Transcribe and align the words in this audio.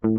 Hello, 0.00 0.12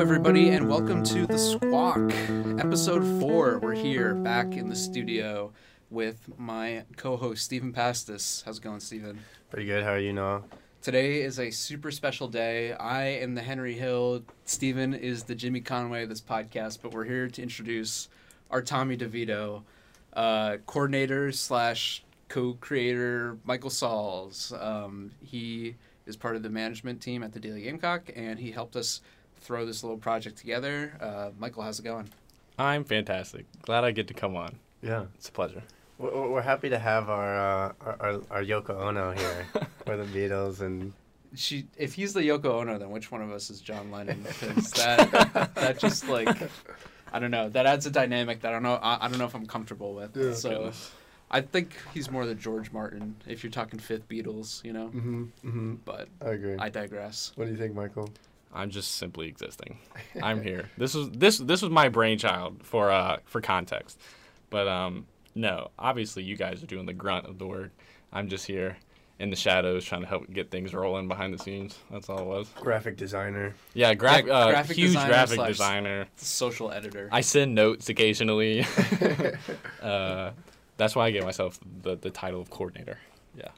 everybody, 0.00 0.50
and 0.50 0.68
welcome 0.68 1.02
to 1.04 1.26
The 1.26 1.38
Squawk, 1.38 2.12
episode 2.58 3.02
four. 3.20 3.58
We're 3.58 3.72
here 3.72 4.14
back 4.14 4.52
in 4.52 4.68
the 4.68 4.76
studio 4.76 5.54
with 5.88 6.28
my 6.38 6.84
co 6.98 7.16
host, 7.16 7.42
Stephen 7.42 7.72
Pastis. 7.72 8.44
How's 8.44 8.58
it 8.58 8.62
going, 8.62 8.80
Stephen? 8.80 9.20
Pretty 9.48 9.64
good. 9.64 9.82
How 9.82 9.92
are 9.92 9.98
you, 9.98 10.12
Noah? 10.12 10.42
Today 10.82 11.22
is 11.22 11.40
a 11.40 11.50
super 11.50 11.90
special 11.90 12.28
day. 12.28 12.74
I 12.74 13.04
am 13.04 13.34
the 13.34 13.40
Henry 13.40 13.72
Hill. 13.72 14.24
Stephen 14.44 14.92
is 14.92 15.22
the 15.22 15.34
Jimmy 15.34 15.62
Conway 15.62 16.02
of 16.02 16.10
this 16.10 16.20
podcast, 16.20 16.80
but 16.82 16.92
we're 16.92 17.04
here 17.04 17.28
to 17.28 17.42
introduce 17.42 18.10
our 18.50 18.62
Tommy 18.62 18.96
DeVito, 18.96 19.62
uh, 20.12 20.56
coordinator 20.66 21.32
slash 21.32 22.02
co-creator 22.28 23.38
Michael 23.44 23.70
Sauls. 23.70 24.52
Um, 24.58 25.12
he 25.22 25.74
is 26.06 26.16
part 26.16 26.36
of 26.36 26.42
the 26.42 26.50
management 26.50 27.00
team 27.00 27.22
at 27.22 27.32
the 27.32 27.40
Daily 27.40 27.62
Gamecock, 27.62 28.10
and 28.14 28.38
he 28.38 28.50
helped 28.50 28.76
us 28.76 29.00
throw 29.40 29.66
this 29.66 29.82
little 29.82 29.98
project 29.98 30.38
together. 30.38 30.96
Uh, 31.00 31.30
Michael, 31.38 31.62
how's 31.62 31.78
it 31.78 31.84
going? 31.84 32.08
I'm 32.58 32.84
fantastic. 32.84 33.44
Glad 33.62 33.84
I 33.84 33.90
get 33.90 34.08
to 34.08 34.14
come 34.14 34.36
on. 34.36 34.56
Yeah. 34.82 35.04
It's 35.16 35.28
a 35.28 35.32
pleasure. 35.32 35.62
We're, 35.98 36.28
we're 36.28 36.42
happy 36.42 36.68
to 36.70 36.78
have 36.78 37.08
our, 37.08 37.36
uh, 37.36 37.72
our, 37.80 37.96
our 38.00 38.20
our 38.30 38.42
Yoko 38.44 38.70
Ono 38.80 39.12
here 39.12 39.46
for 39.84 39.96
the 39.96 40.04
Beatles 40.04 40.60
and 40.60 40.92
She, 41.34 41.66
if 41.76 41.94
he's 41.94 42.12
the 42.12 42.20
Yoko 42.20 42.60
Ono, 42.60 42.78
then 42.78 42.90
which 42.90 43.10
one 43.10 43.22
of 43.22 43.30
us 43.30 43.50
is 43.50 43.60
John 43.60 43.90
Lennon? 43.90 44.22
Because 44.22 44.70
that 44.72 45.54
that 45.54 45.78
just 45.78 46.08
like 46.08 46.28
I 47.12 47.18
don't 47.18 47.30
know. 47.30 47.48
That 47.48 47.66
adds 47.66 47.86
a 47.86 47.90
dynamic 47.90 48.40
that 48.40 48.48
I 48.48 48.52
don't 48.52 48.62
know. 48.62 48.74
I, 48.74 49.04
I 49.04 49.08
don't 49.08 49.18
know 49.18 49.26
if 49.26 49.34
I'm 49.34 49.46
comfortable 49.46 49.94
with. 49.94 50.16
Yeah. 50.16 50.34
so 50.34 50.72
I 51.30 51.40
think 51.40 51.76
he's 51.92 52.10
more 52.10 52.26
the 52.26 52.34
George 52.34 52.72
Martin 52.72 53.16
if 53.26 53.42
you're 53.42 53.50
talking 53.50 53.78
fifth 53.78 54.08
Beatles, 54.08 54.64
you 54.64 54.72
know. 54.72 54.86
mm-hmm, 54.86 55.22
mm-hmm. 55.44 55.74
But 55.84 56.08
I 56.24 56.30
agree. 56.30 56.56
I 56.58 56.68
digress. 56.68 57.32
what 57.36 57.46
do 57.46 57.50
you 57.50 57.56
think, 57.56 57.74
Michael? 57.74 58.10
I'm 58.52 58.70
just 58.70 58.96
simply 58.96 59.28
existing. 59.28 59.78
I'm 60.22 60.42
here. 60.42 60.70
This 60.78 60.94
was 60.94 61.10
this 61.10 61.38
this 61.38 61.62
was 61.62 61.70
my 61.70 61.88
brainchild 61.88 62.64
for 62.64 62.90
uh 62.90 63.18
for 63.24 63.40
context. 63.40 64.00
But 64.50 64.68
um 64.68 65.06
no, 65.34 65.70
obviously 65.78 66.22
you 66.22 66.36
guys 66.36 66.62
are 66.62 66.66
doing 66.66 66.86
the 66.86 66.94
grunt 66.94 67.26
of 67.26 67.38
the 67.38 67.46
work. 67.46 67.70
I'm 68.12 68.28
just 68.28 68.46
here 68.46 68.76
in 69.18 69.30
the 69.30 69.36
shadows 69.36 69.84
trying 69.84 70.02
to 70.02 70.06
help 70.06 70.30
get 70.30 70.50
things 70.50 70.74
rolling 70.74 71.08
behind 71.08 71.32
the 71.32 71.38
scenes. 71.38 71.78
That's 71.90 72.08
all 72.10 72.18
it 72.18 72.26
was. 72.26 72.48
Graphic 72.56 72.96
designer. 72.96 73.54
Yeah, 73.74 73.94
gra- 73.94 74.22
Yeah, 74.26 74.32
uh, 74.32 74.50
graphic 74.50 74.76
huge 74.76 74.88
designer 74.88 75.08
graphic 75.08 75.46
designer. 75.46 76.06
Social 76.16 76.70
editor. 76.70 77.08
I 77.10 77.22
send 77.22 77.54
notes 77.54 77.88
occasionally. 77.88 78.66
uh, 79.82 80.32
that's 80.76 80.94
why 80.94 81.06
I 81.06 81.10
gave 81.10 81.24
myself 81.24 81.58
the, 81.82 81.96
the 81.96 82.10
title 82.10 82.40
of 82.40 82.50
coordinator. 82.50 82.98
Yeah. 83.36 83.48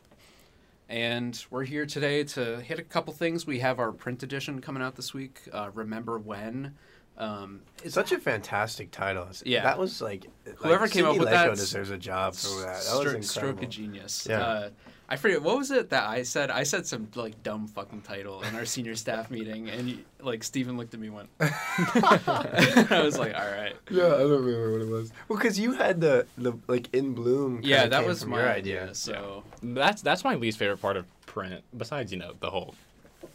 And 0.89 1.45
we're 1.50 1.65
here 1.65 1.84
today 1.84 2.25
to 2.25 2.61
hit 2.61 2.78
a 2.78 2.83
couple 2.83 3.12
things. 3.12 3.47
We 3.47 3.59
have 3.59 3.78
our 3.78 3.93
print 3.93 4.22
edition 4.22 4.61
coming 4.61 4.83
out 4.83 4.97
this 4.97 5.12
week. 5.12 5.41
Uh, 5.53 5.70
Remember 5.75 6.19
when? 6.19 6.75
Um, 7.19 7.61
It's 7.83 7.95
such 7.95 8.12
a 8.12 8.19
fantastic 8.19 8.91
title. 8.93 9.27
Yeah. 9.45 9.65
That 9.65 9.78
was 9.78 10.00
like 10.00 10.27
Whoever 10.56 10.84
like, 10.84 10.93
came 10.93 11.05
up 11.05 11.19
with 11.19 11.28
Leko 11.28 11.31
that 11.48 11.56
deserves 11.56 11.91
a 11.91 11.98
job 11.98 12.34
for 12.37 12.61
that. 12.61 12.77
That 12.77 12.83
Stro- 12.84 13.17
was 13.17 13.28
stroke 13.28 13.45
incredible. 13.45 13.65
of 13.65 13.70
genius. 13.70 14.27
Yeah. 14.31 14.41
Uh, 14.41 14.70
I 15.11 15.17
forget 15.17 15.41
what 15.42 15.56
was 15.56 15.70
it 15.70 15.91
that 15.91 16.06
I 16.06 16.23
said. 16.23 16.51
I 16.51 16.64
said 16.64 16.87
some 16.87 17.09
like 17.14 17.42
dumb 17.42 17.67
fucking 17.67 18.03
title 18.03 18.42
in 18.42 18.55
our 18.55 18.64
senior 18.67 18.95
staff 18.95 19.31
meeting, 19.37 19.69
and 19.70 20.05
like 20.20 20.45
Stephen 20.45 20.77
looked 20.77 20.92
at 20.92 21.00
me 21.00 21.06
and 21.06 21.17
went. 21.17 21.28
I 21.41 23.00
was 23.03 23.19
like, 23.19 23.34
all 23.34 23.50
right. 23.50 23.75
Yeah, 23.91 24.06
I 24.06 24.19
don't 24.19 24.45
remember 24.45 24.73
what 24.73 24.83
it 24.83 24.89
was. 24.89 25.12
Well, 25.28 25.39
because 25.39 25.59
you 25.59 25.73
had 25.73 26.00
the 26.00 26.27
the 26.37 26.53
like 26.67 26.92
in 26.95 27.15
bloom. 27.15 27.61
Yeah, 27.62 27.87
that 27.87 28.00
came 28.00 28.09
was 28.09 28.23
from 28.23 28.31
my 28.33 28.47
idea. 28.53 28.83
idea. 28.83 28.95
So 28.95 29.45
That's 29.62 30.03
that's 30.03 30.25
my 30.25 30.34
least 30.34 30.59
favorite 30.59 30.81
part 30.83 30.97
of 30.97 31.06
print. 31.27 31.62
Besides, 31.77 32.12
you 32.12 32.19
know, 32.19 32.34
the 32.41 32.50
whole 32.50 32.75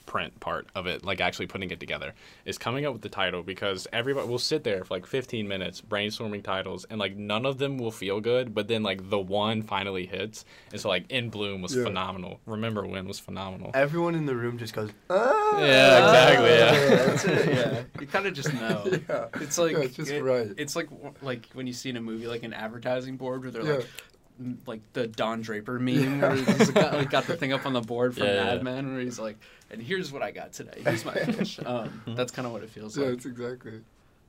print 0.06 0.40
part 0.40 0.68
of 0.76 0.86
it, 0.88 1.04
like 1.06 1.22
actually 1.22 1.48
putting 1.48 1.72
it 1.72 1.80
together, 1.80 2.14
is 2.46 2.58
coming 2.58 2.86
up 2.86 2.94
with 2.94 3.02
the 3.02 3.10
title 3.10 3.44
because 3.44 3.88
everybody 3.94 4.28
will 4.28 4.38
sit 4.40 4.64
there 4.64 4.84
for 4.84 4.94
like 4.96 5.06
15 5.06 5.48
minutes 5.48 5.82
brainstorming 5.82 6.44
titles, 6.44 6.86
and 6.90 7.00
like 7.00 7.16
none 7.16 7.46
of 7.46 7.58
them 7.58 7.78
will 7.78 7.92
feel 7.92 8.20
good, 8.20 8.54
but 8.54 8.68
then 8.68 8.84
like 8.84 9.10
the 9.10 9.20
one 9.20 9.62
finally 9.62 10.06
hits, 10.06 10.46
and 10.72 10.80
so 10.82 10.90
like 10.90 11.10
In 11.10 11.30
Bloom 11.30 11.62
was 11.62 11.76
Yeah. 11.76 11.84
phenomenal. 11.84 12.40
Remember 12.46 12.86
when 12.86 13.08
was 13.08 13.20
phenomenal. 13.20 13.72
Everyone 13.74 14.16
in 14.16 14.26
the 14.26 14.36
room 14.36 14.58
just 14.58 14.74
goes. 14.74 14.92
Ah! 15.10 15.60
Yeah, 15.60 15.98
exactly, 16.06 16.50
yeah. 16.50 16.96
That's 17.06 17.26
it. 17.26 17.54
Yeah, 17.54 17.84
you 18.02 18.08
kind 18.08 18.26
of 18.28 18.34
just 18.34 18.54
know. 18.54 18.84
Yeah. 19.10 19.28
It's 19.36 19.58
like 19.58 19.72
Yeah, 19.74 19.80
it's 19.80 19.96
just 19.96 20.12
it- 20.12 20.24
right. 20.24 20.48
It's 20.58 20.76
like 20.76 20.88
like 21.22 21.48
when 21.54 21.68
you 21.68 21.74
see 21.74 21.90
in 21.90 21.98
a 21.98 22.02
movie 22.02 22.28
like 22.28 22.44
an 22.44 22.54
advertising 22.54 23.18
board 23.18 23.42
where 23.44 23.52
they're 23.52 23.64
Yeah. 23.64 23.74
like 23.78 23.82
m- 23.84 23.88
like 24.66 24.82
the 24.94 25.08
Don 25.08 25.42
Draper 25.42 25.80
meme 25.80 26.22
where 26.22 26.36
he's 26.36 26.72
got, 26.72 26.94
like, 26.94 27.10
got 27.10 27.26
the 27.26 27.36
thing 27.38 27.54
up 27.54 27.66
on 27.66 27.74
the 27.74 27.82
board 27.82 28.16
from 28.16 28.24
Yeah, 28.26 28.34
yeah. 28.36 28.44
Mad 28.44 28.64
Men 28.64 28.92
where 28.94 29.02
he's 29.02 29.20
like, 29.20 29.38
and 29.72 29.82
here's 29.82 30.12
what 30.12 30.22
I 30.22 30.32
got 30.32 30.54
today. 30.54 30.82
Here's 30.84 31.06
my 31.06 31.14
fish. 31.14 31.60
Um, 31.66 32.02
that's 32.08 32.32
kind 32.32 32.46
of 32.46 32.52
what 32.52 32.64
it 32.64 32.70
feels 32.70 32.98
Yeah, 32.98 33.06
like. 33.06 33.14
it's 33.16 33.26
exactly. 33.26 33.82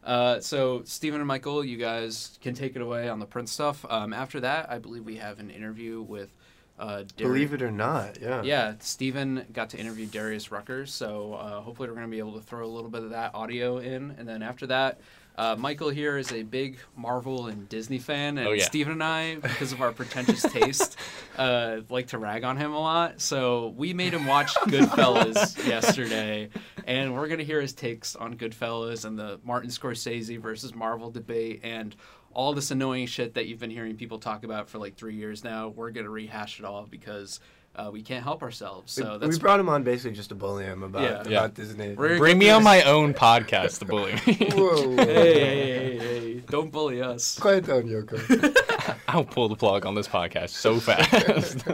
Uh, 0.02 0.38
so 0.40 0.82
Stephen 0.84 1.20
and 1.20 1.26
Michael, 1.28 1.64
you 1.64 1.78
guys 1.78 2.38
can 2.42 2.54
take 2.54 2.76
it 2.76 2.82
away 2.82 3.08
on 3.08 3.18
the 3.20 3.26
print 3.26 3.48
stuff. 3.48 3.84
Um, 3.88 4.12
after 4.12 4.40
that, 4.40 4.70
I 4.70 4.78
believe 4.78 5.04
we 5.04 5.16
have 5.16 5.38
an 5.40 5.50
interview 5.50 6.02
with. 6.02 6.30
Uh, 6.76 7.04
Dari- 7.16 7.28
Believe 7.28 7.52
it 7.54 7.62
or 7.62 7.70
not, 7.70 8.18
yeah. 8.20 8.42
yeah, 8.42 8.74
Stephen 8.80 9.46
got 9.52 9.70
to 9.70 9.78
interview 9.78 10.06
Darius 10.06 10.50
Rucker, 10.50 10.86
so 10.86 11.34
uh, 11.34 11.60
hopefully 11.60 11.88
we're 11.88 11.94
going 11.94 12.08
to 12.08 12.10
be 12.10 12.18
able 12.18 12.32
to 12.32 12.40
throw 12.40 12.66
a 12.66 12.68
little 12.68 12.90
bit 12.90 13.04
of 13.04 13.10
that 13.10 13.32
audio 13.32 13.78
in. 13.78 14.10
And 14.18 14.28
then 14.28 14.42
after 14.42 14.66
that, 14.66 14.98
uh, 15.36 15.56
Michael 15.58 15.88
here 15.90 16.16
is 16.16 16.30
a 16.32 16.42
big 16.42 16.78
Marvel 16.96 17.46
and 17.48 17.68
Disney 17.68 17.98
fan, 17.98 18.38
and 18.38 18.46
Oh, 18.48 18.52
yeah. 18.52 18.64
Stephen 18.64 18.92
and 18.94 19.02
I, 19.02 19.36
because 19.36 19.72
of 19.72 19.80
our 19.80 19.92
pretentious 19.92 20.42
taste, 20.52 20.96
uh, 21.36 21.78
like 21.88 22.08
to 22.08 22.18
rag 22.18 22.44
on 22.44 22.56
him 22.56 22.72
a 22.72 22.78
lot. 22.78 23.20
So 23.20 23.74
we 23.76 23.92
made 23.92 24.12
him 24.14 24.26
watch 24.26 24.54
Goodfellas 24.66 25.66
yesterday, 25.66 26.50
and 26.86 27.14
we're 27.14 27.26
going 27.28 27.38
to 27.38 27.44
hear 27.44 27.60
his 27.60 27.72
takes 27.72 28.14
on 28.16 28.36
Goodfellas 28.36 29.04
and 29.04 29.18
the 29.18 29.40
Martin 29.44 29.70
Scorsese 29.70 30.38
versus 30.40 30.74
Marvel 30.74 31.10
debate 31.10 31.60
and 31.64 31.94
all 32.32 32.52
this 32.52 32.70
annoying 32.72 33.06
shit 33.06 33.34
that 33.34 33.46
you've 33.46 33.60
been 33.60 33.70
hearing 33.70 33.96
people 33.96 34.18
talk 34.18 34.42
about 34.44 34.68
for 34.68 34.78
like 34.78 34.96
three 34.96 35.14
years 35.14 35.44
now. 35.44 35.68
We're 35.68 35.90
going 35.90 36.04
to 36.04 36.10
rehash 36.10 36.58
it 36.58 36.64
all 36.64 36.84
because 36.84 37.38
uh, 37.76 37.90
we 37.92 38.02
can't 38.02 38.22
help 38.22 38.42
ourselves. 38.42 38.92
So 38.92 39.12
we, 39.14 39.18
that's 39.18 39.36
we 39.36 39.40
brought 39.40 39.58
him 39.60 39.68
on 39.68 39.82
basically 39.82 40.16
just 40.16 40.28
to 40.30 40.34
bully 40.34 40.64
him 40.64 40.82
about, 40.82 41.02
Yeah. 41.02 41.08
about 41.20 41.30
Yeah. 41.30 41.48
Disney. 41.48 41.94
We're- 41.94 42.18
Bring 42.18 42.38
me 42.38 42.50
on 42.50 42.62
my 42.62 42.82
own 42.82 43.14
podcast 43.14 43.78
to 43.80 43.84
bully 43.84 44.12
me. 44.26 44.48
Whoa. 44.52 44.96
hey, 44.96 45.04
hey, 45.06 45.98
hey, 45.98 45.98
hey, 45.98 46.34
don't 46.48 46.70
bully 46.70 47.02
us. 47.02 47.38
Quiet 47.40 47.66
down, 47.66 47.82
Yoko. 47.84 48.60
I'll 49.08 49.24
pull 49.24 49.48
the 49.48 49.56
plug 49.56 49.86
on 49.86 49.94
this 49.94 50.08
podcast 50.08 50.50
so 50.50 50.78
fast. 50.80 51.64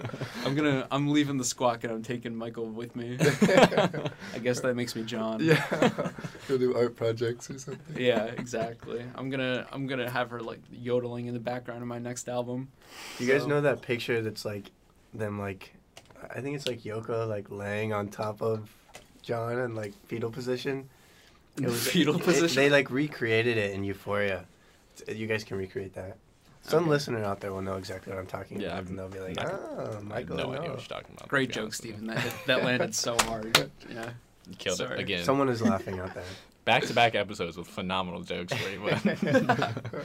I'm 0.44 0.54
gonna, 0.54 0.86
I'm 0.90 1.08
leaving 1.10 1.36
the 1.38 1.44
squawk 1.44 1.84
and 1.84 1.92
I'm 1.92 2.02
taking 2.02 2.34
Michael 2.34 2.66
with 2.66 2.94
me. 2.96 3.16
I 3.20 4.38
guess 4.42 4.60
that 4.60 4.74
makes 4.74 4.94
me 4.94 5.02
John. 5.04 5.40
yeah. 5.40 5.64
Go 6.48 6.58
do 6.58 6.74
art 6.76 6.96
projects 6.96 7.50
or 7.50 7.58
something. 7.58 7.96
Yeah, 8.02 8.24
exactly. 8.24 9.04
I'm 9.14 9.30
gonna, 9.30 9.66
I'm 9.72 9.86
gonna 9.86 10.10
have 10.10 10.30
her 10.30 10.40
like 10.40 10.60
yodeling 10.70 11.26
in 11.26 11.34
the 11.34 11.40
background 11.40 11.82
of 11.82 11.88
my 11.88 11.98
next 11.98 12.28
album. 12.28 12.68
Do 13.18 13.24
you 13.24 13.32
guys 13.32 13.46
know 13.46 13.60
that 13.62 13.82
picture 13.82 14.22
that's 14.22 14.44
like 14.44 14.70
them 15.14 15.38
like 15.38 15.72
I 16.34 16.40
think 16.40 16.56
it's 16.56 16.66
like 16.66 16.80
Yoko 16.82 17.28
like 17.28 17.50
laying 17.50 17.92
on 17.92 18.08
top 18.08 18.42
of 18.42 18.68
John 19.22 19.58
in 19.58 19.74
like 19.74 19.92
fetal 20.06 20.30
position. 20.30 20.88
It 21.56 21.66
was 21.66 21.86
Fetal 21.92 22.16
it- 22.16 22.22
position? 22.22 22.56
they 22.62 22.70
like 22.70 22.90
recreated 22.90 23.56
it 23.56 23.72
in 23.72 23.84
Euphoria. 23.84 24.44
You 25.08 25.26
guys 25.26 25.44
can 25.44 25.56
recreate 25.56 25.94
that. 25.94 26.16
Some 26.62 26.82
Okay. 26.84 26.90
listener 26.90 27.24
out 27.24 27.40
there 27.40 27.52
will 27.52 27.62
know 27.62 27.76
exactly 27.76 28.12
what 28.12 28.18
I'm 28.20 28.26
talking 28.26 28.60
Yeah, 28.60 28.68
about, 28.68 28.78
I've 28.78 28.88
and 28.90 28.98
they'll 28.98 29.08
be 29.08 29.18
like, 29.20 29.36
not- 29.36 29.46
"Oh, 29.50 29.86
I 29.90 29.94
have 29.94 30.04
Michael, 30.04 30.36
no 30.36 30.42
no. 30.44 30.50
idea 30.58 30.70
what 30.72 30.78
you're 30.80 30.98
talking 30.98 31.14
about. 31.16 31.28
Great 31.28 31.50
joke, 31.50 31.64
honest 31.64 31.82
with 31.82 31.90
you. 31.92 31.96
Stephen. 31.96 32.14
That 32.14 32.34
that 32.46 32.64
landed 32.64 32.94
so 33.06 33.16
hard. 33.22 33.70
Yeah. 33.90 34.10
Killed 34.58 34.76
Sorry. 34.78 34.94
it 34.98 35.00
again. 35.00 35.24
Someone 35.24 35.48
is 35.48 35.62
laughing 35.62 35.98
out 36.00 36.12
there. 36.14 36.24
Back 36.70 36.84
to 36.86 36.94
back 36.94 37.14
episodes 37.16 37.56
with 37.56 37.66
phenomenal 37.66 38.22
jokes 38.22 38.52
for 38.54 38.70
you. 38.70 38.80
but- 38.80 39.94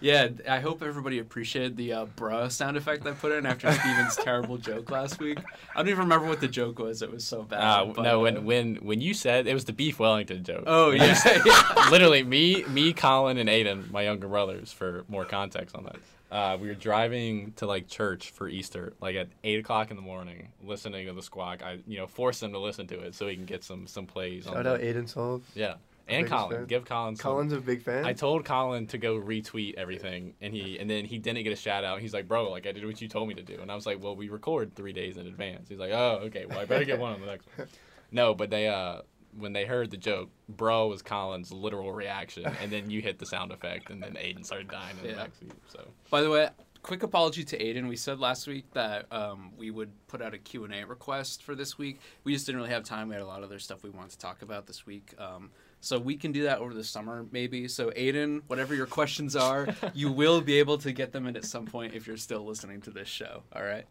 Yeah, 0.00 0.28
I 0.48 0.60
hope 0.60 0.82
everybody 0.82 1.18
appreciated 1.18 1.76
the 1.76 1.92
uh, 1.92 2.06
bruh 2.16 2.50
sound 2.50 2.76
effect 2.76 3.06
I 3.06 3.12
put 3.12 3.32
in 3.32 3.44
after 3.46 3.70
Stephen's 3.72 4.16
terrible 4.16 4.56
joke 4.58 4.90
last 4.90 5.18
week. 5.20 5.38
I 5.74 5.78
don't 5.80 5.88
even 5.88 6.00
remember 6.00 6.26
what 6.26 6.40
the 6.40 6.48
joke 6.48 6.78
was. 6.78 7.02
It 7.02 7.10
was 7.10 7.24
so 7.24 7.42
bad. 7.42 7.60
Uh, 7.60 7.84
but, 7.94 8.02
no, 8.02 8.18
uh, 8.20 8.22
when 8.22 8.44
when 8.44 8.74
when 8.76 9.00
you 9.00 9.14
said 9.14 9.46
it 9.46 9.54
was 9.54 9.64
the 9.66 9.72
beef 9.72 9.98
Wellington 9.98 10.42
joke. 10.44 10.64
Oh 10.66 10.92
I 10.92 10.94
yeah, 10.94 11.06
just- 11.14 11.26
yeah. 11.46 11.88
literally 11.90 12.22
me, 12.22 12.64
me, 12.64 12.92
Colin, 12.92 13.38
and 13.38 13.48
Aiden, 13.48 13.90
my 13.90 14.02
younger 14.02 14.28
brothers, 14.28 14.72
for 14.72 15.04
more 15.08 15.24
context 15.24 15.74
on 15.76 15.84
that. 15.84 15.96
Uh, 16.28 16.56
we 16.60 16.66
were 16.66 16.74
driving 16.74 17.52
to 17.52 17.66
like 17.66 17.86
church 17.88 18.30
for 18.30 18.48
Easter, 18.48 18.92
like 19.00 19.14
at 19.14 19.28
eight 19.44 19.60
o'clock 19.60 19.90
in 19.90 19.96
the 19.96 20.02
morning, 20.02 20.48
listening 20.64 21.06
to 21.06 21.12
the 21.12 21.22
squawk. 21.22 21.62
I, 21.62 21.78
you 21.86 21.98
know, 21.98 22.06
forced 22.08 22.40
them 22.40 22.52
to 22.52 22.58
listen 22.58 22.86
to 22.88 22.98
it 23.00 23.14
so 23.14 23.28
he 23.28 23.36
can 23.36 23.44
get 23.44 23.62
some 23.62 23.86
some 23.86 24.06
plays. 24.06 24.46
on 24.46 24.54
Shout 24.54 24.64
the- 24.64 24.72
out 24.74 24.80
Aiden 24.80 25.08
Sauls. 25.08 25.42
Yeah, 25.54 25.74
and 26.08 26.26
Colin. 26.26 26.56
fan. 26.56 26.66
Give 26.66 26.84
Colin. 26.84 27.16
Some, 27.16 27.22
Colin's 27.22 27.52
a 27.52 27.60
big 27.60 27.82
fan. 27.82 28.04
I 28.04 28.12
told 28.12 28.44
Colin 28.44 28.86
to 28.88 28.98
go 28.98 29.18
retweet 29.18 29.74
everything, 29.74 30.34
and 30.40 30.54
he 30.54 30.78
and 30.78 30.88
then 30.88 31.04
he 31.04 31.18
didn't 31.18 31.42
get 31.42 31.52
a 31.52 31.56
shout 31.56 31.84
out. 31.84 32.00
He's 32.00 32.14
like, 32.14 32.28
"Bro, 32.28 32.50
like 32.50 32.66
I 32.66 32.72
did 32.72 32.84
what 32.84 33.00
you 33.00 33.08
told 33.08 33.28
me 33.28 33.34
to 33.34 33.42
do," 33.42 33.58
and 33.60 33.70
I 33.70 33.74
was 33.74 33.86
like, 33.86 34.02
"Well, 34.02 34.16
we 34.16 34.28
record 34.28 34.74
three 34.74 34.92
days 34.92 35.16
in 35.16 35.26
advance." 35.26 35.68
He's 35.68 35.78
like, 35.78 35.92
"Oh, 35.92 36.20
okay. 36.24 36.46
Well, 36.46 36.58
I 36.58 36.64
better 36.64 36.84
get 36.84 36.98
one 36.98 37.14
on 37.14 37.20
the 37.20 37.26
next 37.26 37.46
one." 37.56 37.68
No, 38.12 38.36
but 38.36 38.50
they 38.50 38.68
uh, 38.68 39.00
when 39.36 39.52
they 39.52 39.64
heard 39.64 39.90
the 39.90 39.96
joke, 39.96 40.30
bro 40.48 40.86
was 40.86 41.02
Colin's 41.02 41.52
literal 41.52 41.92
reaction, 41.92 42.46
and 42.62 42.70
then 42.70 42.88
you 42.88 43.02
hit 43.02 43.18
the 43.18 43.26
sound 43.26 43.50
effect, 43.50 43.90
and 43.90 44.00
then 44.02 44.14
Aiden 44.14 44.44
started 44.44 44.68
dying 44.68 44.96
in 45.02 45.08
the 45.08 45.14
backseat. 45.14 45.50
So 45.68 45.88
By 46.08 46.22
the 46.22 46.30
way, 46.30 46.48
quick 46.82 47.02
apology 47.02 47.42
to 47.42 47.58
Aiden. 47.58 47.88
We 47.88 47.96
said 47.96 48.20
last 48.20 48.46
week 48.46 48.72
that 48.74 49.12
um, 49.12 49.50
we 49.58 49.72
would 49.72 49.90
put 50.06 50.22
out 50.22 50.34
a 50.34 50.38
Q&A 50.38 50.84
request 50.84 51.42
for 51.42 51.56
this 51.56 51.76
week. 51.76 51.98
We 52.22 52.32
just 52.32 52.46
didn't 52.46 52.60
really 52.60 52.72
have 52.72 52.84
time. 52.84 53.08
We 53.08 53.14
had 53.14 53.22
a 53.22 53.26
lot 53.26 53.38
of 53.38 53.44
other 53.44 53.58
stuff 53.58 53.82
we 53.82 53.90
wanted 53.90 54.12
to 54.12 54.18
talk 54.18 54.42
about 54.42 54.66
this 54.66 54.86
week. 54.86 55.12
Um, 55.18 55.50
so 55.80 55.98
we 55.98 56.16
can 56.16 56.32
do 56.32 56.44
that 56.44 56.58
over 56.58 56.74
the 56.74 56.84
summer, 56.84 57.26
maybe. 57.30 57.68
So 57.68 57.90
Aiden, 57.90 58.42
whatever 58.48 58.74
your 58.74 58.86
questions 58.86 59.36
are, 59.36 59.68
you 59.94 60.10
will 60.10 60.40
be 60.40 60.58
able 60.58 60.78
to 60.78 60.92
get 60.92 61.12
them 61.12 61.26
in 61.26 61.36
at 61.36 61.44
some 61.44 61.66
point 61.66 61.94
if 61.94 62.06
you're 62.06 62.16
still 62.16 62.44
listening 62.44 62.80
to 62.82 62.90
this 62.90 63.08
show. 63.08 63.42
All 63.54 63.62
right. 63.62 63.84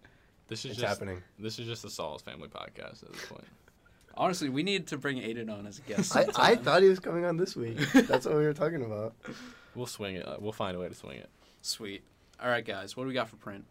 this 0.48 0.66
is 0.66 0.72
It's 0.72 0.82
just 0.82 0.90
happening. 1.00 1.24
this 1.40 1.58
is 1.60 1.68
just 1.68 1.84
the 1.84 1.90
Sauls 1.90 2.22
family 2.22 2.48
podcast 2.50 3.04
at 3.04 3.12
this 3.14 3.26
point. 3.28 3.46
Honestly, 4.18 4.48
we 4.50 4.64
need 4.64 4.88
to 4.88 4.98
bring 4.98 5.18
Aiden 5.18 5.50
on 5.52 5.68
as 5.68 5.80
a 5.80 5.82
guest. 5.82 6.16
I, 6.16 6.26
I 6.38 6.56
thought 6.56 6.82
he 6.82 6.88
was 6.90 7.00
coming 7.00 7.26
on 7.26 7.36
this 7.38 7.56
week. 7.56 7.78
That's 7.94 8.26
what 8.26 8.36
we 8.36 8.44
were 8.46 8.54
talking 8.54 8.84
about. 8.84 9.14
We'll 9.76 9.88
swing 9.88 10.16
it. 10.16 10.26
We'll 10.40 10.54
find 10.54 10.76
a 10.78 10.80
way 10.80 10.88
to 10.88 10.96
swing 10.96 11.18
it. 11.18 11.30
Sweet. 11.62 12.02
All 12.42 12.48
right, 12.50 12.64
guys. 12.66 12.96
What 12.96 13.04
do 13.04 13.08
we 13.10 13.14
got 13.14 13.28
for 13.30 13.36
print? 13.36 13.66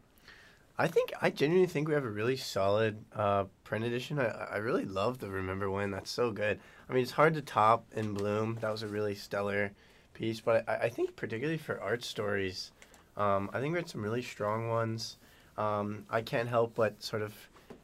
I 0.77 0.89
think 0.89 1.13
I 1.23 1.31
genuinely 1.31 1.69
think 1.69 1.87
we 1.87 1.95
have 1.95 2.05
a 2.05 2.11
really 2.11 2.37
solid 2.37 2.97
uh, 3.15 3.45
print 3.63 3.85
edition. 3.85 4.19
I, 4.19 4.27
I 4.27 4.57
really 4.57 4.85
love 4.85 5.19
the 5.19 5.31
Remember 5.31 5.71
When. 5.71 5.93
That's 5.93 6.11
so 6.11 6.33
good. 6.33 6.59
I 6.89 6.93
mean, 6.93 7.03
it's 7.03 7.13
hard 7.13 7.35
to 7.35 7.43
top 7.43 7.87
in 7.95 8.13
Bloom. 8.13 8.59
That 8.61 8.73
was 8.73 8.83
a 8.83 8.89
really 8.89 9.15
stellar 9.15 9.71
piece. 10.15 10.41
But 10.41 10.69
I, 10.69 10.75
I 10.75 10.89
think 10.89 11.15
particularly 11.15 11.59
for 11.59 11.81
art 11.81 12.03
stories, 12.03 12.73
um, 13.17 13.51
I 13.53 13.61
think 13.61 13.73
we 13.73 13.79
had 13.79 13.89
some 13.89 14.03
really 14.03 14.23
strong 14.23 14.69
ones. 14.69 15.17
Um, 15.57 16.07
I 16.11 16.23
can't 16.23 16.49
help 16.49 16.75
but 16.75 17.01
sort 17.01 17.23
of 17.23 17.33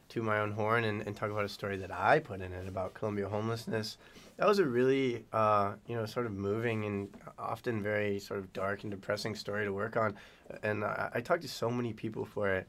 to 0.08 0.22
my 0.24 0.40
own 0.40 0.50
horn 0.50 0.82
and, 0.82 1.02
and 1.06 1.14
talk 1.14 1.30
about 1.30 1.44
a 1.44 1.48
story 1.48 1.76
that 1.76 1.92
I 1.92 2.18
put 2.18 2.40
in 2.40 2.52
it 2.52 2.66
about 2.66 2.94
Columbia 2.94 3.28
homelessness. 3.28 3.98
That 4.36 4.48
was 4.48 4.58
a 4.58 4.64
really, 4.64 5.24
uh, 5.32 5.74
you 5.86 5.94
know, 5.94 6.06
sort 6.06 6.26
of 6.26 6.32
moving 6.32 6.84
and 6.86 7.08
often 7.38 7.84
very 7.84 8.18
sort 8.18 8.40
of 8.40 8.52
dark 8.52 8.82
and 8.82 8.90
depressing 8.90 9.36
story 9.36 9.64
to 9.64 9.72
work 9.72 9.96
on. 9.96 10.16
And 10.64 10.82
I, 10.82 11.10
I 11.14 11.20
talked 11.20 11.42
to 11.42 11.48
so 11.48 11.70
many 11.70 11.92
people 11.92 12.24
for 12.24 12.48
it 12.48 12.66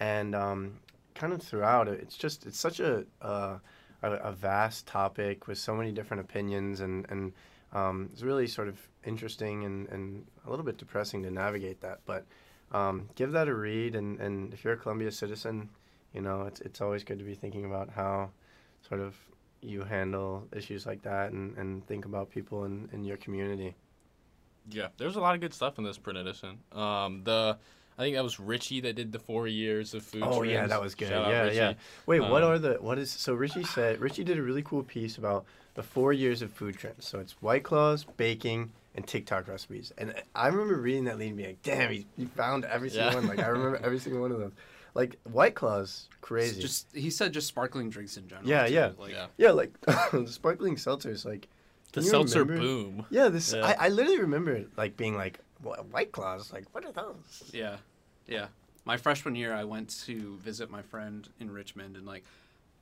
and 0.00 0.34
um, 0.34 0.78
kind 1.14 1.32
of 1.32 1.42
throughout 1.42 1.88
it's 1.88 2.16
just 2.16 2.46
it's 2.46 2.58
such 2.58 2.80
a, 2.80 3.04
uh, 3.22 3.58
a 4.02 4.12
a 4.12 4.32
vast 4.32 4.86
topic 4.86 5.46
with 5.46 5.58
so 5.58 5.74
many 5.74 5.92
different 5.92 6.20
opinions 6.20 6.80
and 6.80 7.06
and 7.10 7.32
um, 7.72 8.08
it's 8.12 8.22
really 8.22 8.46
sort 8.46 8.68
of 8.68 8.78
interesting 9.04 9.64
and, 9.64 9.88
and 9.88 10.26
a 10.46 10.50
little 10.50 10.64
bit 10.64 10.78
depressing 10.78 11.22
to 11.22 11.30
navigate 11.30 11.80
that. 11.80 12.00
But 12.06 12.24
um, 12.72 13.08
give 13.14 13.32
that 13.32 13.48
a 13.48 13.54
read, 13.54 13.94
and, 13.94 14.18
and 14.20 14.52
if 14.52 14.64
you're 14.64 14.74
a 14.74 14.76
Columbia 14.76 15.10
citizen, 15.10 15.68
you 16.12 16.20
know 16.20 16.42
it's 16.42 16.60
it's 16.60 16.80
always 16.80 17.04
good 17.04 17.18
to 17.18 17.24
be 17.24 17.34
thinking 17.34 17.64
about 17.64 17.90
how 17.90 18.30
sort 18.86 19.00
of 19.00 19.16
you 19.60 19.82
handle 19.82 20.46
issues 20.52 20.86
like 20.86 21.02
that 21.02 21.32
and, 21.32 21.56
and 21.58 21.84
think 21.86 22.04
about 22.04 22.30
people 22.30 22.64
in, 22.64 22.88
in 22.92 23.04
your 23.04 23.16
community. 23.16 23.74
Yeah, 24.70 24.88
there's 24.98 25.16
a 25.16 25.20
lot 25.20 25.34
of 25.34 25.40
good 25.40 25.52
stuff 25.52 25.78
in 25.78 25.84
this 25.84 25.98
print 25.98 26.18
edition. 26.18 26.58
Um, 26.72 27.22
the 27.24 27.58
I 27.98 28.02
think 28.02 28.14
that 28.16 28.22
was 28.22 28.38
Richie 28.38 28.80
that 28.82 28.94
did 28.94 29.10
the 29.12 29.18
four 29.18 29.48
years 29.48 29.92
of 29.94 30.02
food. 30.04 30.20
Trends. 30.22 30.36
Oh 30.36 30.42
yeah, 30.42 30.66
that 30.66 30.80
was 30.80 30.94
good. 30.94 31.08
Shout 31.08 31.28
Yeah, 31.30 31.50
yeah. 31.50 31.74
Wait, 32.06 32.20
what 32.20 32.42
Um, 32.44 32.50
are 32.52 32.58
the 32.58 32.74
what 32.80 32.98
is 32.98 33.10
so 33.10 33.34
Richie 33.34 33.64
said 33.64 34.00
Richie 34.00 34.24
did 34.24 34.38
a 34.38 34.42
really 34.42 34.62
cool 34.62 34.82
piece 34.84 35.18
about 35.18 35.44
the 35.74 35.82
four 35.82 36.12
years 36.12 36.40
of 36.42 36.52
food 36.52 36.76
trends. 36.78 37.06
So 37.06 37.18
it's 37.18 37.32
White 37.42 37.64
Claws, 37.64 38.04
baking, 38.16 38.70
and 38.94 39.06
TikTok 39.06 39.48
recipes. 39.48 39.92
And 39.98 40.14
I 40.34 40.46
remember 40.48 40.76
reading 40.76 41.04
that 41.04 41.18
lead 41.18 41.28
and 41.28 41.36
being 41.36 41.48
like, 41.50 41.62
damn, 41.62 41.90
he, 41.92 42.06
he 42.16 42.24
found 42.26 42.64
every 42.64 42.90
single 42.90 43.10
Yeah. 43.10 43.14
one. 43.18 43.26
Like 43.28 43.38
I 43.40 43.48
remember 43.48 43.78
every 43.82 43.98
single 43.98 44.22
one 44.22 44.32
of 44.32 44.38
them. 44.40 44.52
Like 44.94 45.16
White 45.24 45.54
Claws, 45.54 46.08
crazy. 46.20 46.60
Just 46.60 46.86
he 46.94 47.10
said 47.10 47.32
just 47.32 47.46
sparkling 47.46 47.90
drinks 47.90 48.16
in 48.16 48.26
general. 48.28 48.48
Yeah, 48.48 48.66
too. 48.66 48.72
yeah. 48.74 48.90
Like, 48.98 49.12
Yeah. 49.12 49.26
yeah, 49.36 49.50
like 49.50 49.72
the 50.12 50.26
sparkling 50.28 50.76
seltzers. 50.76 51.24
Like 51.24 51.46
The 51.92 52.02
seltzer 52.02 52.40
remember? 52.44 52.62
boom. 52.62 53.06
yeah, 53.10 53.28
this 53.28 53.52
Yeah. 53.52 53.64
I, 53.66 53.86
I 53.86 53.88
literally 53.90 54.20
remember 54.20 54.64
like 54.76 54.96
being 54.96 55.16
like 55.16 55.38
"Wha- 55.38 55.47
White 55.62 56.12
Claws. 56.12 56.52
Like 56.52 56.64
what 56.72 56.84
are 56.84 56.92
those? 56.92 57.50
Yeah, 57.52 57.76
yeah. 58.26 58.46
My 58.84 58.96
freshman 58.96 59.34
year, 59.34 59.52
I 59.52 59.64
went 59.64 59.90
to 60.06 60.38
visit 60.38 60.70
my 60.70 60.82
friend 60.82 61.28
in 61.40 61.50
Richmond, 61.50 61.96
and 61.96 62.06
like, 62.06 62.24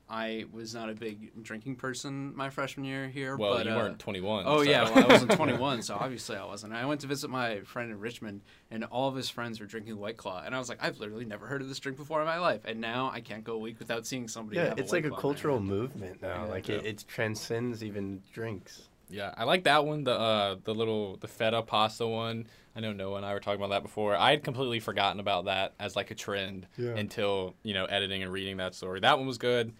I 0.09 0.45
was 0.53 0.73
not 0.73 0.89
a 0.89 0.95
big 0.95 1.43
drinking 1.43 1.77
person 1.77 2.35
my 2.37 2.49
freshman 2.49 2.87
year 2.87 3.09
here. 3.09 3.37
Well, 3.37 3.55
but, 3.55 3.67
you 3.67 3.73
uh, 3.73 3.77
weren't 3.77 3.99
21. 3.99 4.45
Oh 4.47 4.59
so- 4.59 4.71
yeah, 4.71 4.85
well, 4.85 5.05
I 5.05 5.07
wasn't 5.09 5.33
21, 5.37 5.83
so 5.83 5.97
obviously 5.97 6.37
I 6.37 6.45
wasn't. 6.45 6.75
I 6.75 6.85
went 6.87 7.01
to 7.01 7.09
visit 7.09 7.29
my 7.29 7.61
friend 7.61 7.91
in 7.91 7.99
Richmond, 7.99 8.43
and 8.71 8.85
all 8.85 9.09
of 9.09 9.17
his 9.17 9.29
friends 9.29 9.59
were 9.59 9.67
drinking 9.67 9.99
White 9.99 10.17
Claw, 10.17 10.43
and 10.47 10.55
I 10.55 10.59
was 10.59 10.69
like, 10.69 10.79
I've 10.81 11.01
literally 11.01 11.25
never 11.25 11.47
heard 11.47 11.61
of 11.61 11.69
this 11.69 11.81
drink 11.81 11.99
before 11.99 12.21
in 12.21 12.27
my 12.27 12.39
life, 12.39 12.61
and 12.67 12.81
now 12.81 13.11
I 13.13 13.21
can't 13.21 13.43
go 13.43 13.55
a 13.55 13.59
week 13.59 13.81
without 13.81 14.07
seeing 14.07 14.29
somebody. 14.29 14.59
Yeah, 14.59 14.69
have 14.69 14.79
it's 14.79 14.93
a 14.93 14.95
like 14.95 15.05
White 15.05 15.09
a 15.09 15.17
Claw 15.17 15.19
in 15.19 15.23
cultural 15.23 15.61
movement 15.61 16.23
now. 16.23 16.45
Yeah. 16.45 16.51
like 16.51 16.69
it, 16.69 16.87
it 16.87 17.05
transcends 17.09 17.83
even 17.83 18.23
drinks. 18.33 18.83
Yeah, 19.09 19.33
I 19.37 19.45
like 19.45 19.65
that 19.65 19.85
one. 19.85 20.05
The 20.05 20.13
uh, 20.19 20.57
the 20.65 20.75
little 20.75 21.17
the 21.19 21.29
feta 21.29 21.63
pasta 21.63 22.07
one. 22.07 22.47
I 22.75 22.81
know 22.81 22.93
Noah 22.93 23.17
and 23.19 23.25
I 23.27 23.33
were 23.33 23.41
talking 23.41 23.61
about 23.61 23.71
that 23.71 23.83
before. 23.83 24.17
I 24.17 24.31
had 24.31 24.43
completely 24.45 24.81
forgotten 24.81 25.21
about 25.21 25.47
that 25.47 25.75
as 25.79 25.97
like 25.97 26.11
a 26.11 26.15
trend 26.15 26.67
Yeah. 26.77 26.91
until 26.97 27.55
you 27.63 27.73
know 27.75 27.85
editing 27.87 28.23
and 28.23 28.33
reading 28.33 28.57
that 28.59 28.75
story. 28.75 29.01
That 29.01 29.17
one 29.19 29.27
was 29.27 29.39
good. 29.39 29.73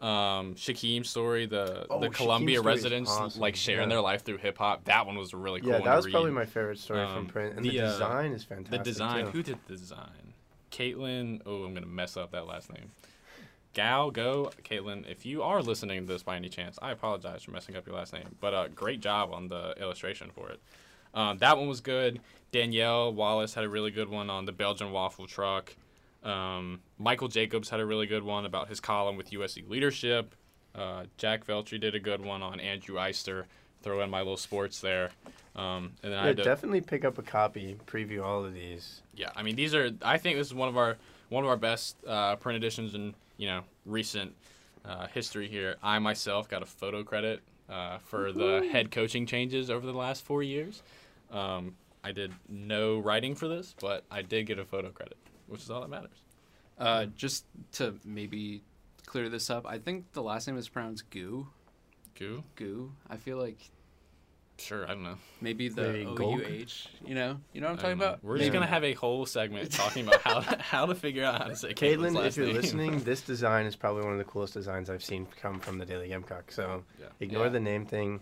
Um, 0.00 0.54
Shaquem's 0.54 1.08
story, 1.08 1.46
the 1.46 1.86
Oh, 1.88 1.98
the 1.98 2.08
Shaquem's 2.08 2.16
Columbia 2.16 2.60
residents 2.60 3.10
awesome, 3.10 3.40
like 3.40 3.56
sharing 3.56 3.88
yeah. 3.88 3.94
their 3.96 4.00
life 4.02 4.22
through 4.22 4.36
hip 4.38 4.58
hop. 4.58 4.84
That 4.84 5.06
one 5.06 5.16
was 5.16 5.32
a 5.32 5.36
really 5.38 5.60
cool. 5.60 5.70
yeah, 5.70 5.76
one 5.78 5.84
that 5.84 5.90
to 5.92 5.96
was 5.96 6.06
probably 6.08 6.32
my 6.32 6.44
favorite 6.44 6.78
story 6.78 7.06
from 7.06 7.18
Um, 7.18 7.26
print, 7.26 7.56
and 7.56 7.64
the, 7.64 7.70
the, 7.70 7.80
uh, 7.80 7.90
design 7.92 8.32
is 8.32 8.44
fantastic. 8.44 8.78
The 8.84 8.84
design. 8.90 9.24
too. 9.26 9.30
Who 9.30 9.42
did 9.42 9.58
the 9.66 9.76
design? 9.76 10.34
Caitlin. 10.70 11.40
Oh, 11.46 11.64
I'm 11.64 11.72
gonna 11.74 11.86
mess 11.86 12.16
up 12.16 12.32
that 12.32 12.46
last 12.46 12.70
name. 12.72 12.90
Gal, 13.74 14.10
go, 14.10 14.50
Caitlin. 14.62 15.08
If 15.10 15.26
you 15.26 15.42
are 15.42 15.60
listening 15.60 16.00
to 16.00 16.06
this 16.12 16.22
by 16.22 16.36
any 16.36 16.48
chance, 16.48 16.78
I 16.80 16.92
apologize 16.92 17.42
for 17.42 17.50
messing 17.50 17.76
up 17.76 17.86
your 17.86 17.96
last 17.96 18.12
name. 18.12 18.36
But 18.40 18.54
uh, 18.54 18.68
great 18.68 19.00
job 19.00 19.32
on 19.32 19.48
the 19.48 19.74
illustration 19.80 20.30
for 20.34 20.48
it. 20.50 20.60
Um, 21.12 21.38
that 21.38 21.58
one 21.58 21.68
was 21.68 21.80
good. 21.80 22.20
Danielle 22.52 23.12
Wallace 23.12 23.54
had 23.54 23.64
a 23.64 23.68
really 23.68 23.90
good 23.90 24.08
one 24.08 24.30
on 24.30 24.44
the 24.44 24.52
Belgian 24.52 24.92
waffle 24.92 25.26
truck. 25.26 25.74
Um, 26.22 26.80
Michael 26.98 27.28
Jacobs 27.28 27.68
had 27.68 27.80
a 27.80 27.86
really 27.86 28.06
good 28.06 28.22
one 28.22 28.46
about 28.46 28.68
his 28.68 28.80
column 28.80 29.16
with 29.16 29.30
USC 29.30 29.68
leadership. 29.68 30.34
Uh, 30.74 31.04
Jack 31.18 31.46
Veltri 31.46 31.80
did 31.80 31.94
a 31.94 32.00
good 32.00 32.24
one 32.24 32.42
on 32.42 32.60
Andrew 32.60 32.96
Eister. 32.96 33.44
Throw 33.82 34.00
in 34.02 34.08
my 34.10 34.20
little 34.20 34.36
sports 34.36 34.80
there. 34.80 35.10
Um, 35.54 35.92
and 36.02 36.12
then 36.12 36.18
I 36.18 36.22
Yeah, 36.22 36.26
had 36.28 36.36
to, 36.38 36.44
definitely 36.44 36.80
pick 36.80 37.04
up 37.04 37.18
a 37.18 37.22
copy, 37.22 37.76
preview 37.86 38.24
all 38.24 38.44
of 38.44 38.54
these. 38.54 39.02
yeah, 39.14 39.30
I 39.36 39.42
mean 39.42 39.54
these 39.56 39.74
are. 39.74 39.90
I 40.02 40.18
think 40.18 40.36
this 40.38 40.46
is 40.48 40.54
one 40.54 40.68
of 40.68 40.76
our 40.76 40.96
one 41.28 41.44
of 41.44 41.50
our 41.50 41.56
best 41.56 41.96
uh, 42.06 42.34
print 42.36 42.56
editions 42.56 42.94
in 42.94 43.14
you 43.36 43.46
know 43.46 43.62
recent 43.84 44.34
uh, 44.84 45.06
history 45.08 45.48
here. 45.48 45.76
I 45.82 45.98
myself 45.98 46.48
got 46.48 46.62
a 46.62 46.66
photo 46.66 47.02
credit 47.02 47.42
uh, 47.68 47.98
for 47.98 48.32
the 48.32 48.68
head 48.70 48.90
coaching 48.90 49.26
changes 49.26 49.70
over 49.70 49.86
the 49.86 49.92
last 49.92 50.24
four 50.24 50.42
years. 50.42 50.82
Um, 51.30 51.74
I 52.02 52.12
did 52.12 52.32
no 52.48 52.98
writing 52.98 53.34
for 53.34 53.48
this, 53.48 53.74
but 53.80 54.04
I 54.10 54.22
did 54.22 54.46
get 54.46 54.58
a 54.58 54.64
photo 54.64 54.90
credit, 54.90 55.16
which 55.46 55.62
is 55.62 55.70
all 55.70 55.80
that 55.80 55.88
matters. 55.88 56.22
Uh, 56.78 57.06
just 57.06 57.46
to 57.72 57.94
maybe 58.04 58.62
clear 59.06 59.28
this 59.28 59.48
up, 59.48 59.66
I 59.66 59.78
think 59.78 60.12
the 60.12 60.22
last 60.22 60.46
name 60.46 60.58
is 60.58 60.68
pronounced 60.68 61.08
Goo. 61.10 61.46
Goo, 62.18 62.42
Goo. 62.56 62.92
I 63.08 63.16
feel 63.16 63.38
like 63.38 63.70
sure, 64.58 64.84
I 64.84 64.88
don't 64.88 65.02
know. 65.02 65.16
maybe 65.40 65.68
the 65.68 65.82
Maybe 65.82 66.06
O 66.06 66.14
Gulk? 66.14 66.38
U 66.40 66.44
H. 66.46 66.88
You 67.06 67.14
know, 67.14 67.40
you 67.52 67.60
know 67.60 67.66
what 67.68 67.72
I'm 67.72 67.78
talking 67.78 67.98
know. 67.98 68.04
about. 68.06 68.24
We're 68.24 68.38
just 68.38 68.48
Yeah. 68.48 68.52
gonna 68.54 68.66
have 68.66 68.84
a 68.84 68.92
whole 68.94 69.26
segment 69.26 69.70
talking 69.72 70.06
about 70.06 70.20
how 70.22 70.40
to, 70.40 70.56
how 70.62 70.86
to 70.86 70.94
figure 70.94 71.24
out 71.24 71.40
how 71.42 71.48
to 71.48 71.56
say 71.56 71.74
Caitlin's 71.74 72.12
Caitlin, 72.12 72.14
last 72.14 72.26
if 72.26 72.36
you're 72.38 72.46
name. 72.46 72.56
listening, 72.56 72.98
this 73.04 73.20
design 73.22 73.66
is 73.66 73.76
probably 73.76 74.02
one 74.02 74.12
of 74.12 74.18
the 74.18 74.24
coolest 74.24 74.54
designs 74.54 74.88
I've 74.90 75.04
seen 75.04 75.26
come 75.40 75.60
from 75.60 75.78
the 75.78 75.84
Daily 75.86 76.08
Gamecock. 76.08 76.50
So 76.52 76.84
Yeah. 77.00 77.06
ignore 77.20 77.44
Yeah. 77.46 77.50
the 77.50 77.60
name 77.60 77.86
thing. 77.86 78.20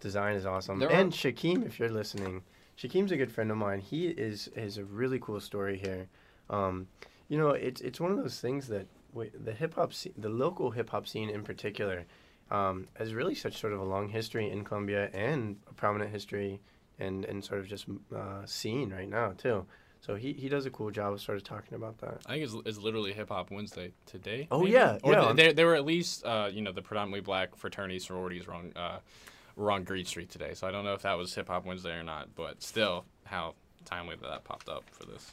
Design 0.00 0.34
is 0.34 0.46
awesome. 0.46 0.78
There 0.78 0.90
and 0.90 1.12
are- 1.12 1.16
Shaquem, 1.16 1.66
if 1.66 1.78
you're 1.78 1.90
listening, 1.90 2.42
Shakim's 2.78 3.12
a 3.12 3.16
good 3.16 3.30
friend 3.30 3.50
of 3.50 3.56
mine. 3.58 3.80
He 3.80 4.08
is 4.08 4.48
is 4.56 4.78
a 4.78 4.84
really 4.84 5.18
cool 5.18 5.40
story 5.40 5.76
here. 5.78 6.08
Um, 6.48 6.88
you 7.28 7.36
know, 7.38 7.50
it's 7.50 7.80
it's 7.82 8.00
one 8.00 8.10
of 8.10 8.16
those 8.16 8.40
things 8.40 8.68
that 8.68 8.86
w- 9.12 9.30
the 9.44 9.52
hip 9.52 9.74
hop, 9.74 9.92
sce- 9.92 10.12
the 10.16 10.30
local 10.30 10.70
hip 10.70 10.88
hop 10.90 11.06
scene 11.06 11.28
in 11.28 11.42
particular, 11.44 12.06
um, 12.50 12.88
has 12.94 13.14
really 13.14 13.34
such 13.34 13.58
sort 13.58 13.72
of 13.72 13.80
a 13.80 13.84
long 13.84 14.08
history 14.08 14.50
in 14.50 14.64
Columbia 14.64 15.10
and 15.12 15.56
a 15.68 15.74
prominent 15.74 16.10
history 16.10 16.60
and 16.98 17.24
and 17.24 17.44
sort 17.44 17.60
of 17.60 17.66
just 17.66 17.86
uh, 18.14 18.44
scene 18.44 18.90
right 18.90 19.08
now 19.08 19.32
too. 19.36 19.66
So 20.00 20.14
he, 20.14 20.32
he 20.32 20.48
does 20.48 20.64
a 20.64 20.70
cool 20.70 20.90
job 20.90 21.12
of 21.12 21.20
sort 21.20 21.36
of 21.36 21.44
talking 21.44 21.74
about 21.74 21.98
that. 21.98 22.22
I 22.24 22.32
think 22.32 22.44
it's, 22.44 22.54
it's 22.64 22.78
literally 22.78 23.12
Hip 23.12 23.28
Hop 23.28 23.50
Wednesday 23.50 23.92
today. 24.06 24.48
Oh, 24.50 24.60
maybe? 24.60 24.72
yeah, 24.72 24.98
or 25.02 25.12
yeah. 25.12 25.20
th- 25.20 25.36
there 25.36 25.52
there 25.52 25.66
were 25.66 25.74
at 25.74 25.84
least 25.84 26.24
uh, 26.24 26.48
you 26.50 26.62
know 26.62 26.72
the 26.72 26.82
predominantly 26.82 27.20
black 27.20 27.54
fraternities 27.56 28.06
sororities 28.06 28.46
were 28.46 28.54
on 28.54 28.72
uh, 28.76 28.98
were 29.56 29.70
on 29.70 29.84
Greene 29.84 30.06
Street 30.06 30.30
today. 30.30 30.54
So 30.54 30.66
I 30.66 30.70
don't 30.70 30.84
know 30.84 30.94
if 30.94 31.02
that 31.02 31.18
was 31.18 31.34
Hip 31.34 31.48
Hop 31.48 31.66
Wednesday 31.66 31.92
or 31.92 32.02
not, 32.02 32.34
but 32.34 32.62
still, 32.62 33.04
how 33.24 33.54
timely 33.84 34.16
that 34.16 34.28
that 34.28 34.44
popped 34.44 34.68
up 34.68 34.84
for 34.90 35.04
this. 35.04 35.30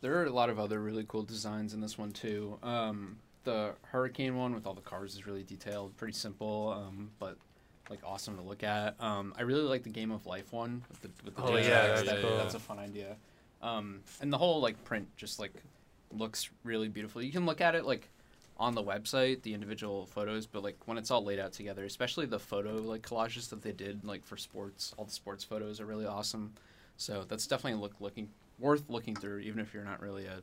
There 0.00 0.18
are 0.20 0.26
a 0.26 0.30
lot 0.30 0.50
of 0.50 0.58
other 0.58 0.80
really 0.80 1.04
cool 1.06 1.22
designs 1.22 1.72
in 1.72 1.80
this 1.80 1.96
one 1.96 2.10
too. 2.10 2.58
Um, 2.62 3.18
the 3.46 3.72
hurricane 3.82 4.36
one 4.36 4.54
with 4.54 4.66
all 4.66 4.74
the 4.74 4.80
cars 4.82 5.14
is 5.14 5.26
really 5.26 5.42
detailed, 5.44 5.96
pretty 5.96 6.12
simple, 6.12 6.74
um, 6.76 7.10
but 7.18 7.38
like 7.88 8.00
awesome 8.04 8.36
to 8.36 8.42
look 8.42 8.62
at. 8.64 8.96
Um, 9.00 9.32
I 9.38 9.42
really 9.42 9.62
like 9.62 9.84
the 9.84 9.88
game 9.88 10.10
of 10.10 10.26
life 10.26 10.52
one 10.52 10.82
with 10.90 11.00
the 11.00 11.10
with 11.24 11.36
the 11.36 11.42
Oh, 11.42 11.56
yeah, 11.56 11.86
that's 11.86 12.02
That- 12.02 12.20
cool. 12.20 12.36
that's 12.36 12.54
a 12.54 12.58
fun 12.58 12.78
idea. 12.78 13.16
Um, 13.62 14.00
and 14.20 14.32
the 14.32 14.36
whole 14.38 14.60
like 14.60 14.82
print 14.84 15.08
just 15.16 15.38
like 15.38 15.52
looks 16.10 16.50
really 16.64 16.88
beautiful. 16.88 17.22
You 17.22 17.32
can 17.32 17.46
look 17.46 17.60
at 17.60 17.74
it 17.74 17.84
like 17.86 18.08
on 18.58 18.74
the 18.74 18.82
website 18.82 19.42
the 19.42 19.54
individual 19.54 20.06
photos, 20.06 20.46
but 20.46 20.62
like 20.64 20.76
when 20.86 20.98
it's 20.98 21.10
all 21.12 21.22
laid 21.24 21.38
out 21.38 21.52
together, 21.52 21.84
especially 21.84 22.26
the 22.26 22.38
photo 22.40 22.74
like 22.76 23.02
collages 23.02 23.48
that 23.50 23.62
they 23.62 23.72
did 23.72 24.04
like 24.04 24.24
for 24.26 24.36
sports, 24.36 24.92
all 24.98 25.04
the 25.04 25.10
sports 25.12 25.44
photos 25.44 25.80
are 25.80 25.86
really 25.86 26.06
awesome. 26.06 26.52
So 26.96 27.24
that's 27.28 27.46
definitely 27.46 27.80
look 27.80 27.94
looking 28.00 28.28
worth 28.58 28.82
looking 28.88 29.14
through, 29.14 29.38
even 29.40 29.60
if 29.60 29.72
you're 29.72 29.84
not 29.84 30.00
really 30.02 30.26
a 30.26 30.40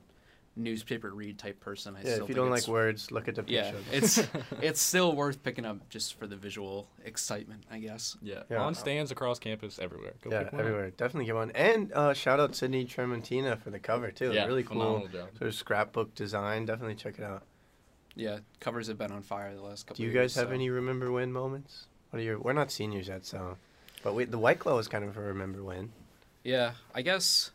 newspaper 0.55 1.09
read 1.11 1.37
type 1.39 1.59
person. 1.59 1.95
I 1.95 1.99
Yeah, 1.99 2.03
still 2.03 2.13
if 2.13 2.19
you 2.19 2.25
think 2.27 2.35
don't 2.37 2.49
like 2.51 2.67
words, 2.67 3.11
look 3.11 3.27
at 3.27 3.35
the 3.35 3.43
yeah, 3.47 3.71
it's 3.91 4.19
it's 4.61 4.81
still 4.81 5.15
worth 5.15 5.41
picking 5.43 5.65
up 5.65 5.89
just 5.89 6.17
for 6.19 6.27
the 6.27 6.35
visual 6.35 6.87
excitement, 7.05 7.63
I 7.71 7.79
guess. 7.79 8.17
Yeah. 8.21 8.43
Yeah. 8.49 8.61
On 8.61 8.75
stands 8.75 9.11
across 9.11 9.39
campus, 9.39 9.79
everywhere. 9.79 10.13
Go 10.21 10.31
yeah, 10.31 10.43
pick 10.43 10.53
one 10.53 10.61
up. 10.61 10.65
everywhere. 10.65 10.89
Definitely 10.91 11.25
get 11.25 11.35
one. 11.35 11.51
And 11.51 11.91
uh, 11.93 12.13
shout 12.13 12.39
out 12.39 12.55
Sydney 12.55 12.85
Tremontina 12.85 13.59
for 13.59 13.69
the 13.69 13.79
cover 13.79 14.11
too. 14.11 14.31
Yeah, 14.31 14.45
really 14.45 14.63
cool. 14.63 14.77
phenomenal 14.79 15.07
job. 15.07 15.29
Sort 15.37 15.47
of 15.47 15.55
scrapbook 15.55 16.13
design. 16.15 16.65
Definitely 16.65 16.95
check 16.95 17.17
it 17.17 17.23
out. 17.23 17.43
Yeah, 18.15 18.39
covers 18.59 18.87
have 18.87 18.97
been 18.99 19.11
on 19.11 19.23
fire 19.23 19.55
the 19.55 19.61
last 19.61 19.87
couple. 19.87 19.93
Of 19.93 19.97
days. 19.97 19.97
Do 19.97 20.03
you 20.03 20.09
of 20.09 20.13
guys 20.13 20.21
years, 20.21 20.35
have 20.35 20.49
so- 20.49 20.53
any 20.53 20.69
remember 20.69 21.11
when 21.11 21.31
moments? 21.31 21.87
What 22.11 22.19
are 22.19 22.23
your? 22.23 22.39
We're 22.39 22.53
not 22.53 22.71
seniors 22.71 23.07
yet, 23.07 23.25
so. 23.25 23.57
But 24.03 24.13
we, 24.13 24.25
the 24.25 24.37
White 24.37 24.59
Claw 24.59 24.77
is 24.77 24.87
kind 24.87 25.03
of 25.03 25.17
a 25.17 25.21
remember 25.21 25.63
when. 25.63 25.91
Yeah, 26.43 26.73
I 26.93 27.01
guess. 27.01 27.51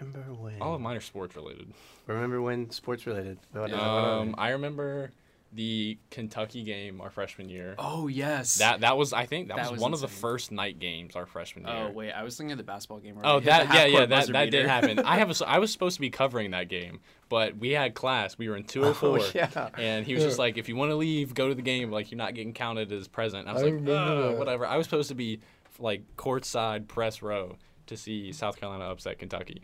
Remember 0.00 0.20
when? 0.34 0.60
All 0.60 0.74
of 0.74 0.80
mine 0.80 0.96
are 0.96 1.00
sports 1.00 1.36
related. 1.36 1.72
Remember 2.06 2.40
when 2.42 2.70
sports 2.70 3.06
related? 3.06 3.38
What, 3.52 3.70
Yeah. 3.70 3.76
what 3.76 3.84
Um. 4.04 4.34
I 4.38 4.50
remember 4.50 5.10
the 5.54 5.98
Kentucky 6.10 6.62
game 6.62 6.98
our 7.02 7.10
freshman 7.10 7.50
year. 7.50 7.74
Oh 7.78 8.08
yes. 8.08 8.56
That 8.56 8.80
that 8.80 8.96
was 8.96 9.12
I 9.12 9.26
think 9.26 9.48
that, 9.48 9.58
That 9.58 9.64
was, 9.64 9.72
was 9.72 9.80
one 9.82 9.92
of 9.92 10.00
the 10.00 10.08
first 10.08 10.50
night 10.50 10.78
games 10.78 11.14
our 11.14 11.26
freshman 11.26 11.66
year. 11.66 11.88
Oh 11.88 11.92
wait, 11.92 12.10
I 12.12 12.22
was 12.22 12.38
thinking 12.38 12.52
of 12.52 12.58
the 12.58 12.64
basketball 12.64 13.00
game. 13.00 13.16
Where 13.16 13.26
Oh, 13.26 13.36
we 13.38 13.44
hit 13.44 13.44
the 13.44 13.50
that 13.66 13.74
yeah 13.74 13.84
yeah 14.00 14.06
that, 14.06 14.28
that 14.28 14.50
did 14.50 14.66
happen. 14.66 15.00
I 15.00 15.18
have 15.18 15.28
a 15.28 15.30
s 15.38 15.42
I 15.46 15.58
was 15.58 15.70
supposed 15.70 15.96
to 15.96 16.00
be 16.00 16.08
covering 16.08 16.52
that 16.52 16.68
game, 16.70 17.00
but 17.28 17.58
we 17.58 17.72
had 17.72 17.94
class. 17.94 18.38
We 18.38 18.48
were 18.48 18.56
in 18.56 18.64
204, 18.64 19.18
Oh, 19.20 19.30
yeah. 19.34 19.68
and 19.76 20.06
he 20.06 20.14
was 20.14 20.22
just 20.24 20.38
like, 20.38 20.56
"If 20.56 20.70
you 20.70 20.76
want 20.76 20.90
to 20.90 20.96
leave, 20.96 21.34
go 21.34 21.48
to 21.50 21.54
the 21.54 21.60
game. 21.62 21.90
Like 21.90 22.10
you're 22.10 22.16
not 22.16 22.32
getting 22.34 22.54
counted 22.54 22.90
as 22.90 23.06
present." 23.06 23.46
I 23.46 23.52
was 23.52 23.60
I 23.60 23.66
like, 23.66 23.74
remember 23.74 23.92
"Ugh, 24.30 24.38
"Whatever." 24.38 24.64
I 24.66 24.78
was 24.78 24.86
supposed 24.86 25.10
to 25.10 25.14
be 25.14 25.40
like 25.78 26.02
courtside 26.16 26.88
press 26.88 27.20
row 27.20 27.56
to 27.88 27.96
see 27.98 28.32
South 28.32 28.56
Carolina 28.58 28.84
upset 28.84 29.18
Kentucky, 29.18 29.60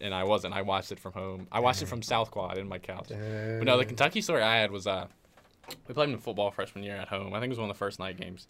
and 0.00 0.14
I 0.14 0.24
wasn't. 0.24 0.54
I 0.54 0.62
watched 0.62 0.92
it 0.92 0.98
from 0.98 1.12
home. 1.12 1.46
I 1.52 1.60
watched 1.60 1.82
it 1.82 1.86
from 1.86 2.02
South 2.02 2.30
Quad 2.30 2.58
in 2.58 2.68
my 2.68 2.78
couch. 2.78 3.08
But 3.58 3.64
no, 3.64 3.76
the 3.78 3.84
Kentucky 3.84 4.20
story 4.20 4.42
I 4.42 4.56
had 4.58 4.70
was 4.70 4.86
uh, 4.86 5.06
we 5.86 5.94
played 5.94 6.08
in 6.10 6.18
football 6.18 6.50
freshman 6.50 6.84
year 6.84 6.96
at 6.96 7.08
home. 7.08 7.34
I 7.34 7.40
think 7.40 7.46
it 7.46 7.50
was 7.50 7.58
one 7.58 7.70
of 7.70 7.74
the 7.76 7.78
first 7.78 7.98
night 7.98 8.16
games. 8.18 8.46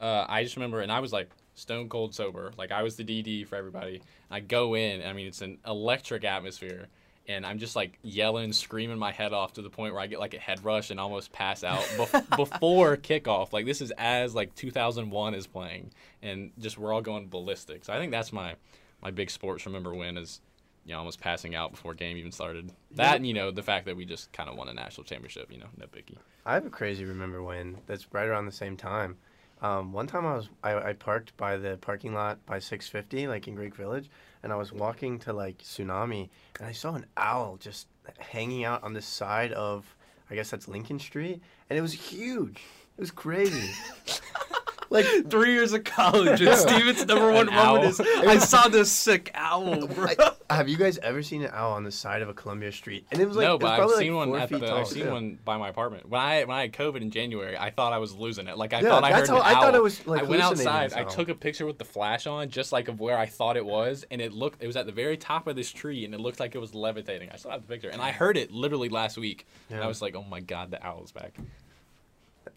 Uh, 0.00 0.26
I 0.28 0.42
just 0.42 0.56
remember, 0.56 0.80
and 0.80 0.90
I 0.90 1.00
was 1.00 1.12
like 1.12 1.30
stone 1.54 1.88
cold 1.88 2.14
sober. 2.14 2.52
Like 2.56 2.72
I 2.72 2.82
was 2.82 2.96
the 2.96 3.04
DD 3.04 3.46
for 3.46 3.56
everybody. 3.56 4.02
I 4.30 4.40
go 4.40 4.74
in. 4.74 5.02
I 5.02 5.12
mean, 5.12 5.26
it's 5.26 5.42
an 5.42 5.58
electric 5.66 6.24
atmosphere, 6.24 6.88
and 7.28 7.46
I'm 7.46 7.58
just 7.58 7.76
like 7.76 7.98
yelling, 8.02 8.52
screaming 8.52 8.98
my 8.98 9.12
head 9.12 9.32
off 9.32 9.52
to 9.54 9.62
the 9.62 9.70
point 9.70 9.92
where 9.94 10.02
I 10.02 10.08
get 10.08 10.18
like 10.18 10.34
a 10.34 10.38
head 10.38 10.64
rush 10.64 10.90
and 10.90 10.98
almost 10.98 11.32
pass 11.32 11.62
out 11.62 11.82
bef- 11.96 12.36
before 12.36 12.96
kickoff. 12.96 13.52
Like 13.52 13.64
this 13.64 13.80
is 13.80 13.92
as 13.92 14.34
like 14.34 14.54
2001 14.56 15.34
is 15.34 15.46
playing, 15.46 15.92
and 16.22 16.50
just 16.58 16.78
we're 16.78 16.92
all 16.92 17.02
going 17.02 17.28
ballistic. 17.28 17.84
So 17.84 17.92
I 17.92 17.98
think 17.98 18.10
that's 18.10 18.32
my 18.32 18.54
my 19.02 19.10
big 19.10 19.30
sports 19.30 19.66
remember 19.66 19.94
win 19.94 20.16
is 20.16 20.40
you 20.84 20.92
know, 20.92 20.98
almost 20.98 21.20
passing 21.20 21.54
out 21.54 21.70
before 21.70 21.94
game 21.94 22.16
even 22.16 22.32
started. 22.32 22.72
That 22.92 23.16
and 23.16 23.26
you 23.26 23.34
know 23.34 23.50
the 23.50 23.62
fact 23.62 23.86
that 23.86 23.96
we 23.96 24.04
just 24.04 24.32
kind 24.32 24.48
of 24.48 24.56
won 24.56 24.68
a 24.68 24.74
national 24.74 25.04
championship. 25.04 25.50
You 25.52 25.58
know, 25.58 25.68
no 25.76 25.86
biggie. 25.86 26.16
I 26.44 26.54
have 26.54 26.66
a 26.66 26.70
crazy 26.70 27.04
remember 27.04 27.42
when 27.42 27.78
that's 27.86 28.12
right 28.12 28.26
around 28.26 28.46
the 28.46 28.52
same 28.52 28.76
time. 28.76 29.16
Um, 29.60 29.92
one 29.92 30.08
time 30.08 30.26
I 30.26 30.34
was 30.34 30.48
I, 30.62 30.74
I 30.74 30.92
parked 30.92 31.36
by 31.36 31.56
the 31.56 31.78
parking 31.80 32.14
lot 32.14 32.44
by 32.46 32.58
650 32.58 33.28
like 33.28 33.46
in 33.46 33.54
Greek 33.54 33.76
Village, 33.76 34.10
and 34.42 34.52
I 34.52 34.56
was 34.56 34.72
walking 34.72 35.18
to 35.20 35.32
like 35.32 35.58
Tsunami, 35.58 36.28
and 36.58 36.66
I 36.66 36.72
saw 36.72 36.94
an 36.94 37.06
owl 37.16 37.56
just 37.58 37.86
hanging 38.18 38.64
out 38.64 38.82
on 38.82 38.92
the 38.92 39.02
side 39.02 39.52
of 39.52 39.94
I 40.30 40.34
guess 40.34 40.50
that's 40.50 40.66
Lincoln 40.66 40.98
Street, 40.98 41.40
and 41.70 41.78
it 41.78 41.82
was 41.82 41.92
huge. 41.92 42.60
It 42.96 43.00
was 43.00 43.10
crazy. 43.10 43.70
like 44.92 45.06
Three 45.30 45.52
years 45.52 45.72
of 45.72 45.84
college, 45.84 46.40
and 46.40 46.56
Stephen's 46.58 47.04
number 47.06 47.32
one 47.32 47.48
An 47.48 47.54
moment 47.54 47.84
owl. 47.84 47.84
is 47.84 48.00
I 48.00 48.38
saw 48.38 48.68
this 48.68 48.90
sick 48.92 49.30
owl, 49.34 49.86
bro. 49.88 50.06
I- 50.18 50.32
have 50.54 50.68
you 50.68 50.76
guys 50.76 50.98
ever 50.98 51.22
seen 51.22 51.42
an 51.42 51.50
owl 51.52 51.72
on 51.72 51.82
the 51.84 51.90
side 51.90 52.20
of 52.22 52.28
a 52.28 52.34
Columbia 52.34 52.70
Street? 52.72 53.06
And 53.10 53.20
it 53.20 53.26
was 53.26 53.36
like 53.36 53.44
no, 53.46 53.52
it 53.52 53.54
was 53.54 53.60
but 53.62 53.70
I've 53.70 53.78
probably 53.78 53.96
seen 54.04 54.14
like 54.14 54.28
one 54.28 54.40
at 54.40 54.48
the. 54.50 54.58
tall. 54.60 54.78
I've 54.78 54.86
seen 54.88 55.04
too. 55.04 55.10
one 55.10 55.38
by 55.44 55.56
my 55.56 55.68
apartment. 55.70 56.08
When 56.08 56.20
I 56.20 56.44
when 56.44 56.56
I 56.56 56.62
had 56.62 56.72
COVID 56.72 57.00
in 57.00 57.10
January, 57.10 57.56
I 57.56 57.70
thought 57.70 57.92
I 57.92 57.98
was 57.98 58.14
losing 58.14 58.46
it. 58.48 58.56
Like 58.58 58.72
I 58.74 58.80
Yeah, 58.80 58.90
thought 58.90 59.04
I 59.04 59.10
that's 59.12 59.28
heard 59.30 59.36
how- 59.38 59.50
an 59.50 59.56
I 59.56 59.60
thought 59.60 59.74
it 59.74 59.82
was, 59.82 60.06
like, 60.06 60.20
I 60.22 60.24
went 60.24 60.42
outside. 60.42 60.92
I 60.92 61.04
took 61.04 61.28
a 61.28 61.34
picture 61.34 61.64
with 61.66 61.78
the 61.78 61.84
flash 61.84 62.26
on, 62.26 62.50
just 62.50 62.70
like 62.72 62.88
of 62.88 63.00
where 63.00 63.16
I 63.18 63.26
thought 63.26 63.56
it 63.56 63.64
was, 63.64 64.04
and 64.10 64.20
it 64.20 64.32
looked. 64.32 64.62
It 64.62 64.66
was 64.66 64.76
at 64.76 64.86
the 64.86 64.92
very 64.92 65.16
top 65.16 65.46
of 65.46 65.56
this 65.56 65.70
tree, 65.70 66.04
and 66.04 66.14
it 66.14 66.20
looked 66.20 66.38
like 66.40 66.54
it 66.54 66.58
was 66.58 66.74
levitating. 66.74 67.30
I 67.32 67.36
still 67.36 67.50
have 67.52 67.62
the 67.62 67.68
picture, 67.68 67.88
and 67.88 68.02
I 68.02 68.10
heard 68.12 68.36
it 68.36 68.50
literally 68.52 68.88
last 68.90 69.16
week, 69.16 69.46
and 69.70 69.78
Yeah. 69.78 69.84
I 69.84 69.88
was 69.88 70.02
like, 70.02 70.14
"Oh 70.14 70.22
my 70.24 70.40
god, 70.40 70.70
the 70.70 70.84
owl's 70.86 71.12
back." 71.12 71.32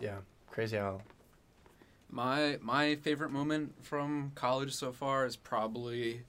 Yeah, 0.02 0.16
crazy 0.52 0.78
owl. 0.78 1.02
My 2.16 2.58
my 2.62 2.96
favorite 2.96 3.30
moment 3.32 3.74
from 3.84 4.32
college 4.36 4.74
so 4.74 4.94
far 4.94 5.26
is 5.26 5.36
probably 5.36 6.22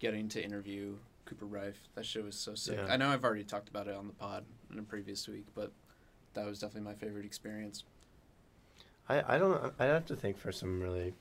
getting 0.00 0.28
to 0.30 0.44
interview 0.44 0.96
Cooper 1.24 1.46
Raiff. 1.46 1.76
That 1.94 2.04
shit 2.04 2.24
was 2.24 2.34
so 2.34 2.56
sick. 2.56 2.78
Yeah. 2.84 2.92
I 2.92 2.96
know 2.96 3.08
I've 3.10 3.22
already 3.24 3.44
talked 3.44 3.68
about 3.68 3.86
it 3.86 3.94
on 3.94 4.08
the 4.08 4.12
pod 4.12 4.44
in 4.72 4.78
a 4.80 4.82
previous 4.82 5.28
week, 5.28 5.46
but 5.54 5.70
that 6.34 6.44
was 6.44 6.58
definitely 6.58 6.90
my 6.90 6.94
favorite 6.94 7.24
experience. 7.24 7.84
I, 9.08 9.36
I 9.36 9.38
don't 9.38 9.72
I 9.78 9.84
have 9.84 10.04
to 10.06 10.16
think 10.16 10.36
for 10.36 10.50
some 10.50 10.80
really 10.82 11.14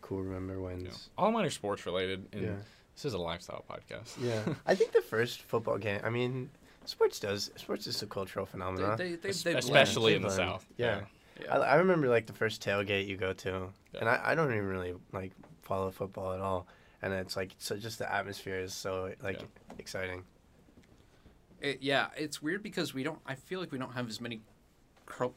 cool 0.00 0.20
remember 0.22 0.52
You 0.54 0.60
know, 0.60 0.66
wins. 0.66 1.10
all 1.18 1.32
mine 1.32 1.44
are 1.44 1.50
sports 1.50 1.84
related, 1.86 2.24
and 2.32 2.42
Yeah. 2.42 2.48
this 2.94 3.04
is 3.04 3.14
a 3.14 3.18
lifestyle 3.18 3.64
podcast. 3.68 4.14
Yeah. 4.22 4.42
I 4.66 4.76
think 4.76 4.92
the 4.92 5.00
first 5.02 5.42
football 5.42 5.76
game. 5.76 6.00
I 6.04 6.10
mean, 6.10 6.50
sports 6.84 7.18
does 7.18 7.50
sports 7.56 7.88
is 7.88 8.00
a 8.02 8.06
cultural 8.06 8.46
phenomenon. 8.46 8.96
They, 8.96 9.10
they, 9.10 9.16
they, 9.16 9.28
Es- 9.30 9.42
they 9.42 9.52
blend. 9.54 9.64
especially 9.64 10.12
They 10.12 10.16
in 10.16 10.22
the 10.22 10.28
blend. 10.28 10.38
South. 10.38 10.66
Yeah. 10.76 11.00
Yeah. 11.44 11.58
I, 11.58 11.72
I 11.72 11.74
remember 11.76 12.08
like 12.08 12.26
the 12.26 12.32
first 12.32 12.62
tailgate 12.62 13.06
you 13.06 13.16
go 13.16 13.32
to, 13.32 13.68
Yeah. 13.92 14.00
and 14.00 14.08
I, 14.08 14.20
I 14.24 14.34
don't 14.34 14.50
even 14.52 14.66
really 14.66 14.94
like 15.12 15.32
follow 15.62 15.90
football 15.90 16.32
at 16.32 16.40
all, 16.40 16.66
and 17.02 17.12
it's 17.12 17.36
like 17.36 17.54
so 17.58 17.76
just 17.76 17.98
the 17.98 18.12
atmosphere 18.12 18.58
is 18.58 18.74
so 18.74 19.12
like 19.22 19.40
Yeah. 19.40 19.46
exciting. 19.78 20.24
It, 21.60 21.78
yeah, 21.82 22.08
it's 22.16 22.40
weird 22.40 22.62
because 22.62 22.94
we 22.94 23.02
don't. 23.02 23.18
I 23.26 23.34
feel 23.34 23.60
like 23.60 23.70
we 23.72 23.78
don't 23.78 23.92
have 23.92 24.08
as 24.08 24.20
many 24.20 24.36
cul- 24.36 24.44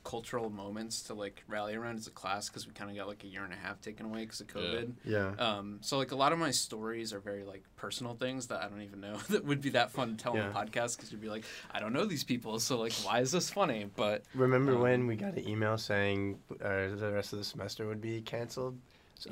cultural 0.04 0.50
moments 0.50 1.02
to 1.04 1.14
like 1.14 1.44
rally 1.48 1.76
around 1.76 1.98
as 1.98 2.08
a 2.08 2.12
class 2.12 2.48
because 2.50 2.68
we 2.68 2.74
kind 2.74 2.90
of 2.92 2.96
got 2.96 3.08
like 3.08 3.24
a 3.24 3.28
year 3.28 3.44
and 3.44 3.52
a 3.52 3.56
half 3.56 3.82
taken 3.82 4.06
away 4.06 4.22
because 4.22 4.40
of 4.42 4.48
COVID. 4.48 4.94
Yeah. 5.04 5.34
yeah. 5.38 5.58
Um, 5.58 5.80
so 5.82 5.98
like 5.98 6.12
a 6.12 6.16
lot 6.16 6.32
of 6.32 6.40
my 6.40 6.52
stories 6.52 7.12
are 7.14 7.20
very 7.20 7.44
like 7.44 7.64
personal 7.76 8.14
things 8.14 8.48
that 8.48 8.62
I 8.62 8.70
don't 8.70 8.82
even 8.82 9.02
know 9.02 9.18
that 9.30 9.44
would 9.46 9.62
be 9.62 9.72
that 9.72 9.92
fun 9.92 10.16
to 10.16 10.24
tell 10.24 10.36
Yeah. 10.36 10.50
on 10.50 10.52
a 10.52 10.54
podcast 10.54 10.96
because 10.98 11.12
you'd 11.12 11.22
be 11.22 11.30
like, 11.30 11.44
I 11.72 11.80
don't 11.80 11.94
know 11.94 12.06
these 12.06 12.24
people, 12.24 12.60
so 12.60 12.78
like, 12.80 12.94
why 13.04 13.20
is 13.20 13.32
this 13.32 13.50
funny? 13.50 13.90
But 13.96 14.24
Remember 14.36 14.74
Um, 14.76 14.82
when 14.82 15.08
we 15.08 15.16
got 15.16 15.34
an 15.34 15.48
email 15.48 15.78
saying 15.78 16.40
uh, 16.64 16.88
the 16.96 17.12
rest 17.14 17.34
of 17.34 17.40
the 17.40 17.46
semester 17.46 17.88
would 17.88 18.02
be 18.02 18.22
canceled 18.22 18.78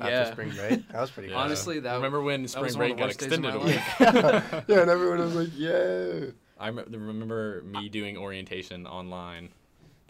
after 0.00 0.10
Yeah. 0.10 0.32
spring 0.32 0.50
break? 0.50 0.88
That 0.88 1.00
was 1.00 1.10
pretty. 1.10 1.28
Yeah. 1.30 1.34
cool. 1.36 1.42
Honestly, 1.44 1.80
that- 1.80 1.94
remember 1.94 2.20
when 2.20 2.48
spring 2.48 2.64
was 2.64 2.76
one 2.76 2.90
of 2.90 2.96
break 2.96 2.98
got 2.98 3.04
worst 3.06 3.18
days 3.20 3.32
of 3.32 3.44
extended 3.44 3.62
a 3.62 3.64
week? 3.64 4.64
yeah, 4.68 4.80
and 4.80 4.90
everyone 4.90 5.18
was 5.20 5.34
like, 5.34 5.50
"Yeah." 5.56 6.30
I 6.60 6.68
remember 6.68 7.62
me 7.64 7.88
doing 7.88 8.16
orientation 8.16 8.86
online 8.86 9.48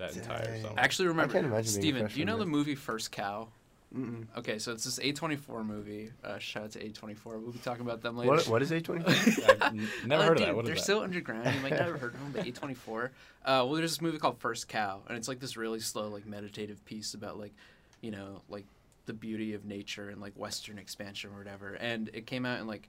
that 0.02 0.16
entire 0.16 0.44
Dang. 0.44 0.62
summer. 0.62 0.74
actually 0.78 1.08
remember, 1.08 1.32
can't 1.34 1.46
imagine 1.46 1.64
being 1.72 1.78
a 1.78 1.82
Stephen, 1.82 2.00
do 2.00 2.02
you 2.02 2.08
freshman 2.08 2.26
know 2.26 2.38
the 2.38 2.44
then. 2.44 2.52
movie 2.52 2.74
First 2.74 3.10
Cow? 3.12 3.48
Mm-mm. 3.96 4.26
Okay, 4.38 4.58
so 4.58 4.72
it's 4.72 4.84
this 4.84 4.98
A24 5.00 5.66
movie. 5.66 6.10
Uh, 6.24 6.38
shout 6.38 6.64
out 6.64 6.70
to 6.72 6.78
A24. 6.88 7.16
We'll 7.42 7.52
be 7.52 7.58
talking 7.58 7.82
about 7.82 8.00
them 8.00 8.16
later. 8.16 8.30
What 8.30 8.48
what 8.48 8.62
is 8.62 8.70
A 8.72 8.80
twenty 8.80 9.04
four? 9.04 9.44
I've 9.50 9.62
n- 9.74 9.86
never 10.06 10.22
Uh, 10.22 10.26
heard 10.28 10.32
of 10.32 10.38
dude, 10.38 10.46
that. 10.48 10.56
What 10.56 10.64
is 10.64 10.68
they're 10.68 10.74
that? 10.76 10.84
so 10.84 11.02
underground. 11.02 11.54
You 11.54 11.60
might 11.60 11.72
not 11.72 11.80
have 11.82 12.00
heard 12.00 12.14
of 12.14 12.20
them, 12.20 12.32
but 12.32 12.46
A24. 12.46 13.04
Uh, 13.04 13.10
well, 13.44 13.72
there's 13.72 13.90
this 13.90 14.00
movie 14.00 14.16
called 14.18 14.38
First 14.38 14.66
Cow, 14.68 15.02
and 15.08 15.18
it's 15.18 15.28
like 15.28 15.40
this 15.40 15.56
really 15.58 15.80
slow, 15.80 16.08
like 16.08 16.24
meditative 16.24 16.82
piece 16.86 17.12
about 17.12 17.38
like, 17.38 17.52
you 18.00 18.10
know, 18.10 18.40
like 18.48 18.64
the 19.04 19.12
beauty 19.12 19.52
of 19.52 19.66
nature 19.66 20.08
and 20.08 20.22
like 20.22 20.32
Western 20.38 20.78
expansion 20.78 21.30
or 21.34 21.36
whatever. 21.38 21.74
And 21.74 22.08
it 22.14 22.24
came 22.26 22.46
out 22.46 22.60
in 22.60 22.66
like 22.66 22.88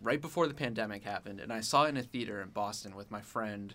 right 0.00 0.20
before 0.20 0.46
the 0.46 0.54
pandemic 0.54 1.02
happened, 1.02 1.40
and 1.40 1.52
I 1.52 1.60
saw 1.60 1.86
it 1.86 1.88
in 1.88 1.96
a 1.96 2.02
theater 2.04 2.40
in 2.40 2.50
Boston 2.50 2.94
with 2.94 3.10
my 3.10 3.20
friend 3.20 3.74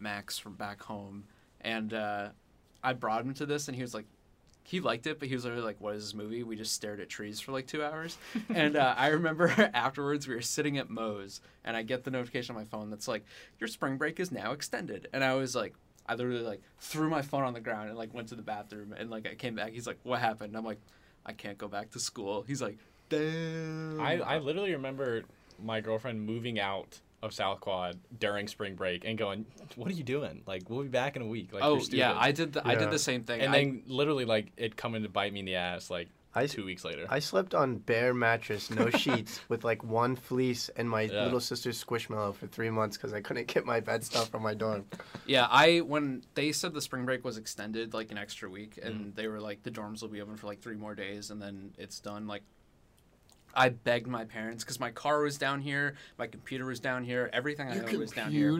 Max 0.00 0.36
from 0.36 0.54
back 0.54 0.82
home, 0.82 1.24
and 1.60 1.92
uh, 1.92 2.28
I 2.82 2.92
brought 2.92 3.24
him 3.24 3.34
to 3.34 3.46
this, 3.46 3.68
and 3.68 3.76
he 3.76 3.82
was 3.82 3.94
like. 3.94 4.06
He 4.64 4.80
liked 4.80 5.06
it, 5.06 5.18
but 5.18 5.28
he 5.28 5.34
was 5.34 5.44
literally 5.44 5.64
like, 5.64 5.80
"What 5.80 5.94
is 5.94 6.04
this 6.04 6.14
movie?" 6.14 6.42
We 6.42 6.54
just 6.54 6.74
stared 6.74 7.00
at 7.00 7.08
trees 7.08 7.40
for 7.40 7.52
like 7.52 7.66
two 7.66 7.82
hours, 7.82 8.18
and 8.50 8.76
uh, 8.76 8.94
I 8.98 9.06
remember 9.06 9.48
afterwards 9.72 10.28
we 10.28 10.34
were 10.34 10.42
sitting 10.42 10.76
at 10.76 10.90
Moe's, 10.90 11.40
and 11.64 11.74
I 11.74 11.82
get 11.82 12.04
the 12.04 12.10
notification 12.10 12.54
on 12.54 12.60
my 12.60 12.66
phone 12.66 12.90
that's 12.90 13.08
like, 13.08 13.24
"Your 13.58 13.68
spring 13.68 13.96
break 13.96 14.20
is 14.20 14.30
now 14.30 14.52
extended," 14.52 15.08
and 15.14 15.24
I 15.24 15.36
was 15.36 15.56
like, 15.56 15.72
I 16.08 16.14
literally 16.14 16.42
like 16.42 16.60
threw 16.80 17.08
my 17.08 17.22
phone 17.22 17.44
on 17.44 17.52
the 17.52 17.60
ground 17.60 17.88
and 17.88 17.96
like 17.96 18.12
went 18.14 18.28
to 18.28 18.34
the 18.34 18.42
bathroom, 18.42 18.94
and 18.96 19.08
like 19.08 19.26
I 19.26 19.34
came 19.34 19.54
back. 19.54 19.72
He's 19.72 19.86
like, 19.86 19.98
"What 20.02 20.20
happened?" 20.20 20.54
I'm 20.54 20.66
like, 20.66 20.80
"I 21.24 21.32
can't 21.32 21.56
go 21.56 21.68
back 21.68 21.90
to 21.92 22.00
school." 22.00 22.42
He's 22.42 22.60
like, 22.60 22.76
"Damn." 23.08 24.00
I, 24.00 24.20
I 24.20 24.38
literally 24.38 24.72
remember 24.72 25.22
my 25.62 25.80
girlfriend 25.80 26.24
moving 26.24 26.58
out 26.60 27.00
of 27.22 27.32
South 27.34 27.60
Quad 27.60 27.98
during 28.18 28.46
spring 28.46 28.74
break 28.74 29.04
and 29.04 29.18
going, 29.18 29.44
"What 29.76 29.90
are 29.90 29.94
you 29.94 30.04
doing? 30.04 30.42
Like, 30.46 30.68
we'll 30.70 30.82
be 30.82 30.88
back 30.88 31.16
in 31.16 31.22
a 31.22 31.26
week." 31.26 31.52
Like, 31.52 31.62
oh 31.64 31.76
you're 31.76 31.84
yeah, 31.90 32.14
I 32.16 32.32
did 32.32 32.52
the 32.52 32.66
I 32.66 32.74
did 32.76 32.90
the 32.90 32.98
same 32.98 33.24
thing. 33.24 33.40
and 33.40 33.50
I- 33.50 33.58
then 33.58 33.82
literally 33.86 34.24
like 34.24 34.52
it 34.56 34.76
coming 34.76 35.02
to 35.02 35.08
bite 35.08 35.32
me 35.32 35.40
in 35.40 35.46
the 35.46 35.56
ass. 35.56 35.90
Like, 35.90 36.08
I 36.34 36.44
s- 36.44 36.52
two 36.52 36.64
weeks 36.64 36.84
later. 36.84 37.06
I 37.08 37.18
slept 37.18 37.54
on 37.54 37.78
bare 37.78 38.14
mattress, 38.14 38.70
no 38.70 38.88
sheets, 39.02 39.40
with 39.48 39.64
like 39.64 39.82
one 39.82 40.14
fleece 40.14 40.68
and 40.76 40.88
my 40.88 41.02
Yeah. 41.02 41.24
little 41.24 41.40
sister's 41.40 41.82
squishmallow 41.82 42.36
for 42.36 42.46
three 42.46 42.70
months 42.70 42.96
because 42.96 43.12
I 43.12 43.20
couldn't 43.20 43.48
get 43.48 43.64
my 43.66 43.80
bed 43.80 44.04
stuff 44.04 44.28
from 44.28 44.42
my 44.44 44.54
dorm. 44.54 44.84
Yeah, 45.26 45.48
I 45.50 45.78
when 45.78 46.22
they 46.34 46.52
said 46.52 46.72
the 46.74 46.82
spring 46.82 47.04
break 47.04 47.24
was 47.24 47.36
extended 47.36 47.94
like 47.94 48.12
an 48.12 48.18
extra 48.18 48.48
week, 48.48 48.76
Mm. 48.76 48.86
and 48.86 49.16
they 49.16 49.26
were 49.26 49.40
like 49.40 49.64
the 49.64 49.70
dorms 49.72 50.02
will 50.02 50.08
be 50.08 50.20
open 50.20 50.36
for 50.36 50.46
like 50.46 50.60
three 50.60 50.76
more 50.76 50.94
days, 50.94 51.30
and 51.32 51.42
then 51.42 51.74
it's 51.78 51.98
done. 51.98 52.28
Like, 52.28 52.42
I 53.54 53.70
begged 53.70 54.06
my 54.06 54.24
parents 54.24 54.64
because 54.64 54.80
my 54.80 54.90
car 54.90 55.22
was 55.22 55.38
down 55.38 55.60
here, 55.60 55.94
my 56.18 56.26
computer 56.26 56.66
was 56.66 56.80
down 56.80 57.04
here, 57.04 57.30
everything 57.32 57.68
I 57.68 57.78
owned 57.78 57.98
was 57.98 58.12
down 58.12 58.30
here, 58.30 58.52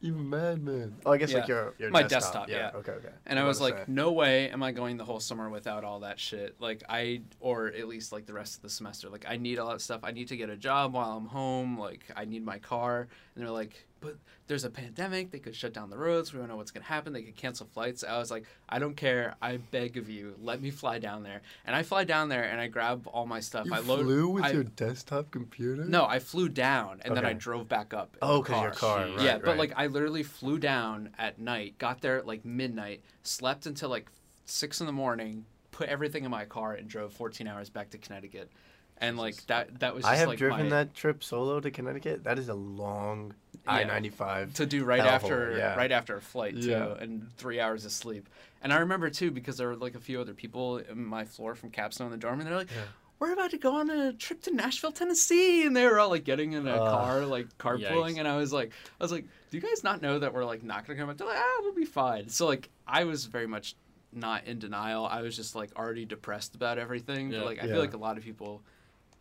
You 0.00 0.14
madman. 0.14 0.96
Oh, 1.06 1.12
I 1.12 1.16
guess 1.16 1.32
like 1.32 1.46
your 1.46 1.74
your 1.78 1.90
My 1.90 2.02
desktop. 2.02 2.48
desktop, 2.48 2.48
yeah. 2.48 2.78
Okay, 2.78 2.92
okay. 2.92 3.14
and 3.26 3.38
I 3.38 3.44
was 3.44 3.60
was 3.60 3.70
like, 3.70 3.78
say. 3.78 3.84
no 3.86 4.10
way 4.10 4.50
am 4.50 4.60
I 4.62 4.72
going 4.72 4.96
the 4.96 5.04
whole 5.04 5.20
summer 5.20 5.48
without 5.48 5.84
all 5.84 6.00
that 6.00 6.18
shit. 6.18 6.56
Like 6.58 6.82
I, 6.88 7.22
or 7.38 7.68
at 7.68 7.86
least 7.86 8.10
like 8.10 8.26
the 8.26 8.32
rest 8.32 8.56
of 8.56 8.62
the 8.62 8.68
semester. 8.68 9.08
Like 9.08 9.26
I 9.28 9.36
need 9.36 9.60
all 9.60 9.70
that 9.70 9.80
stuff. 9.80 10.00
I 10.02 10.10
need 10.10 10.26
to 10.28 10.36
get 10.36 10.50
a 10.50 10.56
job 10.56 10.92
while 10.94 11.16
I'm 11.16 11.26
home. 11.26 11.78
Like 11.78 12.04
I 12.16 12.24
need 12.24 12.44
my 12.44 12.58
car. 12.58 13.06
And 13.36 13.44
they're 13.44 13.52
like, 13.52 13.86
but 14.02 14.16
there's 14.48 14.64
a 14.64 14.70
pandemic. 14.70 15.30
They 15.30 15.38
could 15.38 15.54
shut 15.56 15.72
down 15.72 15.88
the 15.88 15.96
roads. 15.96 16.32
We 16.32 16.38
don't 16.40 16.48
know 16.48 16.56
what's 16.56 16.70
gonna 16.70 16.84
happen. 16.84 17.12
They 17.12 17.22
could 17.22 17.36
cancel 17.36 17.66
flights. 17.72 18.04
I 18.04 18.18
was 18.18 18.30
like, 18.30 18.44
I 18.68 18.78
don't 18.78 18.96
care. 18.96 19.36
I 19.40 19.56
beg 19.56 19.96
of 19.96 20.10
you, 20.10 20.34
let 20.42 20.60
me 20.60 20.70
fly 20.70 20.98
down 20.98 21.22
there. 21.22 21.40
And 21.64 21.74
I 21.74 21.82
fly 21.84 22.04
down 22.04 22.28
there 22.28 22.42
and 22.44 22.60
I 22.60 22.66
grab 22.66 23.06
all 23.06 23.24
my 23.26 23.40
stuff. 23.40 23.66
You 23.66 23.74
I 23.74 23.78
load. 23.78 24.04
flew 24.04 24.28
with 24.28 24.44
I- 24.44 24.50
your 24.50 24.64
desktop 24.64 25.30
computer? 25.30 25.84
No, 25.84 26.04
I 26.04 26.18
flew 26.18 26.48
down 26.48 27.00
and 27.04 27.16
then 27.16 27.24
I 27.24 27.32
drove 27.32 27.68
back 27.68 27.94
up. 27.94 28.14
in 28.14 28.18
Oh, 28.22 28.36
the 28.38 28.42
because 28.42 28.62
your 28.62 28.72
car. 28.72 28.98
Right, 29.06 29.20
yeah, 29.20 29.38
but 29.38 29.56
like 29.56 29.72
I 29.76 29.86
literally 29.86 30.24
flew 30.24 30.58
down 30.58 31.10
at 31.18 31.38
night, 31.38 31.78
got 31.78 32.00
there 32.02 32.18
at 32.18 32.26
like 32.26 32.44
midnight, 32.44 33.02
slept 33.22 33.66
until 33.66 33.88
like 33.88 34.10
six 34.44 34.80
in 34.80 34.86
the 34.86 34.92
morning, 34.92 35.44
put 35.70 35.88
everything 35.88 36.24
in 36.24 36.30
my 36.30 36.44
car, 36.44 36.74
and 36.74 36.88
drove 36.88 37.12
14 37.12 37.46
hours 37.46 37.70
back 37.70 37.90
to 37.90 37.98
Connecticut. 37.98 38.50
And 38.98 39.16
like 39.16 39.44
that, 39.46 39.80
that 39.80 39.94
was 39.94 40.04
just 40.04 40.12
I 40.12 40.16
have 40.16 40.28
like 40.28 40.38
driven 40.38 40.64
my, 40.64 40.68
that 40.70 40.94
trip 40.94 41.24
solo 41.24 41.58
to 41.58 41.70
Connecticut. 41.72 42.22
That 42.24 42.38
is 42.38 42.48
a 42.48 42.54
long 42.54 43.34
Yeah. 43.51 43.51
I 43.66 43.84
ninety 43.84 44.08
five. 44.10 44.54
to 44.54 44.66
do 44.66 44.84
right 44.84 45.00
after 45.00 45.56
yeah. 45.56 45.76
right 45.76 45.92
after 45.92 46.16
a 46.16 46.20
flight 46.20 46.60
too, 46.60 46.68
Yeah. 46.70 46.94
and 46.98 47.28
three 47.36 47.60
hours 47.60 47.84
of 47.84 47.92
sleep. 47.92 48.28
And 48.62 48.72
I 48.72 48.78
remember 48.78 49.08
too 49.10 49.30
because 49.30 49.56
there 49.56 49.68
were 49.68 49.76
like 49.76 49.94
a 49.94 50.00
few 50.00 50.20
other 50.20 50.34
people 50.34 50.78
in 50.78 51.04
my 51.04 51.24
floor 51.24 51.54
from 51.54 51.70
Capstone 51.70 52.06
in 52.08 52.10
the 52.12 52.16
dorm, 52.18 52.40
and 52.40 52.48
they're 52.48 52.56
like. 52.56 52.70
Yeah. 52.70 52.82
We're 53.18 53.34
about 53.34 53.52
to 53.52 53.58
go 53.58 53.76
on 53.76 53.88
a 53.88 54.12
trip 54.14 54.42
to 54.42 54.50
Nashville, 54.52 54.90
Tennessee, 54.90 55.64
and 55.64 55.76
they 55.76 55.86
were 55.86 56.00
all 56.00 56.08
like 56.08 56.24
getting 56.24 56.54
in 56.54 56.66
a 56.66 56.72
Ugh. 56.72 56.78
car, 56.90 57.24
like 57.24 57.56
carpooling, 57.56 58.14
Yikes. 58.14 58.18
and 58.18 58.26
I 58.26 58.36
was 58.36 58.52
like, 58.52 58.72
I 59.00 59.04
was 59.04 59.12
like, 59.12 59.26
do 59.48 59.56
you 59.56 59.60
guys 59.60 59.84
not 59.84 60.02
know 60.02 60.18
that 60.18 60.34
we're 60.34 60.44
like 60.44 60.64
not 60.64 60.84
gonna 60.84 60.98
come 60.98 61.06
back? 61.06 61.18
They're 61.18 61.28
like, 61.28 61.38
ah, 61.38 61.58
we'll 61.60 61.72
be 61.72 61.84
fine. 61.84 62.28
So 62.28 62.46
like, 62.48 62.68
I 62.84 63.04
was 63.04 63.26
very 63.26 63.46
much 63.46 63.76
not 64.12 64.46
in 64.46 64.58
denial. 64.58 65.06
I 65.06 65.22
was 65.22 65.36
just 65.36 65.54
like 65.54 65.70
already 65.78 66.04
depressed 66.04 66.56
about 66.56 66.78
everything. 66.78 67.30
Yeah. 67.30 67.38
But 67.38 67.46
like, 67.46 67.62
I 67.62 67.66
Yeah. 67.66 67.74
feel 67.74 67.80
like 67.82 67.94
a 67.94 67.98
lot 67.98 68.18
of 68.18 68.24
people, 68.24 68.60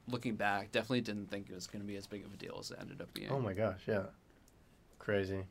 looking 0.08 0.34
back, 0.34 0.72
definitely 0.72 1.02
didn't 1.02 1.30
think 1.30 1.52
it 1.52 1.54
was 1.54 1.68
gonna 1.68 1.84
be 1.84 1.96
as 1.96 2.08
big 2.08 2.26
of 2.26 2.34
a 2.34 2.38
deal 2.38 2.58
as 2.60 2.72
it 2.72 2.80
ended 2.82 3.02
up 3.02 3.14
being. 3.14 3.30
Oh 3.30 3.40
my 3.40 3.54
gosh, 3.54 3.82
yeah. 3.88 4.06
Crazy. 5.02 5.44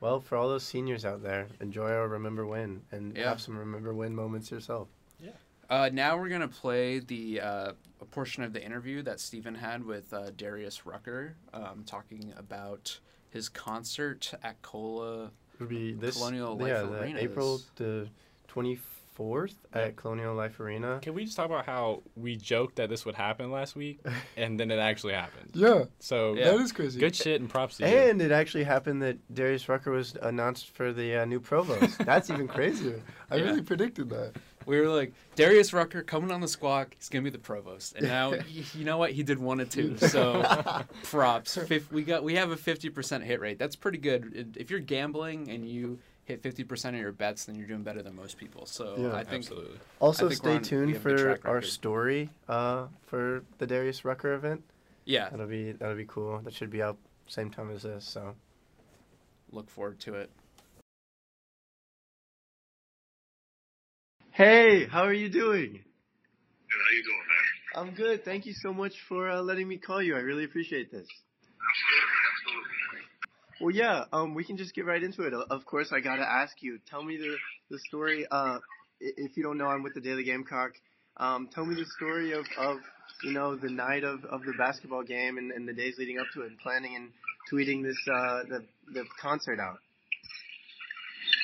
Well, 0.00 0.20
for 0.20 0.36
all 0.36 0.48
those 0.48 0.64
seniors 0.64 1.04
out 1.04 1.22
there, 1.22 1.48
enjoy 1.60 1.90
our 1.90 2.08
remember 2.08 2.46
win 2.46 2.82
and 2.90 3.14
Yeah. 3.14 3.28
have 3.28 3.42
some 3.42 3.58
remember 3.58 3.92
win 3.92 4.14
moments 4.14 4.50
yourself. 4.50 4.88
Uh, 5.68 5.90
now 5.92 6.16
we're 6.16 6.28
gonna 6.28 6.46
play 6.46 7.00
the 7.00 7.40
uh, 7.40 7.72
a 8.00 8.04
portion 8.04 8.44
of 8.44 8.52
the 8.52 8.64
interview 8.64 9.02
that 9.02 9.18
Stephen 9.18 9.56
had 9.56 9.84
with 9.84 10.14
uh, 10.14 10.30
Darius 10.36 10.86
Rucker, 10.86 11.34
um, 11.52 11.82
talking 11.84 12.32
about 12.36 13.00
his 13.30 13.48
concert 13.48 14.32
at 14.44 14.62
Cola. 14.62 15.24
It 15.24 15.58
would 15.58 15.68
be 15.68 15.92
this 15.92 16.16
Colonial 16.16 16.56
yeah, 16.64 16.82
Life 16.82 16.90
the 16.92 17.02
Arena 17.02 17.18
April 17.18 17.60
the 17.74 18.08
twenty 18.46 18.76
fourth 19.16 19.56
at 19.72 19.96
Colonial 19.96 20.34
Life 20.34 20.60
Arena. 20.60 20.98
Can 21.02 21.14
we 21.14 21.24
just 21.24 21.36
talk 21.36 21.46
about 21.46 21.64
how 21.66 22.02
we 22.14 22.36
joked 22.36 22.76
that 22.76 22.88
this 22.90 23.04
would 23.06 23.14
happen 23.16 23.50
last 23.50 23.74
week, 23.74 23.98
and 24.36 24.60
then 24.60 24.70
it 24.70 24.78
actually 24.78 25.14
happened? 25.14 25.50
Yeah, 25.54 25.84
So 25.98 26.34
Yeah. 26.34 26.52
that 26.52 26.60
is 26.60 26.70
crazy. 26.70 27.00
good 27.00 27.16
shit 27.16 27.40
and 27.40 27.48
props 27.50 27.78
to 27.78 27.88
you. 27.88 27.96
And 27.96 28.20
it 28.20 28.30
actually 28.30 28.64
happened 28.64 29.02
that 29.02 29.16
Darius 29.34 29.68
Rucker 29.68 29.90
was 29.90 30.14
announced 30.20 30.70
for 30.70 30.92
the 30.92 31.16
uh, 31.16 31.24
new 31.24 31.40
provost. 31.40 31.98
That's 32.04 32.28
even 32.30 32.46
crazier. 32.46 33.00
I 33.30 33.36
Yeah. 33.36 33.44
really 33.44 33.62
predicted 33.62 34.10
that. 34.10 34.34
We 34.66 34.80
were 34.80 34.88
like 34.88 35.12
Darius 35.36 35.72
Rucker 35.72 36.02
coming 36.02 36.30
on 36.32 36.40
the 36.40 36.48
squawk. 36.48 36.94
He's 36.98 37.08
gonna 37.08 37.22
be 37.22 37.30
the 37.30 37.38
provost, 37.38 37.94
and 37.96 38.06
now 38.08 38.34
you 38.74 38.84
know 38.84 38.98
what? 38.98 39.12
He 39.12 39.22
did 39.22 39.38
one 39.38 39.60
and 39.60 39.70
two. 39.70 39.96
So 39.96 40.42
props. 41.04 41.56
Fif- 41.56 41.90
we 41.92 42.02
got 42.02 42.24
we 42.24 42.34
have 42.34 42.50
a 42.50 42.56
fifty 42.56 42.90
percent 42.90 43.22
hit 43.24 43.40
rate. 43.40 43.58
That's 43.60 43.76
pretty 43.76 43.98
good. 43.98 44.56
If 44.58 44.70
you're 44.70 44.80
gambling 44.80 45.48
and 45.50 45.68
you 45.68 46.00
hit 46.26 46.42
fifty 46.42 46.62
percent 46.64 46.94
of 46.94 47.00
your 47.00 47.12
bets, 47.12 47.46
then 47.46 47.54
you're 47.56 47.66
doing 47.66 47.82
better 47.82 48.02
than 48.02 48.14
most 48.14 48.36
people. 48.36 48.66
So 48.66 48.94
Yeah. 48.98 49.14
I 49.16 49.24
think 49.24 49.44
Absolutely. 49.46 49.78
Also, 50.00 50.26
I 50.26 50.28
think 50.28 50.38
stay 50.38 50.54
on- 50.56 50.62
tuned 50.62 50.92
have 50.92 51.06
a 51.06 51.08
good 51.08 51.40
for 51.40 51.48
our 51.48 51.62
story 51.62 52.28
uh, 52.48 52.88
for 53.06 53.42
the 53.58 53.66
Darius 53.66 54.04
Rucker 54.04 54.34
event. 54.34 54.62
yeah, 55.04 55.30
That'll 55.30 55.46
be 55.46 55.72
that'll 55.72 55.96
be 55.96 56.04
cool. 56.06 56.40
That 56.40 56.52
should 56.52 56.70
be 56.70 56.82
out 56.82 56.98
same 57.28 57.50
time 57.50 57.70
as 57.70 57.82
this. 57.82 58.04
So 58.04 58.34
look 59.50 59.70
forward 59.70 59.98
to 60.00 60.14
it. 60.14 60.30
Hey, 64.32 64.84
how 64.86 65.02
are 65.04 65.12
you 65.14 65.28
doing? 65.30 65.72
Good. 65.72 65.80
How 66.84 66.92
you 66.94 67.02
doing, 67.04 67.24
man? 67.28 67.88
I'm 67.88 67.94
good. 67.94 68.24
Thank 68.24 68.44
you 68.46 68.52
so 68.52 68.72
much 68.72 68.94
for 69.08 69.30
uh, 69.30 69.40
letting 69.40 69.66
me 69.68 69.78
call 69.78 70.02
you. 70.02 70.14
I 70.16 70.20
really 70.20 70.44
appreciate 70.44 70.90
this. 70.90 71.06
Absolutely, 71.06 72.02
absolutely. 72.02 72.15
Well, 73.60 73.74
yeah. 73.74 74.04
Um, 74.12 74.34
we 74.34 74.44
can 74.44 74.56
just 74.56 74.74
get 74.74 74.84
right 74.84 75.02
into 75.02 75.22
it. 75.22 75.32
Of 75.32 75.64
course, 75.64 75.90
I 75.92 76.00
gotta 76.00 76.28
ask 76.28 76.62
you. 76.62 76.78
Tell 76.90 77.02
me 77.02 77.16
the 77.16 77.36
the 77.70 77.78
story. 77.88 78.26
Uh, 78.30 78.58
if 79.00 79.36
you 79.36 79.42
don't 79.42 79.58
know, 79.58 79.66
I'm 79.66 79.82
with 79.82 79.94
the 79.94 80.00
Daily 80.00 80.24
Gamecock. 80.24 80.72
Um, 81.16 81.48
tell 81.54 81.64
me 81.64 81.74
the 81.74 81.86
story 81.96 82.32
of, 82.32 82.44
of 82.58 82.76
you 83.24 83.32
know 83.32 83.56
the 83.56 83.70
night 83.70 84.04
of, 84.04 84.24
of 84.26 84.42
the 84.42 84.52
basketball 84.58 85.02
game 85.02 85.38
and, 85.38 85.50
and 85.52 85.66
the 85.66 85.72
days 85.72 85.94
leading 85.98 86.18
up 86.18 86.26
to 86.34 86.42
it, 86.42 86.48
and 86.48 86.58
planning 86.58 86.96
and 86.96 87.10
tweeting 87.50 87.82
this 87.82 87.96
uh, 88.12 88.44
the 88.48 88.64
the 88.92 89.04
concert 89.20 89.58
out. 89.58 89.80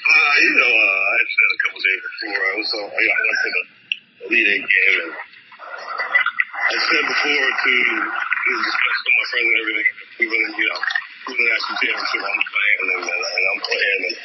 Uh, 0.02 0.34
you 0.42 0.52
know, 0.52 0.68
uh, 0.68 1.16
I 1.16 1.20
said 1.24 1.48
a 1.48 1.58
couple 1.64 1.80
days 1.80 2.02
before 2.04 2.40
I 2.42 2.52
was, 2.58 2.70
uh, 2.74 2.84
I 2.84 3.02
went 3.24 3.40
to 3.40 4.28
the 4.28 4.40
Eight 4.52 4.66
game, 4.68 4.96
and 5.00 5.12
I 5.16 6.76
said 6.76 7.04
before 7.08 7.48
to 7.64 7.70
you 7.72 8.60
discuss 8.60 8.98
with 9.00 9.16
my 9.16 9.26
friends 9.30 9.48
and 9.48 9.60
everything, 9.62 9.88
we 10.20 10.24
were, 10.28 10.52
you 10.58 10.66
know, 10.68 10.80
we 11.26 11.32
were 11.36 11.46
national 11.46 11.76
championship. 11.82 12.22
I'm 12.22 12.42
playing, 12.52 12.78
and, 12.82 12.90
and, 13.02 13.22
and 13.22 13.44
I'm 13.52 13.60
playing, 13.62 14.00
and, 14.02 14.16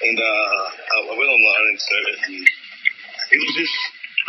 and 0.00 0.16
uh, 0.20 0.62
I 0.80 0.96
I 1.10 1.14
went 1.16 1.30
online 1.30 1.64
and 1.70 1.78
said 1.80 2.04
it. 2.10 2.18
And 2.30 2.42
it 3.30 3.38
was 3.44 3.54
just 3.60 3.76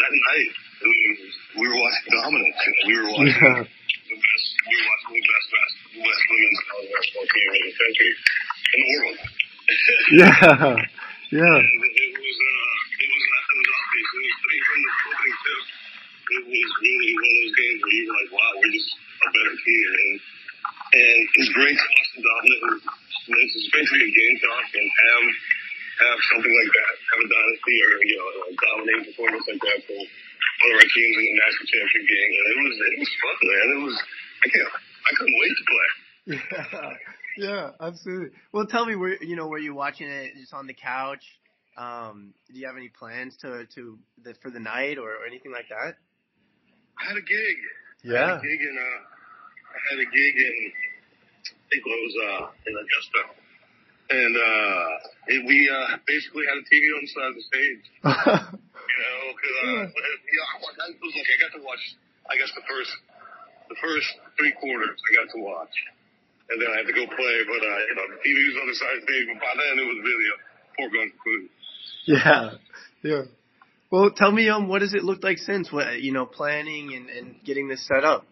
that 0.02 0.12
night. 0.12 0.52
Was, 0.82 1.36
we 1.62 1.66
were 1.70 1.80
watching 1.80 2.10
dominance. 2.12 2.58
You 2.66 2.74
we 2.88 2.94
were 3.00 3.12
watching 3.16 3.38
Yeah. 3.38 3.62
the 3.62 4.18
best. 4.18 4.48
We 4.66 4.74
were 4.82 4.88
watching 4.92 5.14
the 5.14 5.24
best 5.30 5.48
the 5.94 6.02
best 6.02 6.22
women's 6.32 6.62
college 6.68 6.90
basketball 6.92 7.28
team 7.32 7.48
in 7.52 7.62
the 7.62 7.74
country, 7.80 8.12
in 8.12 8.80
the 8.82 8.88
world. 8.92 9.18
Yeah. 10.12 10.76
Yeah. 11.32 11.48
And 11.48 11.80
it 11.80 12.12
was 12.12 12.38
uh, 12.44 12.76
it 13.00 13.08
was 13.08 13.24
it 13.24 13.56
was 13.56 13.70
obvious. 13.72 14.10
It 14.12 14.20
was 14.20 14.36
mean, 14.52 14.64
from 14.68 14.80
the 14.82 14.92
opening 15.08 15.38
tip. 15.42 15.62
It 16.32 16.44
was 16.48 16.70
really 16.82 17.12
one 17.12 17.28
of 17.32 17.36
those 17.40 17.56
games 17.56 17.80
where 17.84 17.96
you're 17.96 18.16
like, 18.20 18.32
wow, 18.36 18.52
we're 18.60 18.72
just 18.76 18.92
a 18.92 19.28
better 19.32 19.56
team, 19.64 19.90
and 19.96 20.12
and 20.92 21.18
it's 21.40 21.52
great 21.56 21.76
to 21.80 21.88
watch 21.88 22.10
the 22.16 22.22
dominant. 22.24 22.62
And 22.84 23.38
it's 23.48 23.54
it's 23.56 23.70
great 23.72 23.88
to 23.88 23.94
be 23.96 24.04
a 24.04 24.12
Gamecock 24.12 24.68
and 24.76 24.88
have 24.92 25.26
have 26.04 26.20
something 26.36 26.52
like 26.52 26.72
that, 26.76 26.94
have 27.16 27.22
a 27.24 27.28
dynasty 27.32 27.76
or 27.80 27.92
you 28.04 28.16
know 28.20 28.28
a 28.28 28.54
dominating 28.60 29.04
performance 29.12 29.46
like 29.48 29.62
that 29.62 29.80
for 29.88 30.00
one 30.04 30.70
of 30.72 30.78
our 30.84 30.90
teams 30.92 31.16
in 31.16 31.24
the 31.32 31.36
national 31.40 31.68
championship 31.72 32.06
game. 32.12 32.32
And 32.32 32.46
it 32.52 32.58
was 32.60 32.76
it 32.76 33.00
was 33.08 33.12
fun, 33.24 33.40
man. 33.52 33.68
It 33.76 33.82
was 33.84 33.98
I 34.44 34.48
can't 34.50 34.72
I 34.72 35.12
couldn't 35.18 35.38
wait 35.42 35.54
to 35.60 35.66
play. 35.72 35.90
Yeah, 36.26 36.94
yeah, 37.38 37.72
absolutely. 37.82 38.30
Well, 38.54 38.66
tell 38.68 38.86
me, 38.86 38.96
where 38.96 39.22
you 39.24 39.36
know, 39.36 39.48
were 39.48 39.60
you 39.60 39.74
watching 39.74 40.08
it 40.08 40.34
just 40.40 40.54
on 40.54 40.68
the 40.68 40.74
couch? 40.74 41.24
Um, 41.78 42.34
do 42.52 42.60
you 42.60 42.68
have 42.68 42.78
any 42.78 42.90
plans 42.90 43.36
to 43.42 43.66
to 43.76 43.98
the, 44.24 44.36
for 44.42 44.52
the 44.52 44.60
night 44.60 44.98
or, 44.98 45.10
or 45.10 45.26
anything 45.26 45.52
like 45.52 45.68
that? 45.70 45.96
I 47.00 47.08
had 47.08 47.18
a 47.18 47.26
gig. 47.26 47.58
Yeah, 48.04 48.16
I 48.16 48.28
had 48.30 48.38
a 48.38 48.42
gig 48.42 48.62
in 48.62 48.76
uh, 48.78 49.00
I 49.72 49.80
had 49.92 50.00
a 50.00 50.10
gig 50.10 50.36
in 50.36 50.56
I 51.42 51.66
think 51.72 51.82
it 51.86 52.02
was 52.06 52.16
uh 52.22 52.44
in 52.68 52.74
Augusta, 52.76 53.22
and 54.12 54.34
uh, 54.36 54.88
it, 55.28 55.40
we 55.48 55.58
uh 55.72 55.98
basically 56.06 56.44
had 56.46 56.58
a 56.60 56.66
TV 56.68 56.84
on 56.96 57.02
the 57.02 57.12
side 57.12 57.30
of 57.32 57.36
the 57.36 57.46
stage. 57.50 57.84
You 58.92 58.98
know, 58.98 59.34
because 59.34 59.56
uh, 59.56 59.66
Yeah. 60.36 60.52
I 60.52 60.92
was 61.00 61.16
like 61.16 61.30
I 61.32 61.38
got 61.40 61.52
to 61.58 61.64
watch. 61.64 61.84
I 62.30 62.36
guess 62.36 62.52
the 62.54 62.66
first 62.68 62.92
the 63.72 63.80
first 63.80 64.10
three 64.36 64.52
quarters 64.60 65.00
I 65.00 65.10
got 65.16 65.32
to 65.32 65.40
watch, 65.40 65.76
and 66.52 66.60
then 66.60 66.68
I 66.68 66.84
had 66.84 66.88
to 66.92 66.96
go 66.96 67.08
play. 67.08 67.38
But 67.48 67.62
uh, 67.64 67.80
you 67.88 67.96
know, 67.96 68.08
the 68.12 68.20
TV 68.20 68.38
was 68.52 68.58
on 68.60 68.68
the 68.68 68.76
side 68.76 68.96
of 69.00 69.02
the 69.02 69.08
stage, 69.08 69.26
but 69.32 69.40
by 69.40 69.54
then 69.56 69.74
it 69.80 69.88
was 69.88 70.00
really 70.04 70.28
a 70.28 70.38
foregone 70.76 71.10
conclusion. 71.16 71.52
yeah, 72.12 72.44
yeah. 73.08 73.24
Well, 73.88 74.12
tell 74.12 74.32
me, 74.32 74.48
um, 74.48 74.68
what 74.68 74.80
does 74.80 74.96
it 74.96 75.04
look 75.04 75.24
like 75.24 75.40
since 75.40 75.72
what 75.72 76.00
you 76.04 76.12
know, 76.12 76.28
planning 76.28 76.96
and, 76.96 77.08
and 77.12 77.28
getting 77.44 77.68
this 77.68 77.84
set 77.88 78.04
up? 78.04 78.28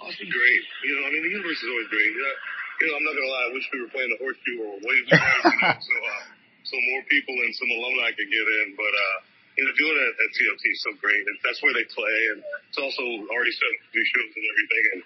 Oh, 0.00 0.08
it's 0.08 0.16
been 0.16 0.32
great. 0.32 0.64
You 0.84 0.92
know, 0.96 1.04
I 1.04 1.10
mean, 1.12 1.24
the 1.24 1.32
universe 1.36 1.60
is 1.60 1.68
always 1.68 1.88
great. 1.92 2.08
You 2.08 2.20
know, 2.20 2.36
you 2.80 2.84
know 2.88 2.94
I'm 2.96 3.04
not 3.04 3.14
gonna 3.16 3.32
lie. 3.32 3.46
I 3.48 3.52
wish 3.52 3.64
we 3.68 3.80
were 3.84 3.92
playing 3.92 4.12
the 4.12 4.20
horseshoe 4.20 4.58
or 4.64 4.72
way 4.80 4.96
you 4.96 5.12
know, 5.12 5.76
so 5.88 5.94
uh, 5.94 6.22
so 6.68 6.74
more 6.92 7.02
people 7.12 7.36
and 7.36 7.52
some 7.56 7.68
alumni 7.68 8.12
could 8.16 8.28
get 8.32 8.44
in. 8.44 8.76
But 8.76 8.92
uh, 8.92 9.16
you 9.56 9.62
know, 9.64 9.72
doing 9.76 9.96
it 9.96 10.12
at 10.16 10.28
TLT 10.32 10.64
is 10.72 10.80
so 10.82 10.92
great. 11.00 11.22
And 11.28 11.36
that's 11.44 11.60
where 11.60 11.74
they 11.76 11.84
play, 11.92 12.18
and 12.34 12.40
it's 12.70 12.80
also 12.80 13.04
already 13.28 13.52
set 13.52 13.68
up 13.68 13.78
to 13.84 13.90
do 13.92 14.02
shows 14.04 14.32
and 14.32 14.46
everything. 14.48 14.84
And 14.96 15.00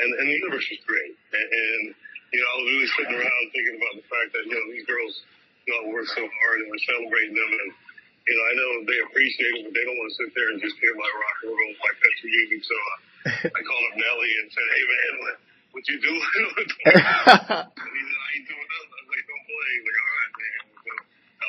and, 0.00 0.10
and 0.16 0.26
the 0.32 0.36
universe 0.40 0.64
is 0.72 0.80
great. 0.88 1.12
And, 1.12 1.46
and 1.52 1.82
you 2.32 2.38
know, 2.40 2.48
I 2.48 2.54
was 2.62 2.68
really 2.72 2.90
sitting 2.96 3.16
around 3.20 3.42
thinking 3.52 3.76
about 3.76 3.94
the 4.00 4.06
fact 4.08 4.28
that 4.32 4.42
you 4.48 4.54
know 4.56 4.64
these 4.72 4.86
girls 4.88 5.14
you 5.68 5.72
know 5.76 5.92
work 5.92 6.08
so 6.08 6.24
hard 6.24 6.56
and 6.64 6.68
we're 6.72 6.84
celebrating 6.88 7.36
them 7.36 7.52
and. 7.64 7.72
You 8.28 8.36
know, 8.36 8.44
I 8.46 8.54
know 8.54 8.70
they 8.84 9.00
appreciate 9.10 9.54
it, 9.58 9.62
but 9.64 9.72
they 9.74 9.82
don't 9.82 9.96
want 9.96 10.12
to 10.12 10.16
sit 10.20 10.30
there 10.36 10.52
and 10.52 10.60
just 10.60 10.76
hear 10.78 10.92
my 10.94 11.08
rock 11.08 11.38
and 11.40 11.56
roll, 11.56 11.74
my 11.80 11.94
country 11.98 12.28
music. 12.28 12.62
So 12.68 12.76
uh, 12.76 12.98
I 13.56 13.60
called 13.64 13.84
up 13.90 13.96
Nelly 13.96 14.30
and 14.44 14.46
said, 14.52 14.68
"Hey 14.70 14.84
man, 14.86 15.12
what, 15.24 15.36
what 15.72 15.82
you 15.88 15.98
doing?" 15.98 16.20
and 16.84 17.90
he 17.96 18.02
said, 18.06 18.20
"I 18.20 18.28
ain't 18.36 18.46
doing 18.46 18.68
nothing." 18.68 18.92
I 18.92 19.00
was 19.00 19.10
like, 19.10 19.24
"Don't 19.24 19.44
play." 19.48 19.70
He's 19.72 19.86
like, 19.88 19.98
"All 20.04 20.14
right, 20.20 20.34
man." 20.36 20.59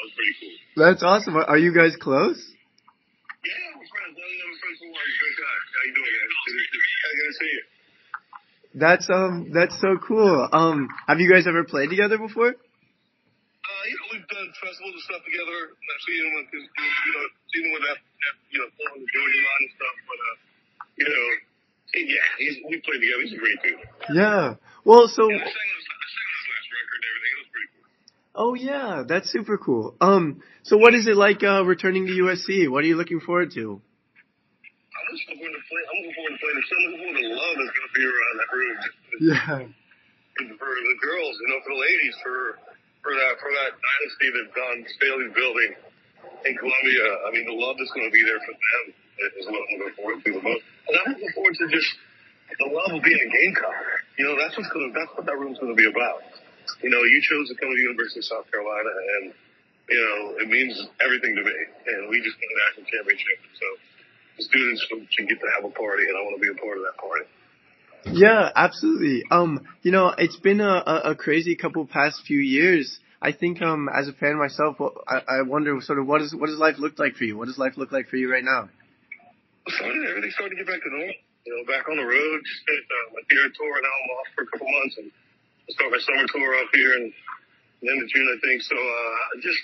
That 0.01 0.09
was 0.09 0.17
pretty 0.17 0.33
cool. 0.41 0.57
That's 0.81 1.03
awesome. 1.05 1.37
Are 1.37 1.61
you 1.61 1.77
guys 1.77 1.93
close? 1.93 2.41
Yeah, 2.41 3.53
we're 3.77 3.85
friends. 3.85 4.17
I 4.17 4.25
never 4.33 4.57
friends 4.57 4.81
for 4.81 4.89
a 4.89 4.97
while. 4.97 5.05
Good 5.05 5.35
guy. 5.37 5.55
How 5.61 5.81
you 5.85 5.93
doing, 5.93 6.09
guys? 6.09 6.33
Good 6.41 7.21
to 7.21 7.33
see 7.37 7.51
you. 7.53 7.63
That's 8.81 9.05
um 9.13 9.51
that's 9.53 9.77
so 9.77 10.01
cool. 10.01 10.49
Um 10.49 10.89
have 11.05 11.19
you 11.21 11.29
guys 11.29 11.45
ever 11.45 11.61
played 11.69 11.93
together 11.93 12.17
before? 12.17 12.49
Uh, 12.49 13.83
you 13.85 13.93
know, 13.93 14.07
we've 14.17 14.25
done 14.25 14.49
festivals 14.57 14.97
and 14.97 15.05
stuff 15.05 15.21
together. 15.21 15.59
I've 15.69 16.01
seen 16.01 16.17
him 16.17 16.33
with, 16.33 16.49
his, 16.49 16.65
you 16.65 17.13
know, 17.13 17.25
seen 17.53 17.63
him 17.69 17.71
with 17.77 17.85
that, 17.85 17.99
that 18.01 18.35
you 18.49 18.57
know, 18.57 18.67
on 18.73 18.97
the 18.97 19.05
Georgia 19.05 19.41
line 19.45 19.61
and 19.69 19.73
stuff. 19.77 19.95
But 20.09 20.17
uh, 20.17 20.35
you 20.97 21.05
know, 21.05 21.25
yeah, 21.93 22.25
he's 22.41 22.57
we 22.65 22.81
played 22.81 23.05
together. 23.05 23.21
He's 23.21 23.37
a 23.37 23.41
great 23.43 23.59
dude. 23.61 23.85
Yeah. 24.17 24.57
Well, 24.81 25.05
so 25.13 25.29
Yeah, 25.29 25.45
I 25.45 25.45
sang 25.45 25.69
on 25.69 25.77
his, 25.77 25.85
I 25.93 26.07
sang 26.09 26.25
on 26.25 26.37
his 26.41 26.47
last 26.49 26.67
record 26.73 26.97
and 26.97 27.05
everything. 27.05 27.31
It 27.31 27.39
was 27.43 27.51
pretty 27.53 27.69
cool. 27.75 27.85
Oh 28.33 28.53
yeah, 28.53 29.03
that's 29.07 29.29
super 29.29 29.57
cool. 29.57 29.95
Um 29.99 30.41
so 30.63 30.77
what 30.77 30.93
is 30.93 31.07
it 31.07 31.17
like 31.17 31.43
uh 31.43 31.65
returning 31.65 32.07
to 32.07 32.13
USC? 32.13 32.69
What 32.69 32.83
are 32.83 32.87
you 32.87 32.95
looking 32.95 33.19
forward 33.19 33.51
to? 33.55 33.81
I'm 33.81 35.17
just 35.17 35.27
looking 35.27 35.43
forward 35.43 35.59
to 35.59 35.63
play. 35.67 35.83
I'm 35.83 35.97
looking 35.99 36.15
forward 36.15 36.33
to 36.33 36.39
playing. 36.39 36.55
I'm 36.55 36.91
looking 36.91 36.99
forward 37.03 37.17
to 37.19 37.27
the 37.27 37.35
love 37.35 37.55
that's 37.59 37.73
going 37.75 37.87
to 37.91 37.95
be 37.95 38.05
around 38.07 38.35
that 38.39 38.51
room. 38.55 38.77
Yeah. 39.19 39.55
for 40.55 40.71
the 40.71 40.97
girls, 41.03 41.33
you 41.43 41.47
know, 41.51 41.59
for 41.67 41.71
the 41.75 41.81
ladies, 41.83 42.15
for 42.23 42.39
for 43.03 43.11
that 43.11 43.33
for 43.43 43.51
that 43.51 43.71
dynasty 43.75 44.27
that 44.31 44.47
Dawn 44.55 44.77
Staley's 44.95 45.33
building 45.35 45.71
in 46.47 46.53
Columbia. 46.55 47.05
I 47.27 47.29
mean, 47.35 47.45
the 47.49 47.57
love 47.57 47.75
that's 47.75 47.91
going 47.91 48.07
to 48.07 48.13
be 48.13 48.23
there 48.23 48.39
for 48.39 48.53
them 48.55 48.83
is 49.35 49.45
what 49.51 49.59
I'm 49.59 49.75
looking 49.75 49.95
forward 49.99 50.17
to 50.23 50.29
the 50.31 50.43
most. 50.43 50.63
And 50.87 50.93
I'm 50.95 51.07
looking 51.17 51.33
forward 51.35 51.55
to 51.59 51.65
just 51.67 51.91
the 52.55 52.69
love 52.71 52.95
of 52.95 53.01
being 53.03 53.19
a 53.19 53.29
Gamecock. 53.29 53.75
You 54.15 54.31
know, 54.31 54.35
that's 54.37 54.55
what's 54.55 54.69
going 54.71 54.87
to 54.87 54.91
that's 54.95 55.11
what 55.17 55.25
that 55.27 55.37
room's 55.37 55.59
going 55.59 55.73
to 55.73 55.79
be 55.79 55.89
about. 55.89 56.23
You 56.81 56.89
know, 56.89 57.01
you 57.03 57.19
chose 57.21 57.49
to 57.49 57.55
come 57.55 57.69
to 57.69 57.75
the 57.75 57.87
University 57.87 58.19
of 58.19 58.27
South 58.27 58.47
Carolina, 58.51 58.89
and 58.89 59.33
you 59.89 59.99
know, 59.99 60.41
it 60.41 60.47
means 60.47 60.73
everything 61.03 61.35
to 61.35 61.43
me. 61.43 61.57
And 61.87 62.09
we 62.09 62.21
just 62.21 62.37
won 62.37 62.49
a 62.49 62.57
national 62.65 62.85
championship, 62.89 63.37
so 63.59 63.65
the 64.37 64.43
students 64.43 64.81
should 65.13 65.27
get 65.27 65.39
to 65.39 65.49
have 65.55 65.65
a 65.65 65.73
party, 65.73 66.03
and 66.07 66.15
I 66.17 66.21
want 66.25 66.39
to 66.39 66.43
be 66.43 66.51
a 66.51 66.59
part 66.59 66.77
of 66.77 66.83
that 66.87 66.97
party. 66.97 67.25
Yeah, 68.17 68.49
absolutely. 68.55 69.23
Um, 69.29 69.61
you 69.83 69.91
know, 69.91 70.09
it's 70.17 70.37
been 70.37 70.59
a, 70.59 71.13
a, 71.13 71.15
crazy 71.15 71.55
couple 71.55 71.85
past 71.85 72.23
few 72.25 72.39
years. 72.39 72.99
I 73.21 73.31
think, 73.31 73.61
um, 73.61 73.89
as 73.93 74.07
a 74.07 74.13
fan 74.13 74.39
myself, 74.39 74.77
I, 75.07 75.21
I 75.27 75.41
wonder 75.43 75.77
sort 75.81 75.99
of 75.99 76.07
what 76.07 76.21
is 76.21 76.33
what 76.33 76.47
does 76.47 76.57
life 76.57 76.79
look 76.79 76.97
like 76.97 77.13
for 77.13 77.25
you? 77.25 77.37
What 77.37 77.45
does 77.45 77.59
life 77.59 77.77
look 77.77 77.91
like 77.91 78.07
for 78.09 78.17
you 78.17 78.31
right 78.31 78.43
now? 78.43 78.69
started 79.69 80.01
everything's 80.09 80.33
starting 80.33 80.57
to 80.57 80.63
get 80.63 80.73
back 80.73 80.81
to 80.81 80.89
normal. 80.89 81.13
You 81.45 81.51
know, 81.53 81.61
back 81.69 81.85
on 81.89 81.97
the 81.97 82.05
road, 82.05 82.37
just 82.45 82.65
uh, 82.69 83.13
my 83.13 83.21
theater 83.29 83.49
tour, 83.53 83.73
and 83.77 83.85
now 83.85 83.93
I'm 83.93 84.09
off 84.17 84.29
for 84.33 84.41
a 84.45 84.49
couple 84.49 84.69
months, 84.69 84.95
and 84.97 85.09
start 85.69 85.91
my 85.91 85.99
summer 86.01 86.25
tour 86.33 86.55
up 86.59 86.69
here 86.73 86.93
in 86.97 87.13
the 87.81 87.91
end 87.91 88.01
of 88.03 88.09
June, 88.09 88.27
I 88.29 88.37
think. 88.45 88.61
So, 88.61 88.75
uh, 88.75 89.41
just, 89.41 89.59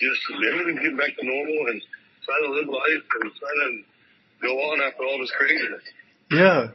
just 0.00 0.20
everything's 0.52 0.80
getting 0.80 0.96
back 0.96 1.16
to 1.16 1.24
normal, 1.26 1.72
and 1.72 1.82
trying 2.24 2.44
to 2.44 2.50
live 2.52 2.68
life 2.68 3.04
and 3.20 3.32
trying 3.32 3.60
to 3.64 4.46
go 4.46 4.52
on 4.70 4.80
after 4.82 5.02
all 5.04 5.18
this 5.18 5.32
craziness. 5.36 5.82
Yeah. 6.30 6.68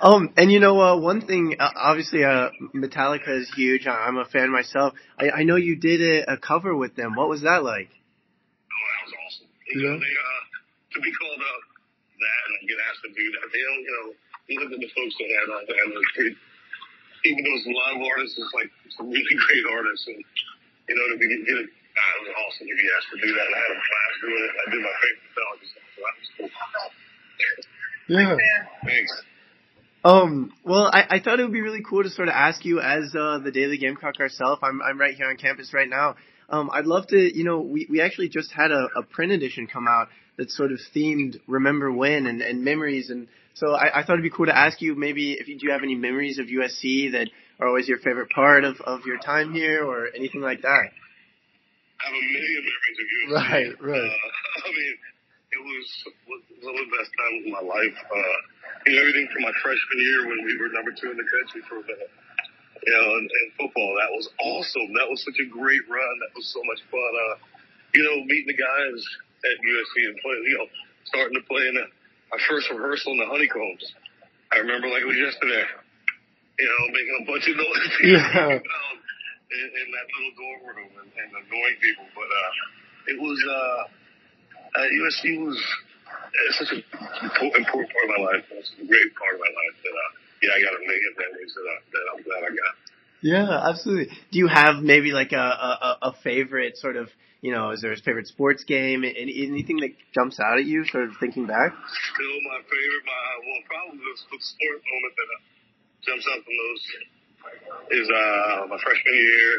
Um, 0.00 0.32
and 0.36 0.52
you 0.52 0.60
know, 0.60 0.78
uh, 0.80 0.96
one 1.00 1.26
thing, 1.26 1.56
uh, 1.58 1.70
obviously, 1.74 2.22
uh, 2.22 2.50
Metallica 2.74 3.34
is 3.40 3.50
huge. 3.56 3.86
I- 3.88 4.06
I'm 4.06 4.16
a 4.16 4.24
fan 4.24 4.50
myself. 4.52 4.94
I, 5.18 5.30
I 5.30 5.42
know 5.42 5.56
you 5.56 5.74
did 5.74 6.00
a, 6.00 6.34
a 6.34 6.36
cover 6.36 6.76
with 6.76 6.94
them. 6.94 7.16
What 7.16 7.28
was 7.28 7.42
that 7.42 7.64
like? 7.64 7.90
Oh, 7.90 8.78
that 8.78 9.02
was 9.10 9.14
awesome. 9.26 9.48
You 9.74 9.82
know, 9.82 9.92
Yeah. 9.94 9.98
they, 9.98 10.14
uh, 10.14 10.42
to 10.94 10.98
be 11.02 11.10
called 11.18 11.40
up 11.42 11.62
that 12.14 12.42
and 12.46 12.68
get 12.68 12.78
asked 12.86 13.02
to 13.02 13.10
do 13.10 13.26
that, 13.42 13.46
they 13.50 13.58
don't, 13.58 13.82
you 13.82 13.92
know, 13.98 14.06
you 14.48 14.56
look 14.62 14.72
at 14.72 14.80
the 14.80 14.90
folks 14.94 15.14
that 15.18 15.28
had 15.34 15.48
on 15.50 15.62
that, 15.66 15.76
it, 16.30 16.36
even 17.24 17.42
those 17.42 17.64
live 17.66 17.98
artists, 18.02 18.38
it's 18.38 18.54
like 18.54 18.70
some 18.94 19.10
really 19.10 19.36
great 19.46 19.66
artists, 19.72 20.06
and, 20.06 20.18
you 20.18 20.94
know, 20.94 21.06
to 21.12 21.16
be, 21.18 21.26
get 21.26 21.58
it, 21.62 21.68
ah, 21.68 22.10
it 22.14 22.20
was 22.26 22.32
awesome 22.44 22.66
to 22.68 22.76
be 22.76 22.86
asked 22.94 23.10
to 23.14 23.18
do 23.18 23.30
that, 23.32 23.46
and 23.46 23.54
I 23.54 23.60
had 23.62 23.72
a 23.74 23.80
blast 23.80 24.16
doing 24.22 24.42
it. 24.44 24.52
I 24.54 24.64
did 24.70 24.80
my 24.82 24.96
favorite 25.02 25.32
song, 25.34 25.56
so 25.62 25.98
that 26.02 26.14
was 26.14 26.28
cool. 26.36 26.50
Yeah. 28.08 28.62
Thanks. 28.84 29.12
Um, 30.04 30.52
well, 30.64 30.88
I, 30.90 31.16
I 31.16 31.20
thought 31.20 31.40
it 31.40 31.42
would 31.42 31.52
be 31.52 31.60
really 31.60 31.82
cool 31.82 32.02
to 32.02 32.10
sort 32.10 32.28
of 32.28 32.34
ask 32.34 32.64
you 32.64 32.80
as 32.80 33.14
uh, 33.18 33.38
the 33.38 33.50
Daily 33.50 33.78
Gamecock 33.78 34.18
ourselves. 34.20 34.60
I'm 34.62 34.80
I'm 34.80 34.98
right 34.98 35.14
here 35.14 35.28
on 35.28 35.36
campus 35.36 35.74
right 35.74 35.88
now. 35.88 36.14
Um, 36.48 36.70
I'd 36.72 36.86
love 36.86 37.06
to, 37.08 37.16
you 37.16 37.44
know, 37.44 37.60
we, 37.60 37.86
we 37.90 38.00
actually 38.00 38.30
just 38.30 38.52
had 38.52 38.70
a, 38.70 38.88
a 38.96 39.02
print 39.02 39.32
edition 39.32 39.66
come 39.66 39.86
out 39.86 40.08
that's 40.38 40.56
sort 40.56 40.72
of 40.72 40.78
themed 40.94 41.38
Remember 41.46 41.92
When 41.92 42.26
and, 42.26 42.40
and 42.40 42.64
memories. 42.64 43.10
And 43.10 43.28
so 43.58 43.74
I, 43.74 44.00
I 44.00 44.02
thought 44.06 44.14
it'd 44.14 44.22
be 44.22 44.30
cool 44.30 44.46
to 44.46 44.56
ask 44.56 44.80
you 44.80 44.94
maybe 44.94 45.32
if 45.32 45.48
you 45.48 45.58
do 45.58 45.70
have 45.70 45.82
any 45.82 45.94
memories 45.94 46.38
of 46.38 46.46
USC 46.46 47.10
that 47.12 47.26
are 47.58 47.66
always 47.66 47.88
your 47.88 47.98
favorite 47.98 48.30
part 48.30 48.62
of, 48.62 48.80
of 48.80 49.02
your 49.04 49.18
time 49.18 49.52
here 49.52 49.82
or 49.84 50.06
anything 50.14 50.40
like 50.40 50.62
that. 50.62 50.86
I 51.98 52.06
have 52.06 52.14
a 52.14 52.24
million 52.30 52.62
memories 52.62 52.98
of 53.02 53.08
you. 53.10 53.20
Right, 53.34 53.72
right. 53.82 54.10
Uh, 54.14 54.62
I 54.66 54.70
mean, 54.70 54.94
it 55.50 55.62
was 55.66 55.86
one 56.62 56.74
of 56.78 56.86
the 56.86 56.94
best 56.94 57.10
times 57.18 57.38
of 57.42 57.52
my 57.58 57.64
life. 57.66 57.98
Uh, 57.98 58.38
you 58.86 58.94
know, 58.94 59.02
everything 59.02 59.26
from 59.34 59.42
my 59.42 59.54
freshman 59.58 59.98
year 60.06 60.30
when 60.30 60.40
we 60.46 60.54
were 60.54 60.70
number 60.70 60.94
two 60.94 61.10
in 61.10 61.18
the 61.18 61.26
country 61.26 61.66
for 61.66 61.82
a 61.82 61.84
minute. 61.84 62.14
You 62.86 62.94
know, 62.94 63.06
and, 63.18 63.26
and 63.26 63.46
football, 63.58 63.90
that 63.98 64.14
was 64.14 64.30
awesome. 64.38 64.94
That 64.94 65.10
was 65.10 65.18
such 65.26 65.42
a 65.42 65.50
great 65.50 65.82
run. 65.90 66.14
That 66.22 66.30
was 66.38 66.46
so 66.46 66.62
much 66.62 66.78
fun. 66.94 67.10
Uh, 67.10 67.36
you 67.90 68.06
know, 68.06 68.22
meeting 68.22 68.54
the 68.54 68.60
guys 68.60 69.00
at 69.42 69.58
USC 69.58 69.94
and 70.06 70.16
playing, 70.22 70.46
you 70.46 70.56
know, 70.62 70.68
starting 71.10 71.34
to 71.34 71.44
play 71.50 71.66
in 71.66 71.74
the, 71.74 71.90
our 72.32 72.40
first 72.48 72.70
rehearsal 72.70 73.12
in 73.12 73.18
the 73.18 73.26
honeycombs. 73.26 73.84
I 74.52 74.58
remember 74.64 74.88
like 74.88 75.02
it 75.02 75.10
was 75.10 75.16
yesterday. 75.18 75.64
You 76.58 76.66
know, 76.66 76.82
making 76.90 77.16
a 77.22 77.26
bunch 77.26 77.44
of 77.48 77.56
noise. 77.56 77.94
Yeah. 78.02 78.58
in, 79.48 79.66
in 79.72 79.88
that 79.96 80.06
little 80.12 80.34
dorm 80.36 80.60
room 80.76 80.92
and, 81.00 81.08
and 81.08 81.28
annoying 81.32 81.78
people. 81.80 82.04
But 82.12 82.28
uh, 82.28 83.12
it 83.12 83.16
was 83.16 83.38
uh, 83.48 83.80
uh, 84.76 84.86
USC 84.88 85.40
was 85.40 85.56
uh, 85.56 86.50
such 86.60 86.70
an 86.76 86.84
important, 87.24 87.64
important 87.64 87.88
part 87.92 88.04
of 88.04 88.10
my 88.12 88.22
life. 88.28 88.44
It's 88.52 88.72
a 88.76 88.84
great 88.84 89.10
part 89.16 89.34
of 89.36 89.40
my 89.40 89.52
life 89.52 89.76
that 89.80 89.94
uh, 89.96 90.10
yeah, 90.44 90.52
I 90.54 90.58
got 90.62 90.74
a 90.76 90.82
million 90.84 91.12
memories 91.16 91.52
that, 91.56 91.66
uh, 91.66 91.80
that 91.92 92.04
I'm 92.12 92.22
glad 92.22 92.40
I 92.44 92.52
got. 92.52 92.74
Yeah, 93.20 93.70
absolutely. 93.70 94.14
Do 94.30 94.38
you 94.38 94.46
have 94.46 94.78
maybe 94.82 95.10
like 95.10 95.32
a, 95.32 95.36
a, 95.36 95.98
a 96.02 96.12
favorite 96.22 96.76
sort 96.76 96.94
of, 96.94 97.08
you 97.40 97.52
know, 97.54 97.70
is 97.70 97.80
there 97.80 97.92
a 97.92 97.96
favorite 97.96 98.26
sports 98.26 98.64
game? 98.64 99.04
Any, 99.04 99.46
anything 99.46 99.78
that 99.78 99.94
jumps 100.14 100.40
out 100.40 100.58
at 100.58 100.66
you 100.66 100.84
sort 100.84 101.04
of 101.04 101.14
thinking 101.20 101.46
back? 101.46 101.70
Still 101.70 102.38
my 102.50 102.58
favorite, 102.66 103.04
my 103.06 103.22
well, 103.46 103.62
probably 103.70 103.98
the, 104.02 104.14
the 104.34 104.38
sport 104.42 104.80
moment 104.82 105.14
that 105.14 105.28
uh, 105.30 105.40
jumps 106.02 106.26
out 106.34 106.40
from 106.42 106.54
those 106.58 106.82
is 107.94 108.06
uh, 108.10 108.66
my 108.66 108.78
freshman 108.82 109.14
year 109.14 109.52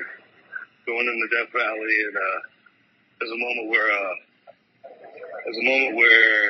going 0.86 1.08
in 1.08 1.18
the 1.24 1.30
Death 1.32 1.52
Valley, 1.56 1.98
and 2.10 2.15
uh, 2.18 2.39
there's 3.20 3.32
a 3.32 3.39
moment 3.39 3.68
where 3.72 3.88
uh, 3.88 4.15
there's 5.46 5.60
a 5.60 5.68
moment 5.68 5.96
where 5.96 6.44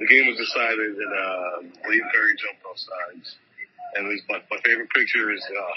the 0.00 0.06
game 0.06 0.26
was 0.26 0.38
decided, 0.38 0.90
and 0.98 1.12
uh, 1.14 1.54
Lee 1.86 2.02
Perry 2.10 2.34
jumped 2.34 2.66
off 2.66 2.78
sides, 2.78 3.36
and 3.94 4.10
my, 4.26 4.42
my 4.50 4.58
favorite 4.66 4.90
picture 4.90 5.30
is 5.30 5.42
uh, 5.46 5.74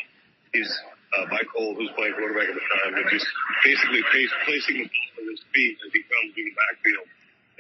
he's 0.54 0.72
uh, 1.12 1.26
Mike 1.28 1.50
Cole, 1.52 1.76
who's 1.76 1.92
playing 2.00 2.16
quarterback 2.16 2.48
at 2.48 2.56
the 2.56 2.68
time, 2.82 2.92
and 2.96 3.06
just 3.12 3.28
basically 3.64 4.02
place, 4.12 4.32
placing 4.48 4.78
the 4.80 4.88
ball 4.88 5.10
at 5.20 5.28
his 5.28 5.44
feet 5.52 5.76
as 5.84 5.92
he 5.92 6.02
comes 6.08 6.28
through 6.32 6.48
the 6.48 6.56
backfield. 6.56 7.08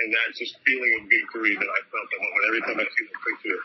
And 0.02 0.08
that 0.16 0.34
just 0.40 0.56
feeling 0.64 0.92
of 0.98 1.04
victory 1.12 1.54
that 1.60 1.70
I 1.70 1.80
felt 1.92 2.08
that 2.10 2.22
moment. 2.24 2.44
Every 2.48 2.64
time 2.64 2.78
I 2.80 2.88
see 2.90 3.06
the 3.06 3.20
picture, 3.22 3.60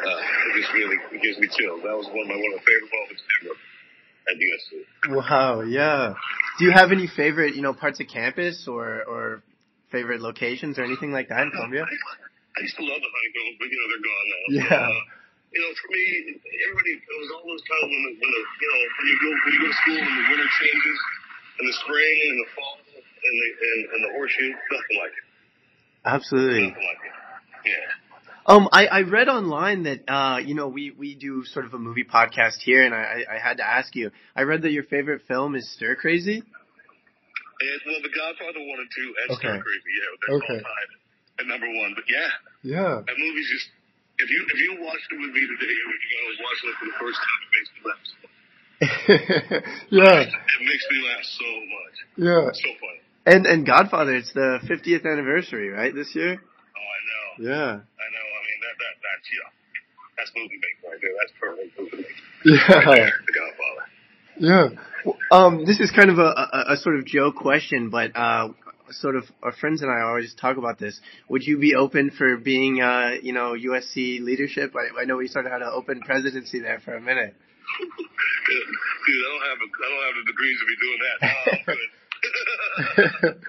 uh, 0.00 0.18
it 0.18 0.52
just 0.58 0.72
really 0.74 0.96
it 0.96 1.20
gives 1.22 1.38
me 1.38 1.46
chills. 1.54 1.84
That 1.84 1.94
was 1.94 2.08
one 2.08 2.24
of 2.24 2.30
my 2.32 2.38
one 2.40 2.50
of 2.56 2.58
the 2.58 2.66
favorite 2.66 2.90
moments 2.90 3.22
ever 3.38 3.54
at 4.28 4.34
USC. 4.40 4.70
Wow, 5.14 5.60
yeah. 5.62 6.14
Do 6.58 6.64
you 6.64 6.72
have 6.72 6.90
any 6.90 7.06
favorite, 7.06 7.54
you 7.54 7.62
know, 7.62 7.72
parts 7.72 8.00
of 8.00 8.08
campus 8.08 8.66
or 8.66 9.04
or 9.04 9.42
favorite 9.92 10.20
locations 10.20 10.78
or 10.78 10.84
anything 10.84 11.12
like 11.12 11.28
that 11.28 11.42
in 11.46 11.50
Columbia? 11.50 11.84
I 11.84 12.60
used 12.62 12.76
to 12.76 12.82
love 12.82 12.98
the 12.98 13.12
honeycombs, 13.12 13.56
but 13.60 13.68
you 13.70 13.76
know 13.78 13.86
they're 13.92 14.06
gone 14.08 14.26
now. 14.32 14.42
Yeah. 14.50 14.88
Uh, 14.88 15.00
you 15.52 15.60
know, 15.64 15.72
for 15.80 15.88
me, 15.88 16.04
everybody 16.68 16.92
it 17.00 17.16
was 17.24 17.30
all 17.32 17.44
those 17.48 17.64
times 17.64 17.88
when 17.88 18.02
the, 18.04 18.12
when 18.20 18.30
the 18.30 18.42
you 18.60 18.68
know 18.68 18.82
when 18.84 19.06
you 19.08 19.16
go 19.20 19.28
when 19.32 19.52
you 19.56 19.60
go 19.64 19.68
to 19.72 19.78
school 19.80 20.00
and 20.02 20.16
the 20.18 20.26
winter 20.28 20.50
changes, 20.60 20.98
and 21.58 21.64
the 21.68 21.76
spring 21.84 22.16
and 22.28 22.36
the 22.44 22.48
fall 22.52 22.76
and 22.84 23.34
the 23.40 23.48
and, 23.56 23.80
and 23.92 24.00
the 24.04 24.10
horseshoe, 24.16 24.52
nothing 24.52 24.96
like 25.00 25.14
it. 25.16 25.26
Absolutely. 26.04 26.68
Nothing 26.68 26.84
like 26.84 27.02
it. 27.04 27.14
Yeah. 27.68 27.88
Um, 28.48 28.68
I, 28.72 28.86
I 28.86 29.00
read 29.02 29.28
online 29.28 29.82
that 29.84 30.08
uh, 30.08 30.38
you 30.38 30.54
know, 30.54 30.68
we 30.68 30.90
we 30.90 31.14
do 31.14 31.44
sort 31.44 31.66
of 31.66 31.74
a 31.74 31.78
movie 31.78 32.04
podcast 32.04 32.60
here, 32.64 32.82
and 32.84 32.94
I, 32.94 33.24
I 33.28 33.38
had 33.38 33.58
to 33.58 33.66
ask 33.66 33.94
you. 33.94 34.10
I 34.36 34.42
read 34.42 34.62
that 34.62 34.72
your 34.72 34.84
favorite 34.84 35.22
film 35.28 35.54
is 35.54 35.68
Stir 35.74 35.96
Crazy. 35.96 36.40
And, 37.60 37.80
well, 37.86 38.00
The 38.00 38.08
Godfather 38.14 38.60
one 38.64 38.78
and 38.78 38.88
two, 38.94 39.14
and 39.20 39.30
Okay. 39.36 39.48
Stir 39.48 39.60
Crazy, 39.60 39.92
yeah, 39.98 40.08
that's 40.22 40.42
Okay. 40.44 40.54
all 40.54 40.60
time 40.64 40.90
at 41.40 41.46
number 41.46 41.66
one. 41.66 41.92
But 41.94 42.04
yeah, 42.08 42.30
Yeah. 42.62 43.02
that 43.04 43.18
movie's 43.18 43.50
just 43.50 43.68
if 44.18 44.28
you 44.30 44.40
if 44.42 44.58
you 44.60 44.70
watched 44.82 45.08
it 45.10 45.18
with 45.18 45.32
me 45.32 45.42
today, 45.46 45.72
you're 45.72 45.94
gonna 46.10 46.36
watch 46.42 46.60
it 46.66 46.74
for 46.78 46.86
the 46.90 46.96
first 46.98 47.18
time. 47.22 47.40
It 47.44 47.50
makes 47.54 47.70
me 47.74 47.80
laugh. 47.86 48.02
yeah. 49.90 50.20
It 50.22 50.62
makes 50.62 50.86
me 50.90 50.98
laugh 51.06 51.24
so 51.24 51.50
much. 51.66 51.96
Yeah. 52.16 52.48
It's 52.48 52.62
so 52.62 52.72
funny. 52.78 53.00
And 53.26 53.46
and 53.46 53.66
Godfather, 53.66 54.14
it's 54.14 54.32
the 54.32 54.58
50th 54.64 55.04
anniversary, 55.04 55.70
right? 55.70 55.94
This 55.94 56.14
year. 56.14 56.34
Oh, 56.34 56.88
I 56.96 56.98
know. 57.08 57.50
Yeah. 57.50 57.70
I 57.74 58.06
know. 58.14 58.26
I 58.26 58.40
mean, 58.46 58.58
that 58.62 58.74
that 58.78 58.94
that's 58.98 59.26
yeah. 59.30 59.50
That's 60.16 60.32
movie 60.34 60.58
making 60.58 60.82
right 60.90 61.00
there. 61.00 61.14
That's 61.18 61.34
perfect 61.38 61.78
movie 61.78 61.96
making. 62.02 62.28
Yeah. 62.44 62.94
There, 62.94 63.12
The 63.26 63.34
Godfather. 63.34 63.84
Yeah. 64.40 64.68
Um, 65.30 65.64
this 65.64 65.80
is 65.80 65.90
kind 65.90 66.10
of 66.10 66.18
a, 66.18 66.22
a, 66.22 66.64
a 66.74 66.76
sort 66.76 66.96
of 66.96 67.04
joke 67.04 67.36
question, 67.36 67.90
but 67.90 68.14
uh, 68.14 68.48
sort 68.92 69.16
of 69.16 69.24
our 69.42 69.52
friends 69.52 69.82
and 69.82 69.90
I 69.90 70.00
always 70.02 70.34
talk 70.34 70.56
about 70.56 70.78
this. 70.78 71.00
Would 71.28 71.44
you 71.44 71.58
be 71.58 71.74
open 71.74 72.10
for 72.10 72.36
being, 72.36 72.80
uh, 72.80 73.16
you 73.22 73.32
know, 73.32 73.52
USC 73.52 74.20
leadership? 74.20 74.74
I, 74.74 75.02
I 75.02 75.04
know 75.04 75.16
we 75.16 75.28
sort 75.28 75.46
of 75.46 75.52
had 75.52 75.62
an 75.62 75.70
open 75.72 76.00
presidency 76.00 76.60
there 76.60 76.80
for 76.84 76.94
a 76.94 77.00
minute. 77.00 77.34
Dude, 78.48 79.24
I 79.24 79.28
don't 79.28 79.46
have 79.48 79.60
a, 79.60 79.68
I 79.68 79.88
don't 79.88 80.04
have 80.08 80.16
the 80.18 80.26
degrees 80.32 80.56
to 80.58 80.66
be 80.66 80.76
doing 80.80 81.00
that. 81.04 81.16
No, 81.20 81.32
I'm 81.52 81.62
good. 81.64 83.38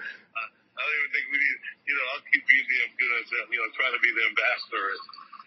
I 0.80 0.82
don't 0.84 0.96
even 0.96 1.10
think 1.12 1.26
we 1.32 1.38
need. 1.40 1.58
You 1.90 1.94
know, 1.98 2.06
I'll 2.14 2.24
keep 2.30 2.44
being 2.46 2.66
the 2.70 2.78
know, 3.10 3.44
you 3.50 3.58
know, 3.58 3.68
trying 3.74 3.94
to 3.96 4.02
be 4.02 4.10
the 4.14 4.24
ambassador 4.30 4.86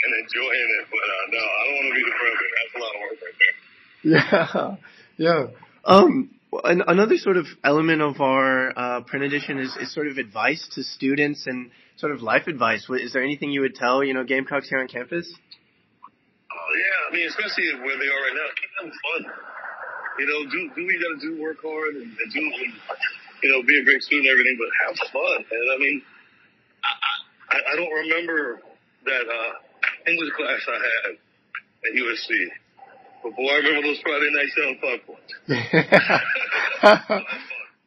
and 0.03 0.11
enjoying 0.27 0.69
it. 0.81 0.85
But 0.91 1.05
uh, 1.07 1.25
no, 1.31 1.41
I 1.41 1.61
don't 1.63 1.75
want 1.79 1.87
to 1.89 1.97
be 1.97 2.05
the 2.05 2.17
president. 2.19 2.51
That's 2.53 2.73
a 2.75 2.81
lot 2.83 2.93
of 2.93 2.99
work 3.01 3.17
right 3.23 3.37
there. 3.39 3.55
Yeah. 4.03 4.75
Yeah. 5.15 5.47
Um, 5.85 6.35
another 6.63 7.17
sort 7.17 7.37
of 7.37 7.45
element 7.63 8.01
of 8.01 8.21
our 8.21 8.77
uh, 8.77 9.01
print 9.01 9.25
edition 9.25 9.59
is, 9.59 9.75
is 9.79 9.93
sort 9.93 10.07
of 10.07 10.17
advice 10.17 10.67
to 10.73 10.83
students 10.83 11.47
and 11.47 11.71
sort 11.97 12.11
of 12.11 12.21
life 12.21 12.47
advice. 12.47 12.85
Is 12.89 13.13
there 13.13 13.23
anything 13.23 13.51
you 13.51 13.61
would 13.61 13.75
tell, 13.75 14.03
you 14.03 14.13
know, 14.13 14.23
Gamecocks 14.23 14.69
here 14.69 14.79
on 14.79 14.87
campus? 14.87 15.31
Oh 15.31 16.71
yeah, 16.77 17.09
I 17.09 17.13
mean, 17.13 17.27
especially 17.27 17.73
where 17.81 17.97
they 17.97 18.07
are 18.07 18.21
right 18.23 18.35
now, 18.35 18.47
keep 18.55 18.71
having 18.77 18.93
fun. 18.93 19.21
You 20.19 20.25
know, 20.29 20.39
do 20.49 20.57
do 20.75 20.85
what 20.85 20.93
you 20.93 21.01
got 21.01 21.13
to 21.17 21.21
do, 21.25 21.41
work 21.41 21.57
hard, 21.61 21.95
and, 21.95 22.05
and 22.05 22.29
do, 22.31 22.39
and, 22.39 22.73
you 23.41 23.49
know, 23.49 23.63
be 23.65 23.79
a 23.81 23.83
great 23.83 24.01
student 24.01 24.29
and 24.29 24.31
everything, 24.31 24.57
but 24.61 24.69
have 24.85 24.95
fun. 25.09 25.39
And 25.49 25.65
I 25.73 25.77
mean, 25.81 25.97
I 26.85 26.91
I, 27.53 27.57
I 27.57 27.73
don't 27.75 27.93
remember 28.05 28.61
that 29.05 29.25
uh, 29.25 29.51
English 30.07 30.31
class 30.37 30.61
I 30.69 30.77
had 30.77 31.17
at 31.17 31.91
USC, 31.97 32.29
but 33.23 33.35
boy, 33.35 33.47
I 33.49 33.55
remember 33.55 33.87
those 33.87 33.99
Friday 34.01 34.29
night 34.31 34.49
selling 34.55 34.79
popcorn. 34.81 35.19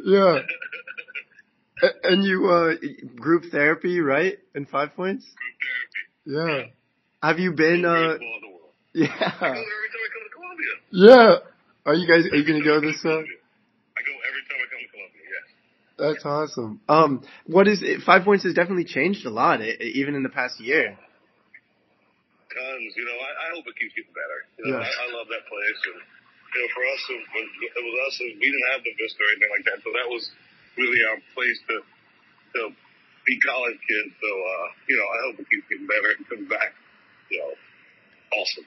yeah. 0.05 0.39
And 2.03 2.25
you 2.25 2.49
uh 2.51 2.75
group 3.15 3.45
therapy, 3.53 4.01
right? 4.01 4.39
In 4.55 4.65
five 4.67 4.97
points? 4.97 5.27
Yeah. 6.25 6.63
Have 7.23 7.39
you 7.39 7.53
been 7.53 7.85
uh 7.85 8.17
yeah. 8.95 9.09
go 9.09 9.45
every 9.45 9.53
time 9.53 10.03
I 10.03 10.09
come 10.13 10.25
to 10.25 10.33
Columbia. 10.35 10.73
Yeah. 10.91 11.35
Are 11.85 11.95
you 11.95 12.09
guys 12.09 12.25
are 12.33 12.37
you 12.37 12.47
gonna 12.47 12.65
go 12.65 12.81
this 12.81 13.05
uh 13.05 13.09
I 13.09 13.13
go 13.13 13.21
every 13.21 14.43
time 14.49 14.59
I 14.59 14.67
come 14.71 14.81
to 14.81 14.91
Columbia. 14.91 15.23
Yes. 15.29 15.45
that's 15.99 16.25
awesome. 16.25 16.81
Um, 16.89 17.23
what 17.47 17.69
is 17.69 17.83
it? 17.83 18.03
Five 18.03 18.25
Points 18.25 18.45
has 18.45 18.55
definitely 18.55 18.85
changed 18.85 19.27
a 19.27 19.31
lot, 19.31 19.61
even 19.63 20.15
in 20.15 20.23
the 20.23 20.31
past 20.31 20.61
year. 20.61 20.97
Tons. 22.87 22.95
You 22.95 23.05
know, 23.05 23.19
I, 23.19 23.31
I 23.35 23.47
hope 23.59 23.67
it 23.67 23.75
keeps 23.75 23.95
getting 23.99 24.15
better. 24.15 24.39
You 24.59 24.63
know, 24.71 24.79
Yeah. 24.79 24.87
I, 24.87 24.91
I 24.91 25.07
love 25.11 25.27
that 25.29 25.45
place, 25.51 25.81
and 25.91 25.99
you 25.99 26.59
know, 26.63 26.69
for 26.73 26.83
us, 26.87 27.01
it 27.11 27.19
was, 27.19 27.47
it 27.75 27.83
was 27.83 27.95
us. 28.07 28.15
and 28.23 28.39
We 28.39 28.47
didn't 28.47 28.69
have 28.73 28.83
the 28.87 28.95
Vista 28.95 29.19
or 29.19 29.29
anything 29.35 29.53
like 29.53 29.65
that, 29.67 29.79
so 29.83 29.91
that 29.93 30.07
was 30.09 30.23
really 30.79 31.03
our 31.11 31.19
place 31.35 31.59
to 31.69 31.77
to 32.57 32.61
be 33.27 33.35
college 33.43 33.77
kids. 33.83 34.15
So, 34.23 34.31
uh, 34.31 34.67
you 34.87 34.97
know, 34.97 35.05
I 35.11 35.19
hope 35.27 35.35
it 35.43 35.47
keeps 35.51 35.67
getting 35.69 35.91
better 35.91 36.15
and 36.15 36.23
comes 36.31 36.47
back. 36.49 36.73
You 37.29 37.43
know, 37.43 37.53
awesome. 38.39 38.67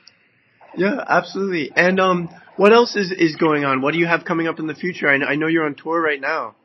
Yeah, 0.76 1.00
absolutely. 1.02 1.72
And 1.74 1.98
um, 1.98 2.30
what 2.60 2.74
else 2.76 2.96
is 3.00 3.10
is 3.16 3.40
going 3.40 3.64
on? 3.64 3.82
What 3.82 3.94
do 3.96 4.00
you 4.00 4.06
have 4.06 4.26
coming 4.28 4.48
up 4.52 4.60
in 4.60 4.68
the 4.68 4.76
future? 4.76 5.08
I 5.08 5.18
know, 5.18 5.26
I 5.26 5.36
know 5.40 5.48
you're 5.48 5.66
on 5.66 5.74
tour 5.80 5.98
right 5.98 6.20
now. 6.20 6.56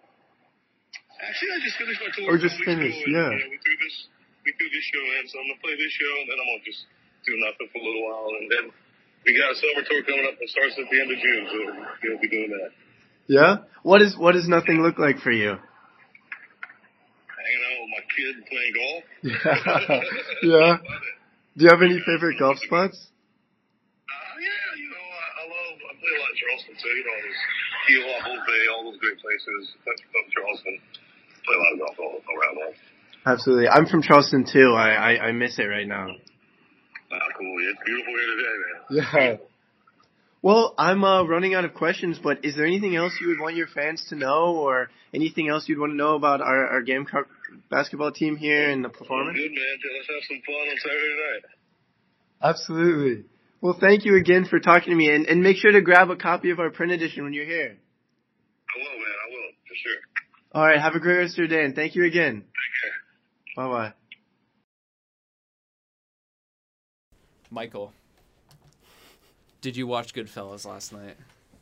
Actually, 1.25 1.57
I 1.57 1.59
just 1.65 1.77
finished 1.81 2.01
my 2.05 2.11
tour. 2.13 2.35
Or 2.35 2.37
just 2.37 2.59
finished, 2.61 3.01
ago, 3.01 3.09
and, 3.09 3.15
yeah. 3.17 3.31
You 3.33 3.41
know, 3.41 3.49
we 3.49 3.59
threw 3.65 3.77
this, 3.81 3.97
we 4.45 4.53
threw 4.61 4.69
this 4.69 4.85
show 4.85 5.01
in, 5.01 5.23
so 5.31 5.41
I'm 5.41 5.49
gonna 5.49 5.63
play 5.65 5.73
this 5.79 5.89
show, 5.95 6.13
and 6.21 6.27
then 6.29 6.37
I'm 6.37 6.49
gonna 6.53 6.69
just 6.69 6.85
do 7.27 7.35
nothing 7.41 7.69
for 7.73 7.81
a 7.81 7.85
little 7.85 8.05
while, 8.05 8.29
and 8.37 8.47
then 8.49 8.65
we 9.25 9.33
got 9.37 9.53
a 9.53 9.57
summer 9.57 9.83
tour 9.89 10.05
coming 10.05 10.29
up 10.29 10.37
that 10.39 10.49
starts 10.49 10.77
at 10.77 10.85
the 10.89 10.97
end 11.01 11.11
of 11.11 11.19
June, 11.19 11.45
so 11.49 11.57
we'll 12.05 12.21
be 12.21 12.29
doing 12.29 12.53
that. 12.53 12.71
Yeah. 13.27 13.65
What 13.83 14.03
is 14.03 14.17
what 14.17 14.33
does 14.33 14.49
nothing 14.49 14.83
look 14.83 14.99
like 14.99 15.19
for 15.21 15.33
you? 15.33 15.57
Hanging 17.33 17.63
out 17.65 17.81
with 17.81 17.93
my 17.93 18.05
kid 18.13 18.35
playing 18.49 18.75
golf. 18.77 19.05
yeah. 19.25 20.01
yeah. 20.43 20.77
Do 21.57 21.65
you 21.65 21.71
have 21.71 21.83
any 21.83 22.01
favorite 22.05 22.39
golf 22.39 22.59
spots? 22.59 22.99
Uh, 22.99 24.37
yeah, 24.43 24.75
you 24.77 24.91
know, 24.91 25.07
I, 25.07 25.27
I 25.39 25.45
love, 25.47 25.77
I 25.87 25.93
play 25.97 26.11
a 26.11 26.19
lot 26.19 26.35
in 26.35 26.39
Charleston 26.43 26.75
too, 26.83 26.91
you 26.91 27.05
know, 27.07 27.17
there's 27.23 27.43
Keel, 27.87 28.11
Old 28.27 28.43
Bay, 28.45 28.63
all 28.75 28.83
those 28.91 28.99
great 28.99 29.19
places. 29.23 29.77
Charleston. 30.35 30.81
Play 31.47 31.55
a 31.55 31.61
lot 31.61 31.73
of 31.73 31.79
golf 31.79 31.97
all 32.01 32.19
around 32.19 32.57
there. 32.59 32.75
Absolutely. 33.27 33.69
I'm 33.69 33.87
from 33.87 34.03
Charleston 34.03 34.45
too. 34.45 34.75
I 34.77 35.17
I, 35.17 35.29
I 35.29 35.33
miss 35.33 35.59
it 35.59 35.65
right 35.65 35.87
now. 35.87 36.09
Ah, 37.15 37.29
cool. 37.39 37.57
It's 37.71 37.79
beautiful 37.85 38.13
here 38.19 38.31
today, 38.37 38.55
man. 38.63 39.39
Yeah. 39.41 39.47
Well, 40.43 40.75
I'm 40.77 41.05
uh, 41.05 41.23
running 41.25 41.55
out 41.55 41.65
of 41.65 41.73
questions, 41.73 42.19
but 42.23 42.45
is 42.45 42.55
there 42.55 42.67
anything 42.67 42.97
else 42.97 43.13
you 43.21 43.29
would 43.29 43.41
want 43.41 43.57
your 43.57 43.67
fans 43.67 44.05
to 44.11 44.15
know, 44.15 44.57
or 44.57 44.91
anything 45.15 45.49
else 45.49 45.69
you'd 45.69 45.79
want 45.79 45.93
to 45.93 45.97
know 45.97 46.17
about 46.17 46.43
our, 46.43 46.67
our 46.67 46.83
Gamecock 46.83 47.29
basketball 47.71 48.13
team 48.13 48.37
here 48.37 48.69
and 48.69 48.85
the 48.85 48.91
performance? 48.91 49.39
Good, 49.39 49.53
man. 49.53 49.77
Let's 49.97 50.09
have 50.09 50.23
some 50.29 50.43
fun 50.45 50.55
on 50.55 50.77
Saturday 50.77 51.17
night. 51.33 51.45
Absolutely. 52.43 53.25
Well, 53.63 53.77
thank 53.81 54.05
you 54.05 54.17
again 54.17 54.45
for 54.45 54.61
talking 54.61 54.91
to 54.91 54.97
me, 54.97 55.09
and, 55.15 55.25
and 55.27 55.43
make 55.43 55.57
sure 55.57 55.73
to 55.73 55.81
grab 55.81 56.11
a 56.11 56.17
copy 56.17 56.51
of 56.51 56.59
our 56.59 56.69
print 56.71 56.93
edition 56.93 57.25
when 57.25 57.33
you're 57.33 57.47
here. 57.47 57.79
I 58.69 58.79
will, 58.79 58.99
man. 58.99 59.15
I 59.25 59.31
will, 59.31 59.51
for 59.67 59.75
sure. 59.83 59.97
All 60.53 60.67
right, 60.67 60.79
have 60.79 60.95
a 60.95 61.01
great 61.01 61.17
rest 61.17 61.35
of 61.35 61.39
your 61.39 61.49
day, 61.49 61.65
and 61.65 61.75
thank 61.75 61.95
you 61.95 62.05
again. 62.05 62.45
Bye 63.57 63.69
bye. 63.69 63.93
Michael, 67.55 67.93
did 69.61 69.77
you 69.77 69.87
watch 69.87 70.13
Goodfellas 70.13 70.67
last 70.67 70.93
night? 70.93 71.17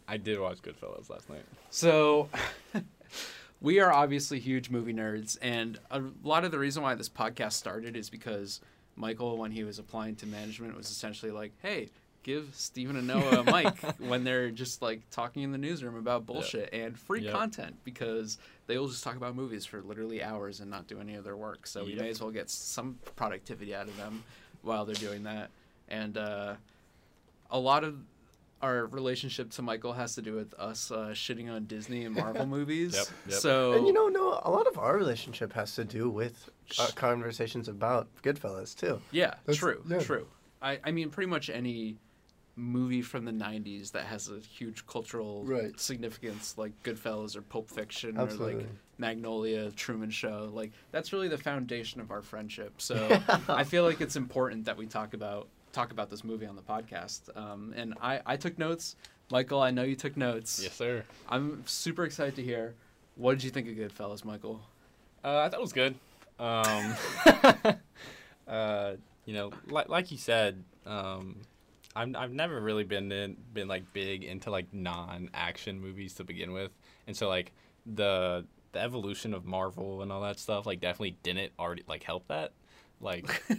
I 0.09 0.17
did 0.17 0.41
watch 0.41 0.63
Goodfellas 0.63 1.11
last 1.11 1.29
night. 1.29 1.45
So, 1.69 2.31
we 3.61 3.79
are 3.79 3.93
obviously 3.93 4.41
huge 4.41 4.71
movie 4.71 4.95
nerds, 4.95 5.37
and 5.43 5.79
a 5.91 6.03
lot 6.25 6.47
of 6.47 6.51
the 6.51 6.59
reason 6.59 6.83
why 6.83 6.95
this 6.95 7.11
podcast 7.11 7.53
started 7.53 7.95
is 7.95 8.09
because 8.09 8.63
Michael, 8.97 9.37
when 9.37 9.51
he 9.51 9.65
was 9.65 9.79
applying 9.79 10.17
to 10.17 10.27
management, 10.27 10.75
was 10.75 10.89
essentially 10.91 11.31
like, 11.31 11.53
"Hey, 11.61 11.91
give 12.23 12.49
Stephen 12.55 12.97
and 12.97 13.07
Noah 13.07 13.41
a 13.41 13.45
mic 13.53 13.77
when 13.99 14.25
they're 14.25 14.51
just 14.51 14.81
like 14.81 15.03
talking 15.11 15.43
in 15.43 15.53
the 15.53 15.59
newsroom 15.59 15.97
about 15.97 16.25
bullshit 16.25 16.71
and 16.73 16.99
free 16.99 17.21
Yep. 17.21 17.33
content 17.35 17.77
because 17.85 18.39
they 18.67 18.79
will 18.79 18.89
just 18.89 19.05
talk 19.05 19.17
about 19.17 19.37
movies 19.37 19.67
for 19.67 19.83
literally 19.83 20.23
hours 20.23 20.61
and 20.61 20.71
not 20.71 20.87
do 20.87 21.01
any 21.01 21.17
of 21.17 21.25
their 21.25 21.37
work. 21.37 21.67
So 21.67 21.85
we 21.85 21.95
may 21.97 22.09
as 22.09 22.23
well 22.23 22.31
get 22.31 22.49
some 22.49 22.99
productivity 23.15 23.75
out 23.75 23.89
of 23.89 23.97
them 23.99 24.25
while 24.63 24.87
they're 24.87 24.95
doing 24.95 25.25
that." 25.25 25.51
And 25.93 26.17
uh, 26.17 26.55
a 27.51 27.59
lot 27.59 27.85
of 27.85 27.97
our 28.63 28.87
relationship 28.87 29.51
to 29.51 29.63
Michael 29.63 29.93
has 29.93 30.15
to 30.15 30.23
do 30.23 30.35
with 30.35 30.55
us 30.55 30.91
uh, 30.91 31.09
shitting 31.13 31.53
on 31.53 31.67
Disney 31.67 32.05
and 32.05 32.15
Marvel 32.15 32.47
movies. 32.57 32.95
Yep, 32.95 33.07
yep. 33.29 33.39
So 33.41 33.73
And 33.75 33.87
you 33.87 33.93
know, 33.93 34.09
no, 34.09 34.41
a 34.43 34.51
lot 34.51 34.67
of 34.67 34.79
our 34.79 34.97
relationship 34.97 35.53
has 35.53 35.75
to 35.75 35.85
do 35.85 36.09
with 36.09 36.49
uh, 36.79 36.89
conversations 36.95 37.69
about 37.69 38.09
Goodfellas 38.23 38.75
too. 38.77 39.01
yeah, 39.11 39.35
That's- 39.47 39.57
true, 39.59 39.83
yeah. 39.89 39.99
true. 39.99 40.27
I, 40.63 40.79
I 40.85 40.93
mean, 40.93 41.11
pretty 41.11 41.29
much 41.29 41.51
any 41.51 41.97
movie 42.55 43.03
from 43.03 43.25
the 43.25 43.33
'90s 43.33 43.91
that 43.93 44.05
has 44.05 44.29
a 44.29 44.39
huge 44.39 44.87
cultural 44.87 45.43
Right. 45.45 45.79
significance, 45.81 46.55
like 46.57 46.73
Goodfellas 46.85 47.35
or 47.35 47.43
Pulp 47.43 47.69
Fiction 47.69 48.17
or 48.19 48.27
like 48.27 48.67
Magnolia, 48.97 49.73
Truman 49.73 50.11
Show, 50.11 50.51
like 50.55 50.71
that's 50.93 51.13
really 51.13 51.27
the 51.29 51.39
foundation 51.39 52.01
of 52.01 52.11
our 52.13 52.23
friendship. 52.23 52.75
So 52.81 53.21
I 53.49 53.65
feel 53.65 53.83
like 53.85 54.01
it's 54.01 54.15
important 54.17 54.67
that 54.67 54.77
we 54.77 54.87
talk 54.87 55.15
about 55.15 55.49
talk 55.73 55.91
about 55.91 56.11
this 56.11 56.23
movie 56.25 56.47
on 56.47 56.57
the 56.57 56.63
podcast. 56.63 57.35
Um, 57.37 57.73
and 57.77 57.95
I, 58.01 58.21
I 58.25 58.37
took 58.37 58.59
notes. 58.59 58.97
Michael, 59.31 59.61
I 59.61 59.71
know 59.71 59.83
you 59.83 59.97
took 59.97 60.17
notes. 60.17 60.61
Yes, 60.63 60.75
sir. 60.75 61.05
I'm 61.29 61.63
super 61.67 62.05
excited 62.05 62.37
to 62.37 62.43
hear. 62.43 62.75
What 63.17 63.33
did 63.33 63.45
you 63.45 63.51
think 63.51 63.69
of 63.69 63.75
Goodfellas, 63.75 64.25
Michael? 64.25 64.61
Uh, 65.25 65.39
I 65.39 65.49
thought 65.49 65.59
it 65.59 65.63
was 65.63 65.73
good. 65.73 65.95
Um, 66.39 66.95
uh, 68.49 68.93
you 69.25 69.35
know, 69.35 69.53
like 69.67 69.89
like 69.89 70.11
you 70.11 70.19
said, 70.19 70.63
um, 70.87 71.37
I've 71.95 72.15
I've 72.17 72.33
never 72.33 72.61
really 72.61 72.85
been 72.85 73.13
in, 73.13 73.37
been 73.53 73.69
like 73.69 73.93
big 73.93 74.25
into 74.25 74.51
like 74.51 74.67
non-action 74.73 75.81
movies 75.81 76.15
to 76.15 76.25
begin 76.25 76.53
with, 76.53 76.73
and 77.07 77.17
so 77.17 77.29
like 77.29 77.53
the 77.87 78.45
the 78.73 78.81
evolution 78.81 79.35
of 79.35 79.45
Marvel 79.45 80.03
and 80.03 80.11
all 80.11 80.23
that 80.23 80.39
stuff 80.39 80.67
like 80.67 80.81
definitely 80.81 81.17
didn't 81.23 81.53
already 81.59 81.85
like 81.87 82.03
help 82.03 82.27
that. 82.29 82.53
Like, 83.03 83.43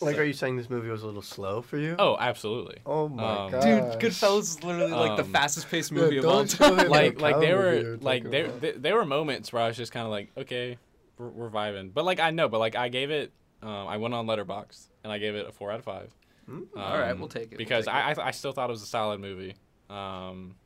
Like, 0.00 0.16
so- 0.16 0.22
are 0.22 0.24
you 0.24 0.32
saying 0.32 0.56
this 0.56 0.70
movie 0.70 0.88
was 0.88 1.02
a 1.02 1.06
little 1.06 1.20
slow 1.22 1.60
for 1.62 1.76
you? 1.76 1.94
Oh, 1.98 2.16
absolutely. 2.18 2.78
Oh 2.86 3.08
my 3.08 3.44
Um, 3.44 3.50
god. 3.52 3.62
Dude, 4.00 4.00
Goodfellas 4.12 4.40
is 4.40 4.64
literally 4.64 4.90
like 4.92 5.16
the 5.18 5.24
Um, 5.24 5.32
fastest 5.32 5.68
paced 5.70 5.92
Yeah, 5.92 5.98
movie 5.98 6.16
of 6.16 6.24
all 6.24 6.44
time. 6.46 6.88
like 6.88 7.20
like 7.20 7.34
cow 7.34 7.40
there 7.40 7.56
were 7.58 7.98
like 8.00 8.22
talking 8.22 8.30
there, 8.30 8.46
about. 8.46 8.60
there 8.62 8.72
there 8.72 8.94
were 8.96 9.04
moments 9.04 9.52
where 9.52 9.62
I 9.62 9.68
was 9.68 9.76
just 9.76 9.92
kind 9.92 10.06
of 10.06 10.10
like 10.10 10.30
okay 10.36 10.78
we're, 11.18 11.28
we're 11.28 11.50
vibing 11.50 11.92
but 11.92 12.04
like 12.06 12.18
I 12.18 12.30
know 12.30 12.48
but 12.48 12.58
like 12.60 12.74
I 12.74 12.88
gave 12.88 13.10
it 13.10 13.30
um, 13.62 13.86
I 13.86 13.98
went 13.98 14.14
on 14.14 14.26
Letterboxd 14.26 14.88
and 15.04 15.12
I 15.12 15.18
gave 15.18 15.34
it 15.34 15.46
a 15.46 15.52
four 15.52 15.70
out 15.70 15.78
of 15.80 15.84
five. 15.84 16.10
Hmm? 16.46 16.62
All 16.76 16.98
right, 16.98 17.12
we'll 17.16 17.28
take 17.28 17.44
it, 17.44 17.50
we'll 17.52 17.58
because 17.58 17.84
take 17.84 17.94
I, 17.94 18.12
I 18.12 18.26
I 18.28 18.30
still 18.32 18.52
thought 18.52 18.70
it 18.70 18.72
was 18.72 18.82
a 18.82 18.86
solid 18.86 19.20
movie. 19.20 19.54
Um, 19.90 20.56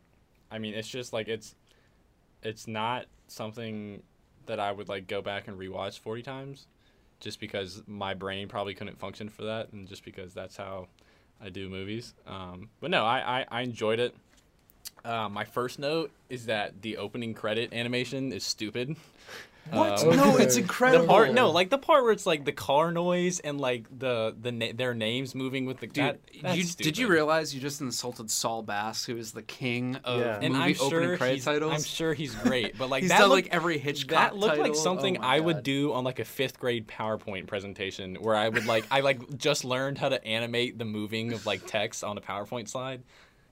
I 0.50 0.58
mean 0.58 0.74
it's 0.74 0.88
just 0.88 1.12
like 1.12 1.26
it's 1.28 1.54
it's 2.42 2.68
not 2.68 3.06
something 3.26 4.02
that 4.46 4.60
I 4.60 4.70
would 4.70 4.88
like 4.88 5.08
go 5.08 5.20
back 5.22 5.48
and 5.48 5.58
rewatch 5.58 5.98
forty 5.98 6.22
times, 6.22 6.68
just 7.20 7.40
because 7.40 7.82
my 7.86 8.14
brain 8.14 8.48
probably 8.48 8.74
couldn't 8.74 8.98
function 8.98 9.28
for 9.28 9.44
that 9.44 9.72
and 9.72 9.88
just 9.88 10.04
because 10.04 10.34
that's 10.34 10.56
how 10.56 10.88
I 11.40 11.48
do 11.48 11.68
movies. 11.68 12.14
Um, 12.26 12.70
but 12.80 12.90
no, 12.90 13.04
I, 13.04 13.40
I, 13.40 13.46
I 13.50 13.60
enjoyed 13.62 14.00
it. 14.00 14.14
Uh, 15.04 15.28
my 15.28 15.44
first 15.44 15.78
note 15.78 16.10
is 16.28 16.46
that 16.46 16.82
the 16.82 16.96
opening 16.96 17.34
credit 17.34 17.72
animation 17.72 18.32
is 18.32 18.44
stupid. 18.44 18.96
What? 19.70 20.02
Um, 20.04 20.16
no, 20.16 20.36
it's 20.36 20.56
incredible. 20.56 21.02
the 21.02 21.08
part 21.08 21.32
no, 21.32 21.50
like 21.50 21.70
the 21.70 21.78
part 21.78 22.04
where 22.04 22.12
it's 22.12 22.26
like 22.26 22.44
the 22.44 22.52
car 22.52 22.92
noise 22.92 23.40
and 23.40 23.60
like 23.60 23.86
the 23.96 24.34
the 24.40 24.52
na- 24.52 24.72
their 24.74 24.94
names 24.94 25.34
moving 25.34 25.66
with 25.66 25.80
the 25.80 25.86
Dude, 25.86 26.18
that, 26.42 26.56
you, 26.56 26.64
did 26.64 26.98
you 26.98 27.08
realize 27.08 27.54
you 27.54 27.60
just 27.60 27.80
insulted 27.80 28.30
Saul 28.30 28.62
Bass, 28.62 29.04
who 29.04 29.16
is 29.16 29.32
the 29.32 29.42
king 29.42 29.96
of 30.04 30.20
Yeah. 30.20 30.38
And 30.40 30.54
movie 30.54 30.76
I'm 30.76 30.86
opening 30.86 31.08
sure 31.08 31.16
credit 31.16 31.34
he's, 31.36 31.44
titles? 31.44 31.72
I'm 31.72 31.82
sure 31.82 32.14
he's 32.14 32.34
great, 32.34 32.78
but 32.78 32.90
like 32.90 33.02
He's 33.02 33.10
that 33.10 33.20
done 33.20 33.30
looked, 33.30 33.46
like 33.46 33.54
every 33.54 33.78
Hitchcock 33.78 34.18
that 34.18 34.36
looked 34.36 34.58
like 34.58 34.74
something 34.74 35.18
Oh 35.18 35.22
my 35.22 35.36
I 35.36 35.40
would 35.40 35.62
do 35.62 35.92
on 35.92 36.04
like 36.04 36.18
a 36.18 36.24
fifth 36.24 36.58
grade 36.60 36.86
PowerPoint 36.86 37.46
presentation 37.46 38.16
where 38.16 38.36
I 38.36 38.48
would 38.48 38.66
like 38.66 38.86
I 38.90 39.00
like 39.00 39.36
just 39.36 39.64
learned 39.64 39.98
how 39.98 40.08
to 40.08 40.24
animate 40.24 40.78
the 40.78 40.84
moving 40.84 41.32
of 41.32 41.46
like 41.46 41.66
text 41.66 42.04
on 42.04 42.18
a 42.18 42.20
PowerPoint 42.20 42.68
slide. 42.68 43.02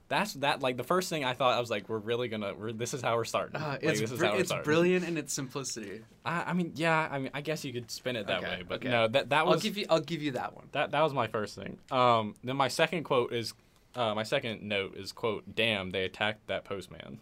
That's 0.08 0.34
that 0.34 0.60
like 0.60 0.76
the 0.76 0.84
first 0.84 1.08
thing 1.08 1.24
I 1.24 1.32
thought 1.32 1.56
I 1.56 1.60
was 1.60 1.70
like 1.70 1.88
we're 1.88 1.98
really 1.98 2.28
gonna 2.28 2.52
we're, 2.54 2.72
this 2.72 2.92
is 2.94 3.00
how 3.00 3.16
we're 3.16 3.24
starting. 3.24 3.56
Uh, 3.60 3.68
Like, 3.70 3.82
it's 3.82 4.00
this 4.00 4.12
is 4.12 4.18
br- 4.18 4.24
how 4.26 4.32
we're 4.32 4.40
it's 4.40 4.48
starting. 4.50 4.64
brilliant 4.64 5.08
in 5.08 5.16
its 5.16 5.32
simplicity. 5.32 6.02
I, 6.24 6.42
I 6.42 6.52
mean 6.52 6.72
yeah 6.74 7.08
I 7.10 7.18
mean 7.18 7.30
I 7.32 7.40
guess 7.40 7.64
you 7.64 7.72
could 7.72 7.90
spin 7.90 8.14
it 8.16 8.26
that 8.26 8.38
Okay, 8.38 8.48
way 8.58 8.62
but 8.68 8.74
okay. 8.76 8.90
no 8.90 9.08
that 9.08 9.30
that 9.30 9.46
was 9.46 9.54
I'll 9.56 9.60
give 9.60 9.78
you 9.78 9.86
I'll 9.88 10.00
give 10.00 10.22
you 10.22 10.32
that 10.32 10.54
one. 10.54 10.66
that 10.72 10.90
that 10.90 11.00
was 11.00 11.14
my 11.14 11.26
first 11.26 11.54
thing. 11.56 11.78
Um, 11.90 12.34
then 12.44 12.56
my 12.56 12.68
second 12.68 13.04
quote 13.04 13.32
is, 13.32 13.54
uh, 13.94 14.14
my 14.14 14.24
second 14.24 14.62
note 14.62 14.96
is 14.96 15.12
quote, 15.12 15.44
"Damn, 15.54 15.90
they 15.90 16.04
attacked 16.04 16.46
that 16.48 16.64
postman." 16.64 17.18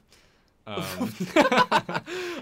Um, 0.67 0.83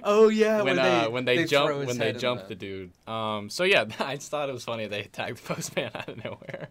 Oh 0.03 0.29
yeah, 0.29 0.63
when 0.63 0.79
uh, 0.79 1.03
they, 1.05 1.09
when 1.09 1.25
they, 1.25 1.37
throw 1.47 1.47
jump 1.47 1.87
when 1.87 1.99
they 1.99 2.13
jumped 2.13 2.49
the... 2.49 2.55
dude. 2.55 2.91
Um, 3.07 3.51
so 3.51 3.65
yeah, 3.65 3.85
I 3.99 4.17
just 4.17 4.31
thought 4.31 4.49
it 4.49 4.53
was 4.53 4.65
funny 4.65 4.87
they 4.87 5.01
attacked 5.01 5.37
the 5.47 5.55
postman 5.55 5.91
out 5.95 6.09
of 6.09 6.25
nowhere. 6.25 6.69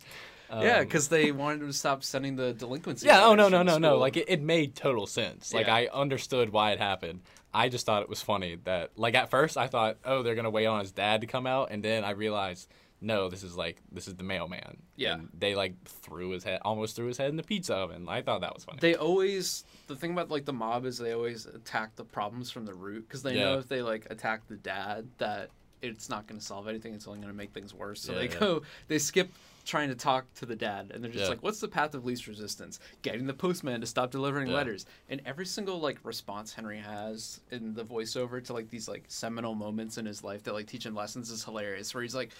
Um, 0.49 0.63
yeah, 0.63 0.79
because 0.81 1.07
they 1.09 1.31
wanted 1.31 1.65
to 1.67 1.73
stop 1.73 2.03
sending 2.03 2.35
the 2.35 2.53
delinquency. 2.53 3.05
yeah, 3.07 3.25
oh 3.25 3.35
no 3.35 3.49
no 3.49 3.61
no 3.63 3.77
no, 3.77 3.97
like 3.97 4.17
it, 4.17 4.25
it 4.27 4.41
made 4.41 4.75
total 4.75 5.05
sense. 5.07 5.53
Like 5.53 5.67
Yeah. 5.67 5.75
I 5.75 5.89
understood 5.93 6.49
why 6.51 6.71
it 6.71 6.79
happened. 6.79 7.21
I 7.53 7.69
just 7.69 7.85
thought 7.85 8.03
it 8.03 8.09
was 8.09 8.21
funny 8.21 8.57
that 8.65 8.91
like 8.95 9.15
at 9.15 9.29
first 9.29 9.57
I 9.57 9.67
thought 9.67 9.97
oh 10.05 10.23
they're 10.23 10.35
gonna 10.35 10.49
wait 10.49 10.65
on 10.65 10.79
his 10.79 10.91
dad 10.91 11.21
to 11.21 11.27
come 11.27 11.45
out 11.47 11.69
and 11.71 11.83
then 11.83 12.03
I 12.03 12.11
realized 12.11 12.67
no 13.01 13.29
this 13.29 13.43
is 13.43 13.55
like 13.55 13.77
this 13.91 14.07
is 14.07 14.15
the 14.15 14.23
mailman. 14.23 14.77
Yeah. 14.95 15.13
And 15.15 15.29
they 15.37 15.55
like 15.55 15.73
threw 15.85 16.29
his 16.31 16.43
head 16.43 16.59
almost 16.63 16.95
threw 16.95 17.07
his 17.07 17.17
head 17.17 17.29
in 17.29 17.37
the 17.37 17.43
pizza 17.43 17.75
oven. 17.75 18.07
I 18.09 18.21
thought 18.21 18.41
that 18.41 18.53
was 18.53 18.63
funny. 18.65 18.79
They 18.81 18.95
always 18.95 19.63
the 19.87 19.95
thing 19.95 20.11
about 20.11 20.29
like 20.29 20.45
the 20.45 20.53
mob 20.53 20.85
is 20.85 20.97
they 20.97 21.13
always 21.13 21.45
attack 21.45 21.95
the 21.95 22.03
problems 22.03 22.51
from 22.51 22.65
the 22.65 22.73
root 22.73 23.07
because 23.07 23.23
they 23.23 23.35
know 23.35 23.57
if 23.59 23.67
they 23.67 23.81
like 23.81 24.07
attack 24.09 24.47
the 24.47 24.55
dad 24.57 25.07
that 25.19 25.49
it's 25.81 26.09
not 26.09 26.27
going 26.27 26.37
to 26.37 26.45
solve 26.45 26.67
anything. 26.67 26.93
It's 26.93 27.07
only 27.07 27.19
going 27.19 27.31
to 27.31 27.37
make 27.37 27.51
things 27.53 27.73
worse. 27.73 28.01
So 28.01 28.11
Yeah, 28.11 28.19
they 28.19 28.27
yeah. 28.27 28.39
go 28.39 28.61
they 28.89 28.99
skip 28.99 29.31
trying 29.65 29.89
to 29.89 29.95
talk 29.95 30.25
to 30.35 30.45
the 30.45 30.55
dad 30.55 30.91
and 30.93 31.03
they're 31.03 31.11
just 31.11 31.23
Yeah. 31.25 31.29
like 31.29 31.43
what's 31.43 31.59
the 31.59 31.67
path 31.67 31.93
of 31.93 32.05
least 32.05 32.27
resistance 32.27 32.79
getting 33.01 33.27
the 33.27 33.33
postman 33.33 33.81
to 33.81 33.87
stop 33.87 34.11
delivering 34.11 34.47
Yeah. 34.47 34.55
letters 34.55 34.85
and 35.09 35.21
every 35.25 35.45
single 35.45 35.79
like 35.79 35.97
response 36.03 36.53
henry 36.53 36.79
has 36.79 37.41
in 37.51 37.73
the 37.73 37.83
voiceover 37.83 38.43
to 38.45 38.53
like 38.53 38.69
these 38.69 38.87
like 38.87 39.03
seminal 39.07 39.55
moments 39.55 39.97
in 39.97 40.05
his 40.05 40.23
life 40.23 40.43
that 40.43 40.53
like 40.53 40.67
teach 40.67 40.85
him 40.85 40.95
lessons 40.95 41.29
is 41.29 41.43
hilarious 41.43 41.93
where 41.93 42.03
he's 42.03 42.15
like 42.15 42.31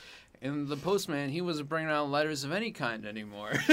and 0.42 0.68
the 0.70 0.78
postman 0.78 1.30
he 1.30 1.42
wasn't 1.42 1.68
bringing 1.68 1.90
out 1.92 2.10
letters 2.10 2.44
of 2.44 2.52
any 2.52 2.72
kind 2.72 3.06
anymore 3.06 3.52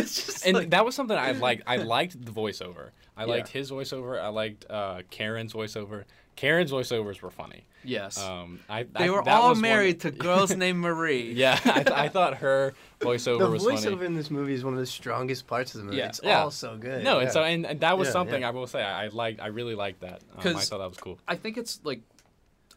and 0.45 0.55
like, 0.55 0.71
that 0.71 0.85
was 0.85 0.95
something 0.95 1.17
I 1.17 1.31
liked. 1.33 1.63
I 1.67 1.77
liked 1.77 2.25
the 2.25 2.33
voiceover. 2.33 2.91
I 3.17 3.23
Yeah. 3.23 3.27
liked 3.31 3.49
his 3.49 3.71
voiceover. 3.71 4.21
I 4.21 4.29
liked 4.29 4.67
uh, 4.69 5.03
Karen's 5.11 5.53
voiceover. 5.53 6.05
Karen's 6.37 6.71
voiceovers 6.71 7.21
were 7.23 7.31
funny. 7.31 7.65
yes 7.83 8.19
Um, 8.19 8.61
I, 8.69 8.83
They 8.85 9.07
I- 9.07 9.11
were 9.11 9.23
that 9.25 9.41
all 9.41 9.49
was 9.51 9.57
one- 9.57 9.63
married 9.63 10.01
to 10.03 10.11
girls 10.27 10.55
named 10.55 10.79
Marie. 10.81 11.33
yeah, 11.33 11.59
I, 11.65 11.73
th- 11.83 11.87
I 11.91 12.09
thought 12.09 12.37
her 12.39 12.75
voiceover 13.01 13.39
The 13.41 13.51
was 13.51 13.65
voiceover 13.65 13.91
funny. 13.95 14.07
in 14.07 14.15
this 14.15 14.31
movie 14.31 14.53
is 14.55 14.63
one 14.65 14.75
of 14.75 14.81
the 14.81 14.87
strongest 14.87 15.47
parts 15.47 15.75
of 15.75 15.81
the 15.81 15.85
movie. 15.87 15.97
Yeah. 15.99 16.09
It's 16.09 16.21
Yeah. 16.23 16.43
all 16.43 16.51
so 16.51 16.77
good. 16.77 17.03
No, 17.03 17.17
yeah. 17.17 17.23
and 17.25 17.33
so 17.33 17.43
and, 17.43 17.65
and 17.67 17.81
that 17.81 17.97
was 17.99 18.09
Yeah, 18.09 18.13
something 18.13 18.41
yeah. 18.43 18.49
I 18.49 18.51
will 18.53 18.67
say 18.67 18.83
I, 18.83 19.05
I 19.05 19.09
liked. 19.09 19.41
I 19.41 19.47
really 19.49 19.75
liked 19.75 20.01
that. 20.03 20.21
Um, 20.33 20.39
I 20.39 20.43
'Cause- 20.43 20.69
thought 20.69 20.79
that 20.79 20.89
was 20.89 20.99
cool. 20.99 21.19
I 21.27 21.37
think 21.37 21.57
it's 21.57 21.81
like 21.85 22.03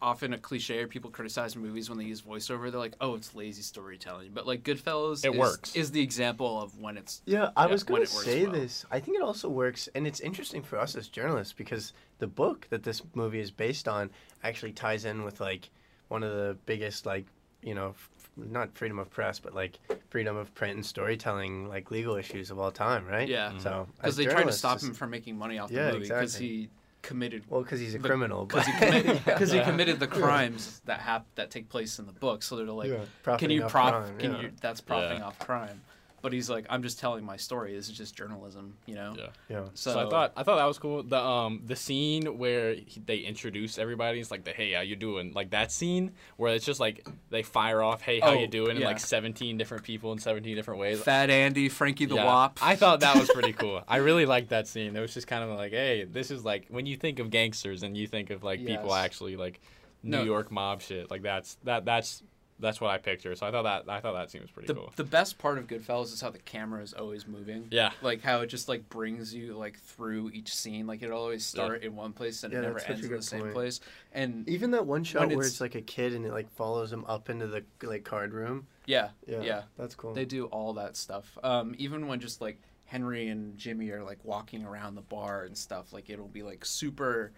often 0.01 0.31
a 0.31 0.37
cliche. 0.37 0.79
Or 0.79 0.87
people 0.87 1.09
criticize 1.11 1.57
movies 1.57 1.89
when 1.89 1.97
they 1.99 2.05
use 2.05 2.21
voiceover. 2.21 2.71
They're 2.71 2.79
like, 2.79 2.95
"Oh, 3.01 3.15
it's 3.15 3.35
lazy 3.35 3.61
storytelling." 3.63 4.31
But 4.33 4.47
like 4.47 4.63
Goodfellas, 4.63 5.25
It 5.25 5.33
is, 5.33 5.37
works. 5.37 5.75
Is 5.75 5.91
the 5.91 6.01
example 6.01 6.61
of 6.61 6.79
when 6.79 6.97
it's 6.97 7.21
Yeah, 7.25 7.49
I 7.57 7.65
Yeah, 7.65 7.71
was 7.71 7.83
going 7.83 8.03
to 8.03 8.07
say 8.07 8.43
well. 8.43 8.53
this. 8.53 8.85
I 8.91 8.99
think 9.01 9.17
it 9.17 9.23
also 9.23 9.49
works, 9.49 9.89
and 9.95 10.07
it's 10.07 10.21
interesting 10.21 10.61
for 10.61 10.79
us 10.79 10.95
as 10.95 11.09
journalists 11.09 11.51
because 11.53 11.91
the 12.19 12.27
book 12.27 12.67
that 12.69 12.83
this 12.83 13.01
movie 13.15 13.39
is 13.39 13.49
based 13.51 13.87
on 13.87 14.09
actually 14.43 14.71
ties 14.73 15.05
in 15.05 15.23
with 15.23 15.39
like 15.39 15.69
one 16.09 16.23
of 16.23 16.31
the 16.31 16.55
biggest 16.65 17.05
like 17.05 17.25
you 17.63 17.73
know 17.73 17.89
f- 17.89 18.09
not 18.37 18.73
freedom 18.77 18.99
of 18.99 19.09
press 19.09 19.39
but 19.39 19.53
like 19.53 19.79
freedom 20.09 20.35
of 20.37 20.53
print 20.55 20.75
and 20.75 20.85
storytelling 20.85 21.67
like 21.67 21.91
legal 21.91 22.15
issues 22.15 22.51
of 22.51 22.59
all 22.59 22.71
time, 22.71 23.05
right? 23.05 23.27
yeah, 23.27 23.57
So 23.57 23.69
mm-hmm. 23.69 23.91
because 23.97 24.15
they 24.15 24.25
tried 24.25 24.43
to 24.43 24.51
stop 24.53 24.77
it's- 24.77 24.87
him 24.89 24.93
from 24.93 25.09
making 25.09 25.37
money 25.37 25.57
off 25.59 25.69
the 25.69 25.75
movie 25.75 25.99
because 25.99 26.21
exactly. 26.35 26.47
he 26.47 26.69
committed 27.01 27.43
Well, 27.49 27.61
because 27.61 27.79
he's 27.79 27.95
a 27.95 27.97
the- 27.97 28.07
criminal. 28.07 28.45
because 28.45 28.65
he 28.65 28.71
but- 28.73 28.79
committed 28.87 29.21
Yeah. 29.27 29.45
he 29.45 29.59
committed 29.61 29.99
the 29.99 30.07
crimes 30.07 30.81
that 30.85 30.99
hap- 30.99 31.33
that 31.35 31.49
take 31.51 31.69
place 31.69 31.99
in 31.99 32.05
the 32.05 32.11
book. 32.13 32.43
So 32.43 32.55
they're 32.57 32.65
like, 32.65 32.89
Yeah. 32.91 33.37
can 33.37 33.49
you 33.49 33.63
off 33.63 33.71
prop? 33.71 33.93
crime, 34.05 34.17
can 34.17 34.31
yeah. 34.33 34.41
you? 34.41 34.51
That's 34.61 34.81
profiting 34.81 35.19
Yeah. 35.19 35.25
off 35.27 35.39
crime. 35.39 35.81
But 36.21 36.33
he's 36.33 36.49
like, 36.49 36.65
I'm 36.69 36.83
just 36.83 36.99
telling 36.99 37.23
my 37.23 37.37
story. 37.37 37.73
This 37.75 37.89
is 37.89 37.97
just 37.97 38.15
journalism, 38.15 38.75
you 38.85 38.95
know. 38.95 39.15
Yeah. 39.17 39.27
Yeah. 39.49 39.63
So, 39.73 39.93
So, 39.93 39.99
I 40.07 40.09
thought 40.09 40.33
I 40.35 40.43
thought 40.43 40.57
that 40.57 40.65
was 40.65 40.77
cool. 40.79 41.03
The 41.03 41.19
um 41.19 41.61
the 41.65 41.75
scene 41.75 42.37
where 42.37 42.73
he, 42.75 42.99
they 43.05 43.17
introduce 43.19 43.77
everybody, 43.77 44.19
it's 44.19 44.31
like 44.31 44.43
the 44.43 44.51
hey 44.51 44.73
how 44.73 44.81
you 44.81 44.95
doing 44.95 45.31
like 45.33 45.51
that 45.51 45.71
scene 45.71 46.11
where 46.37 46.53
it's 46.53 46.65
just 46.65 46.79
like 46.79 47.07
they 47.29 47.43
fire 47.43 47.81
off 47.81 48.01
hey 48.01 48.19
how 48.19 48.29
Oh, 48.29 48.33
you 48.33 48.47
doing 48.47 48.71
and 48.77 48.81
like 48.81 48.99
seventeen 48.99 49.57
different 49.57 49.83
people 49.83 50.11
in 50.11 50.19
seventeen 50.19 50.55
different 50.55 50.79
ways. 50.79 50.99
Fat 51.01 51.29
Andy, 51.29 51.69
Frankie 51.69 52.05
the 52.05 52.15
Yeah, 52.15 52.25
Wop. 52.25 52.59
I 52.61 52.75
thought 52.75 52.99
that 52.99 53.15
was 53.17 53.29
pretty 53.29 53.53
cool. 53.61 53.81
I 53.87 53.97
really 53.97 54.25
liked 54.25 54.49
that 54.49 54.67
scene. 54.67 54.95
It 54.95 54.99
was 54.99 55.13
just 55.13 55.27
kind 55.27 55.43
of 55.43 55.49
like, 55.57 55.71
hey, 55.71 56.03
this 56.03 56.31
is 56.31 56.43
like 56.45 56.67
when 56.69 56.85
you 56.85 56.95
think 56.97 57.19
of 57.19 57.29
gangsters 57.29 57.83
and 57.83 57.95
you 57.97 58.07
think 58.07 58.29
of 58.29 58.43
like 58.43 58.65
people 58.65 58.93
actually 58.93 59.35
like 59.35 59.59
New 60.03 60.17
No. 60.17 60.23
York 60.23 60.51
mob 60.51 60.81
shit. 60.81 61.09
Like 61.11 61.21
that's 61.23 61.57
that 61.63 61.85
that's 61.85 62.23
that's 62.59 62.81
what 62.81 62.89
I 62.91 62.97
picture. 62.97 63.33
So 63.35 63.47
I 63.47 63.51
thought 63.51 63.63
that 63.63 63.91
I 63.91 63.99
thought 64.01 64.13
that 64.13 64.29
scene 64.31 64.41
was 64.41 64.51
pretty 64.51 64.67
the, 64.67 64.73
cool. 64.75 64.91
the 64.95 65.03
best 65.03 65.37
part 65.37 65.57
of 65.57 65.67
Goodfellas 65.67 66.13
is 66.13 66.21
how 66.21 66.29
the 66.29 66.39
camera 66.39 66.81
is 66.83 66.93
always 66.93 67.25
moving. 67.27 67.67
Yeah. 67.71 67.91
Like 68.01 68.21
how 68.21 68.41
it 68.41 68.47
just 68.47 68.67
like 68.69 68.89
brings 68.89 69.33
you 69.33 69.53
like 69.55 69.79
through 69.79 70.31
each 70.31 70.53
scene. 70.53 70.85
Like 70.87 71.01
it'll 71.01 71.17
always 71.19 71.45
start 71.45 71.83
in 71.83 71.95
one 71.95 72.13
place 72.13 72.43
and 72.43 72.51
Yeah, 72.53 72.59
it 72.59 72.61
never 72.63 72.73
that's 72.75 72.85
such 72.85 72.89
a 72.91 72.93
ends 72.95 73.05
in 73.07 73.15
the 73.15 73.21
same 73.21 73.41
point. 73.41 73.53
place. 73.53 73.79
And 74.13 74.47
Even 74.49 74.71
that 74.71 74.85
one 74.85 75.03
shot 75.03 75.21
When 75.21 75.29
where 75.29 75.37
it's- 75.39 75.53
it's 75.53 75.61
like 75.61 75.75
a 75.75 75.81
kid 75.81 76.13
and 76.13 76.25
it 76.25 76.31
like 76.31 76.49
follows 76.51 76.91
him 76.91 77.05
up 77.07 77.29
into 77.29 77.47
the 77.47 77.63
like 77.81 78.03
card 78.03 78.33
room. 78.33 78.67
yeah, 78.85 79.09
Yeah. 79.27 79.41
yeah, 79.41 79.61
That's 79.77 79.95
cool. 79.95 80.13
they 80.13 80.25
do 80.25 80.45
all 80.47 80.73
that 80.73 80.97
stuff. 80.97 81.37
Um, 81.43 81.75
even 81.77 82.07
when 82.07 82.19
just 82.19 82.41
like 82.41 82.59
Henry 82.85 83.27
and 83.29 83.55
Jimmy 83.57 83.91
are 83.91 84.03
like 84.03 84.17
walking 84.23 84.65
around 84.65 84.95
the 84.95 85.01
bar 85.01 85.43
and 85.43 85.55
stuff, 85.57 85.93
like 85.93 86.09
it'll 86.09 86.27
be 86.27 86.43
like 86.43 86.65
super 86.65 87.31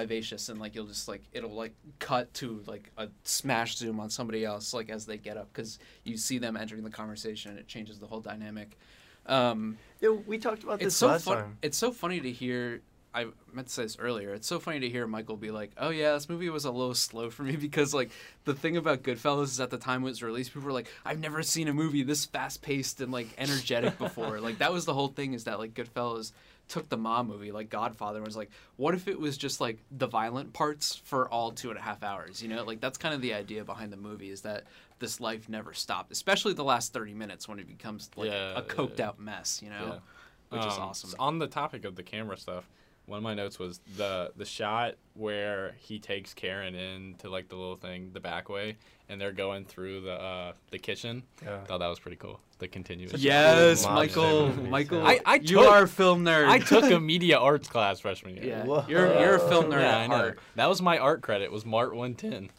vivacious 0.00 0.48
and 0.48 0.60
like 0.60 0.74
you'll 0.74 0.86
just 0.86 1.08
like 1.08 1.22
it'll 1.32 1.54
like 1.54 1.74
cut 1.98 2.32
to 2.34 2.62
like 2.66 2.90
a 2.98 3.08
smash 3.24 3.76
zoom 3.76 3.98
on 4.00 4.10
somebody 4.10 4.44
else 4.44 4.74
like 4.74 4.90
as 4.90 5.06
they 5.06 5.16
get 5.16 5.36
up 5.36 5.48
because 5.52 5.78
you 6.04 6.16
see 6.16 6.38
them 6.38 6.56
entering 6.56 6.84
the 6.84 6.90
conversation 6.90 7.50
and 7.52 7.58
it 7.60 7.66
changes 7.68 7.98
the 7.98 8.06
whole 8.06 8.20
dynamic. 8.20 8.76
Um, 9.26 9.78
Yeah, 10.00 10.10
we 10.10 10.38
talked 10.38 10.62
about 10.62 10.78
this 10.78 10.88
it's 10.88 10.96
so 10.96 11.08
last 11.08 11.24
fun. 11.24 11.36
time. 11.38 11.58
It's 11.62 11.78
so 11.78 11.90
funny 11.92 12.20
to 12.20 12.30
hear. 12.30 12.80
I 13.14 13.24
meant 13.50 13.68
to 13.68 13.72
say 13.72 13.82
this 13.84 13.96
earlier. 13.98 14.34
It's 14.34 14.46
so 14.46 14.60
funny 14.60 14.78
to 14.80 14.90
hear 14.90 15.06
Michael 15.06 15.38
be 15.38 15.50
like, 15.50 15.70
"Oh 15.78 15.88
yeah, 15.88 16.12
this 16.12 16.28
movie 16.28 16.50
was 16.50 16.66
a 16.66 16.70
little 16.70 16.94
slow 16.94 17.30
for 17.30 17.44
me 17.44 17.56
because 17.66 17.94
like 17.94 18.10
the 18.44 18.52
thing 18.54 18.76
about 18.76 19.02
Goodfellas 19.02 19.44
is 19.44 19.60
at 19.60 19.70
the 19.70 19.78
time 19.78 20.02
it 20.02 20.04
was 20.04 20.22
released, 20.22 20.50
people 20.52 20.66
were 20.66 20.72
like, 20.72 20.88
I've 21.02 21.18
never 21.18 21.42
seen 21.42 21.66
a 21.68 21.72
movie 21.72 22.02
this 22.02 22.26
fast 22.26 22.60
paced 22.60 23.00
and 23.00 23.10
like 23.10 23.28
energetic 23.38 23.96
before. 23.98 24.38
like 24.40 24.58
that 24.58 24.70
was 24.72 24.84
the 24.84 24.92
whole 24.92 25.08
thing 25.08 25.32
is 25.32 25.44
that 25.44 25.58
like 25.58 25.72
Goodfellas 25.72 26.32
took 26.68 26.88
the 26.88 26.96
mom 26.96 27.28
movie 27.28 27.52
like 27.52 27.70
Godfather 27.70 28.18
and 28.18 28.26
was 28.26 28.36
like, 28.36 28.50
what 28.76 28.94
if 28.94 29.06
it 29.08 29.18
was 29.18 29.36
just 29.38 29.60
like 29.60 29.78
the 29.90 30.06
violent 30.06 30.52
parts 30.52 30.96
for 30.96 31.28
all 31.28 31.52
two 31.52 31.70
and 31.70 31.78
a 31.78 31.82
half 31.82 32.02
hours? 32.02 32.42
You 32.42 32.48
know, 32.48 32.64
like 32.64 32.80
that's 32.80 32.98
kind 32.98 33.14
of 33.14 33.20
the 33.20 33.34
idea 33.34 33.64
behind 33.64 33.92
the 33.92 33.96
movie 33.96 34.30
is 34.30 34.40
that 34.42 34.64
this 34.98 35.20
life 35.20 35.48
never 35.48 35.72
stopped, 35.74 36.10
especially 36.10 36.54
the 36.54 36.64
last 36.64 36.92
thirty 36.92 37.14
minutes 37.14 37.48
when 37.48 37.58
it 37.58 37.66
becomes 37.68 38.10
like 38.16 38.30
Yeah, 38.30 38.58
a 38.58 38.62
coked 38.62 38.98
yeah. 38.98 39.08
out 39.08 39.20
mess. 39.20 39.60
You 39.62 39.70
know, 39.70 39.86
Yeah. 39.86 39.98
which 40.58 40.66
is 40.66 40.74
Um, 40.76 40.82
awesome. 40.82 41.10
s- 41.10 41.16
On 41.18 41.38
the 41.38 41.46
topic 41.46 41.84
of 41.84 41.94
the 41.96 42.02
camera 42.02 42.36
stuff, 42.36 42.68
one 43.06 43.16
of 43.18 43.22
my 43.22 43.34
notes 43.34 43.58
was 43.58 43.80
the 43.96 44.32
the 44.36 44.44
shot 44.44 44.94
where 45.14 45.74
he 45.78 45.98
takes 45.98 46.34
Karen 46.34 46.74
into 46.74 47.30
like 47.30 47.48
the 47.48 47.56
little 47.56 47.76
thing, 47.76 48.10
the 48.12 48.20
back 48.20 48.48
way, 48.48 48.76
and 49.08 49.20
they're 49.20 49.32
going 49.32 49.64
through 49.64 50.02
the 50.02 50.12
uh, 50.12 50.52
the 50.70 50.78
kitchen. 50.78 51.22
Yeah. 51.42 51.60
I 51.62 51.64
thought 51.64 51.78
that 51.78 51.86
was 51.88 51.98
pretty 51.98 52.16
cool. 52.18 52.40
The 52.58 52.68
continuous. 52.68 53.20
Yes, 53.20 53.84
cool 53.84 53.94
Michael. 53.94 54.52
Michael, 54.70 55.06
I- 55.06 55.20
I 55.26 55.34
you 55.36 55.60
are 55.60 55.82
a 55.82 55.88
film 55.88 56.24
nerd. 56.24 56.48
I 56.48 56.58
took 56.58 56.84
a 56.90 56.98
media 57.12 57.38
arts 57.38 57.68
class 57.68 58.00
freshman 58.00 58.36
year. 58.36 58.46
Yeah, 58.46 58.64
Whoa. 58.64 58.84
you're 58.88 59.12
you're 59.20 59.34
a 59.36 59.48
film 59.48 59.66
nerd 59.66 59.80
Yeah, 59.80 59.88
at 59.96 60.00
I 60.00 60.06
know. 60.06 60.16
heart. 60.16 60.38
That 60.54 60.68
was 60.68 60.80
my 60.80 60.96
art 60.98 61.20
credit. 61.22 61.52
Was 61.52 61.66
Mart 61.66 61.94
110. 61.94 62.50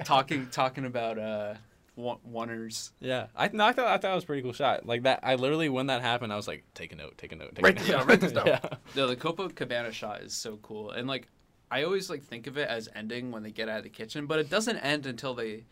talking 0.04 0.46
talking 0.52 0.84
about 0.84 1.18
uh, 1.18 1.48
one- 1.48 1.58
oneers. 1.98 2.92
Yeah, 3.00 3.26
I 3.36 3.48
no, 3.52 3.64
I 3.64 3.72
thought 3.72 3.86
I 3.86 3.98
thought 3.98 4.12
it 4.12 4.14
was 4.14 4.24
a 4.24 4.26
pretty 4.26 4.42
cool 4.42 4.52
shot. 4.52 4.86
Like 4.86 5.02
that, 5.02 5.20
I 5.22 5.34
literally 5.34 5.68
when 5.68 5.86
that 5.86 6.02
happened, 6.02 6.32
I 6.32 6.36
was 6.36 6.48
like, 6.48 6.64
take 6.74 6.92
a 6.92 6.96
note, 6.96 7.18
take 7.18 7.32
a 7.32 7.36
note, 7.36 7.54
take 7.54 7.64
Write 7.64 7.80
a 7.80 7.82
note. 7.82 7.98
down, 7.98 8.06
write 8.06 8.20
this 8.20 8.32
down. 8.32 8.46
yeah. 8.46 8.60
No, 8.96 9.06
the 9.06 9.16
Copacabana 9.16 9.92
shot 9.92 10.22
is 10.22 10.32
so 10.34 10.58
cool, 10.62 10.90
and 10.90 11.06
like 11.06 11.28
I 11.70 11.84
always 11.84 12.10
like 12.10 12.22
think 12.22 12.46
of 12.46 12.56
it 12.58 12.68
as 12.68 12.88
ending 12.94 13.30
when 13.30 13.42
they 13.42 13.50
get 13.50 13.68
out 13.68 13.78
of 13.78 13.84
the 13.84 13.90
kitchen, 13.90 14.26
but 14.26 14.38
it 14.38 14.50
doesn't 14.50 14.78
end 14.78 15.06
until 15.06 15.34
they. 15.34 15.64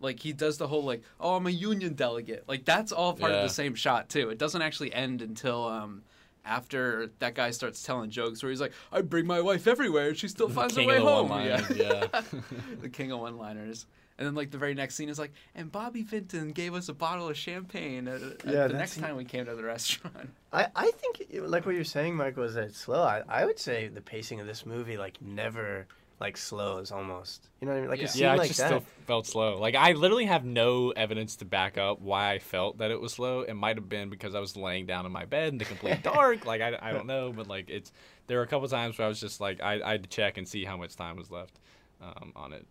Like 0.00 0.20
he 0.20 0.32
does 0.32 0.58
the 0.58 0.68
whole 0.68 0.84
like, 0.84 1.02
oh, 1.18 1.34
I'm 1.34 1.48
a 1.48 1.50
union 1.50 1.94
delegate. 1.94 2.44
Like 2.46 2.64
that's 2.64 2.92
all 2.92 3.14
part 3.14 3.32
of 3.32 3.42
the 3.42 3.48
same 3.48 3.74
shot 3.74 4.08
too. 4.08 4.30
It 4.30 4.38
doesn't 4.38 4.62
actually 4.62 4.92
end 4.92 5.22
until 5.22 5.66
um, 5.66 6.02
after 6.44 7.10
that 7.18 7.34
guy 7.34 7.50
starts 7.50 7.82
telling 7.82 8.10
jokes 8.10 8.42
where 8.42 8.50
he's 8.50 8.60
like, 8.60 8.72
I 8.92 9.00
bring 9.00 9.26
my 9.26 9.40
wife 9.40 9.66
everywhere, 9.66 10.08
and 10.08 10.16
she 10.16 10.28
still 10.28 10.48
finds 10.48 10.76
her 10.76 10.84
way 10.84 10.98
home. 10.98 11.28
one-liners, 11.28 11.76
yeah. 11.76 12.06
the 12.80 12.88
king 12.88 13.10
of 13.10 13.18
one-liners. 13.20 13.86
And 14.18 14.26
then 14.26 14.34
like 14.34 14.50
the 14.50 14.58
very 14.58 14.74
next 14.74 14.96
scene 14.96 15.08
is 15.08 15.18
like, 15.18 15.32
and 15.54 15.70
Bobby 15.70 16.02
Vinton 16.02 16.50
gave 16.50 16.74
us 16.74 16.88
a 16.88 16.94
bottle 16.94 17.28
of 17.28 17.36
champagne 17.36 18.08
at, 18.08 18.20
at 18.20 18.44
Yeah, 18.46 18.66
the 18.66 18.74
next 18.74 18.98
time 18.98 19.16
we 19.16 19.24
came 19.24 19.46
to 19.46 19.54
the 19.54 19.62
restaurant. 19.62 20.30
I, 20.52 20.66
I 20.74 20.90
think 20.90 21.26
like 21.32 21.64
what 21.66 21.74
you're 21.76 21.84
saying, 21.84 22.16
Michael, 22.16 22.42
is 22.42 22.54
that 22.54 22.64
it's 22.64 22.78
slow. 22.78 23.02
I, 23.02 23.22
I 23.28 23.44
would 23.44 23.58
say 23.60 23.86
the 23.88 24.00
pacing 24.00 24.40
of 24.40 24.46
this 24.46 24.66
movie 24.66 24.96
like 24.96 25.22
never 25.22 25.86
like 26.20 26.36
slows 26.36 26.90
almost. 26.90 27.48
You 27.60 27.66
know 27.68 27.74
what 27.74 27.78
I 27.78 27.80
mean? 27.82 27.90
Like 27.90 28.00
Yeah. 28.00 28.04
a 28.06 28.08
scene 28.08 28.22
yeah, 28.22 28.32
I 28.32 28.36
like 28.36 28.48
just 28.48 28.58
that. 28.58 28.66
still 28.66 28.80
felt 29.06 29.26
slow. 29.28 29.58
Like 29.60 29.76
I 29.76 29.92
literally 29.92 30.24
have 30.26 30.44
no 30.44 30.90
evidence 30.90 31.36
to 31.36 31.44
back 31.44 31.78
up 31.78 32.00
why 32.00 32.32
I 32.32 32.38
felt 32.40 32.78
that 32.78 32.90
it 32.90 33.00
was 33.00 33.12
slow. 33.12 33.42
It 33.42 33.54
might 33.54 33.76
have 33.76 33.88
been 33.88 34.10
because 34.10 34.34
I 34.34 34.40
was 34.40 34.56
laying 34.56 34.86
down 34.86 35.06
in 35.06 35.12
my 35.12 35.26
bed 35.26 35.50
in 35.52 35.58
the 35.58 35.64
complete 35.64 36.02
dark. 36.02 36.44
Like 36.44 36.60
I, 36.60 36.76
I 36.82 36.92
don't 36.92 37.06
know, 37.06 37.32
but 37.32 37.46
like 37.46 37.70
it's 37.70 37.92
there 38.26 38.38
were 38.38 38.44
a 38.44 38.48
couple 38.48 38.66
times 38.66 38.98
where 38.98 39.06
I 39.06 39.08
was 39.08 39.20
just 39.20 39.40
like 39.40 39.62
I, 39.62 39.80
I 39.80 39.92
had 39.92 40.02
to 40.02 40.08
check 40.08 40.38
and 40.38 40.48
see 40.48 40.64
how 40.64 40.76
much 40.76 40.96
time 40.96 41.16
was 41.16 41.30
left 41.30 41.60
um, 42.02 42.32
on 42.34 42.52
it. 42.52 42.66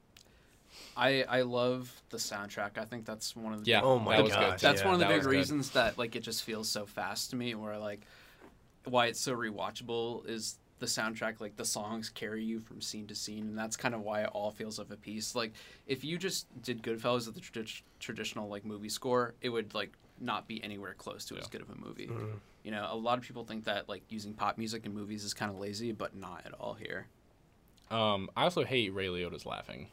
I 0.98 1.24
I 1.24 1.42
love 1.44 1.92
the 2.10 2.18
soundtrack. 2.18 2.78
I 2.78 2.86
think 2.86 3.06
that's 3.06 3.36
one 3.36 3.54
of 3.54 3.64
the 3.64 3.70
Yeah, 3.72 3.82
Oh 3.84 4.00
my 4.00 4.18
that 4.18 4.24
was 4.24 4.34
gosh, 4.34 4.52
good. 4.52 4.60
that's 4.60 4.82
yeah, 4.82 4.86
one 4.86 4.94
of 4.96 5.00
the 5.00 5.06
big 5.06 5.18
was 5.18 5.28
good. 5.28 5.32
reasons 5.36 5.70
that 5.72 5.98
like 5.98 6.16
it 6.16 6.22
just 6.24 6.44
feels 6.44 6.68
so 6.68 6.86
fast 6.86 7.30
to 7.30 7.36
me. 7.36 7.56
Where 7.56 7.78
like 7.78 8.02
why 8.86 9.08
it's 9.08 9.20
so 9.20 9.36
rewatchable 9.36 10.28
is 10.28 10.58
the 10.80 10.86
soundtrack. 10.86 11.40
Like 11.40 11.56
the 11.56 11.66
songs 11.66 12.10
carry 12.10 12.44
you 12.44 12.60
from 12.60 12.82
scene 12.82 13.08
to 13.08 13.16
scene, 13.16 13.48
and 13.48 13.58
that's 13.58 13.78
kind 13.78 13.94
of 13.94 14.02
why 14.02 14.22
it 14.24 14.30
all 14.34 14.52
feels 14.52 14.80
of 14.80 14.92
a 14.92 14.96
piece. 14.98 15.36
Like 15.36 15.54
if 15.86 16.04
you 16.04 16.18
just 16.18 16.48
did 16.64 16.82
Goodfellas 16.82 17.28
with 17.28 17.36
the 17.36 17.42
tradi- 17.42 17.82
traditional 18.00 18.50
like 18.50 18.66
movie 18.66 18.90
score, 18.90 19.36
it 19.42 19.50
would 19.50 19.74
like 19.76 19.92
not 20.20 20.48
be 20.48 20.64
anywhere 20.64 20.96
close 20.96 21.26
to 21.26 21.38
as 21.38 21.48
good 21.48 21.62
of 21.62 21.70
a 21.70 21.76
movie. 21.76 22.08
Mm. 22.08 22.40
You 22.64 22.72
know, 22.72 22.88
a 22.92 22.98
lot 22.98 23.18
of 23.20 23.24
people 23.24 23.44
think 23.46 23.66
that 23.66 23.88
like 23.88 24.02
using 24.10 24.34
pop 24.34 24.58
music 24.58 24.86
in 24.86 24.94
movies 24.94 25.24
is 25.24 25.34
kind 25.34 25.52
of 25.52 25.60
lazy, 25.60 25.92
but 25.92 26.16
not 26.16 26.42
at 26.46 26.54
all 26.54 26.74
here. 26.74 27.06
Um, 27.92 28.30
I 28.36 28.44
also 28.44 28.64
hate 28.66 28.94
Ray 28.94 29.08
Liotta's 29.08 29.46
laughing. 29.46 29.88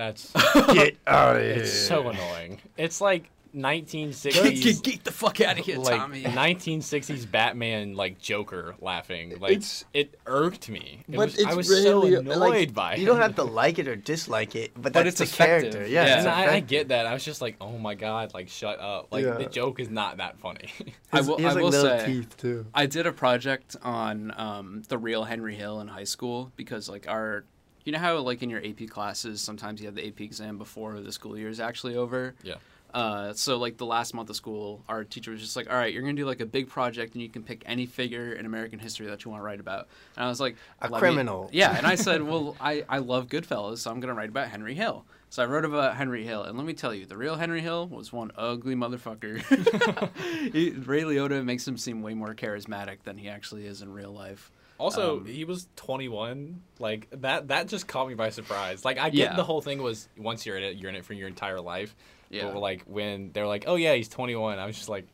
That's 0.00 0.32
Get 0.72 0.96
out 1.06 1.36
of 1.36 1.42
here. 1.42 1.52
it's 1.56 1.70
so 1.72 2.08
annoying. 2.08 2.58
It's 2.78 3.02
like 3.02 3.30
1960s. 3.54 4.82
Get 4.82 5.04
the 5.04 5.12
fuck 5.12 5.40
out 5.42 5.58
of 5.58 5.64
here, 5.66 5.76
like 5.76 5.98
Tommy. 5.98 6.22
1960s 6.22 7.30
Batman 7.30 7.94
like 7.94 8.18
Joker 8.18 8.74
laughing. 8.80 9.38
Like 9.38 9.52
It's- 9.52 9.84
it 9.92 10.18
irked 10.24 10.70
me. 10.70 11.00
It 11.06 11.16
But 11.16 11.26
was, 11.26 11.34
it's 11.38 11.46
I 11.46 11.54
was 11.54 11.68
really 11.68 12.12
so 12.12 12.20
annoyed 12.20 12.38
like, 12.38 12.74
by 12.74 12.94
it. 12.94 13.00
You 13.00 13.06
don't 13.06 13.20
have 13.20 13.34
to 13.34 13.44
like 13.44 13.78
it 13.78 13.88
or 13.88 13.96
dislike 13.96 14.54
it, 14.56 14.72
but 14.74 14.84
But 14.84 14.92
that's 14.94 15.20
it's 15.20 15.36
the 15.36 15.44
effective. 15.44 15.72
character. 15.72 15.90
Yeah, 15.92 16.06
Yeah. 16.06 16.16
it's 16.16 16.26
And 16.26 16.28
I, 16.50 16.54
I 16.54 16.60
get 16.60 16.88
that. 16.88 17.06
I 17.06 17.12
was 17.12 17.24
just 17.24 17.42
like, 17.42 17.56
oh 17.60 17.76
my 17.76 17.94
god, 17.94 18.32
like 18.32 18.48
shut 18.48 18.80
up. 18.80 19.08
Like 19.12 19.24
Yeah. 19.24 19.34
the 19.34 19.46
joke 19.46 19.80
is 19.80 19.90
not 19.90 20.16
that 20.16 20.38
funny. 20.38 20.70
I 21.12 21.20
will- 21.20 21.36
he 21.36 21.42
has 21.42 21.52
I 21.52 21.54
like 21.56 21.64
will 21.64 21.70
little 21.72 21.98
say- 21.98 22.06
teeth 22.06 22.36
too. 22.38 22.64
I 22.72 22.86
did 22.86 23.06
a 23.06 23.12
project 23.12 23.76
on 23.82 24.32
um, 24.38 24.82
the 24.88 24.96
real 24.96 25.24
Henry 25.24 25.56
Hill 25.56 25.80
in 25.80 25.88
high 25.88 26.04
school 26.04 26.52
because 26.56 26.88
like 26.88 27.06
our 27.08 27.44
you 27.84 27.92
know 27.92 27.98
how 27.98 28.18
like 28.18 28.42
in 28.42 28.50
your 28.50 28.64
AP 28.64 28.88
classes 28.88 29.40
sometimes 29.40 29.80
you 29.80 29.86
have 29.86 29.94
the 29.94 30.06
AP 30.06 30.20
exam 30.20 30.58
before 30.58 31.00
the 31.00 31.12
school 31.12 31.36
year 31.36 31.48
is 31.48 31.60
actually 31.60 31.96
over. 31.96 32.34
Yeah. 32.42 32.56
Uh, 32.92 33.32
so 33.32 33.56
like 33.56 33.76
the 33.76 33.86
last 33.86 34.14
month 34.14 34.30
of 34.30 34.36
school, 34.36 34.82
our 34.88 35.04
teacher 35.04 35.30
was 35.30 35.40
just 35.40 35.54
like, 35.54 35.70
"All 35.70 35.76
right, 35.76 35.92
you're 35.92 36.02
gonna 36.02 36.14
do 36.14 36.26
like 36.26 36.40
a 36.40 36.46
big 36.46 36.68
project, 36.68 37.14
and 37.14 37.22
you 37.22 37.28
can 37.28 37.42
pick 37.42 37.62
any 37.66 37.86
figure 37.86 38.32
in 38.32 38.46
American 38.46 38.78
history 38.78 39.06
that 39.06 39.24
you 39.24 39.30
want 39.30 39.40
to 39.40 39.44
write 39.44 39.60
about." 39.60 39.88
And 40.16 40.24
I 40.24 40.28
was 40.28 40.40
like, 40.40 40.56
A 40.80 40.88
"Let 40.88 40.94
me-" 40.94 40.98
criminal. 40.98 41.48
Yeah, 41.52 41.76
and 41.76 41.86
I 41.86 41.94
said, 41.94 42.22
"Well, 42.22 42.56
I 42.60 42.84
I 42.88 42.98
love 42.98 43.28
Goodfellas, 43.28 43.78
so 43.78 43.90
I'm 43.90 44.00
gonna 44.00 44.14
write 44.14 44.28
about 44.28 44.48
Henry 44.48 44.74
Hill." 44.74 45.04
So 45.28 45.44
I 45.44 45.46
wrote 45.46 45.64
about 45.64 45.94
Henry 45.96 46.24
Hill, 46.24 46.42
and 46.42 46.58
let 46.58 46.66
me 46.66 46.72
tell 46.72 46.92
you, 46.92 47.06
the 47.06 47.16
real 47.16 47.36
Henry 47.36 47.60
Hill 47.60 47.86
was 47.86 48.12
one 48.12 48.32
ugly 48.36 48.74
motherfucker. 48.74 49.38
he, 50.52 50.70
Ray 50.70 51.02
Liotta 51.02 51.44
makes 51.44 51.68
him 51.68 51.78
seem 51.78 52.02
way 52.02 52.14
more 52.14 52.34
charismatic 52.34 53.04
than 53.04 53.16
he 53.16 53.28
actually 53.28 53.66
is 53.66 53.80
in 53.80 53.92
real 53.92 54.10
life. 54.10 54.50
Also, 54.80 55.18
Um, 55.18 55.26
he 55.26 55.44
was 55.44 55.68
21. 55.76 56.62
Like 56.78 57.08
that 57.20 57.48
that 57.48 57.68
just 57.68 57.86
caught 57.86 58.08
me 58.08 58.14
by 58.14 58.30
surprise. 58.30 58.84
Like 58.84 58.98
I 58.98 59.10
get 59.10 59.30
Yeah. 59.32 59.36
the 59.36 59.44
whole 59.44 59.60
thing 59.60 59.82
was 59.82 60.08
once 60.16 60.46
you're 60.46 60.56
in 60.56 60.62
it, 60.64 60.76
you're 60.76 60.88
in 60.90 60.96
it 60.96 61.04
for 61.04 61.12
your 61.12 61.28
entire 61.28 61.60
life. 61.60 61.94
Yeah. 62.30 62.50
But 62.50 62.60
like 62.60 62.82
when 62.84 63.30
they're 63.32 63.46
like, 63.46 63.64
"Oh 63.66 63.76
yeah, 63.76 63.94
he's 63.94 64.08
21." 64.08 64.58
I 64.58 64.66
was 64.66 64.76
just 64.76 64.88
like, 64.88 65.06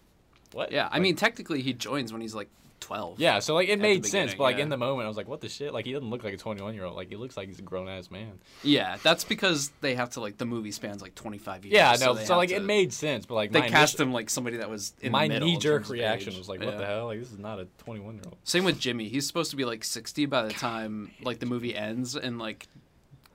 "What?" 0.52 0.70
Yeah, 0.72 0.88
I 0.92 1.00
mean, 1.00 1.16
technically, 1.16 1.62
he 1.62 1.72
joins 1.72 2.12
when 2.12 2.20
he's 2.22 2.34
like 2.34 2.48
12. 2.80 3.18
Yeah, 3.18 3.38
so 3.40 3.54
like 3.54 3.68
it 3.68 3.80
made 3.80 4.04
sense, 4.06 4.34
but 4.34 4.44
like 4.44 4.56
yeah. 4.58 4.64
in 4.64 4.68
the 4.68 4.76
moment 4.76 5.06
I 5.06 5.08
was 5.08 5.16
like, 5.16 5.26
"What 5.28 5.40
the 5.40 5.48
shit?" 5.48 5.72
Like 5.74 5.84
he 5.86 5.92
doesn't 5.92 6.08
look 6.10 6.22
like 6.22 6.34
a 6.34 6.36
21 6.36 6.74
year 6.74 6.84
old. 6.84 6.94
Like 6.96 7.08
he 7.08 7.16
looks 7.16 7.36
like 7.36 7.48
he's 7.48 7.58
a 7.58 7.62
grown 7.62 7.88
ass 7.88 8.10
man. 8.10 8.38
Yeah, 8.62 8.96
that's 9.02 9.24
because 9.24 9.70
they 9.80 9.94
have 9.94 10.10
to, 10.10 10.20
like, 10.20 10.38
the 10.38 10.44
movie 10.44 10.70
spans 10.72 11.02
like 11.02 11.14
25 11.14 11.64
years. 11.64 11.74
Yeah, 11.74 11.96
no. 11.98 12.14
they 12.14 12.24
So, 12.24 12.36
like 12.36 12.50
to- 12.50 12.56
it 12.56 12.62
made 12.64 12.92
sense, 12.92 13.26
but 13.26 13.34
like 13.34 13.50
They 13.52 13.62
cast 13.62 13.98
him 13.98 14.12
like 14.12 14.30
somebody 14.30 14.58
that 14.58 14.70
was 14.70 14.92
in 15.00 15.12
my 15.12 15.26
knee 15.26 15.56
jerk 15.56 15.88
reaction 15.88 16.36
was 16.36 16.48
like, 16.48 16.60
"What 16.60 16.74
Yeah. 16.74 16.78
the 16.78 16.86
hell? 16.86 17.06
Like 17.06 17.18
this 17.18 17.32
is 17.32 17.38
not 17.38 17.58
a 17.58 17.66
21 17.78 18.14
year 18.16 18.22
old." 18.26 18.36
Same 18.44 18.64
with 18.64 18.78
Jimmy. 18.78 19.08
He's 19.08 19.26
supposed 19.26 19.50
to 19.50 19.56
be 19.56 19.64
like 19.64 19.82
60 19.82 20.26
by 20.26 20.42
the 20.42 20.52
time 20.52 21.10
like 21.22 21.38
the 21.40 21.46
movie 21.46 21.74
ends, 21.74 22.14
and 22.16 22.38
like 22.38 22.66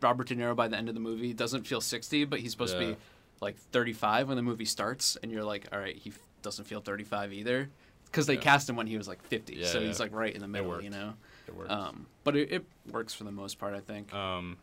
Robert 0.02 0.28
De 0.28 0.36
Niro 0.36 0.56
by 0.56 0.68
the 0.68 0.78
end 0.78 0.88
of 0.90 0.96
the 0.96 1.02
movie 1.02 1.34
doesn't 1.34 1.68
feel 1.68 1.82
60, 1.82 2.26
but 2.26 2.40
he's 2.40 2.52
supposed 2.52 2.74
to 2.74 2.80
be 2.80 2.96
like 3.40 3.58
35 3.58 4.28
when 4.28 4.38
the 4.38 4.44
movie 4.44 4.66
starts, 4.66 5.18
and 5.22 5.32
you're 5.32 5.44
like, 5.44 5.68
all 5.72 5.80
right, 5.80 5.96
he 5.96 6.10
f- 6.12 6.20
doesn't 6.42 6.66
feel 6.66 6.80
35 6.82 7.34
either, 7.34 7.70
because 8.12 8.26
they 8.28 8.36
Yeah. 8.36 8.42
cast 8.42 8.70
him 8.70 8.76
when 8.76 8.88
he 8.88 8.98
was 8.98 9.08
like 9.08 9.24
50, 9.24 9.56
Yeah, 9.56 9.68
so 9.68 9.80
yeah. 9.80 9.88
he's 9.88 10.00
like 10.00 10.14
right 10.14 10.34
in 10.34 10.42
the 10.42 10.48
middle, 10.48 10.82
you 10.82 10.90
know. 10.90 11.14
It 11.48 11.56
worked. 11.56 11.72
Um, 11.72 12.08
but 12.24 12.36
it, 12.36 12.52
it 12.52 12.66
works 12.92 13.14
for 13.14 13.24
the 13.24 13.32
most 13.32 13.58
part, 13.58 13.74
I 13.74 13.80
think. 13.80 14.14
Um, 14.14 14.58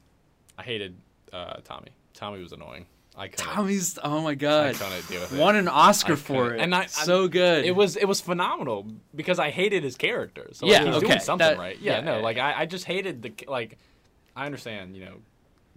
I 0.59 0.63
hated 0.63 0.97
uh, 1.33 1.55
Tommy. 1.65 1.89
Tommy 2.15 2.43
was 2.43 2.53
annoying. 2.53 2.87
I 3.17 3.27
couldn't. 3.29 3.47
Tommy's, 3.53 3.99
oh 4.05 4.21
my 4.23 4.31
I 4.31 4.35
god, 4.37 4.75
couldn't 4.77 5.09
deal 5.09 5.21
with 5.21 5.33
it. 5.33 5.41
won 5.41 5.57
an 5.57 5.67
Oscar 5.67 6.13
I 6.13 6.17
for 6.17 6.43
couldn't. 6.45 6.61
it, 6.61 6.63
And 6.63 6.75
I- 6.75 6.87
so 6.87 7.27
good. 7.27 7.65
It 7.65 7.75
was 7.75 7.97
it 7.97 8.05
was 8.07 8.21
phenomenal 8.21 8.87
because 9.15 9.39
I 9.41 9.51
hated 9.51 9.83
his 9.83 9.97
character. 9.97 10.49
So 10.53 10.67
Yeah, 10.67 10.75
like, 10.75 10.83
he 10.83 10.89
was 10.89 10.97
okay, 10.99 11.07
doing 11.09 11.21
something 11.21 11.47
that- 11.49 11.59
right. 11.59 11.79
Yeah, 11.81 11.97
yeah, 11.99 12.01
no, 12.05 12.17
yeah, 12.19 12.23
like 12.23 12.37
yeah. 12.37 12.47
I, 12.47 12.61
I 12.61 12.67
just 12.67 12.85
hated 12.85 13.23
the 13.23 13.33
like. 13.49 13.77
I 14.37 14.47
understand, 14.47 14.95
you 14.97 15.05
know, 15.05 15.15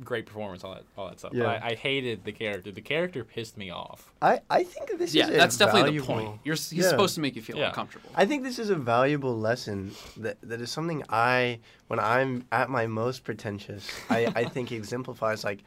great 0.03 0.25
performance, 0.25 0.63
all 0.63 0.73
that 0.73 0.83
all 0.97 1.09
that 1.09 1.19
stuff. 1.19 1.33
Yeah. 1.33 1.43
But 1.43 1.63
I, 1.63 1.69
I 1.71 1.75
hated 1.75 2.23
the 2.23 2.31
character. 2.31 2.71
The 2.71 2.81
character 2.81 3.23
pissed 3.23 3.57
me 3.57 3.69
off. 3.69 4.11
I, 4.21 4.39
I 4.49 4.63
think 4.63 4.97
this 4.97 5.13
yeah, 5.13 5.23
is 5.25 5.29
a 5.29 5.33
that's 5.33 5.57
definitely 5.57 5.97
the 5.97 6.05
point. 6.05 6.39
You're 6.43 6.55
he's 6.55 6.73
Yeah. 6.73 6.89
supposed 6.89 7.15
to 7.15 7.21
make 7.21 7.35
you 7.35 7.41
feel 7.41 7.57
Yeah. 7.57 7.67
uncomfortable. 7.69 8.09
I 8.15 8.25
think 8.25 8.43
this 8.43 8.59
is 8.59 8.69
a 8.69 8.75
valuable 8.75 9.37
lesson 9.37 9.91
that, 10.17 10.37
that 10.43 10.61
is 10.61 10.71
something 10.71 11.03
I, 11.09 11.59
when 11.87 11.99
I'm 11.99 12.45
at 12.51 12.69
my 12.69 12.87
most 12.87 13.23
pretentious, 13.23 13.89
I, 14.09 14.27
I 14.35 14.43
think 14.45 14.71
exemplifies 14.81 15.43
like 15.43 15.63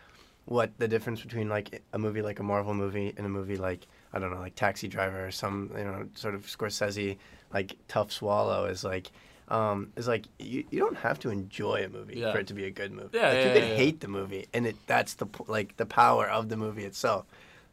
what 0.46 0.76
the 0.78 0.86
difference 0.88 1.22
between 1.22 1.48
like 1.48 1.82
a 1.92 1.98
movie 1.98 2.20
like 2.22 2.38
a 2.38 2.42
Marvel 2.42 2.74
movie 2.74 3.14
and 3.16 3.24
a 3.26 3.30
movie 3.30 3.56
like 3.56 3.86
I 4.12 4.18
don't 4.18 4.30
know 4.30 4.40
like 4.40 4.54
Taxi 4.54 4.88
Driver 4.88 5.26
or 5.26 5.30
some 5.30 5.70
you 5.76 5.84
know 5.84 6.06
sort 6.14 6.34
of 6.34 6.46
Scorsese 6.46 7.16
like 7.52 7.76
tough 7.88 8.12
swallow 8.12 8.66
is 8.66 8.84
like. 8.84 9.10
Um, 9.48 9.92
is 9.96 10.08
like 10.08 10.24
you, 10.38 10.64
you 10.70 10.78
don't 10.78 10.96
have 10.96 11.18
to 11.20 11.30
enjoy 11.30 11.84
a 11.84 11.88
movie 11.88 12.14
Yeah. 12.18 12.32
for 12.32 12.38
it 12.38 12.46
to 12.46 12.54
be 12.54 12.64
a 12.64 12.70
good 12.70 12.92
movie. 12.92 13.10
Yeah, 13.12 13.28
like, 13.28 13.34
yeah, 13.34 13.44
you 13.54 13.60
can 13.60 13.68
yeah. 13.68 13.76
hate 13.76 14.00
the 14.00 14.08
movie, 14.08 14.46
and 14.54 14.66
it 14.66 14.76
that's 14.86 15.14
the 15.14 15.26
like 15.46 15.76
the 15.76 15.84
power 15.86 16.26
of 16.26 16.48
the 16.48 16.56
movie 16.56 16.84
itself. 16.84 17.26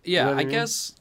Yeah, 0.04 0.26
know 0.26 0.30
I 0.32 0.34
I 0.34 0.38
mean? 0.40 0.50
guess 0.50 0.96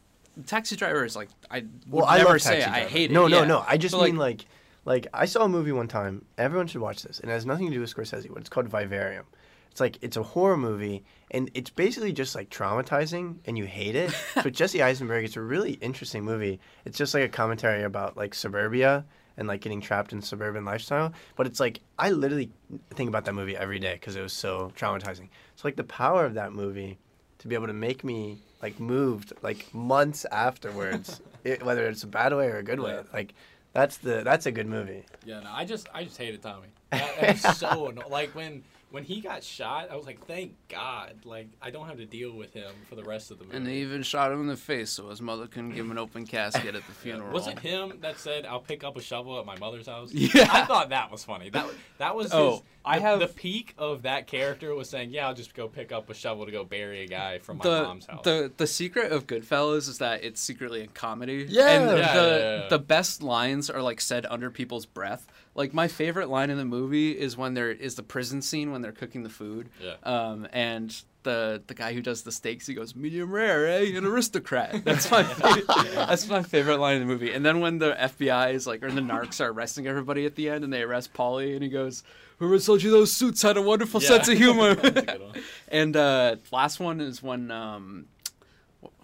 Taxi 0.46 0.76
Driver 0.76 1.04
is 1.04 1.16
like 1.16 1.28
I 1.50 1.60
would 1.60 1.70
Well, 1.88 2.04
I 2.06 2.18
never 2.18 2.38
say 2.38 2.62
I 2.62 2.86
hate 2.86 3.10
it. 3.10 3.14
No, 3.14 3.26
no, 3.26 3.44
no. 3.44 3.64
I 3.66 3.76
just 3.78 3.94
But, 3.94 4.04
mean 4.04 4.16
like, 4.16 4.46
like 4.84 5.06
I 5.12 5.26
saw 5.26 5.44
a 5.44 5.48
movie 5.48 5.72
one 5.72 5.88
time. 5.88 6.24
Everyone 6.38 6.66
should 6.68 6.80
watch 6.80 7.02
this, 7.02 7.18
and 7.20 7.30
it 7.30 7.34
has 7.34 7.44
nothing 7.46 7.66
to 7.66 7.72
do 7.74 7.80
with 7.80 7.94
Scorsese. 7.94 8.28
But 8.28 8.38
it's 8.38 8.48
called 8.48 8.68
Vivarium. 8.68 9.24
It's 9.70 9.80
like 9.80 9.98
it's 10.02 10.16
a 10.16 10.22
horror 10.22 10.56
movie, 10.56 11.04
and 11.30 11.50
it's 11.54 11.70
basically 11.70 12.12
just 12.12 12.34
like 12.34 12.48
traumatizing, 12.50 13.38
and 13.44 13.56
you 13.58 13.64
hate 13.66 13.96
it. 13.96 14.12
but 14.34 14.52
Jesse 14.52 14.82
Eisenberg, 14.82 15.24
it's 15.24 15.36
a 15.36 15.40
really 15.40 15.72
interesting 15.74 16.24
movie. 16.24 16.60
It's 16.84 16.98
just 16.98 17.12
like 17.14 17.24
a 17.24 17.28
commentary 17.28 17.82
about 17.82 18.16
like 18.16 18.34
suburbia 18.34 19.04
and 19.40 19.48
like 19.48 19.62
getting 19.62 19.80
trapped 19.80 20.12
in 20.12 20.22
suburban 20.22 20.64
lifestyle. 20.64 21.12
But 21.34 21.48
it's 21.48 21.58
like 21.58 21.80
I 21.98 22.10
literally 22.10 22.50
think 22.90 23.08
about 23.08 23.24
that 23.24 23.34
movie 23.34 23.56
every 23.56 23.80
day 23.80 23.94
because 23.94 24.14
it 24.14 24.22
was 24.22 24.32
so 24.32 24.70
traumatizing. 24.76 25.28
So 25.56 25.66
like 25.66 25.76
the 25.76 25.82
power 25.84 26.24
of 26.24 26.34
that 26.34 26.52
movie 26.52 26.98
to 27.38 27.48
be 27.48 27.56
able 27.56 27.66
to 27.66 27.72
make 27.72 28.04
me 28.04 28.38
like 28.62 28.78
moved 28.78 29.32
like 29.42 29.72
months 29.74 30.26
afterwards, 30.30 31.20
it, 31.44 31.62
whether 31.64 31.88
it's 31.88 32.04
a 32.04 32.06
bad 32.06 32.32
way 32.34 32.46
or 32.46 32.58
a 32.58 32.62
good 32.62 32.78
way. 32.78 32.92
Yeah. 32.92 33.02
Like 33.12 33.34
That's 33.72 33.96
the 33.96 34.22
that's 34.22 34.46
a 34.46 34.52
good 34.52 34.66
movie. 34.66 35.04
Yeah, 35.24 35.40
no, 35.40 35.50
I 35.50 35.64
just 35.64 35.88
I 35.94 36.04
just 36.04 36.18
hated 36.18 36.42
Tommy. 36.42 36.68
That, 36.90 37.20
that 37.20 37.42
was 37.42 37.56
so 37.58 37.88
annoying. 37.88 38.10
Like 38.10 38.34
when 38.34 38.62
when 38.90 39.04
he 39.04 39.20
got 39.20 39.44
shot, 39.44 39.88
I 39.90 39.96
was 39.96 40.06
like, 40.06 40.26
thank 40.26 40.54
God, 40.68 41.14
like 41.24 41.48
I 41.62 41.70
don't 41.70 41.86
have 41.86 41.98
to 41.98 42.06
deal 42.06 42.32
with 42.32 42.52
him 42.52 42.72
for 42.88 42.96
the 42.96 43.04
rest 43.04 43.30
of 43.30 43.38
the 43.38 43.44
movie. 43.44 43.56
And 43.56 43.66
they 43.66 43.76
even 43.76 44.02
shot 44.02 44.32
him 44.32 44.40
in 44.40 44.46
the 44.46 44.56
face 44.56 44.90
so 44.90 45.08
his 45.10 45.22
mother 45.22 45.46
couldn't 45.46 45.70
give 45.70 45.84
him 45.84 45.92
an 45.92 45.98
open 45.98 46.26
casket 46.26 46.74
at 46.74 46.86
the 46.86 46.92
funeral. 47.02 47.32
Was 47.32 47.46
it 47.46 47.58
him 47.60 47.98
that 48.00 48.18
said, 48.18 48.46
"I'll 48.46 48.60
pick 48.60 48.82
up 48.84 48.96
a 48.96 49.02
shovel 49.02 49.38
at 49.38 49.46
my 49.46 49.58
mother's 49.58 49.86
house"? 49.86 50.12
Yeah. 50.20 50.48
I 50.52 50.64
thought 50.64 50.90
that 50.90 51.10
was 51.10 51.24
funny. 51.24 51.50
That 51.50 51.66
that 51.98 52.14
was. 52.14 52.30
Oh, 52.32 52.50
his, 52.50 52.60
I 52.84 52.96
the, 52.98 53.02
have- 53.04 53.20
the 53.20 53.26
peak 53.28 53.74
of 53.78 54.02
that 54.02 54.26
character 54.26 54.74
was 54.74 54.88
saying, 54.88 55.10
"Yeah, 55.10 55.28
I'll 55.28 55.34
just 55.34 55.54
go 55.54 55.68
pick 55.68 55.92
up 55.92 56.08
a 56.10 56.14
shovel 56.14 56.46
to 56.46 56.52
go 56.52 56.64
bury 56.64 57.02
a 57.02 57.06
guy 57.06 57.38
from 57.38 57.58
my 57.58 57.64
the, 57.64 57.82
mom's 57.82 58.06
house." 58.06 58.24
the 58.24 58.50
the 58.56 58.66
secret 58.66 59.12
of 59.12 59.26
Goodfellas 59.26 59.88
is 59.88 59.98
that 59.98 60.24
it's 60.24 60.40
secretly 60.40 60.82
a 60.82 60.86
comedy. 60.86 61.46
Yeah. 61.48 61.70
and 61.70 61.88
the 61.88 61.96
Yeah, 61.98 62.14
the, 62.14 62.28
yeah, 62.28 62.60
yeah. 62.62 62.68
the 62.68 62.78
best 62.78 63.22
lines 63.22 63.68
are 63.70 63.82
like 63.82 64.00
said 64.00 64.26
under 64.30 64.50
people's 64.50 64.86
breath. 64.86 65.26
Like 65.54 65.74
my 65.74 65.88
favorite 65.88 66.28
line 66.28 66.48
in 66.48 66.56
the 66.58 66.64
movie 66.64 67.10
is 67.18 67.36
when 67.36 67.54
there 67.54 67.70
is 67.70 67.96
the 67.96 68.02
prison 68.02 68.40
scene 68.40 68.72
when 68.72 68.82
they're 68.82 68.92
cooking 68.92 69.24
the 69.24 69.28
food. 69.30 69.68
Yeah. 69.82 69.94
Um, 70.04 70.46
and 70.52 70.94
the 71.22 71.62
the 71.66 71.74
guy 71.74 71.92
who 71.92 72.00
does 72.02 72.22
the 72.22 72.32
steaks, 72.32 72.66
he 72.66 72.74
goes 72.74 72.94
medium 72.96 73.30
rare, 73.30 73.66
eh? 73.66 73.96
An 73.96 74.04
aristocrat. 74.04 74.84
That's 74.84 75.10
my 75.10 75.22
favorite, 75.24 75.66
that's 75.94 76.28
my 76.28 76.42
favorite 76.42 76.78
line 76.78 76.96
in 76.96 77.00
the 77.00 77.06
movie. 77.06 77.32
And 77.32 77.44
then 77.44 77.60
when 77.60 77.78
the 77.78 77.92
FBI 77.92 78.54
is 78.54 78.66
like, 78.66 78.82
or 78.82 78.90
the 78.90 79.00
narcs 79.00 79.40
are 79.40 79.50
arresting 79.50 79.86
everybody 79.86 80.24
at 80.26 80.34
the 80.34 80.48
end, 80.48 80.64
and 80.64 80.72
they 80.72 80.82
arrest 80.82 81.12
Paulie, 81.12 81.54
and 81.54 81.62
he 81.62 81.68
goes. 81.68 82.02
Whoever 82.38 82.58
sold 82.58 82.82
you 82.82 82.90
those 82.90 83.12
suits 83.12 83.42
had 83.42 83.58
a 83.58 83.60
wonderful 83.62 84.00
Yeah. 84.00 84.08
sense 84.08 84.28
of 84.28 84.38
humor? 84.38 84.74
That's 84.76 84.96
a 84.98 85.02
good 85.04 85.20
one. 85.20 85.34
and 85.68 85.94
uh, 85.94 86.36
last 86.50 86.80
one 86.80 87.02
is 87.02 87.22
when 87.22 87.50
um, 87.50 88.06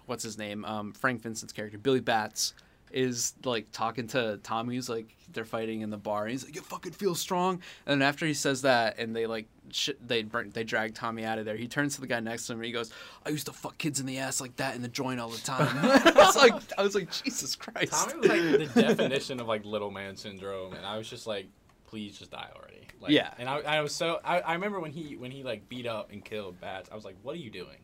what's 0.07 0.23
his 0.23 0.39
name? 0.39 0.65
Um, 0.65 0.91
Frank 0.93 1.21
Vincent's 1.21 1.53
character, 1.53 1.77
Billy 1.77 1.99
Batts, 1.99 2.55
is 2.91 3.33
like 3.43 3.71
talking 3.71 4.07
to 4.07 4.39
Tommy. 4.43 4.75
He's 4.75 4.89
like 4.89 5.15
they're 5.33 5.45
fighting 5.45 5.81
in 5.81 5.89
the 5.89 5.97
bar. 5.97 6.23
And 6.23 6.31
he's 6.31 6.43
like, 6.45 6.55
"You 6.55 6.61
fucking 6.61 6.93
feel 6.93 7.15
strong." 7.15 7.61
And 7.85 8.01
then 8.01 8.07
after 8.07 8.25
he 8.25 8.33
says 8.33 8.61
that, 8.63 8.97
and 8.97 9.15
they 9.15 9.25
like 9.27 9.47
sh- 9.71 9.89
they 10.05 10.23
bring, 10.23 10.51
they 10.51 10.63
drag 10.63 10.95
Tommy 10.95 11.23
out 11.25 11.37
of 11.39 11.45
there. 11.45 11.55
He 11.55 11.67
turns 11.67 11.95
to 11.95 12.01
the 12.01 12.07
guy 12.07 12.19
next 12.19 12.47
to 12.47 12.53
him 12.53 12.59
and 12.59 12.65
he 12.65 12.71
goes, 12.71 12.91
"I 13.25 13.29
used 13.29 13.45
to 13.47 13.53
fuck 13.53 13.77
kids 13.77 13.99
in 13.99 14.05
the 14.05 14.19
ass 14.19 14.39
like 14.41 14.55
that 14.57 14.75
in 14.75 14.81
the 14.81 14.87
joint 14.87 15.19
all 15.19 15.29
the 15.29 15.37
time." 15.39 15.77
I 15.83 16.13
was 16.15 16.35
like, 16.35 16.53
I 16.77 16.81
was 16.81 16.95
like, 16.95 17.11
Jesus 17.11 17.55
Christ. 17.55 17.91
Tommy 17.91 18.19
was 18.19 18.29
like 18.29 18.73
the 18.73 18.81
definition 18.81 19.39
of 19.39 19.47
like 19.47 19.65
little 19.65 19.91
man 19.91 20.15
syndrome, 20.15 20.73
and 20.73 20.85
I 20.85 20.97
was 20.97 21.09
just 21.09 21.27
like, 21.27 21.47
please 21.87 22.17
just 22.17 22.31
die 22.31 22.49
already. 22.55 22.87
Like, 22.99 23.11
Yeah. 23.11 23.31
And 23.37 23.47
I, 23.47 23.59
I 23.59 23.81
was 23.81 23.93
so 23.93 24.19
I, 24.23 24.39
I 24.39 24.53
remember 24.53 24.79
when 24.79 24.91
he 24.91 25.15
when 25.17 25.31
he 25.31 25.43
like 25.43 25.67
beat 25.69 25.85
up 25.87 26.11
and 26.11 26.23
killed 26.23 26.59
Batts, 26.61 26.89
I 26.91 26.95
was 26.95 27.05
like, 27.05 27.15
what 27.21 27.35
are 27.35 27.39
you 27.39 27.49
doing? 27.51 27.77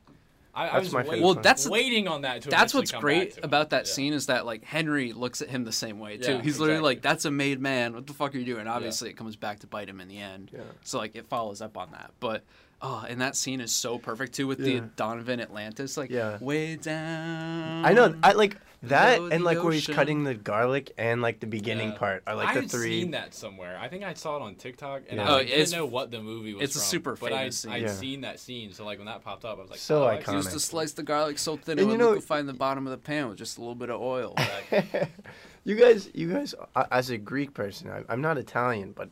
I, 0.55 0.69
I 0.69 0.71
That's 0.73 0.83
was 0.85 0.93
my 0.93 0.97
waiting, 0.99 1.11
favorite 1.13 1.25
Well, 1.25 1.33
that's 1.35 1.67
waiting 1.67 2.07
on 2.07 2.21
that 2.21 2.43
to 2.43 2.49
that's 2.49 2.73
what's 2.73 2.91
come 2.91 2.99
back 2.99 3.01
great 3.01 3.33
to 3.35 3.45
about 3.45 3.71
that 3.71 3.87
Yeah. 3.87 3.91
scene 3.93 4.13
is 4.13 4.27
that 4.27 4.45
like 4.45 4.63
Henry 4.63 5.11
looks 5.13 5.41
at 5.41 5.49
him 5.49 5.63
the 5.63 5.71
same 5.71 5.99
way 5.99 6.17
too. 6.17 6.33
Yeah, 6.33 6.41
He's 6.41 6.59
literally 6.59 6.81
like, 6.81 7.01
"That's 7.01 7.25
a 7.25 7.31
made 7.31 7.59
man. 7.59 7.93
What 7.95 8.05
the 8.05 8.13
fuck 8.13 8.35
are 8.35 8.37
you 8.37 8.45
doing?" 8.45 8.67
Obviously, 8.67 9.09
it 9.09 9.17
comes 9.17 9.35
back 9.35 9.59
to 9.61 9.67
bite 9.67 9.89
him 9.89 9.99
in 9.99 10.07
the 10.07 10.19
end. 10.19 10.51
Yeah. 10.53 10.59
So 10.83 10.99
like 10.99 11.15
it 11.15 11.27
follows 11.27 11.61
up 11.61 11.75
on 11.77 11.89
that, 11.91 12.11
but 12.19 12.43
oh, 12.83 13.03
and 13.07 13.19
that 13.21 13.35
scene 13.35 13.61
is 13.61 13.71
so 13.71 13.97
perfect 13.97 14.33
too 14.33 14.45
with 14.45 14.59
Yeah. 14.59 14.81
the 14.81 14.87
Donovan 14.95 15.39
Atlantis 15.39 15.97
like 15.97 16.11
Yeah. 16.11 16.37
way 16.39 16.75
down. 16.75 17.85
I 17.85 17.93
know. 17.93 18.15
I 18.21 18.33
like 18.33 18.57
that 18.83 19.15
Below 19.17 19.29
and 19.29 19.41
the 19.41 19.45
like 19.45 19.63
where 19.63 19.71
he's 19.73 19.83
ocean. 19.83 19.95
cutting 19.95 20.23
the 20.23 20.33
garlic 20.33 20.91
and 20.97 21.21
like 21.21 21.39
the 21.39 21.47
beginning 21.47 21.91
Yeah. 21.93 21.97
part 21.97 22.23
are 22.27 22.35
like 22.35 22.49
I 22.49 22.53
the 22.55 22.61
had 22.61 22.71
three. 22.71 23.01
seen 23.01 23.11
that 23.11 23.33
somewhere. 23.33 23.77
I 23.79 23.87
think 23.87 24.03
I 24.03 24.13
saw 24.13 24.35
it 24.37 24.41
on 24.41 24.55
TikTok, 24.55 25.03
and 25.09 25.17
Yeah. 25.19 25.25
I 25.25 25.29
Oh, 25.29 25.33
like, 25.37 25.47
it's- 25.47 25.69
didn't 25.69 25.79
know 25.79 25.85
what 25.85 26.11
the 26.11 26.21
movie 26.21 26.53
was. 26.53 26.63
it's 26.63 26.75
a 26.75 26.79
from, 26.79 26.85
super 26.85 27.15
but 27.15 27.29
famous 27.31 27.65
I, 27.65 27.69
scene. 27.69 27.71
I'd 27.71 27.81
Yeah. 27.83 27.93
seen 27.93 28.21
that 28.21 28.39
scene, 28.39 28.73
so 28.73 28.85
like 28.85 28.97
when 28.99 29.05
that 29.07 29.23
popped 29.23 29.45
up, 29.45 29.57
I 29.57 29.61
was 29.61 29.69
like, 29.71 29.79
So 29.79 30.03
oh, 30.03 30.07
I've 30.07 30.25
He 30.25 30.31
used 30.33 30.49
iconic. 30.49 30.53
to 30.53 30.59
slice 30.59 30.91
the 30.93 31.03
garlic 31.03 31.37
so 31.39 31.55
thin 31.57 31.73
And 31.73 31.79
it 31.79 31.83
you 31.83 31.89
would 31.89 31.99
know- 31.99 32.09
liquefy 32.11 32.41
the 32.41 32.53
bottom 32.53 32.85
of 32.85 32.91
the 32.91 32.97
pan 32.97 33.29
with 33.29 33.37
just 33.37 33.57
a 33.57 33.61
little 33.61 33.75
bit 33.75 33.89
of 33.89 34.01
oil. 34.01 34.33
that. 34.35 35.09
you 35.63 35.75
guys, 35.75 36.09
you 36.13 36.29
guys, 36.31 36.53
uh, 36.75 36.83
as 36.91 37.09
a 37.09 37.17
Greek 37.17 37.53
person, 37.53 37.89
I, 37.89 38.03
I'm 38.11 38.21
not 38.21 38.37
Italian, 38.37 38.91
but 38.91 39.09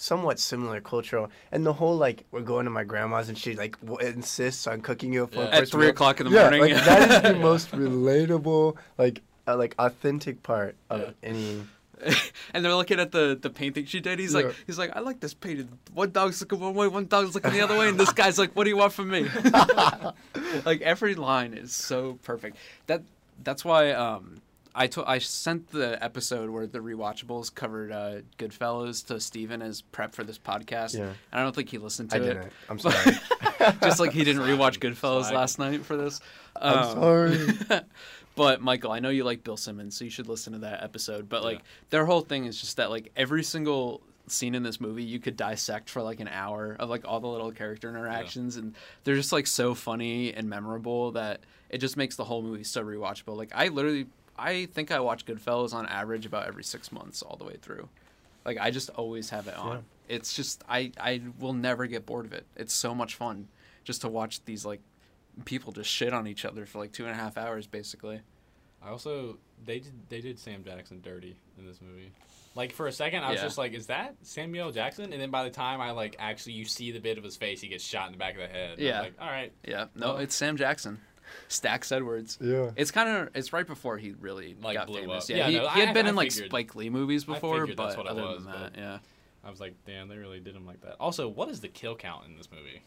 somewhat 0.00 0.38
similar 0.38 0.80
cultural. 0.80 1.30
And 1.52 1.64
the 1.66 1.74
whole 1.74 1.96
like, 1.96 2.24
we're 2.30 2.40
going 2.40 2.64
to 2.64 2.70
my 2.70 2.84
grandma's 2.84 3.28
and 3.28 3.36
she 3.36 3.54
like 3.54 3.78
w- 3.84 4.08
insists 4.08 4.66
on 4.66 4.80
cooking 4.80 5.12
you 5.12 5.24
a 5.24 5.26
full 5.26 5.44
Yeah. 5.44 5.50
At 5.58 5.68
three 5.68 5.80
meal. 5.82 5.90
o'clock 5.90 6.20
in 6.20 6.26
the 6.26 6.32
yeah, 6.32 6.42
morning. 6.50 6.60
Like, 6.74 6.84
that 6.84 7.10
is 7.26 7.32
the 7.32 7.38
most 7.50 7.70
relatable, 7.72 8.76
like, 8.96 9.20
uh, 9.46 9.56
like 9.56 9.74
authentic 9.78 10.42
part 10.42 10.74
of 10.88 11.00
Yeah. 11.00 11.10
any. 11.22 11.62
and 12.54 12.64
they're 12.64 12.74
looking 12.74 12.98
at 12.98 13.12
the 13.12 13.38
the 13.38 13.50
painting 13.50 13.84
she 13.84 14.00
did. 14.00 14.18
He's 14.18 14.32
Yeah. 14.32 14.40
like, 14.40 14.54
he's 14.66 14.78
like, 14.78 14.96
I 14.96 15.00
like 15.00 15.20
this 15.20 15.34
painting. 15.34 15.68
One 15.92 16.10
dog's 16.10 16.40
looking 16.40 16.58
one 16.60 16.72
way, 16.74 16.88
one 16.88 17.04
dog's 17.04 17.34
looking 17.34 17.52
the 17.52 17.60
other 17.60 17.76
way, 17.76 17.90
and 17.90 18.00
this 18.00 18.10
guy's 18.14 18.38
like, 18.38 18.56
What 18.56 18.64
do 18.64 18.70
you 18.70 18.78
want 18.78 18.94
from 18.94 19.10
me? 19.10 19.28
like 20.64 20.80
every 20.80 21.14
line 21.14 21.52
is 21.52 21.74
so 21.74 22.18
perfect. 22.22 22.56
That 22.86 23.02
that's 23.44 23.64
why 23.66 23.92
um 23.92 24.40
I 24.80 24.86
to- 24.88 25.06
I 25.08 25.18
sent 25.18 25.68
the 25.72 26.02
episode 26.02 26.48
where 26.50 26.66
the 26.66 26.78
rewatchables 26.78 27.54
covered 27.54 27.92
uh, 27.92 28.20
Goodfellas 28.38 29.06
to 29.08 29.20
Stephen 29.20 29.60
as 29.62 29.82
prep 29.82 30.14
for 30.14 30.24
this 30.24 30.38
podcast. 30.38 30.94
Yeah. 30.98 31.04
And 31.04 31.14
I 31.32 31.42
don't 31.42 31.54
think 31.54 31.68
he 31.68 31.78
listened 31.78 32.10
to 32.10 32.16
I 32.16 32.20
it. 32.20 32.24
didn't. 32.24 32.52
I'm 32.68 32.78
sorry. 32.86 33.16
Just 33.82 34.00
like 34.00 34.12
he 34.12 34.24
didn't 34.24 34.42
rewatch 34.42 34.78
Goodfellas 34.80 35.24
Slag. 35.24 35.34
last 35.34 35.58
night 35.58 35.84
for 35.84 35.96
this. 35.96 36.20
I'm 36.56 36.78
Um, 36.78 36.92
sorry. 36.94 37.48
but 38.36 38.60
Michael, 38.62 38.90
I 38.92 39.00
know 39.00 39.10
you 39.10 39.24
like 39.24 39.44
Bill 39.44 39.56
Simmons, 39.56 39.96
so 39.96 40.04
you 40.04 40.10
should 40.10 40.28
listen 40.28 40.52
to 40.54 40.60
that 40.60 40.82
episode. 40.82 41.28
But 41.28 41.44
like 41.44 41.58
Yeah. 41.58 41.64
their 41.90 42.06
whole 42.06 42.22
thing 42.22 42.46
is 42.46 42.60
just 42.60 42.78
that 42.78 42.90
like 42.90 43.12
every 43.16 43.42
single 43.42 44.00
scene 44.28 44.54
in 44.54 44.62
this 44.62 44.80
movie 44.80 45.02
you 45.02 45.18
could 45.18 45.36
dissect 45.36 45.90
for 45.90 46.00
like 46.02 46.20
an 46.20 46.28
hour 46.28 46.76
of 46.78 46.88
like 46.88 47.02
all 47.06 47.18
the 47.20 47.26
little 47.26 47.50
character 47.50 47.88
interactions 47.90 48.56
and 48.56 48.76
they're 49.02 49.16
just 49.16 49.32
like 49.32 49.44
so 49.46 49.74
funny 49.74 50.32
and 50.32 50.48
memorable 50.48 51.10
that 51.10 51.40
it 51.68 51.78
just 51.78 51.96
makes 51.96 52.14
the 52.14 52.22
whole 52.24 52.40
movie 52.40 52.62
so 52.62 52.82
rewatchable. 52.84 53.36
Like 53.36 53.50
I 53.54 53.68
literally 53.68 54.06
I 54.40 54.66
think 54.66 54.90
I 54.90 55.00
watch 55.00 55.26
Goodfellas 55.26 55.74
on 55.74 55.86
average 55.86 56.26
about 56.26 56.46
every 56.46 56.64
six 56.64 56.90
months 56.92 57.22
all 57.22 57.36
the 57.36 57.44
way 57.44 57.56
through. 57.60 57.88
Like 58.44 58.58
I 58.58 58.70
just 58.70 58.90
always 58.90 59.30
have 59.30 59.46
it 59.48 59.56
on. 59.56 59.84
It's 60.08 60.34
just 60.34 60.64
I 60.68 60.92
I 60.98 61.20
will 61.38 61.52
never 61.52 61.86
get 61.86 62.06
bored 62.06 62.24
of 62.26 62.32
it. 62.32 62.46
It's 62.56 62.72
so 62.72 62.94
much 62.94 63.14
fun 63.14 63.48
just 63.84 64.00
to 64.02 64.08
watch 64.08 64.44
these 64.44 64.64
like 64.64 64.80
people 65.44 65.72
just 65.72 65.90
shit 65.90 66.12
on 66.12 66.26
each 66.26 66.44
other 66.44 66.66
for 66.66 66.78
like 66.78 66.92
two 66.92 67.04
and 67.04 67.12
a 67.12 67.16
half 67.16 67.36
hours 67.36 67.66
basically. 67.66 68.20
I 68.82 68.88
also 68.88 69.38
they 69.64 69.78
did 69.80 69.92
they 70.08 70.20
did 70.20 70.38
Sam 70.38 70.64
Jackson 70.64 71.00
dirty 71.02 71.36
in 71.58 71.66
this 71.66 71.80
movie. 71.82 72.10
Like 72.56 72.72
for 72.72 72.88
a 72.88 72.92
second, 72.92 73.22
I 73.22 73.30
was 73.30 73.38
Yeah. 73.38 73.44
just 73.46 73.58
like, 73.58 73.74
"Is 73.74 73.86
that 73.86 74.16
Samuel 74.22 74.72
Jackson?" 74.72 75.12
And 75.12 75.22
then 75.22 75.30
by 75.30 75.44
the 75.44 75.50
time 75.50 75.80
I 75.80 75.92
like 75.92 76.16
actually 76.18 76.54
you 76.54 76.64
see 76.64 76.90
the 76.90 76.98
bit 76.98 77.16
of 77.16 77.22
his 77.22 77.36
face, 77.36 77.60
he 77.60 77.68
gets 77.68 77.84
shot 77.84 78.06
in 78.06 78.12
the 78.12 78.18
back 78.18 78.34
of 78.34 78.40
the 78.40 78.48
head. 78.48 78.70
And 78.72 78.80
I'm 78.80 78.86
Yeah. 78.86 79.00
like, 79.02 79.14
all 79.20 79.28
right. 79.30 79.52
Yeah, 79.64 79.86
no, 79.94 80.08
Well- 80.14 80.16
it's 80.18 80.34
Sam 80.34 80.56
Jackson, 80.56 81.00
Stacks 81.48 81.92
Edwards. 81.92 82.38
yeah. 82.40 82.70
It's 82.76 82.90
kind 82.90 83.08
of 83.08 83.36
it's 83.36 83.52
right 83.52 83.66
before 83.66 83.98
he 83.98 84.12
really 84.20 84.56
Like, 84.62 84.76
got 84.76 84.86
blew 84.86 85.00
famous. 85.00 85.24
up. 85.24 85.30
Yeah, 85.30 85.36
Yeah, 85.36 85.46
he, 85.48 85.56
no, 85.58 85.68
he 85.68 85.80
had 85.80 85.88
I- 85.90 85.92
been 85.92 86.06
I 86.06 86.08
in 86.10 86.16
like 86.16 86.32
figured- 86.32 86.50
Spike 86.50 86.74
Lee 86.74 86.90
movies 86.90 87.24
before, 87.24 87.60
figured 87.60 87.76
but 87.76 87.84
that's 87.86 87.96
what 87.96 88.06
it 88.06 88.10
other 88.12 88.22
was, 88.22 88.44
than 88.44 88.52
that, 88.52 88.72
yeah, 88.76 88.98
I 89.44 89.50
was 89.50 89.60
like, 89.60 89.74
damn, 89.86 90.08
they 90.08 90.16
really 90.18 90.40
did 90.40 90.54
him 90.54 90.66
like 90.66 90.80
that. 90.82 90.96
Also, 91.00 91.28
what 91.28 91.48
is 91.48 91.60
the 91.60 91.68
kill 91.68 91.96
count 91.96 92.26
in 92.26 92.36
this 92.36 92.48
movie? 92.52 92.82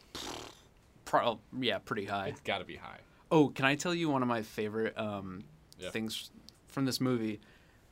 Pro- 1.04 1.38
yeah, 1.60 1.78
pretty 1.78 2.04
high. 2.06 2.28
It's 2.28 2.40
got 2.40 2.58
to 2.58 2.64
be 2.64 2.76
high. 2.76 2.98
Oh, 3.30 3.48
can 3.48 3.64
I 3.64 3.74
tell 3.74 3.94
you 3.94 4.08
one 4.08 4.22
of 4.22 4.28
my 4.28 4.42
favorite 4.42 4.96
um, 4.98 5.44
Yeah. 5.78 5.90
things 5.90 6.30
from 6.68 6.84
this 6.84 7.00
movie? 7.00 7.40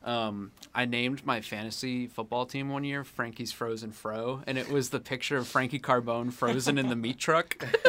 Um, 0.03 0.51
I 0.75 0.85
named 0.85 1.25
my 1.25 1.39
fantasy 1.41 2.07
football 2.07 2.45
team 2.45 2.69
one 2.69 2.83
year 2.83 3.03
Frankie's 3.03 3.51
Frozen 3.51 3.93
Fro, 3.93 4.41
and 4.45 4.57
it 4.57 4.69
was 4.69 4.89
the 4.89 4.99
picture 4.99 5.37
of 5.37 5.47
Frankie 5.47 5.79
Carbone 5.79 6.33
frozen 6.33 6.77
in 6.77 6.89
the 6.89 6.95
meat 6.95 7.17
truck. 7.19 7.57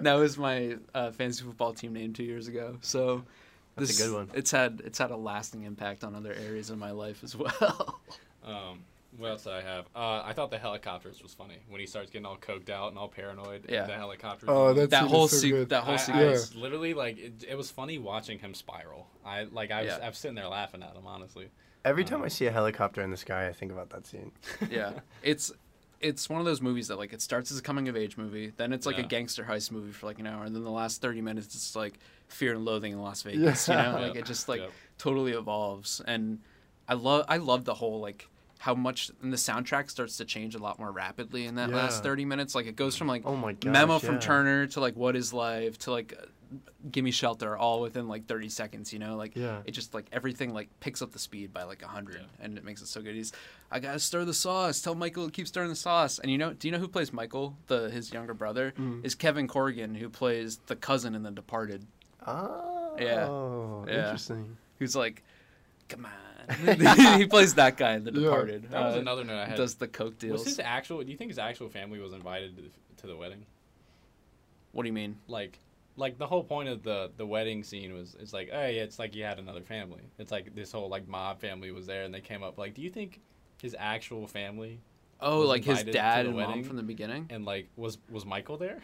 that 0.00 0.14
was 0.14 0.38
my 0.38 0.76
uh, 0.94 1.10
fantasy 1.10 1.44
football 1.44 1.72
team 1.72 1.94
name 1.94 2.12
two 2.12 2.22
years 2.22 2.46
ago. 2.46 2.76
So 2.80 3.24
That's 3.76 3.98
a 3.98 4.02
good 4.02 4.14
one. 4.14 4.30
It's 4.34 4.52
had 4.52 4.82
it's 4.84 4.98
had 4.98 5.10
a 5.10 5.16
lasting 5.16 5.64
impact 5.64 6.04
on 6.04 6.14
other 6.14 6.32
areas 6.32 6.70
of 6.70 6.78
my 6.78 6.92
life 6.92 7.24
as 7.24 7.34
well. 7.36 7.98
Um, 8.44 8.84
what 9.18 9.30
else 9.30 9.44
did 9.44 9.52
I 9.52 9.60
have? 9.62 9.86
Uh, 9.94 10.22
I 10.24 10.32
thought 10.32 10.50
the 10.50 10.58
helicopters 10.58 11.22
was 11.22 11.34
funny 11.34 11.58
when 11.68 11.80
he 11.80 11.86
starts 11.86 12.10
getting 12.10 12.24
all 12.26 12.36
coked 12.38 12.70
out 12.70 12.88
and 12.90 12.98
all 12.98 13.08
paranoid. 13.08 13.66
Yeah. 13.68 13.84
The 13.86 13.94
helicopters. 13.94 14.48
Oh, 14.50 14.68
and- 14.68 14.78
that's 14.78 14.90
that 14.90 15.04
whole 15.04 15.24
is 15.26 15.32
so 15.32 15.36
se- 15.38 15.50
good. 15.50 15.68
that 15.70 15.84
whole 15.84 15.94
I, 15.94 15.96
sequence. 15.98 16.18
I 16.20 16.24
Yeah. 16.24 16.30
was 16.30 16.54
literally 16.54 16.94
like 16.94 17.18
it, 17.18 17.44
it 17.48 17.54
was 17.56 17.70
funny 17.70 17.98
watching 17.98 18.38
him 18.38 18.54
spiral. 18.54 19.08
I 19.24 19.44
like 19.44 19.70
I 19.70 19.82
was 19.82 19.88
Yeah. 19.88 20.04
I 20.04 20.08
was 20.08 20.18
sitting 20.18 20.34
there 20.36 20.48
laughing 20.48 20.82
at 20.82 20.94
him 20.94 21.06
honestly. 21.06 21.48
Every 21.84 22.04
time 22.04 22.22
I 22.22 22.28
see 22.28 22.46
a 22.46 22.50
helicopter 22.52 23.02
in 23.02 23.10
the 23.10 23.16
sky, 23.16 23.46
I 23.48 23.52
think 23.52 23.72
about 23.72 23.90
that 23.90 24.06
scene. 24.06 24.32
yeah 24.70 24.92
it's 25.22 25.52
it's 26.00 26.28
one 26.28 26.38
of 26.38 26.44
those 26.46 26.60
movies 26.62 26.86
that 26.88 26.96
like 26.96 27.12
it 27.12 27.20
starts 27.20 27.50
as 27.50 27.58
a 27.58 27.62
coming 27.62 27.88
of 27.88 27.96
age 27.96 28.16
movie 28.16 28.52
then 28.56 28.72
it's 28.72 28.86
like 28.86 28.98
a 28.98 29.02
gangster 29.02 29.42
heist 29.42 29.72
movie 29.72 29.90
for 29.90 30.06
like 30.06 30.20
an 30.20 30.28
hour 30.28 30.44
and 30.44 30.54
then 30.54 30.62
the 30.62 30.70
last 30.70 31.02
30 31.02 31.20
minutes 31.22 31.46
it's 31.56 31.74
like 31.74 31.98
fear 32.28 32.54
and 32.54 32.64
loathing 32.64 32.92
in 32.92 33.00
las 33.02 33.22
vegas 33.22 33.66
Yeah. 33.66 33.86
you 33.86 33.92
know 33.92 33.98
Yeah. 33.98 34.06
like 34.08 34.16
it 34.20 34.24
just 34.24 34.48
like 34.48 34.60
Yep. 34.60 34.70
totally 34.98 35.32
evolves 35.32 36.00
and 36.06 36.38
i 36.88 36.94
love 36.94 37.24
i 37.28 37.38
love 37.38 37.64
the 37.64 37.74
whole 37.74 37.98
like 38.00 38.28
how 38.58 38.74
much 38.74 39.10
and 39.22 39.32
the 39.32 39.36
soundtrack 39.36 39.88
starts 39.90 40.16
to 40.16 40.24
change 40.24 40.54
a 40.54 40.58
lot 40.58 40.78
more 40.78 40.90
rapidly 40.90 41.46
in 41.46 41.54
that 41.54 41.70
last 41.70 42.02
30 42.02 42.24
minutes 42.24 42.54
like 42.54 42.66
it 42.66 42.74
goes 42.76 42.96
from 42.96 43.06
like 43.06 43.22
Oh 43.24 43.36
my 43.36 43.52
gosh, 43.52 43.72
memo 43.72 43.98
from 43.98 44.18
turner 44.18 44.66
to 44.68 44.80
like 44.80 44.96
what 44.96 45.14
is 45.16 45.32
life 45.32 45.78
to 45.80 45.92
like 45.92 46.12
uh, 46.20 46.24
gimme 46.90 47.10
shelter 47.10 47.56
all 47.56 47.80
within 47.82 48.08
like 48.08 48.26
30 48.26 48.48
seconds 48.48 48.92
you 48.92 48.98
know 48.98 49.16
like 49.16 49.36
Yeah. 49.36 49.60
it 49.64 49.72
just 49.72 49.92
like 49.94 50.06
everything 50.12 50.52
like 50.54 50.68
picks 50.80 51.02
up 51.02 51.12
the 51.12 51.18
speed 51.18 51.52
by 51.52 51.62
like 51.64 51.82
100 51.82 52.14
Yeah. 52.16 52.20
and 52.40 52.56
it 52.58 52.64
makes 52.64 52.80
it 52.82 52.88
so 52.88 53.00
good 53.02 53.14
he's 53.14 53.32
i 53.70 53.78
gotta 53.80 53.98
stir 54.00 54.24
the 54.24 54.34
sauce 54.34 54.80
tell 54.80 54.94
michael 54.94 55.26
to 55.26 55.30
keep 55.30 55.46
stirring 55.46 55.68
the 55.68 55.76
sauce 55.76 56.18
and 56.18 56.30
you 56.32 56.38
know 56.38 56.52
do 56.54 56.66
you 56.66 56.72
know 56.72 56.78
who 56.78 56.88
plays 56.88 57.12
michael 57.12 57.54
the 57.68 57.90
his 57.90 58.12
younger 58.12 58.34
brother 58.34 58.72
Mm. 58.78 59.04
is 59.04 59.14
kevin 59.14 59.46
corrigan 59.46 59.94
who 59.94 60.08
plays 60.08 60.56
the 60.66 60.74
cousin 60.76 61.14
in 61.14 61.22
the 61.22 61.30
departed 61.30 61.86
Oh, 62.26 62.96
Yeah. 62.98 63.28
Yeah. 63.94 64.02
interesting. 64.04 64.56
who's 64.78 64.96
like 64.96 65.22
come 65.88 66.04
on. 66.06 66.12
he 67.18 67.26
plays 67.26 67.54
that 67.54 67.76
guy 67.76 67.94
in 67.94 68.04
The 68.04 68.12
Yeah. 68.12 68.20
Departed. 68.28 68.70
That 68.70 68.84
was 68.84 68.96
Uh, 68.96 69.00
another 69.00 69.24
note 69.24 69.38
I 69.38 69.46
had. 69.46 69.56
Does 69.56 69.74
the 69.74 69.88
coke 69.88 70.14
was 70.22 70.44
his 70.44 70.58
actual? 70.58 71.02
Do 71.02 71.10
you 71.10 71.16
think 71.16 71.30
his 71.30 71.38
actual 71.38 71.68
family 71.68 71.98
was 71.98 72.12
invited 72.12 72.56
to 72.56 72.62
the, 72.62 72.70
to 73.02 73.06
the 73.06 73.16
wedding? 73.16 73.44
What 74.72 74.82
do 74.82 74.88
you 74.88 74.92
mean? 74.92 75.16
Like, 75.28 75.58
like 75.96 76.18
the 76.18 76.26
whole 76.26 76.44
point 76.44 76.68
of 76.68 76.82
the 76.82 77.10
the 77.16 77.26
wedding 77.26 77.62
scene 77.64 77.92
was 77.94 78.16
it's 78.20 78.32
like, 78.32 78.50
hey, 78.50 78.78
it's 78.78 78.98
like 78.98 79.14
you 79.14 79.24
had 79.24 79.38
another 79.38 79.62
family. 79.62 80.02
It's 80.18 80.30
like 80.30 80.54
this 80.54 80.70
whole 80.72 80.88
like 80.88 81.08
mob 81.08 81.40
family 81.40 81.70
was 81.72 81.86
there 81.86 82.04
and 82.04 82.14
they 82.14 82.20
came 82.20 82.42
up. 82.42 82.58
Like, 82.58 82.74
do 82.74 82.82
you 82.82 82.90
think 82.90 83.20
his 83.60 83.74
actual 83.78 84.26
family 84.26 84.80
Oh, 85.20 85.40
Was 85.40 85.48
like 85.48 85.64
his 85.64 85.82
dad 85.82 86.26
the 86.26 86.30
and 86.30 86.38
mom 86.38 86.62
from 86.62 86.76
the 86.76 86.82
beginning. 86.84 87.26
and 87.30 87.44
like 87.44 87.68
was 87.76 87.98
was 88.08 88.24
Michael 88.24 88.56
there? 88.56 88.78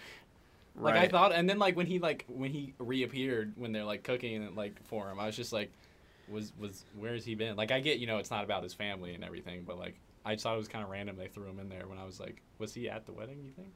Right. 0.75 0.97
Like 0.97 1.05
I 1.05 1.09
thought, 1.09 1.31
and 1.33 1.49
then 1.49 1.61
like 1.61 1.77
when 1.77 1.87
he 1.87 2.01
like 2.01 2.25
when 2.27 2.51
he 2.51 2.75
reappeared 2.81 3.53
when 3.57 3.71
they're 3.71 3.85
like 3.85 4.03
cooking 4.03 4.43
and 4.43 4.57
like 4.57 4.83
for 4.87 5.09
him, 5.09 5.21
I 5.21 5.27
was 5.27 5.37
just 5.37 5.53
like, 5.53 5.71
was 6.29 6.53
was 6.59 6.85
where 6.97 7.13
has 7.15 7.25
he 7.25 7.35
been? 7.35 7.57
Like 7.57 7.71
I 7.71 7.81
get 7.81 7.99
you 7.99 8.07
know 8.07 8.19
it's 8.19 8.31
not 8.31 8.45
about 8.45 8.63
his 8.63 8.75
family 8.75 9.15
and 9.15 9.25
everything, 9.25 9.65
but 9.67 9.79
like 9.79 9.95
I 10.25 10.35
just 10.35 10.43
thought 10.45 10.55
it 10.55 10.59
was 10.59 10.69
kind 10.69 10.83
of 10.85 10.91
random 10.91 11.17
they 11.17 11.29
threw 11.29 11.47
him 11.47 11.59
in 11.59 11.69
there 11.69 11.87
when 11.87 11.99
I 11.99 12.05
was 12.05 12.19
like, 12.21 12.41
was 12.59 12.73
he 12.75 12.89
at 12.89 13.05
the 13.07 13.13
wedding? 13.13 13.43
You 13.45 13.53
think? 13.53 13.75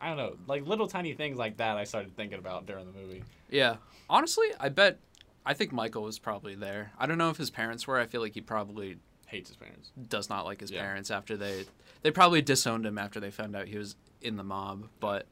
I 0.00 0.06
don't 0.08 0.16
know, 0.16 0.36
like 0.46 0.64
little 0.66 0.86
tiny 0.86 1.12
things 1.14 1.38
like 1.38 1.56
that. 1.56 1.76
I 1.76 1.82
started 1.84 2.14
thinking 2.16 2.38
about 2.38 2.66
during 2.66 2.86
the 2.86 2.92
movie. 2.92 3.24
Yeah. 3.50 3.76
Honestly, 4.08 4.46
I 4.60 4.68
bet. 4.68 4.98
I 5.44 5.54
think 5.54 5.72
Michael 5.72 6.02
was 6.02 6.18
probably 6.18 6.54
there. 6.54 6.92
I 6.98 7.06
don't 7.06 7.18
know 7.18 7.30
if 7.30 7.36
his 7.36 7.50
parents 7.50 7.86
were. 7.86 7.98
I 7.98 8.06
feel 8.06 8.20
like 8.20 8.34
he 8.34 8.40
probably 8.40 8.98
Hates 9.26 9.48
his 9.50 9.56
parents. 9.56 9.90
does 10.08 10.28
not 10.28 10.44
like 10.44 10.60
his 10.60 10.70
Yeah. 10.70 10.82
parents 10.82 11.10
after 11.10 11.36
they. 11.36 11.64
They 12.02 12.10
probably 12.12 12.42
disowned 12.42 12.86
him 12.86 12.96
after 12.96 13.18
they 13.18 13.30
found 13.32 13.56
out 13.56 13.66
he 13.66 13.76
was 13.76 13.96
in 14.20 14.36
the 14.36 14.44
mob. 14.44 14.88
But 15.00 15.26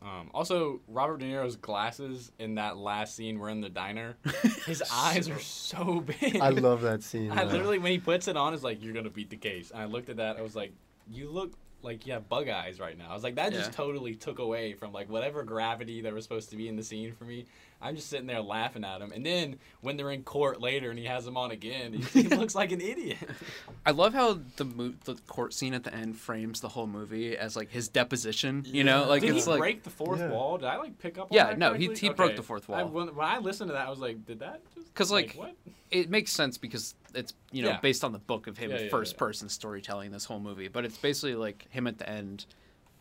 Um, 0.00 0.30
also, 0.32 0.80
Robert 0.86 1.18
De 1.18 1.26
Niro's 1.26 1.56
glasses 1.56 2.30
in 2.38 2.54
that 2.54 2.76
last 2.76 3.16
scene 3.16 3.38
were 3.38 3.48
in 3.48 3.60
the 3.60 3.68
diner. 3.68 4.16
His 4.66 4.82
eyes 4.92 5.28
are 5.28 5.40
so 5.40 6.00
big. 6.00 6.36
I 6.36 6.50
love 6.50 6.82
that 6.82 7.02
scene. 7.02 7.32
I 7.32 7.44
though. 7.44 7.52
literally, 7.52 7.78
when 7.78 7.92
he 7.92 7.98
puts 7.98 8.28
it 8.28 8.36
on, 8.36 8.54
is 8.54 8.62
like, 8.62 8.82
"You're 8.82 8.94
gonna 8.94 9.10
beat 9.10 9.30
the 9.30 9.36
case." 9.36 9.70
And 9.70 9.82
I 9.82 9.86
looked 9.86 10.08
at 10.08 10.16
that, 10.18 10.36
I 10.36 10.42
was 10.42 10.54
like, 10.54 10.72
"You 11.10 11.30
look 11.30 11.52
like 11.82 12.06
you 12.06 12.12
have 12.12 12.28
bug 12.28 12.48
eyes 12.48 12.80
right 12.80 12.96
now." 12.98 13.10
I 13.10 13.14
was 13.14 13.22
like, 13.22 13.36
that 13.36 13.52
just 13.52 13.70
Yeah. 13.70 13.76
totally 13.76 14.14
took 14.14 14.38
away 14.38 14.72
from 14.74 14.92
like 14.92 15.08
whatever 15.08 15.42
gravity 15.42 16.00
that 16.02 16.12
was 16.12 16.24
supposed 16.24 16.50
to 16.50 16.56
be 16.56 16.68
in 16.68 16.76
the 16.76 16.82
scene 16.82 17.12
for 17.12 17.24
me. 17.24 17.46
I'm 17.80 17.94
just 17.94 18.08
sitting 18.08 18.26
there 18.26 18.40
laughing 18.40 18.82
at 18.84 19.00
him, 19.00 19.12
and 19.12 19.24
then 19.24 19.56
when 19.82 19.96
they're 19.96 20.10
in 20.10 20.24
court 20.24 20.60
later 20.60 20.90
and 20.90 20.98
he 20.98 21.04
has 21.04 21.24
them 21.24 21.36
on 21.36 21.52
again, 21.52 21.92
he, 21.92 22.22
he 22.22 22.28
looks 22.28 22.56
like 22.56 22.72
an 22.72 22.80
idiot. 22.80 23.18
I 23.86 23.92
love 23.92 24.14
how 24.14 24.40
the 24.56 24.64
mo- 24.64 24.94
the 25.04 25.14
court 25.28 25.54
scene 25.54 25.74
at 25.74 25.84
the 25.84 25.94
end 25.94 26.16
frames 26.16 26.60
the 26.60 26.70
whole 26.70 26.88
movie 26.88 27.36
as 27.36 27.54
like 27.54 27.70
his 27.70 27.86
deposition. 27.86 28.64
You 28.66 28.82
know, 28.82 29.06
like 29.08 29.20
Did 29.20 29.36
it's 29.36 29.44
he 29.44 29.50
like 29.52 29.60
break 29.60 29.82
the 29.84 29.90
fourth 29.90 30.18
Yeah. 30.18 30.30
wall? 30.30 30.58
Did 30.58 30.66
I 30.66 30.76
like 30.78 30.98
pick 30.98 31.18
up? 31.18 31.24
on 31.30 31.36
Yeah, 31.36 31.44
that 31.50 31.58
no, 31.58 31.74
he- 31.74 31.86
correctly? 31.86 32.08
he 32.08 32.14
broke 32.14 32.28
Okay. 32.30 32.36
the 32.38 32.42
fourth 32.42 32.68
I, 32.68 32.82
wall. 32.82 32.90
when, 32.90 33.14
when 33.14 33.26
I 33.26 33.38
listened 33.38 33.68
to 33.68 33.74
that, 33.74 33.86
I 33.86 33.90
was 33.90 34.00
like, 34.00 34.26
did 34.26 34.40
that? 34.40 34.60
just 34.74 34.92
'Cause, 34.96 35.12
like, 35.12 35.34
what? 35.34 35.54
it 35.92 36.10
makes 36.10 36.32
sense 36.32 36.58
because 36.58 36.96
it's 37.14 37.32
you 37.52 37.62
know 37.62 37.70
Yeah. 37.70 37.80
based 37.80 38.04
on 38.04 38.12
the 38.12 38.18
book 38.18 38.46
of 38.46 38.58
him 38.58 38.70
Yeah, 38.70 38.80
yeah, 38.82 38.88
first 38.90 39.14
yeah. 39.14 39.18
person 39.18 39.48
storytelling 39.48 40.10
this 40.10 40.24
whole 40.24 40.40
movie 40.40 40.68
but 40.68 40.84
it's 40.84 40.96
basically 40.98 41.34
like 41.34 41.66
him 41.70 41.86
at 41.86 41.98
the 41.98 42.08
end 42.08 42.44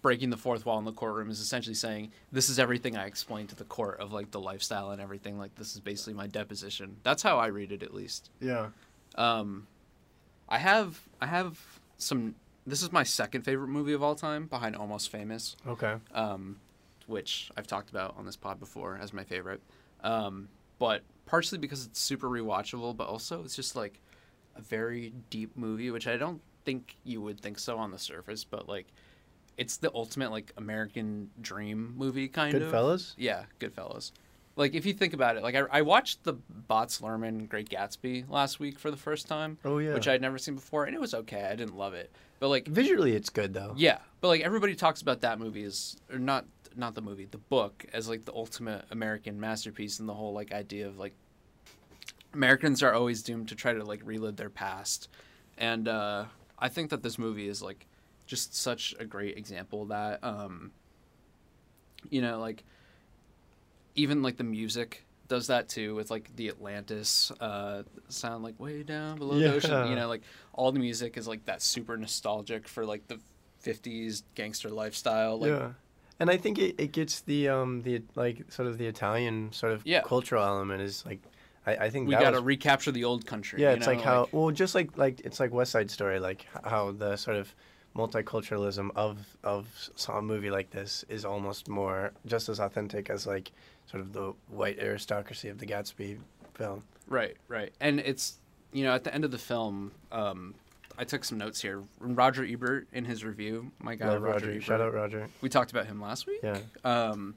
breaking 0.01 0.29
the 0.29 0.37
fourth 0.37 0.65
wall 0.65 0.77
in 0.79 0.85
the 0.85 0.91
courtroom 0.91 1.29
is 1.29 1.39
essentially 1.39 1.73
saying 1.73 2.11
this 2.31 2.49
is 2.49 2.59
everything 2.59 2.95
i 2.95 3.05
explained 3.05 3.49
to 3.49 3.55
the 3.55 3.63
court 3.65 3.99
of 3.99 4.13
like 4.13 4.31
the 4.31 4.39
lifestyle 4.39 4.91
and 4.91 5.01
everything 5.01 5.37
like 5.37 5.53
this 5.55 5.73
is 5.73 5.79
basically 5.81 6.13
my 6.13 6.27
deposition 6.27 6.95
that's 7.03 7.21
how 7.23 7.37
i 7.37 7.47
read 7.47 7.71
it 7.71 7.83
at 7.83 7.93
least 7.93 8.29
Yeah. 8.39 8.67
um 9.15 9.67
i 10.47 10.57
have 10.57 11.01
i 11.19 11.25
have 11.25 11.59
some 11.97 12.35
this 12.65 12.81
is 12.83 12.91
my 12.91 13.03
second 13.03 13.41
favorite 13.43 13.69
movie 13.69 13.93
of 13.93 14.03
all 14.03 14.15
time 14.15 14.45
behind 14.45 14.75
almost 14.75 15.09
famous 15.09 15.55
Okay. 15.67 15.95
um, 16.13 16.57
which 17.07 17.49
I've 17.55 17.65
talked 17.67 17.89
about 17.89 18.15
on 18.17 18.25
this 18.25 18.35
pod 18.35 18.59
before 18.59 18.99
as 19.01 19.13
my 19.13 19.23
favorite. 19.23 19.61
Um, 20.03 20.49
but 20.77 21.03
partially 21.27 21.59
because 21.59 21.85
it's 21.85 21.99
super 21.99 22.27
rewatchable, 22.27 22.97
but 22.97 23.07
also 23.07 23.43
it's 23.43 23.55
just 23.55 23.75
like 23.75 23.99
a 24.55 24.61
very 24.61 25.13
deep 25.29 25.55
movie, 25.55 25.91
which 25.91 26.07
I 26.07 26.17
don't 26.17 26.41
think 26.65 26.95
you 27.03 27.21
would 27.21 27.39
think 27.39 27.59
so 27.59 27.77
on 27.77 27.91
the 27.91 27.99
surface, 27.99 28.43
but 28.43 28.67
like 28.67 28.87
it's 29.57 29.77
the 29.77 29.91
ultimate 29.93 30.31
like 30.31 30.51
American 30.57 31.29
dream 31.41 31.93
movie 31.95 32.27
kind 32.27 32.55
of. 32.55 32.71
Goodfellas? 32.71 33.13
Yeah, 33.17 33.43
Goodfellas. 33.59 34.11
Like 34.55 34.73
if 34.73 34.87
you 34.87 34.93
think 34.93 35.13
about 35.13 35.37
it, 35.37 35.43
like 35.43 35.53
I, 35.55 35.63
I 35.71 35.81
watched 35.83 36.23
the 36.23 36.33
Baz 36.33 36.99
Luhrmann 36.99 37.47
Great 37.47 37.69
Gatsby 37.69 38.27
last 38.27 38.59
week 38.59 38.79
for 38.79 38.89
the 38.89 38.97
first 38.97 39.27
time, 39.27 39.59
Oh 39.63 39.77
yeah. 39.77 39.93
which 39.93 40.07
I 40.07 40.13
had 40.13 40.21
never 40.21 40.39
seen 40.39 40.55
before, 40.55 40.85
and 40.85 40.95
it 40.95 40.99
was 40.99 41.13
okay. 41.13 41.43
I 41.43 41.55
didn't 41.55 41.77
love 41.77 41.93
it, 41.93 42.11
but 42.39 42.49
like 42.49 42.67
Visually, 42.67 43.13
it's 43.15 43.29
good 43.29 43.53
though. 43.53 43.73
yeah, 43.77 43.99
but 44.19 44.29
like 44.29 44.41
everybody 44.41 44.73
talks 44.75 45.01
about 45.03 45.21
that 45.21 45.37
movie 45.39 45.63
is 45.63 45.97
or 46.11 46.17
not 46.17 46.45
not 46.77 46.95
the 46.95 47.01
movie, 47.01 47.25
the 47.25 47.37
book 47.37 47.85
as 47.93 48.07
like 48.07 48.25
the 48.25 48.33
ultimate 48.33 48.85
American 48.91 49.39
masterpiece 49.39 49.99
and 49.99 50.07
the 50.07 50.13
whole 50.13 50.33
like 50.33 50.51
idea 50.51 50.87
of 50.87 50.97
like 50.97 51.13
Americans 52.33 52.83
are 52.83 52.93
always 52.93 53.23
doomed 53.23 53.49
to 53.49 53.55
try 53.55 53.73
to 53.73 53.83
like 53.83 54.01
relive 54.03 54.35
their 54.35 54.49
past. 54.49 55.09
And 55.57 55.87
uh 55.87 56.25
I 56.59 56.69
think 56.69 56.89
that 56.89 57.03
this 57.03 57.17
movie 57.17 57.47
is 57.47 57.61
like 57.61 57.85
just 58.25 58.55
such 58.55 58.95
a 58.99 59.05
great 59.05 59.37
example 59.37 59.85
that 59.85 60.23
um 60.23 60.71
you 62.09 62.21
know 62.21 62.39
like 62.39 62.63
even 63.95 64.21
like 64.21 64.37
the 64.37 64.43
music 64.43 65.05
does 65.27 65.47
that 65.47 65.67
too 65.67 65.95
with 65.95 66.11
like 66.11 66.35
the 66.35 66.47
Atlantis 66.49 67.31
uh 67.39 67.83
sound 68.09 68.43
like 68.43 68.59
way 68.59 68.83
down 68.83 69.17
below 69.17 69.37
the 69.39 69.55
ocean 69.55 69.89
you 69.89 69.95
know 69.95 70.07
like 70.07 70.21
all 70.53 70.71
the 70.71 70.79
music 70.79 71.17
is 71.17 71.27
like 71.27 71.43
that 71.45 71.61
super 71.61 71.97
nostalgic 71.97 72.67
for 72.67 72.85
like 72.85 73.07
the 73.07 73.19
50s 73.63 74.23
gangster 74.35 74.69
lifestyle 74.69 75.39
like 75.39 75.49
yeah. 75.49 75.71
And 76.19 76.29
I 76.29 76.37
think 76.37 76.57
it, 76.57 76.75
it 76.79 76.91
gets 76.91 77.21
the 77.21 77.49
um 77.49 77.81
the 77.81 78.01
like 78.15 78.51
sort 78.51 78.67
of 78.67 78.77
the 78.77 78.87
Italian 78.87 79.51
sort 79.51 79.73
of 79.73 79.81
Yeah. 79.85 80.01
cultural 80.01 80.43
element 80.43 80.81
is 80.81 81.05
like 81.05 81.21
I, 81.65 81.75
I 81.75 81.89
think 81.89 82.07
we 82.07 82.15
got 82.15 82.31
to 82.31 82.41
recapture 82.41 82.91
the 82.91 83.03
old 83.03 83.25
country 83.25 83.61
yeah 83.61 83.73
it's 83.73 83.85
know, 83.85 83.93
like 83.93 84.01
how 84.01 84.29
well 84.31 84.51
just 84.51 84.73
like 84.73 84.97
like 84.97 85.19
it's 85.21 85.39
like 85.39 85.51
West 85.51 85.71
Side 85.71 85.91
Story 85.91 86.19
like 86.19 86.45
how 86.63 86.91
the 86.91 87.17
sort 87.17 87.37
of 87.37 87.53
multiculturalism 87.95 88.89
of 88.95 89.37
of 89.43 89.89
a 90.07 90.21
movie 90.21 90.51
like 90.51 90.69
this 90.69 91.03
is 91.09 91.25
almost 91.25 91.67
more 91.67 92.11
just 92.25 92.47
as 92.47 92.59
authentic 92.59 93.09
as 93.09 93.25
like 93.25 93.51
sort 93.89 94.01
of 94.01 94.13
the 94.13 94.33
white 94.49 94.77
aristocracy 94.79 95.49
of 95.49 95.57
the 95.57 95.65
Gatsby 95.65 96.19
film. 96.53 96.83
Right, 97.07 97.37
right. 97.47 97.73
And 97.79 97.99
it's, 97.99 98.37
you 98.73 98.83
know, 98.83 98.93
at 98.93 99.03
the 99.03 99.13
end 99.13 99.23
of 99.23 99.31
the 99.31 99.37
film, 99.37 99.91
um, 100.11 100.55
I 100.97 101.03
took 101.03 101.23
some 101.23 101.37
notes 101.37 101.61
here. 101.61 101.83
Roger 101.99 102.43
Ebert, 102.43 102.87
in 102.91 103.05
his 103.05 103.23
review, 103.23 103.71
my 103.79 103.95
guy 103.95 104.09
Love 104.09 104.21
Roger. 104.23 104.49
Ebert, 104.51 104.63
Shout 104.63 104.81
out 104.81 104.93
Roger. 104.93 105.27
we 105.41 105.49
talked 105.49 105.71
about 105.71 105.85
him 105.85 106.01
last 106.01 106.25
week. 106.27 106.39
Yeah. 106.43 106.57
Um, 106.83 107.35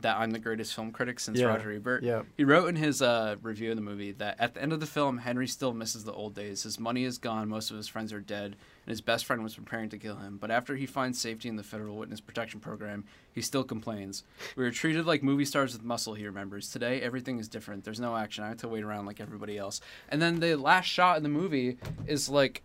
that 0.00 0.16
I'm 0.18 0.30
the 0.30 0.38
greatest 0.38 0.74
film 0.74 0.92
critic 0.92 1.18
since 1.18 1.40
Yeah, 1.40 1.46
Roger 1.46 1.72
Ebert. 1.72 2.04
yeah. 2.04 2.22
He 2.36 2.44
wrote 2.44 2.68
in 2.68 2.76
his 2.76 3.02
uh, 3.02 3.36
review 3.42 3.70
of 3.70 3.76
the 3.76 3.82
movie 3.82 4.12
that 4.12 4.36
at 4.38 4.54
the 4.54 4.62
end 4.62 4.72
of 4.72 4.78
the 4.80 4.86
film, 4.86 5.18
Henry 5.18 5.48
still 5.48 5.72
misses 5.72 6.04
the 6.04 6.12
old 6.12 6.34
days. 6.34 6.62
His 6.62 6.78
money 6.78 7.02
is 7.04 7.18
gone, 7.18 7.48
most 7.48 7.70
of 7.70 7.76
his 7.76 7.88
friends 7.88 8.12
are 8.12 8.20
dead, 8.20 8.44
and 8.54 8.90
his 8.90 9.00
best 9.00 9.24
friend 9.24 9.42
was 9.42 9.54
preparing 9.56 9.88
to 9.88 9.98
kill 9.98 10.16
him. 10.16 10.36
But 10.40 10.50
after 10.52 10.76
he 10.76 10.86
finds 10.86 11.20
safety 11.20 11.48
in 11.48 11.56
the 11.56 11.64
Federal 11.64 11.96
Witness 11.96 12.20
Protection 12.20 12.60
Program, 12.60 13.04
he 13.32 13.40
still 13.40 13.64
complains. 13.64 14.22
We 14.56 14.62
were 14.62 14.70
treated 14.70 15.04
like 15.06 15.22
movie 15.24 15.46
stars 15.46 15.72
with 15.72 15.82
muscle, 15.82 16.14
he 16.14 16.26
remembers. 16.26 16.70
Today, 16.70 17.00
everything 17.00 17.40
is 17.40 17.48
different. 17.48 17.82
There's 17.82 17.98
no 18.00 18.14
action. 18.16 18.44
I 18.44 18.48
have 18.48 18.58
to 18.58 18.68
wait 18.68 18.84
around 18.84 19.06
like 19.06 19.20
everybody 19.20 19.58
else. 19.58 19.80
And 20.10 20.22
then 20.22 20.38
the 20.38 20.54
last 20.56 20.84
shot 20.86 21.16
in 21.16 21.22
the 21.24 21.28
movie 21.28 21.76
is 22.06 22.28
like 22.28 22.62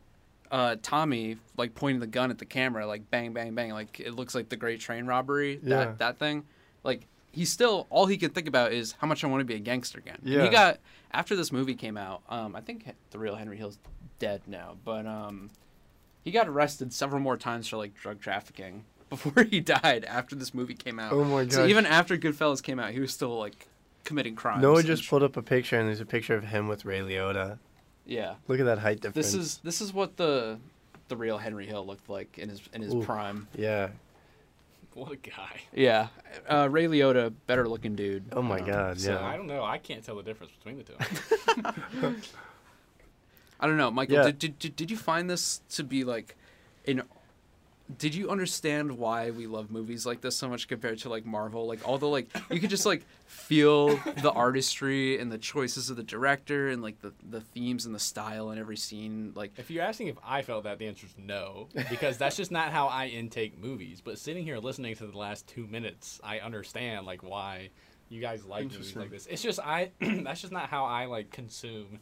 uh, 0.54 0.76
Tommy 0.84 1.38
like 1.58 1.74
pointing 1.74 2.00
the 2.00 2.08
gun 2.08 2.30
at 2.30 2.38
the 2.38 2.46
camera, 2.46 2.86
like 2.86 3.10
bang, 3.10 3.34
bang, 3.34 3.56
bang. 3.56 3.72
Like 3.72 4.00
it 4.00 4.14
looks 4.14 4.36
like 4.36 4.48
the 4.50 4.56
Great 4.56 4.80
Train 4.80 5.06
Robbery. 5.08 5.60
Yeah. 5.64 5.78
That 5.86 5.98
that 5.98 6.20
thing. 6.20 6.46
Like 6.84 7.08
he's 7.32 7.52
still 7.52 7.88
all 7.90 8.06
he 8.06 8.18
can 8.18 8.30
think 8.30 8.48
about 8.48 8.72
is 8.72 8.94
how 9.00 9.08
much 9.08 9.24
I 9.24 9.28
want 9.28 9.42
to 9.42 9.46
be 9.46 9.56
a 9.56 9.60
gangster 9.60 9.98
again. 9.98 10.20
And 10.24 10.32
Yeah. 10.32 10.44
he 10.44 10.50
got 10.50 10.80
after 11.12 11.36
this 11.36 11.52
movie 11.52 11.74
came 11.74 11.98
out. 11.98 12.22
Um, 12.30 12.56
I 12.56 12.62
think 12.62 12.86
the 13.10 13.18
real 13.20 13.36
Henry 13.36 13.58
Hill's 13.58 13.80
dead 14.20 14.42
now, 14.46 14.78
but 14.86 15.08
um, 15.08 15.50
he 16.24 16.30
got 16.30 16.48
arrested 16.48 16.94
several 16.94 17.20
more 17.20 17.36
times 17.36 17.68
for 17.68 17.78
like 17.78 17.96
drug 17.96 18.22
trafficking 18.22 18.86
before 19.10 19.44
he 19.44 19.60
died. 19.60 20.06
After 20.06 20.36
this 20.36 20.54
movie 20.54 20.76
came 20.76 21.00
out. 21.00 21.14
Oh 21.14 21.24
my 21.24 21.46
god! 21.46 21.52
So 21.54 21.66
even 21.66 21.88
after 21.88 22.16
Goodfellas 22.16 22.62
came 22.62 22.80
out, 22.80 22.92
he 22.92 23.00
was 23.00 23.12
still 23.12 23.40
like 23.40 23.68
committing 24.04 24.36
crimes. 24.36 24.62
Noah 24.62 24.84
just 24.84 25.10
pulled 25.10 25.24
up 25.24 25.36
a 25.36 25.42
picture 25.42 25.80
and 25.80 25.88
there's 25.88 26.00
a 26.02 26.06
picture 26.06 26.36
of 26.36 26.44
him 26.44 26.68
with 26.68 26.86
Ray 26.86 27.00
Liotta. 27.00 27.58
Yeah. 28.06 28.36
Look 28.48 28.60
at 28.60 28.66
that 28.66 28.80
height 28.80 29.02
difference. 29.02 29.16
This 29.32 29.34
is 29.34 29.58
this 29.64 29.82
is 29.82 29.94
what 29.94 30.18
the 30.18 30.60
the 31.08 31.18
real 31.18 31.38
Henry 31.38 31.66
Hill 31.66 31.86
looked 31.86 32.10
like 32.10 32.38
in 32.38 32.50
his 32.50 32.62
in 32.74 32.82
his 32.82 32.94
Ooh. 32.94 33.04
prime. 33.04 33.48
yeah. 33.58 33.90
What 34.96 35.12
a 35.12 35.16
guy. 35.16 35.62
Yeah, 35.74 36.10
uh, 36.48 36.68
Ray 36.70 36.86
Liotta, 36.86 37.34
better 37.48 37.68
looking 37.68 37.96
dude. 37.96 38.26
Oh 38.32 38.44
my 38.44 38.60
Um, 38.60 38.66
God, 38.68 39.00
so- 39.00 39.14
yeah. 39.14 39.26
I 39.26 39.36
don't 39.36 39.48
know. 39.48 39.64
I 39.64 39.80
can't 39.80 40.04
tell 40.04 40.16
the 40.16 40.22
difference 40.22 40.52
between 40.54 40.78
the 40.78 40.84
two. 40.84 42.16
I 43.60 43.68
don't 43.68 43.78
know, 43.78 43.90
Michael. 43.92 44.16
Yeah. 44.18 44.24
Did, 44.24 44.40
did 44.40 44.60
did 44.60 44.76
did 44.76 44.92
you 44.92 44.98
find 44.98 45.30
this 45.30 45.62
to 45.72 45.84
be 45.84 46.04
like, 46.04 46.36
in? 46.86 47.02
Did 47.98 48.16
you 48.16 48.30
understand 48.30 48.98
why 48.98 49.32
we 49.32 49.48
love 49.48 49.72
movies 49.72 50.06
like 50.06 50.22
this 50.22 50.36
so 50.36 50.48
much 50.48 50.68
compared 50.68 51.00
to 51.00 51.10
like 51.10 51.26
Marvel? 51.26 51.68
Like, 51.68 51.88
although 51.88 52.10
like 52.10 52.30
you 52.50 52.60
could 52.60 52.70
just 52.70 52.86
like 52.86 53.06
feel 53.26 53.96
the 54.22 54.32
artistry 54.32 55.20
and 55.20 55.32
the 55.32 55.38
choices 55.38 55.90
of 55.90 55.98
the 55.98 56.04
director 56.04 56.70
and 56.70 56.82
like 56.82 57.02
the 57.02 57.14
the 57.30 57.42
themes 57.42 57.86
and 57.86 57.94
the 57.94 58.00
style 58.00 58.52
in 58.52 58.58
every 58.60 58.78
scene. 58.78 59.32
Like, 59.36 59.52
If 59.58 59.70
you're 59.70 59.84
asking 59.84 60.08
if 60.08 60.18
I 60.24 60.42
felt 60.42 60.64
that, 60.64 60.80
the 60.80 60.88
answer 60.88 61.06
is 61.06 61.16
no, 61.18 61.68
because 61.90 62.18
that's 62.18 62.36
just 62.36 62.52
not 62.52 62.72
how 62.72 62.88
I 62.88 63.08
intake 63.08 63.60
movies. 63.60 64.02
But 64.02 64.18
sitting 64.18 64.44
here 64.44 64.58
listening 64.58 64.96
to 64.96 65.08
the 65.08 65.18
last 65.18 65.48
two 65.48 65.68
minutes, 65.68 66.20
I 66.24 66.40
understand 66.40 67.06
like 67.06 67.24
why 67.24 67.70
you 68.10 68.22
guys 68.22 68.46
like 68.46 68.66
movies 68.72 68.96
like 68.96 69.12
this. 69.12 69.26
It's 69.26 69.42
just 69.42 69.60
I 69.60 69.92
that's 70.02 70.42
just 70.42 70.54
not 70.54 70.70
how 70.70 70.86
I 70.86 71.06
like 71.06 71.32
consume 71.32 72.00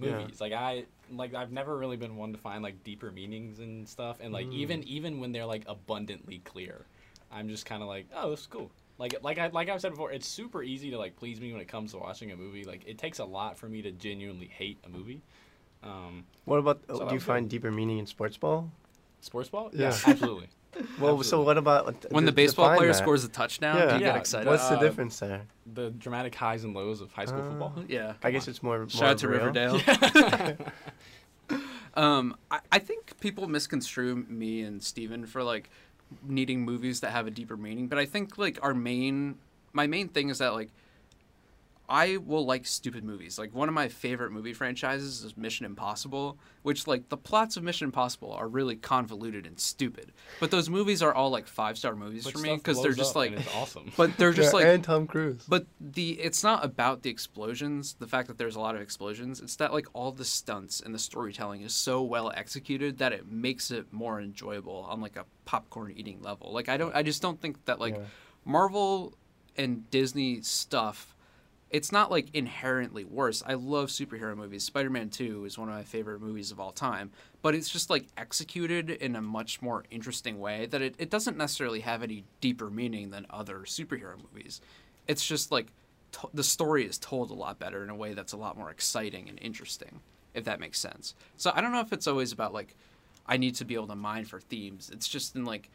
Yeah. 0.00 0.18
movies. 0.18 0.40
Like 0.40 0.52
I 0.52 0.84
like 1.10 1.34
I've 1.34 1.52
never 1.52 1.76
really 1.76 1.96
been 1.96 2.16
one 2.16 2.32
to 2.32 2.38
find 2.38 2.62
like 2.62 2.82
deeper 2.84 3.10
meanings 3.10 3.58
and 3.58 3.88
stuff. 3.88 4.18
And 4.20 4.32
like 4.32 4.46
even 4.52 4.82
even 4.84 5.20
when 5.20 5.32
they're 5.32 5.46
like 5.46 5.64
abundantly 5.66 6.40
clear, 6.44 6.86
I'm 7.30 7.48
just 7.48 7.66
kind 7.66 7.82
of 7.82 7.88
like, 7.88 8.06
oh, 8.14 8.30
this 8.30 8.40
is 8.40 8.46
cool. 8.46 8.70
Like 8.98 9.16
like 9.22 9.38
I 9.38 9.48
like 9.48 9.68
I've 9.68 9.80
said 9.80 9.90
before, 9.90 10.12
it's 10.12 10.26
super 10.26 10.62
easy 10.62 10.90
to 10.90 10.98
like 10.98 11.16
please 11.16 11.40
me 11.40 11.52
when 11.52 11.60
it 11.60 11.68
comes 11.68 11.92
to 11.92 11.98
watching 11.98 12.30
a 12.30 12.36
movie. 12.36 12.64
Like 12.64 12.82
it 12.86 12.98
takes 12.98 13.18
a 13.18 13.24
lot 13.24 13.58
for 13.58 13.68
me 13.68 13.82
to 13.82 13.90
genuinely 13.90 14.46
hate 14.46 14.78
a 14.84 14.88
movie. 14.88 15.22
Um, 15.82 16.24
What 16.44 16.58
about? 16.58 16.80
So 16.88 17.06
do 17.06 17.14
you 17.14 17.20
find 17.20 17.48
deeper 17.48 17.70
meaning 17.70 17.98
in 17.98 18.06
sports 18.06 18.36
ball? 18.36 18.70
sports 19.20 19.48
ball, 19.48 19.70
Yeah. 19.72 19.98
absolutely. 20.04 20.48
Well, 20.98 21.22
so 21.22 21.42
what 21.42 21.58
about 21.58 22.06
When 22.10 22.24
the 22.24 22.32
baseball 22.32 22.74
player 22.76 22.88
that. 22.92 22.94
scores 22.98 23.24
a 23.24 23.28
touchdown, 23.28 23.76
Yeah. 23.76 23.86
do 23.88 23.94
you 23.96 24.00
Yeah, 24.00 24.12
get 24.12 24.16
excited? 24.16 24.48
What's 24.48 24.68
the 24.68 24.76
Uh, 24.76 24.80
difference 24.80 25.18
there? 25.18 25.42
the 25.66 25.90
dramatic 25.90 26.34
highs 26.34 26.64
and 26.64 26.74
lows 26.74 27.00
of 27.00 27.12
high 27.12 27.26
school 27.26 27.40
Uh, 27.42 27.48
football. 27.50 27.84
yeah. 27.88 28.14
I 28.22 28.30
guess 28.30 28.48
it's 28.48 28.62
more. 28.62 28.88
Shout 28.88 29.00
more 29.00 29.10
out 29.10 29.18
to 29.18 29.28
real. 29.28 29.38
Riverdale. 29.40 29.80
um, 31.94 32.36
I, 32.50 32.60
I 32.70 32.78
think 32.78 33.18
people 33.20 33.46
misconstrue 33.48 34.16
me 34.28 34.62
and 34.62 34.82
Stephen 34.82 35.26
for 35.26 35.42
like 35.42 35.70
needing 36.26 36.62
movies 36.64 37.00
that 37.00 37.10
have 37.10 37.26
a 37.26 37.30
deeper 37.30 37.56
meaning, 37.56 37.88
but 37.88 37.98
I 37.98 38.06
think 38.06 38.38
like 38.38 38.58
our 38.62 38.74
main, 38.74 39.36
my 39.72 39.86
main 39.86 40.08
thing 40.08 40.28
is 40.30 40.38
that 40.38 40.52
like 40.54 40.70
I 41.88 42.16
will 42.18 42.46
like 42.46 42.64
stupid 42.66 43.04
movies. 43.04 43.38
Like 43.38 43.52
one 43.54 43.68
of 43.68 43.74
my 43.74 43.88
favorite 43.88 44.30
movie 44.32 44.52
franchises 44.54 45.24
is 45.24 45.36
Mission 45.36 45.66
Impossible, 45.66 46.38
which 46.62 46.86
like 46.86 47.08
the 47.08 47.16
plots 47.16 47.56
of 47.56 47.64
Mission 47.64 47.86
Impossible 47.86 48.32
are 48.32 48.48
really 48.48 48.76
convoluted 48.76 49.46
and 49.46 49.58
stupid. 49.58 50.12
But 50.40 50.50
those 50.50 50.70
movies 50.70 51.02
are 51.02 51.12
all 51.12 51.30
like 51.30 51.46
five 51.46 51.76
star 51.76 51.94
movies 51.94 52.24
But 52.24 52.34
for 52.34 52.38
me 52.38 52.56
because 52.56 52.82
they're 52.82 52.92
just 52.92 53.10
up 53.10 53.16
like, 53.16 53.30
and 53.32 53.40
it's 53.40 53.54
awesome. 53.54 53.92
but 53.96 54.16
they're 54.16 54.32
just 54.32 54.52
Yeah, 54.52 54.58
like 54.60 54.66
and 54.66 54.82
Tom 54.84 55.06
Cruise. 55.06 55.44
but 55.48 55.66
the 55.80 56.12
it's 56.12 56.42
not 56.42 56.64
about 56.64 57.02
the 57.02 57.10
explosions, 57.10 57.94
the 57.98 58.06
fact 58.06 58.28
that 58.28 58.38
there's 58.38 58.56
a 58.56 58.60
lot 58.60 58.74
of 58.74 58.80
explosions. 58.80 59.40
It's 59.40 59.56
that 59.56 59.72
like 59.72 59.86
all 59.92 60.12
the 60.12 60.24
stunts 60.24 60.80
and 60.80 60.94
the 60.94 60.98
storytelling 61.00 61.62
is 61.62 61.74
so 61.74 62.02
well 62.02 62.32
executed 62.34 62.98
that 62.98 63.12
it 63.12 63.30
makes 63.30 63.70
it 63.70 63.92
more 63.92 64.20
enjoyable 64.20 64.86
on 64.88 65.00
like 65.00 65.16
a 65.16 65.24
popcorn 65.44 65.92
eating 65.96 66.22
level. 66.22 66.52
Like 66.52 66.68
I 66.68 66.76
don't 66.76 66.94
I 66.94 67.02
just 67.02 67.20
don't 67.20 67.40
think 67.40 67.64
that 67.66 67.80
like 67.80 67.96
Yeah. 67.96 68.02
Marvel 68.44 69.14
and 69.56 69.88
Disney 69.90 70.40
stuff 70.42 71.14
it's 71.72 71.90
not 71.90 72.10
like 72.10 72.28
inherently 72.34 73.02
worse. 73.02 73.42
I 73.46 73.54
love 73.54 73.88
superhero 73.88 74.36
movies. 74.36 74.62
Spider-Man 74.62 75.08
2 75.08 75.46
is 75.46 75.56
one 75.58 75.70
of 75.70 75.74
my 75.74 75.82
favorite 75.82 76.20
movies 76.20 76.52
of 76.52 76.60
all 76.60 76.70
time, 76.70 77.10
but 77.40 77.54
it's 77.54 77.70
just 77.70 77.88
like 77.88 78.06
executed 78.18 78.90
in 78.90 79.16
a 79.16 79.22
much 79.22 79.62
more 79.62 79.84
interesting 79.90 80.38
way 80.38 80.66
that 80.66 80.82
it, 80.82 80.94
it 80.98 81.08
doesn't 81.08 81.38
necessarily 81.38 81.80
have 81.80 82.02
any 82.02 82.24
deeper 82.42 82.68
meaning 82.68 83.10
than 83.10 83.26
other 83.30 83.60
superhero 83.60 84.16
movies. 84.18 84.60
It's 85.08 85.26
just 85.26 85.50
like 85.50 85.72
the 86.34 86.44
story 86.44 86.84
is 86.84 86.98
told 86.98 87.30
a 87.30 87.34
lot 87.34 87.58
better 87.58 87.82
in 87.82 87.88
a 87.88 87.96
way 87.96 88.12
that's 88.12 88.34
a 88.34 88.36
lot 88.36 88.58
more 88.58 88.70
exciting 88.70 89.30
and 89.30 89.38
interesting, 89.40 90.00
if 90.34 90.44
that 90.44 90.60
makes 90.60 90.78
sense. 90.78 91.14
So 91.38 91.52
I 91.54 91.62
don't 91.62 91.72
know 91.72 91.80
if 91.80 91.92
it's 91.92 92.06
always 92.06 92.32
about 92.32 92.52
like 92.52 92.76
I 93.26 93.38
need 93.38 93.54
to 93.56 93.64
be 93.64 93.74
able 93.74 93.86
to 93.86 93.96
mine 93.96 94.26
for 94.26 94.40
themes. 94.40 94.90
It's 94.92 95.08
just 95.08 95.36
in 95.36 95.46
like 95.46 95.70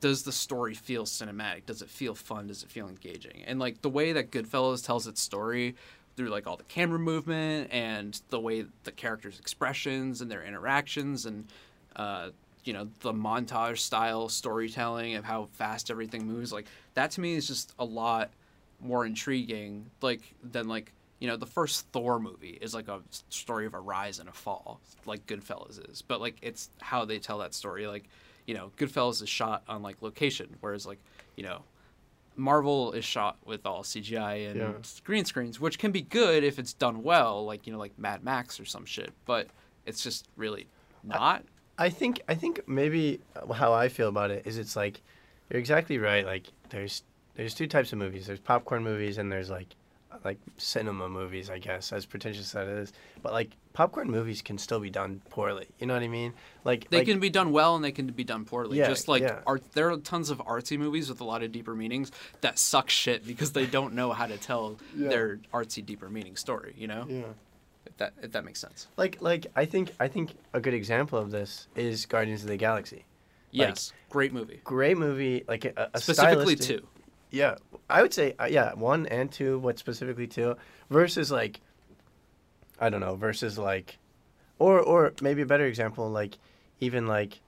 does 0.00 0.22
the 0.22 0.32
story 0.32 0.74
feel 0.74 1.04
cinematic? 1.04 1.66
Does 1.66 1.82
it 1.82 1.88
feel 1.88 2.14
fun? 2.14 2.46
Does 2.48 2.62
it 2.62 2.70
feel 2.70 2.88
engaging? 2.88 3.42
And 3.46 3.58
like 3.58 3.82
the 3.82 3.88
way 3.88 4.12
that 4.12 4.30
Goodfellas 4.30 4.84
tells 4.84 5.06
its 5.06 5.20
story 5.20 5.74
through 6.16 6.28
like 6.28 6.46
all 6.46 6.56
the 6.56 6.64
camera 6.64 6.98
movement 6.98 7.72
and 7.72 8.20
the 8.30 8.40
way 8.40 8.64
the 8.84 8.92
characters' 8.92 9.38
expressions 9.38 10.20
and 10.20 10.30
their 10.30 10.42
interactions 10.42 11.26
and 11.26 11.46
uh, 11.94 12.30
you 12.64 12.72
know 12.72 12.88
the 13.00 13.12
montage 13.12 13.78
style 13.78 14.28
storytelling 14.28 15.14
of 15.14 15.24
how 15.24 15.44
fast 15.44 15.90
everything 15.90 16.26
moves 16.26 16.52
like 16.52 16.66
that 16.94 17.10
to 17.12 17.20
me 17.20 17.34
is 17.34 17.46
just 17.46 17.72
a 17.78 17.84
lot 17.84 18.30
more 18.80 19.06
intriguing 19.06 19.86
like 20.02 20.20
than 20.42 20.66
like 20.68 20.92
you 21.20 21.28
know 21.28 21.36
the 21.36 21.46
first 21.46 21.86
thor 21.92 22.18
movie 22.18 22.58
is 22.60 22.74
like 22.74 22.88
a 22.88 23.00
story 23.30 23.66
of 23.66 23.74
a 23.74 23.80
rise 23.80 24.18
and 24.18 24.28
a 24.28 24.32
fall 24.32 24.80
like 25.06 25.24
goodfellas 25.26 25.90
is 25.90 26.02
but 26.02 26.20
like 26.20 26.36
it's 26.42 26.68
how 26.80 27.04
they 27.04 27.18
tell 27.18 27.38
that 27.38 27.54
story 27.54 27.86
like 27.86 28.04
you 28.46 28.54
know 28.54 28.70
goodfellas 28.76 29.22
is 29.22 29.28
shot 29.28 29.62
on 29.68 29.82
like 29.82 30.00
location 30.02 30.56
whereas 30.60 30.86
like 30.86 30.98
you 31.36 31.42
know 31.42 31.62
marvel 32.36 32.92
is 32.92 33.04
shot 33.04 33.36
with 33.44 33.64
all 33.64 33.82
cgi 33.82 34.48
and 34.50 34.56
Yeah. 34.56 34.72
green 35.04 35.24
screens 35.24 35.58
which 35.58 35.78
can 35.78 35.90
be 35.90 36.02
good 36.02 36.44
if 36.44 36.58
it's 36.58 36.72
done 36.74 37.02
well 37.02 37.44
like 37.44 37.66
you 37.66 37.72
know 37.72 37.78
like 37.78 37.98
mad 37.98 38.22
max 38.22 38.60
or 38.60 38.64
some 38.64 38.84
shit 38.84 39.12
but 39.24 39.48
it's 39.86 40.02
just 40.02 40.28
really 40.36 40.66
not 41.02 41.44
I 41.78 41.90
think 41.90 42.22
I 42.26 42.34
think 42.34 42.66
maybe 42.66 43.20
how 43.54 43.74
I 43.74 43.88
feel 43.88 44.08
about 44.08 44.30
it 44.30 44.46
is 44.46 44.56
it's 44.56 44.76
like 44.76 45.02
you're 45.50 45.60
exactly 45.60 45.98
right. 45.98 46.24
Like 46.24 46.46
there's 46.70 47.02
there's 47.34 47.52
two 47.52 47.66
types 47.66 47.92
of 47.92 47.98
movies. 47.98 48.26
There's 48.26 48.40
popcorn 48.40 48.82
movies 48.82 49.18
and 49.18 49.30
there's 49.30 49.50
like 49.50 49.66
like 50.24 50.38
cinema 50.56 51.08
movies, 51.08 51.50
I 51.50 51.58
guess, 51.58 51.92
as 51.92 52.06
pretentious 52.06 52.54
as 52.54 52.68
it 52.68 52.72
is. 52.72 52.92
But 53.22 53.32
like 53.32 53.50
popcorn 53.72 54.10
movies 54.10 54.42
can 54.42 54.58
still 54.58 54.80
be 54.80 54.90
done 54.90 55.20
poorly. 55.30 55.66
You 55.78 55.86
know 55.86 55.94
what 55.94 56.02
I 56.02 56.08
mean? 56.08 56.32
Like 56.64 56.88
They 56.90 56.98
like, 56.98 57.06
can 57.06 57.20
be 57.20 57.30
done 57.30 57.52
well 57.52 57.76
and 57.76 57.84
they 57.84 57.92
can 57.92 58.06
be 58.08 58.24
done 58.24 58.44
poorly. 58.44 58.78
Yeah, 58.78 58.88
Just 58.88 59.08
like 59.08 59.22
yeah. 59.22 59.40
art, 59.46 59.62
there 59.72 59.90
are 59.90 59.96
tons 59.98 60.30
of 60.30 60.38
artsy 60.38 60.78
movies 60.78 61.08
with 61.08 61.20
a 61.20 61.24
lot 61.24 61.42
of 61.42 61.52
deeper 61.52 61.74
meanings 61.74 62.10
that 62.40 62.58
suck 62.58 62.88
shit 62.90 63.26
because 63.26 63.52
they 63.52 63.66
don't 63.66 63.94
know 63.94 64.12
how 64.12 64.26
to 64.26 64.36
tell 64.38 64.76
Yeah. 64.96 65.08
their 65.08 65.36
artsy 65.52 65.84
deeper 65.84 66.08
meaning 66.08 66.36
story. 66.36 66.74
You 66.76 66.86
know, 66.88 67.06
yeah. 67.08 67.22
if 67.84 67.96
that 67.98 68.12
if 68.22 68.32
that 68.32 68.44
makes 68.44 68.60
sense. 68.60 68.88
Like 68.96 69.20
like 69.20 69.46
I 69.54 69.64
think 69.66 69.92
I 70.00 70.08
think 70.08 70.34
a 70.52 70.60
good 70.60 70.74
example 70.74 71.18
of 71.18 71.30
this 71.30 71.68
is 71.76 72.06
Guardians 72.06 72.42
of 72.42 72.48
the 72.48 72.56
Galaxy. 72.56 73.04
Like, 73.52 73.68
Yes, 73.68 73.92
great 74.10 74.32
movie. 74.34 74.60
Great 74.64 74.98
movie, 74.98 75.44
like 75.48 75.64
a, 75.64 75.90
a 75.94 76.00
Specifically 76.00 76.56
two. 76.56 76.86
Yeah, 77.36 77.56
I 77.90 78.00
would 78.00 78.14
say 78.14 78.34
uh, 78.40 78.46
yeah, 78.46 78.72
one 78.72 79.04
and 79.06 79.30
two, 79.30 79.60
but 79.60 79.78
specifically 79.78 80.26
two 80.26 80.56
versus 80.88 81.30
like 81.30 81.60
I 82.80 82.88
don't 82.88 83.00
know, 83.00 83.14
versus 83.14 83.58
like 83.58 83.98
or 84.58 84.80
or 84.80 85.12
maybe 85.20 85.42
a 85.42 85.46
better 85.46 85.66
example 85.66 86.10
like 86.10 86.38
even 86.80 87.06
like 87.06 87.38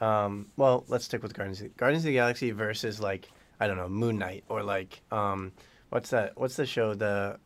um 0.00 0.46
well, 0.58 0.84
let's 0.88 1.06
stick 1.06 1.22
with 1.22 1.32
Guardians 1.32 1.62
of, 1.62 1.74
Guardians 1.78 2.04
of 2.04 2.08
the 2.08 2.14
Galaxy 2.14 2.50
versus 2.50 3.00
like 3.00 3.30
I 3.58 3.66
don't 3.66 3.78
know, 3.78 3.88
Moon 3.88 4.18
Knight 4.18 4.44
or 4.50 4.62
like 4.62 5.00
um 5.10 5.52
what's 5.88 6.10
that? 6.10 6.38
What's 6.38 6.56
the 6.56 6.66
show 6.66 6.92
the 6.92 7.38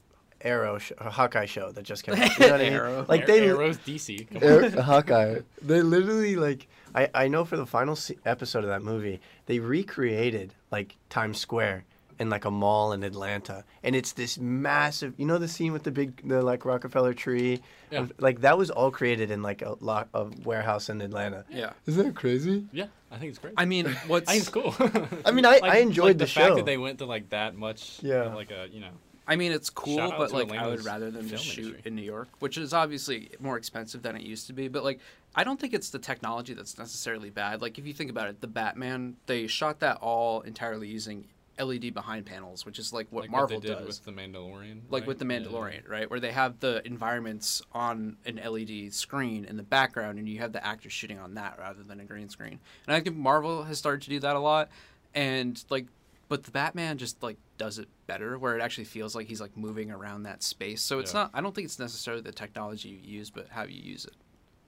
Arrow 0.45 0.79
sh- 0.79 0.93
Hawkeye 1.01 1.47
show 1.47 1.73
that 1.73 1.83
just 1.83 2.05
came 2.05 2.15
out? 2.23 2.39
You 2.39 2.47
know 2.47 2.53
what 2.53 2.61
I 2.61 2.65
mean? 2.65 2.73
Arrow. 2.75 3.07
Like 3.09 3.27
they 3.27 3.47
Arrows 3.49 3.79
DC. 3.79 4.29
Come 4.29 4.37
on. 4.37 4.45
Air, 4.45 4.71
Hawkeye. 4.83 5.41
They 5.63 5.83
literally 5.83 6.37
like 6.37 6.69
I 6.95 7.09
I 7.15 7.29
know 7.29 7.45
for 7.45 7.57
the 7.57 7.67
final 7.67 7.97
se- 7.97 8.19
episode 8.27 8.63
of 8.65 8.71
that 8.71 8.83
movie 8.83 9.21
they 9.47 9.59
recreated 9.59 10.55
like 10.71 10.97
Times 11.09 11.39
Square 11.39 11.85
in 12.21 12.31
like 12.31 12.45
a 12.45 12.51
mall 12.51 12.93
in 12.93 13.03
Atlanta, 13.03 13.65
and 13.83 13.97
it's 13.97 14.13
this 14.13 14.39
massive. 14.39 15.15
You 15.17 15.27
know 15.27 15.39
the 15.39 15.49
scene 15.49 15.73
with 15.73 15.83
the 15.83 15.91
big 15.91 16.27
the 16.29 16.43
like 16.43 16.65
Rockefeller 16.65 17.13
tree, 17.13 17.61
Yeah. 17.91 18.01
And, 18.03 18.13
like 18.19 18.43
that 18.43 18.57
was 18.57 18.71
all 18.71 18.93
created 18.93 19.33
in 19.33 19.43
like 19.43 19.63
a 19.63 19.75
lock 19.81 20.09
a 20.15 20.27
warehouse 20.45 20.89
in 20.91 21.01
Atlanta. 21.01 21.45
Yeah. 21.51 21.73
Isn't 21.87 22.05
that 22.07 22.15
crazy? 22.15 22.67
Yeah, 22.73 22.87
I 23.11 23.17
think 23.19 23.31
it's 23.31 23.39
great. 23.41 23.55
I 23.57 23.65
mean, 23.65 23.87
what's 24.07 24.31
I 24.31 24.39
think 24.39 24.43
it's 24.43 24.79
cool. 24.79 25.21
I 25.25 25.33
mean, 25.33 25.45
I- 25.45 25.59
I 25.63 25.77
enjoyed 25.79 26.05
like 26.07 26.19
the 26.19 26.25
the 26.27 26.31
fact 26.31 26.47
show. 26.51 26.55
that 26.57 26.67
they 26.67 26.77
went 26.77 26.99
to 26.99 27.07
like 27.07 27.31
that 27.31 27.57
much. 27.57 27.99
Yeah. 28.01 28.27
of, 28.27 28.35
like 28.35 28.53
a 28.53 28.69
you 28.71 28.81
know. 28.81 28.91
I 29.27 29.37
mean, 29.37 29.53
it's 29.53 29.71
cool, 29.71 29.97
but 30.19 30.33
like 30.33 30.53
I 30.53 30.67
would 30.67 30.85
rather 30.85 31.11
them 31.11 31.29
just 31.29 31.45
shoot 31.45 31.67
industry. 31.67 31.83
in 31.87 31.95
New 31.97 32.03
York, 32.03 32.29
which 32.41 32.59
is 32.59 32.75
obviously 32.75 33.31
more 33.41 33.57
expensive 33.57 34.03
than 34.03 34.17
it 34.17 34.23
used 34.23 34.47
to 34.49 34.53
be. 34.53 34.69
But 34.69 34.85
like, 34.85 35.01
I 35.35 35.45
don't 35.45 35.59
think 35.59 35.73
it's 35.73 35.91
the 35.91 35.99
technology 35.99 36.53
that's 36.55 36.77
necessarily 36.79 37.31
bad. 37.31 37.63
Like, 37.63 37.79
if 37.79 37.87
you 37.87 37.95
think 37.95 38.11
about 38.11 38.29
it, 38.29 38.41
the 38.41 38.47
Batman 38.47 39.17
they 39.27 39.47
shot 39.47 39.81
that 39.81 39.97
all 39.99 40.43
entirely 40.43 40.89
using 40.89 41.27
LED 41.59 41.95
behind 41.95 42.27
panels, 42.27 42.67
which 42.67 42.79
is 42.79 42.93
like 42.93 43.07
what 43.11 43.23
like 43.23 43.31
Marvel 43.31 43.59
what 43.59 43.67
does. 43.67 43.87
with 43.87 44.05
the 44.05 44.13
Mandalorian. 44.13 44.81
like 44.91 45.03
right? 45.03 45.07
with 45.07 45.19
the 45.21 45.25
Yeah. 45.25 45.39
Mandalorian, 45.39 45.89
right? 45.89 46.11
Where 46.11 46.21
they 46.21 46.33
have 46.33 46.59
the 46.61 46.85
environments 46.87 47.63
on 47.73 48.17
an 48.27 48.41
LED 48.45 48.93
screen 48.93 49.45
in 49.45 49.57
the 49.57 49.63
background, 49.63 50.19
and 50.19 50.29
you 50.29 50.41
have 50.41 50.53
the 50.53 50.65
actors 50.67 50.93
shooting 50.93 51.19
on 51.19 51.35
that 51.35 51.57
rather 51.59 51.83
than 51.83 52.01
a 52.01 52.05
green 52.05 52.29
screen. 52.29 52.59
And 52.87 52.97
I 52.97 53.01
think 53.01 53.17
Marvel 53.17 53.63
has 53.63 53.79
started 53.79 54.03
to 54.03 54.11
do 54.11 54.19
that 54.21 54.37
a 54.37 54.41
lot, 54.41 54.69
and 55.15 55.63
like, 55.71 55.87
but 56.35 56.43
the 56.43 56.51
Batman 56.51 56.99
just 56.99 57.23
like 57.23 57.37
does 57.59 57.79
it 57.79 57.87
better, 58.09 58.37
where 58.39 58.57
it 58.59 58.61
actually 58.61 58.87
feels 58.87 59.15
like 59.15 59.29
he's 59.29 59.41
like 59.41 59.57
moving 59.57 59.93
around 59.93 60.25
that 60.25 60.43
space. 60.43 60.83
So 60.83 60.99
it's 60.99 61.15
Yeah. 61.15 61.21
not. 61.21 61.31
I 61.33 61.41
don't 61.41 61.55
think 61.55 61.67
it's 61.67 61.79
necessarily 61.79 62.23
the 62.23 62.33
technology 62.33 62.89
you 62.89 62.99
use, 63.19 63.31
but 63.31 63.49
how 63.51 63.63
you 63.63 63.81
use 63.81 64.05
it. 64.05 64.15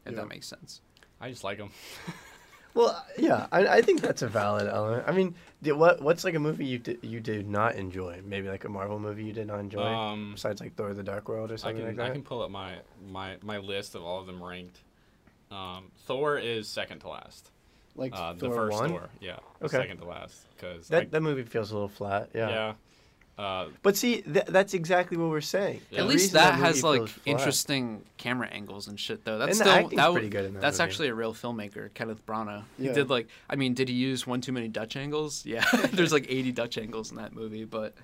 If 0.05 0.13
Yeah. 0.13 0.21
that 0.21 0.29
makes 0.29 0.47
sense. 0.47 0.81
I 1.21 1.29
just 1.31 1.43
like 1.43 1.59
them. 1.59 1.71
Well, 2.75 3.07
yeah, 3.17 3.47
I, 3.51 3.67
I 3.79 3.81
think 3.81 4.03
that's 4.03 4.21
a 4.21 4.29
valid 4.29 4.69
element. 4.69 5.05
I 5.07 5.13
mean, 5.13 5.35
di- 5.63 5.73
what 5.73 6.03
what's 6.03 6.25
like 6.25 6.35
a 6.35 6.39
movie 6.39 6.67
you 6.67 6.79
did 6.79 6.99
you 7.03 7.21
did 7.21 7.49
not 7.49 7.75
enjoy? 7.75 8.21
Maybe 8.23 8.49
like 8.51 8.65
a 8.67 8.69
Marvel 8.69 8.99
movie 8.99 9.25
you 9.25 9.33
did 9.33 9.47
not 9.47 9.61
enjoy, 9.61 9.81
Um, 9.83 10.33
besides 10.35 10.61
like 10.61 10.75
Thor: 10.77 10.93
The 10.93 11.03
Dark 11.03 11.27
World 11.27 11.51
or 11.51 11.55
I 11.55 11.57
something 11.57 11.79
can 11.79 11.87
like 11.87 11.97
that. 11.97 12.11
I 12.11 12.11
can 12.11 12.23
pull 12.23 12.43
up 12.43 12.51
my 12.51 12.75
my 13.11 13.39
my 13.43 13.57
list 13.57 13.95
of 13.95 14.03
all 14.05 14.21
of 14.21 14.27
them 14.27 14.43
ranked. 14.45 14.81
Um, 15.51 15.91
Thor 16.05 16.37
is 16.39 16.69
second 16.69 16.99
to 17.01 17.09
last. 17.09 17.51
Like 17.97 18.13
Uh, 18.15 18.33
the 18.35 18.51
first 18.51 18.77
one. 18.79 18.91
Thor, 18.91 19.09
yeah, 19.21 19.39
Okay. 19.63 19.77
second 19.79 19.99
to 19.99 20.05
last 20.05 20.47
because 20.57 20.89
That 20.89 21.11
that 21.11 21.21
movie 21.23 21.43
feels 21.43 21.71
a 21.71 21.75
little 21.75 21.89
flat. 21.89 22.31
Yeah. 22.35 22.49
yeah. 22.49 22.75
Uh, 23.39 23.69
But 23.83 23.97
see, 23.99 24.23
th- 24.23 24.47
that's 24.47 24.73
exactly 24.73 25.19
what 25.19 25.29
we're 25.29 25.43
saying. 25.43 25.83
Yeah. 25.91 26.01
At 26.01 26.07
least 26.07 26.27
reason 26.33 26.35
that, 26.41 26.55
has 26.55 26.83
like 26.83 27.07
flat- 27.07 27.27
interesting 27.27 28.05
camera 28.17 28.47
angles 28.49 28.89
and 28.89 28.99
shit 28.99 29.25
though. 29.27 29.37
That's 29.39 29.51
And 29.51 29.57
still 29.59 29.73
acting's 29.73 29.97
that, 29.97 30.13
pretty 30.13 30.31
good 30.31 30.47
in 30.47 30.55
that 30.55 30.61
That's 30.63 30.79
movie. 30.79 30.89
actually 30.89 31.09
a 31.09 31.15
real 31.15 31.35
filmmaker, 31.35 31.93
Kenneth 31.93 32.25
Branagh. 32.25 32.65
He 32.79 32.89
did 32.89 33.11
like 33.11 33.29
I 33.51 33.57
mean, 33.57 33.75
did 33.75 33.89
he 33.91 33.95
use 33.95 34.27
one 34.27 34.41
too 34.41 34.53
many 34.53 34.69
Dutch 34.69 34.97
angles? 34.97 35.45
Yeah. 35.45 35.65
There's 35.93 36.13
like 36.13 36.27
80 36.31 36.53
Dutch 36.53 36.79
angles 36.79 37.11
in 37.11 37.19
that 37.19 37.35
movie, 37.35 37.65
but 37.65 37.95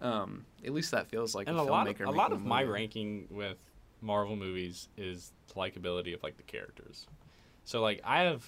um 0.00 0.44
at 0.64 0.72
least 0.72 0.90
that 0.90 1.06
feels 1.08 1.32
like 1.34 1.46
and 1.46 1.56
a 1.56 1.60
a 1.60 1.62
lot 1.62 1.86
filmmaker 1.86 2.00
of, 2.00 2.08
a 2.08 2.10
lot 2.18 2.32
of 2.32 2.44
my 2.44 2.62
ranking 2.64 3.28
with 3.30 3.58
Marvel 4.00 4.34
movies 4.34 4.88
is 4.96 5.32
the 5.46 5.54
likability 5.54 6.12
of 6.12 6.22
like 6.24 6.36
the 6.38 6.42
characters. 6.42 7.06
So 7.64 7.80
like 7.80 8.00
I 8.04 8.22
have 8.22 8.44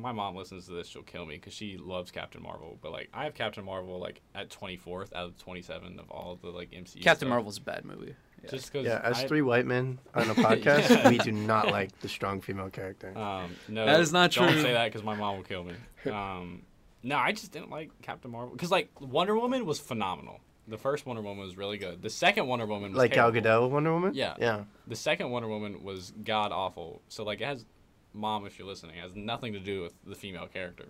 my 0.00 0.12
mom 0.12 0.36
listens 0.36 0.66
to 0.66 0.72
this, 0.72 0.86
she'll 0.88 1.02
kill 1.02 1.26
me 1.26 1.36
because 1.36 1.52
she 1.52 1.76
loves 1.76 2.10
Captain 2.10 2.42
Marvel. 2.42 2.78
But 2.80 2.92
like 2.92 3.08
I 3.14 3.24
have 3.24 3.34
Captain 3.34 3.64
Marvel 3.64 3.98
like 3.98 4.20
at 4.34 4.48
24th 4.50 5.12
out 5.14 5.26
of 5.26 5.38
27 5.38 5.98
of 5.98 6.10
all 6.10 6.38
the 6.40 6.48
like 6.48 6.70
MCU. 6.70 6.94
Captain 7.02 7.16
stuff. 7.16 7.28
Marvel's 7.28 7.58
a 7.58 7.62
bad 7.62 7.84
movie. 7.84 8.14
Yeah. 8.42 8.50
Just 8.50 8.72
because 8.72 8.86
Yeah, 8.86 9.00
as 9.04 9.18
I, 9.18 9.26
three 9.26 9.42
white 9.42 9.66
men 9.66 9.98
on 10.14 10.30
a 10.30 10.34
podcast, 10.46 10.88
Yeah. 10.90 11.08
we 11.10 11.18
do 11.18 11.30
not 11.32 11.70
like 11.70 11.98
the 12.00 12.08
strong 12.08 12.40
female 12.40 12.70
character. 12.70 13.16
Um, 13.16 13.50
no, 13.68 13.84
That 13.84 14.00
is 14.00 14.12
not 14.12 14.30
true. 14.32 14.46
don't 14.46 14.56
say 14.62 14.72
that 14.72 14.86
because 14.86 15.02
my 15.02 15.14
mom 15.14 15.36
will 15.36 15.44
kill 15.44 15.64
me. 15.64 15.74
Um, 16.10 16.62
no, 17.02 17.16
I 17.16 17.32
just 17.32 17.52
didn't 17.52 17.70
like 17.70 17.90
Captain 18.02 18.30
Marvel 18.30 18.52
because 18.54 18.70
like 18.70 18.90
Wonder 19.00 19.36
Woman 19.38 19.64
was 19.66 19.78
phenomenal. 19.78 20.40
The 20.68 20.78
first 20.78 21.04
Wonder 21.04 21.22
Woman 21.22 21.44
was 21.44 21.56
really 21.56 21.78
good. 21.78 22.00
The 22.00 22.10
second 22.10 22.46
Wonder 22.46 22.64
Woman 22.66 22.92
was 22.92 22.98
like 22.98 23.12
Gal 23.12 23.32
terrible. 23.32 23.68
Gadot, 23.68 23.70
Wonder 23.70 23.92
Woman. 23.92 24.12
Yeah. 24.14 24.34
yeah. 24.38 24.64
The 24.86 24.94
second 24.96 25.30
Wonder 25.30 25.48
Woman 25.48 25.82
was 25.82 26.12
god 26.22 26.52
awful. 26.52 27.02
So 27.08 27.24
like 27.24 27.40
it 27.40 27.46
has, 27.46 27.64
mom, 28.12 28.46
if 28.46 28.58
you're 28.58 28.68
listening, 28.68 28.96
it 28.96 29.02
has 29.02 29.14
nothing 29.14 29.52
to 29.52 29.60
do 29.60 29.82
with 29.82 29.94
the 30.06 30.14
female 30.14 30.46
character. 30.46 30.86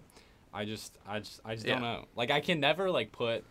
I 0.52 0.64
just, 0.64 0.98
I 1.06 1.20
just, 1.20 1.40
I 1.44 1.54
just 1.54 1.66
don't 1.66 1.82
know. 1.82 2.06
Like 2.16 2.30
I 2.30 2.40
can 2.40 2.60
never 2.60 2.90
like 2.90 3.12
put 3.12 3.44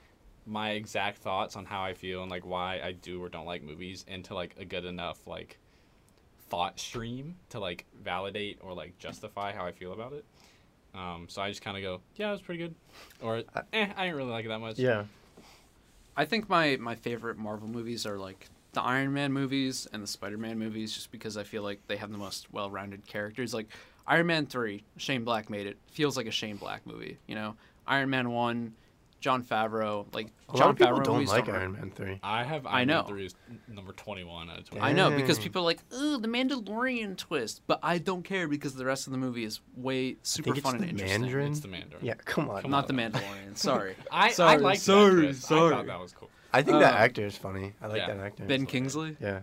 my 0.45 0.72
exact 0.72 1.20
thoughts 1.20 1.55
on 1.55 1.65
how 1.65 1.82
I 1.82 1.93
feel 1.93 2.22
and 2.22 2.32
like 2.32 2.45
why 2.45 2.82
I 2.84 2.91
do 2.91 3.24
or 3.24 3.30
don't 3.30 3.45
like 3.45 3.63
movies 3.63 4.03
into 4.07 4.34
like 4.34 4.55
a 4.59 4.65
good 4.65 4.84
enough 4.84 5.28
like 5.28 5.57
thought 6.49 6.80
stream 6.80 7.36
to 7.49 7.59
like 7.59 7.86
validate 8.03 8.57
or 8.61 8.74
like 8.74 8.97
justify 8.97 9.53
how 9.53 9.65
I 9.65 9.72
feel 9.72 9.93
about 9.93 10.13
it. 10.13 10.26
Um, 10.95 11.28
so 11.30 11.41
I 11.41 11.49
just 11.49 11.61
kind 11.61 11.78
of 11.78 11.84
go, 11.84 12.01
yeah, 12.15 12.30
it 12.30 12.32
was 12.32 12.41
pretty 12.41 12.63
good, 12.63 12.76
or 13.22 13.43
eh, 13.74 13.88
I 13.95 14.05
didn't 14.05 14.17
really 14.17 14.32
like 14.32 14.45
it 14.45 14.47
that 14.47 14.59
much. 14.59 14.80
Yeah. 14.80 15.05
I 16.17 16.26
think 16.26 16.49
my 16.49 16.78
my 16.78 16.95
favorite 16.95 17.38
Marvel 17.38 17.67
movies 17.67 18.05
are 18.05 18.17
like 18.17 18.47
the 18.74 18.82
Iron 18.82 19.13
Man 19.13 19.34
movies 19.34 19.88
and 19.91 20.03
the 20.03 20.07
Spider 20.07 20.38
Man 20.38 20.59
movies, 20.59 20.93
just 20.93 21.11
because 21.11 21.38
I 21.38 21.43
feel 21.43 21.63
like 21.63 21.82
they 21.88 21.97
have 21.97 22.11
the 22.11 22.17
most 22.17 22.51
well 22.51 22.70
rounded 22.70 23.05
characters. 23.07 23.53
Like 23.53 23.67
Iron 24.07 24.28
Man 24.28 24.45
three, 24.45 24.84
Shane 24.97 25.24
Black 25.24 25.49
made 25.49 25.67
it. 25.67 25.78
Feels 25.91 26.15
like 26.17 26.28
a 26.28 26.32
Shane 26.32 26.57
Black 26.57 26.86
movie. 26.86 27.17
You 27.28 27.36
know, 27.36 27.55
Iron 27.88 28.09
Man 28.09 28.30
one, 28.32 28.74
Jon 29.20 29.43
Favreau. 29.43 30.05
Like 30.13 30.28
A 30.53 30.57
Jon 30.57 30.59
lot 30.61 30.70
of 30.70 30.78
people 30.78 30.93
Favreau 30.99 31.03
don't 31.03 31.26
like 31.26 31.45
don't 31.45 31.55
Iron 31.55 31.72
Man 31.74 31.91
three. 31.95 32.20
I 32.22 32.43
have. 32.43 32.65
I 32.67 32.80
Iron 32.80 32.88
Man 32.88 32.97
know. 32.97 33.03
Three 33.03 33.26
is 33.26 33.36
number 33.67 33.91
twenty-one 33.93 34.49
out 34.49 34.59
of 34.59 34.70
twenty. 34.70 34.84
I 34.84 34.93
know 34.93 35.09
because 35.11 35.39
people 35.39 35.61
are 35.63 35.65
like, 35.65 35.80
ooh, 35.93 36.17
the 36.20 36.28
Mandalorian 36.28 37.17
twist, 37.17 37.61
but 37.65 37.80
I 37.82 37.97
don't 37.97 38.24
care 38.24 38.47
because 38.47 38.76
the 38.76 38.86
rest 38.86 39.07
of 39.07 39.11
the 39.11 39.20
movie 39.20 39.43
is 39.45 39.61
way 39.76 40.17
super 40.22 40.45
think 40.53 40.57
it's 40.57 40.63
fun 40.65 40.76
and 40.76 40.84
the 40.84 40.89
interesting. 40.89 41.22
Mandarin. 41.22 41.51
It's 41.51 41.59
the 41.61 41.67
Mandarin. 41.70 42.05
Yeah, 42.05 42.13
come 42.24 42.49
on. 42.49 42.61
Come 42.61 42.72
Not 42.72 42.88
the 42.88 42.93
on. 42.93 43.11
Mandalorian. 43.11 43.57
Sorry. 43.57 43.95
I, 44.11 44.30
Sorry, 44.32 44.53
I 44.53 44.55
liked 44.57 44.82
sorry, 44.82 45.15
that 45.15 45.22
twist. 45.24 45.45
I 45.45 45.47
sorry. 45.47 45.76
thought 45.76 45.86
that 45.88 45.99
was 45.99 46.11
cool. 46.13 46.30
I 46.54 46.62
think 46.62 46.80
that 46.80 46.93
Uh, 46.93 46.97
actor 46.97 47.26
is 47.26 47.38
funny. 47.38 47.74
I 47.82 47.88
like 47.88 47.97
yeah. 47.97 48.08
that 48.14 48.18
actor. 48.18 48.45
Ben 48.45 48.66
Kingsley 48.66 49.18
Yeah. 49.22 49.41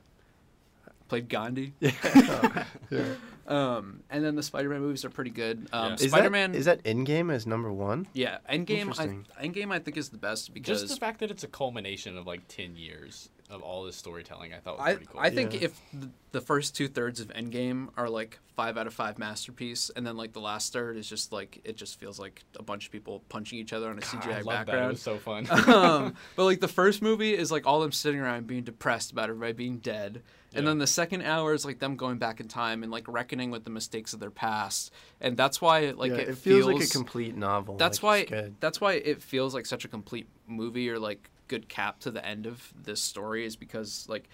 played 1.09 1.29
Gandhi. 1.29 1.73
Yeah. 1.81 2.65
yeah. 2.91 3.05
Um, 3.47 4.01
and 4.11 4.25
then 4.25 4.35
the 4.35 4.43
Spider-Man 4.43 4.81
movies 4.81 5.05
are 5.05 5.11
pretty 5.11 5.31
good. 5.31 5.69
Um, 5.73 5.91
Yeah. 5.91 5.95
Is 5.95 6.11
Spider-Man. 6.11 6.53
that, 6.53 6.59
is 6.59 6.65
that 6.65 6.83
Endgame 6.83 7.33
as 7.33 7.47
number 7.47 7.73
one? 7.73 8.09
Yeah, 8.13 8.39
Endgame. 8.51 8.79
Interesting. 8.81 9.27
I, 9.39 9.47
Endgame, 9.47 9.73
I 9.73 9.79
think 9.79 9.97
is 9.97 10.09
the 10.09 10.19
best 10.19 10.53
because 10.53 10.81
Just 10.83 10.95
the 10.95 11.01
fact 11.01 11.21
that 11.21 11.31
it's 11.31 11.45
a 11.45 11.49
culmination 11.49 12.19
of 12.19 12.27
like 12.27 12.49
ten 12.49 12.75
years 12.77 13.31
of 13.51 13.63
all 13.63 13.85
this 13.85 13.97
storytelling, 13.97 14.53
I 14.53 14.59
thought 14.59 14.79
was 14.79 14.87
I 14.87 14.93
pretty 14.95 15.07
cool. 15.11 15.21
I 15.21 15.31
think 15.31 15.53
Yeah. 15.55 15.61
if 15.67 15.81
the, 15.93 16.11
the 16.33 16.41
first 16.41 16.75
two 16.77 16.89
thirds 16.89 17.21
of 17.21 17.29
Endgame 17.29 17.89
are 17.97 18.09
like 18.09 18.39
five 18.57 18.77
out 18.77 18.87
of 18.87 18.95
five 18.95 19.19
masterpiece, 19.19 19.91
and 19.95 20.07
then 20.07 20.17
like 20.17 20.33
the 20.33 20.41
last 20.41 20.73
third 20.73 20.97
is 20.97 21.09
just 21.09 21.31
like 21.33 21.61
it 21.65 21.77
just 21.77 21.99
feels 22.01 22.19
like 22.19 22.45
a 22.59 22.63
bunch 22.63 22.87
of 22.87 22.93
people 22.93 23.23
punching 23.29 23.59
each 23.59 23.73
other 23.73 23.89
on 23.91 23.99
a 23.99 24.01
God, 24.01 24.11
CGI 24.23 24.33
I 24.33 24.41
love 24.41 24.45
that. 24.45 24.63
It 24.63 24.67
background. 24.67 24.93
was 24.93 25.03
so 25.03 25.19
fun. 25.19 25.47
um, 25.69 26.15
but 26.35 26.45
like 26.45 26.61
the 26.61 26.69
first 26.69 27.03
movie 27.03 27.35
is 27.35 27.53
like 27.53 27.67
all 27.67 27.81
them 27.81 27.93
sitting 27.93 28.21
around 28.21 28.47
being 28.47 28.65
depressed 28.65 29.13
about 29.13 29.29
everybody 29.31 29.53
being 29.53 29.79
dead, 29.79 30.23
and 30.53 30.65
Yeah. 30.65 30.71
then 30.71 30.79
the 30.79 30.87
second 30.87 31.23
hour 31.23 31.55
is 31.55 31.65
like 31.65 31.79
them 31.79 31.97
going 31.97 32.19
back 32.19 32.41
in 32.41 32.49
time 32.49 32.83
and 32.83 32.91
like 32.91 33.05
reckoning 33.07 33.51
with 33.51 33.65
the 33.65 33.71
mistakes 33.71 34.13
of 34.13 34.21
their 34.21 34.31
past, 34.31 34.93
and 35.21 35.37
that's 35.37 35.61
why 35.61 35.81
it, 35.81 35.99
like 35.99 36.11
Yeah, 36.11 36.19
it, 36.19 36.29
it 36.31 36.39
feels, 36.39 36.67
like 36.67 36.83
a 36.83 36.89
complete 36.89 37.37
novel. 37.37 37.77
That's 37.77 38.03
like, 38.03 38.03
why 38.03 38.17
it's 38.19 38.31
good. 38.31 38.57
that's 38.61 38.81
why 38.81 38.95
it 38.95 39.23
feels 39.23 39.55
like 39.55 39.67
such 39.67 39.85
a 39.85 39.89
complete 39.89 40.27
movie 40.49 40.91
or 40.91 40.99
like 40.99 41.31
good 41.49 41.69
cap 41.69 42.01
to 42.01 42.11
the 42.11 42.25
end 42.25 42.47
of 42.47 42.73
this 42.83 43.01
story 43.01 43.45
is 43.45 43.57
because 43.57 44.07
like 44.09 44.29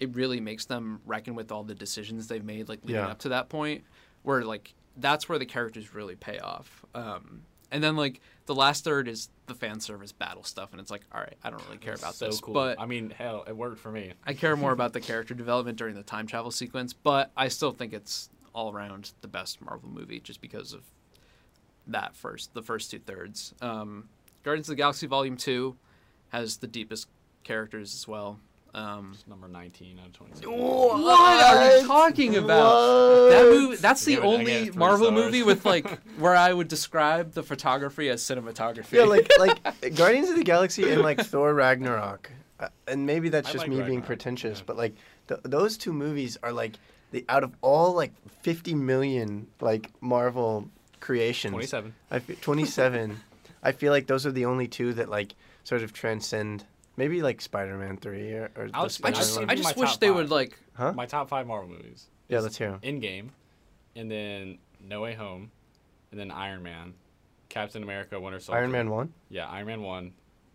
it 0.00 0.14
really 0.14 0.40
makes 0.40 0.64
them 0.66 1.00
reckon 1.06 1.34
with 1.34 1.50
all 1.50 1.64
the 1.64 1.74
decisions 1.74 2.28
they've 2.28 2.44
made 2.44 2.68
like 2.68 2.80
leading 2.84 2.96
Yeah. 2.96 3.08
up 3.08 3.18
to 3.20 3.30
that 3.30 3.48
point 3.48 3.84
where 4.22 4.42
like 4.44 4.74
that's 4.96 5.28
where 5.28 5.38
the 5.38 5.46
characters 5.46 5.94
really 5.94 6.16
pay 6.16 6.38
off. 6.38 6.84
Um, 6.94 7.42
and 7.70 7.82
then 7.84 7.96
like 7.96 8.20
the 8.46 8.54
last 8.54 8.82
third 8.84 9.08
is 9.08 9.28
the 9.46 9.54
fan 9.54 9.78
service 9.80 10.12
battle 10.12 10.42
stuff 10.42 10.72
and 10.72 10.80
it's 10.80 10.90
like 10.90 11.02
all 11.12 11.20
right, 11.20 11.36
I 11.44 11.50
don't 11.50 11.62
really 11.66 11.78
care 11.78 11.94
about 11.94 12.14
so 12.14 12.26
this, 12.26 12.40
cool. 12.40 12.54
but 12.54 12.80
I 12.80 12.86
mean, 12.86 13.10
hell, 13.10 13.44
it 13.46 13.56
worked 13.56 13.78
for 13.78 13.90
me. 13.92 14.12
I 14.26 14.34
care 14.34 14.56
more 14.56 14.72
about 14.72 14.92
the 14.92 15.00
character 15.10 15.34
development 15.34 15.78
during 15.78 15.94
the 15.94 16.02
time 16.02 16.26
travel 16.26 16.50
sequence, 16.50 16.92
but 16.92 17.30
I 17.36 17.48
still 17.48 17.72
think 17.72 17.92
it's 17.92 18.30
all 18.54 18.72
around 18.72 19.12
the 19.20 19.28
best 19.28 19.60
Marvel 19.60 19.88
movie 19.88 20.18
just 20.20 20.40
because 20.40 20.72
of 20.72 20.82
that 21.86 22.14
first, 22.16 22.54
the 22.54 22.62
first 22.62 22.90
two 22.90 22.98
thirds. 22.98 23.54
Um, 23.60 24.08
Guardians 24.42 24.68
of 24.68 24.72
the 24.72 24.76
Galaxy 24.76 25.06
Volume 25.06 25.36
Two 25.36 25.76
has 26.30 26.58
the 26.58 26.66
deepest 26.66 27.08
characters 27.44 27.94
as 27.94 28.06
well. 28.06 28.38
Um, 28.74 29.12
It's 29.14 29.26
number 29.26 29.48
nineteen 29.48 29.98
out 29.98 30.08
of 30.08 30.12
twenty-seven. 30.12 30.50
what 30.52 31.56
are 31.56 31.78
you 31.78 31.86
talking 31.86 32.36
about? 32.36 33.30
That 33.30 33.44
movie, 33.44 33.76
that's 33.76 34.04
the 34.04 34.18
I 34.18 34.20
give 34.20 34.24
it- 34.24 34.28
I 34.28 34.44
give 34.44 34.48
only 34.68 34.70
Marvel 34.78 35.06
stars. 35.06 35.24
movie 35.24 35.42
with 35.42 35.64
like 35.64 35.88
where 36.18 36.36
I 36.36 36.52
would 36.52 36.68
describe 36.68 37.32
the 37.32 37.42
photography 37.42 38.10
as 38.10 38.22
cinematography. 38.22 38.92
Yeah, 38.92 39.04
like 39.04 39.28
like 39.38 39.94
Guardians 39.96 40.28
of 40.28 40.36
the 40.36 40.44
Galaxy 40.44 40.90
and 40.90 41.00
like 41.00 41.18
Thor 41.24 41.54
Ragnarok, 41.54 42.30
uh, 42.60 42.68
and 42.86 43.06
maybe 43.06 43.30
that's 43.30 43.48
I 43.48 43.52
just 43.52 43.62
like 43.66 43.70
me 43.70 43.82
being 43.82 44.02
pretentious, 44.02 44.58
yeah. 44.58 44.64
but 44.66 44.76
like 44.76 44.94
th- 45.28 45.40
those 45.44 45.78
two 45.78 45.94
movies 45.94 46.36
are 46.42 46.52
like 46.52 46.74
the 47.10 47.24
out 47.30 47.42
of 47.44 47.52
all 47.62 47.94
like 47.94 48.12
fifty 48.42 48.74
million 48.74 49.46
like 49.62 49.90
Marvel 50.02 50.68
creations, 51.00 51.52
Twenty-seven. 51.52 51.94
I 52.10 52.18
fe- 52.18 52.36
twenty 52.42 52.66
seven. 52.66 53.20
I 53.62 53.72
feel 53.72 53.92
like 53.92 54.06
those 54.06 54.26
are 54.26 54.30
the 54.32 54.44
only 54.44 54.68
two 54.68 54.92
that 54.92 55.08
like 55.08 55.34
sort 55.68 55.82
of 55.82 55.92
transcend. 55.92 56.64
Maybe 56.96 57.22
like 57.22 57.40
Spider 57.40 57.76
Man 57.76 57.96
three 57.98 58.32
or, 58.32 58.50
or 58.56 58.68
I'll 58.74 58.84
the 58.84 58.90
Spider-Man 58.90 59.22
just. 59.22 59.38
I 59.48 59.54
just 59.54 59.76
wish 59.76 59.96
they 59.98 60.08
five. 60.08 60.16
would 60.16 60.30
like. 60.30 60.58
huh? 60.74 60.92
My 60.94 61.06
top 61.06 61.28
five 61.28 61.46
Marvel 61.46 61.68
movies. 61.68 62.08
Yeah, 62.28 62.40
let's 62.40 62.56
hear 62.58 62.68
'em. 62.68 62.80
Endgame, 62.80 63.28
and 63.94 64.10
then 64.10 64.58
No 64.80 65.02
Way 65.02 65.14
Home, 65.14 65.50
and 66.10 66.18
then 66.18 66.30
Iron 66.30 66.62
Man, 66.62 66.94
Captain 67.50 67.82
America, 67.82 68.18
Winter 68.18 68.40
Soldier. 68.40 68.58
Iron 68.60 68.72
Man 68.72 68.90
one. 68.90 69.12
Yeah, 69.28 69.46
Iron 69.48 69.66
Man 69.66 69.82
one, 69.82 70.12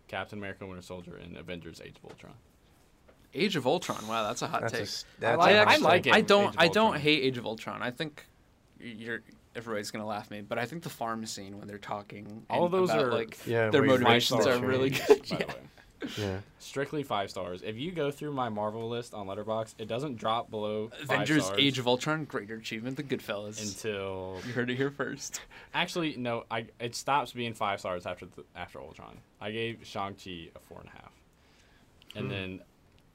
Captain 0.08 0.38
America, 0.38 0.66
Winter 0.66 0.82
Soldier, 0.82 1.16
and 1.16 1.36
Avengers: 1.36 1.80
Age 1.82 1.96
of 2.02 2.10
Ultron. 2.10 2.34
Age 3.32 3.56
of 3.56 3.66
Ultron. 3.66 4.06
Wow, 4.06 4.26
that's 4.28 4.42
a 4.42 4.46
hot 4.46 4.60
That's 4.62 4.72
take. 4.72 4.82
s- 4.82 5.04
that's 5.18 5.38
like- 5.38 5.54
a 5.54 5.60
I 5.60 5.72
hot 5.72 5.80
like 5.80 6.02
take. 6.04 6.12
it. 6.12 6.16
I 6.16 6.20
don't. 6.20 6.48
Age 6.48 6.54
of 6.54 6.60
I 6.60 6.68
don't 6.68 6.96
hate 6.98 7.22
Age 7.22 7.38
of 7.38 7.46
Ultron. 7.46 7.80
I 7.82 7.90
think 7.90 8.26
you're. 8.78 9.22
Everybody's 9.56 9.90
gonna 9.90 10.06
laugh 10.06 10.24
at 10.26 10.30
me, 10.32 10.40
but 10.42 10.58
I 10.58 10.66
think 10.66 10.82
the 10.82 10.90
farm 10.90 11.24
scene 11.26 11.58
when 11.58 11.68
they're 11.68 11.78
talking, 11.78 12.44
All 12.50 12.64
of 12.66 12.72
those 12.72 12.90
about, 12.90 13.04
are 13.04 13.12
like 13.12 13.38
Yeah, 13.46 13.70
their 13.70 13.82
motivations 13.82 14.46
are 14.46 14.58
really 14.58 14.90
good. 15.06 15.06
by 15.08 15.14
the 15.14 15.36
yeah. 15.40 15.46
way. 15.46 15.54
Yeah. 16.18 16.38
Strictly 16.58 17.02
five 17.02 17.30
stars. 17.30 17.62
If 17.62 17.76
you 17.76 17.90
go 17.90 18.10
through 18.10 18.32
my 18.32 18.48
Marvel 18.50 18.88
list 18.90 19.14
on 19.14 19.26
Letterboxd, 19.26 19.76
it 19.78 19.86
doesn't 19.88 20.16
drop 20.16 20.50
below 20.50 20.88
five 20.88 21.02
Avengers: 21.04 21.46
stars 21.46 21.58
Age 21.60 21.78
of 21.78 21.86
Ultron, 21.88 22.24
greater 22.24 22.56
achievement 22.56 22.96
than 22.98 23.06
Goodfellas. 23.06 23.62
until 23.62 24.38
you 24.46 24.52
heard 24.52 24.68
it 24.70 24.76
here 24.76 24.90
first. 24.90 25.40
actually 25.74 26.16
no, 26.16 26.44
I 26.50 26.66
it 26.78 26.94
stops 26.94 27.32
being 27.32 27.54
five 27.54 27.80
stars 27.80 28.04
after 28.06 28.26
the, 28.26 28.44
after 28.54 28.80
Ultron. 28.80 29.16
I 29.40 29.50
gave 29.50 29.78
Shang 29.84 30.14
Chi 30.22 30.48
a 30.54 30.58
four 30.58 30.80
and 30.80 30.88
a 30.88 30.92
half, 30.92 31.12
and 32.16 32.24
Hmm. 32.26 32.30
then 32.30 32.60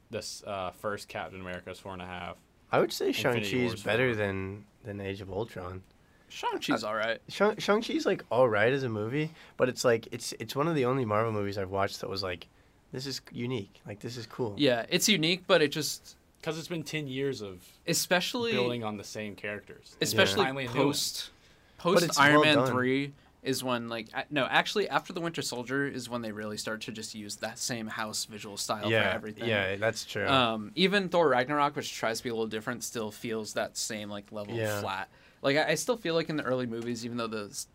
this 0.10 0.44
uh, 0.48 0.72
first 0.72 1.08
Captain 1.10 1.40
America 1.42 1.70
is 1.70 1.78
four 1.80 1.94
and 1.94 2.02
a 2.02 2.06
half. 2.08 2.38
I 2.72 2.80
would 2.80 2.92
say 2.94 3.12
Shang 3.12 3.34
Chi 3.42 3.58
is 3.58 3.84
better 3.84 4.16
than 4.16 4.66
than 4.84 5.00
Age 5.00 5.22
of 5.22 5.30
Ultron. 5.32 5.84
Shang 6.30 6.60
Chi's 6.60 6.84
all 6.84 6.96
right. 6.96 7.20
Shang 7.28 7.58
Shang 7.58 7.82
Chi's 7.82 8.06
like 8.06 8.24
all 8.32 8.48
right 8.48 8.72
as 8.72 8.84
a 8.84 8.90
movie, 8.90 9.32
but 9.58 9.68
it's 9.70 9.84
like 9.84 10.08
it's 10.12 10.34
it's 10.40 10.56
one 10.56 10.68
of 10.68 10.76
the 10.76 10.86
only 10.86 11.06
Marvel 11.06 11.32
movies 11.32 11.58
I've 11.58 11.70
watched 11.72 12.02
that 12.02 12.10
was 12.10 12.24
like, 12.24 12.48
this 12.92 13.06
is 13.06 13.22
unique. 13.32 13.82
Like 13.88 14.00
this 14.00 14.18
is 14.18 14.26
cool. 14.26 14.54
Yeah, 14.58 14.86
it's 14.90 15.10
unique, 15.10 15.44
but 15.48 15.62
it 15.62 15.70
just 15.72 16.16
Because 16.40 16.58
it's 16.58 16.68
been 16.68 16.84
ten 16.84 17.08
years 17.08 17.42
of 17.42 17.58
especially 17.88 18.52
building 18.52 18.84
on 18.84 18.98
the 18.98 19.04
same 19.04 19.36
characters. 19.36 19.96
especially 20.02 20.46
Finally 20.46 20.66
a 20.66 20.70
new 20.70 20.76
one. 20.76 20.84
post 20.88 21.30
post 21.78 22.20
Iron 22.20 22.36
well 22.36 22.44
Man 22.44 22.56
done. 22.58 22.68
three 22.68 23.14
is 23.42 23.64
when 23.64 23.88
like 23.88 24.08
no 24.30 24.46
actually 24.46 24.90
after 24.90 25.14
the 25.14 25.22
Winter 25.22 25.42
Soldier 25.42 25.88
is 25.88 26.10
when 26.10 26.22
they 26.22 26.32
really 26.34 26.58
start 26.58 26.82
to 26.82 26.92
just 26.92 27.16
use 27.16 27.38
that 27.38 27.58
same 27.58 27.88
house 27.88 28.26
visual 28.26 28.58
style 28.58 28.90
for 28.90 28.96
everything. 28.96 29.48
yeah, 29.48 29.78
that's 29.78 30.04
true. 30.04 30.28
Um, 30.28 30.72
even 30.76 31.08
Thor 31.08 31.30
Ragnarok, 31.30 31.76
which 31.78 31.94
tries 31.94 32.18
to 32.18 32.24
be 32.26 32.30
a 32.30 32.34
little 32.34 32.48
different, 32.48 32.84
still 32.84 33.12
feels 33.12 33.54
that 33.54 33.78
same 33.78 34.10
like 34.10 34.30
level 34.34 34.54
Yeah. 34.56 34.76
of 34.76 34.82
flat. 34.82 35.08
Like 35.42 35.58
I, 35.58 35.70
I 35.72 35.76
still 35.76 35.98
feel 35.98 36.16
like 36.16 36.30
in 36.30 36.36
the 36.38 36.44
early 36.44 36.66
movies, 36.66 37.06
even 37.06 37.18
though 37.18 37.28
the 37.28 37.66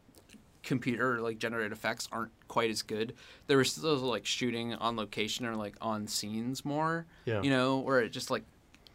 computer 0.62 1.20
like 1.20 1.38
generated 1.38 1.72
effects 1.72 2.08
aren't 2.10 2.32
quite 2.48 2.70
as 2.70 2.82
good, 2.82 3.14
There 3.46 3.58
was 3.58 3.70
still 3.72 3.96
like 3.96 4.24
shooting 4.26 4.74
on 4.74 4.96
location 4.96 5.44
or 5.46 5.54
like 5.56 5.76
on 5.80 6.06
scenes 6.06 6.64
more. 6.64 7.06
Yeah. 7.24 7.42
You 7.42 7.50
know, 7.50 7.78
where 7.78 8.00
it 8.00 8.10
just 8.10 8.30
like 8.30 8.44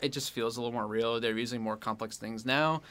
it 0.02 0.10
just 0.14 0.32
feels 0.32 0.58
a 0.58 0.62
little 0.62 0.74
more 0.74 0.88
real. 0.88 1.20
They're 1.20 1.38
using 1.38 1.62
more 1.62 1.78
complex 1.78 2.18
things 2.18 2.46
now. 2.46 2.82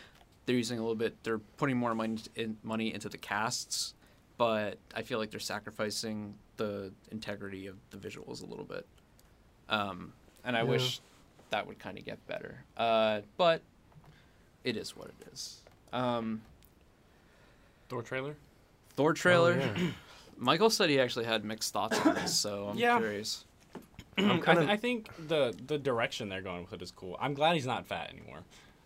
They're 0.46 0.56
using 0.56 0.78
a 0.78 0.82
little 0.82 0.94
bit. 0.96 1.16
They're 1.24 1.38
putting 1.38 1.76
more 1.76 1.94
money 1.94 2.18
in, 2.36 2.56
money 2.62 2.92
into 2.94 3.08
the 3.08 3.18
casts, 3.18 3.94
but 4.36 4.78
I 4.94 5.02
feel 5.02 5.18
like 5.18 5.30
they're 5.30 5.40
sacrificing 5.40 6.34
the 6.56 6.92
integrity 7.10 7.66
of 7.66 7.76
the 7.90 7.96
visuals 7.98 8.42
a 8.42 8.46
little 8.46 8.64
bit. 8.64 8.86
Um, 9.68 10.12
and 10.44 10.56
I 10.56 10.60
Yeah. 10.60 10.64
wish 10.70 11.00
that 11.50 11.66
would 11.66 11.78
kind 11.78 11.98
of 11.98 12.04
get 12.04 12.24
better. 12.26 12.64
Uh, 12.76 13.22
but 13.36 13.62
it 14.64 14.76
is 14.76 14.96
what 14.96 15.08
it 15.08 15.28
is. 15.32 15.62
Um, 15.92 16.42
Thor 17.88 18.02
trailer. 18.02 18.36
Thor 18.96 19.12
trailer. 19.14 19.60
Oh, 19.62 19.80
yeah. 19.80 19.86
Michael 20.36 20.70
said 20.70 20.90
he 20.90 21.00
actually 21.00 21.24
had 21.24 21.44
mixed 21.44 21.72
thoughts 21.72 21.98
on 22.06 22.14
this, 22.14 22.38
so 22.38 22.68
I'm 22.68 22.78
Yeah. 22.78 22.98
curious. 22.98 23.44
I'm 24.18 24.30
I, 24.32 24.38
kind 24.38 24.58
of 24.58 24.68
I 24.68 24.76
think 24.76 25.08
the 25.28 25.54
the 25.66 25.78
direction 25.78 26.28
they're 26.28 26.42
going 26.42 26.62
with 26.64 26.72
it 26.74 26.82
is 26.82 26.90
cool. 26.90 27.16
I'm 27.20 27.34
glad 27.34 27.54
he's 27.54 27.66
not 27.66 27.86
fat 27.86 28.10
anymore. 28.12 28.40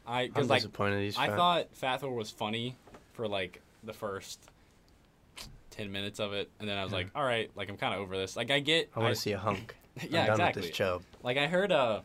I 0.07 0.31
I'm 0.35 0.47
like 0.49 0.61
disappointed 0.63 1.01
he's 1.03 1.17
I 1.19 1.29
thought 1.29 1.69
Fat 1.75 2.01
Thor 2.01 2.13
was 2.15 2.31
funny 2.31 2.77
for 3.13 3.27
like 3.29 3.61
the 3.83 3.93
first 3.93 4.41
ten 5.71 5.91
minutes 5.93 6.21
of 6.21 6.33
it, 6.33 6.51
and 6.61 6.69
then 6.69 6.77
I 6.77 6.85
was 6.85 6.93
Yeah. 6.93 6.99
like, 6.99 7.11
all 7.15 7.25
right, 7.25 7.51
like 7.55 7.69
I'm 7.71 7.77
kind 7.77 7.95
of 7.95 8.01
over 8.01 8.17
this. 8.17 8.37
Like 8.37 8.51
I 8.51 8.61
get, 8.61 8.91
I 8.95 9.01
want 9.01 9.15
to 9.15 9.21
see 9.21 9.33
a 9.33 9.39
hunk. 9.39 9.75
yeah, 10.09 10.21
I'm 10.23 10.27
done 10.27 10.35
exactly. 10.41 10.61
with 10.63 10.71
this 10.71 10.77
chub. 10.77 11.03
Like 11.23 11.37
I 11.39 11.47
heard 11.47 11.73
uh, 11.73 12.01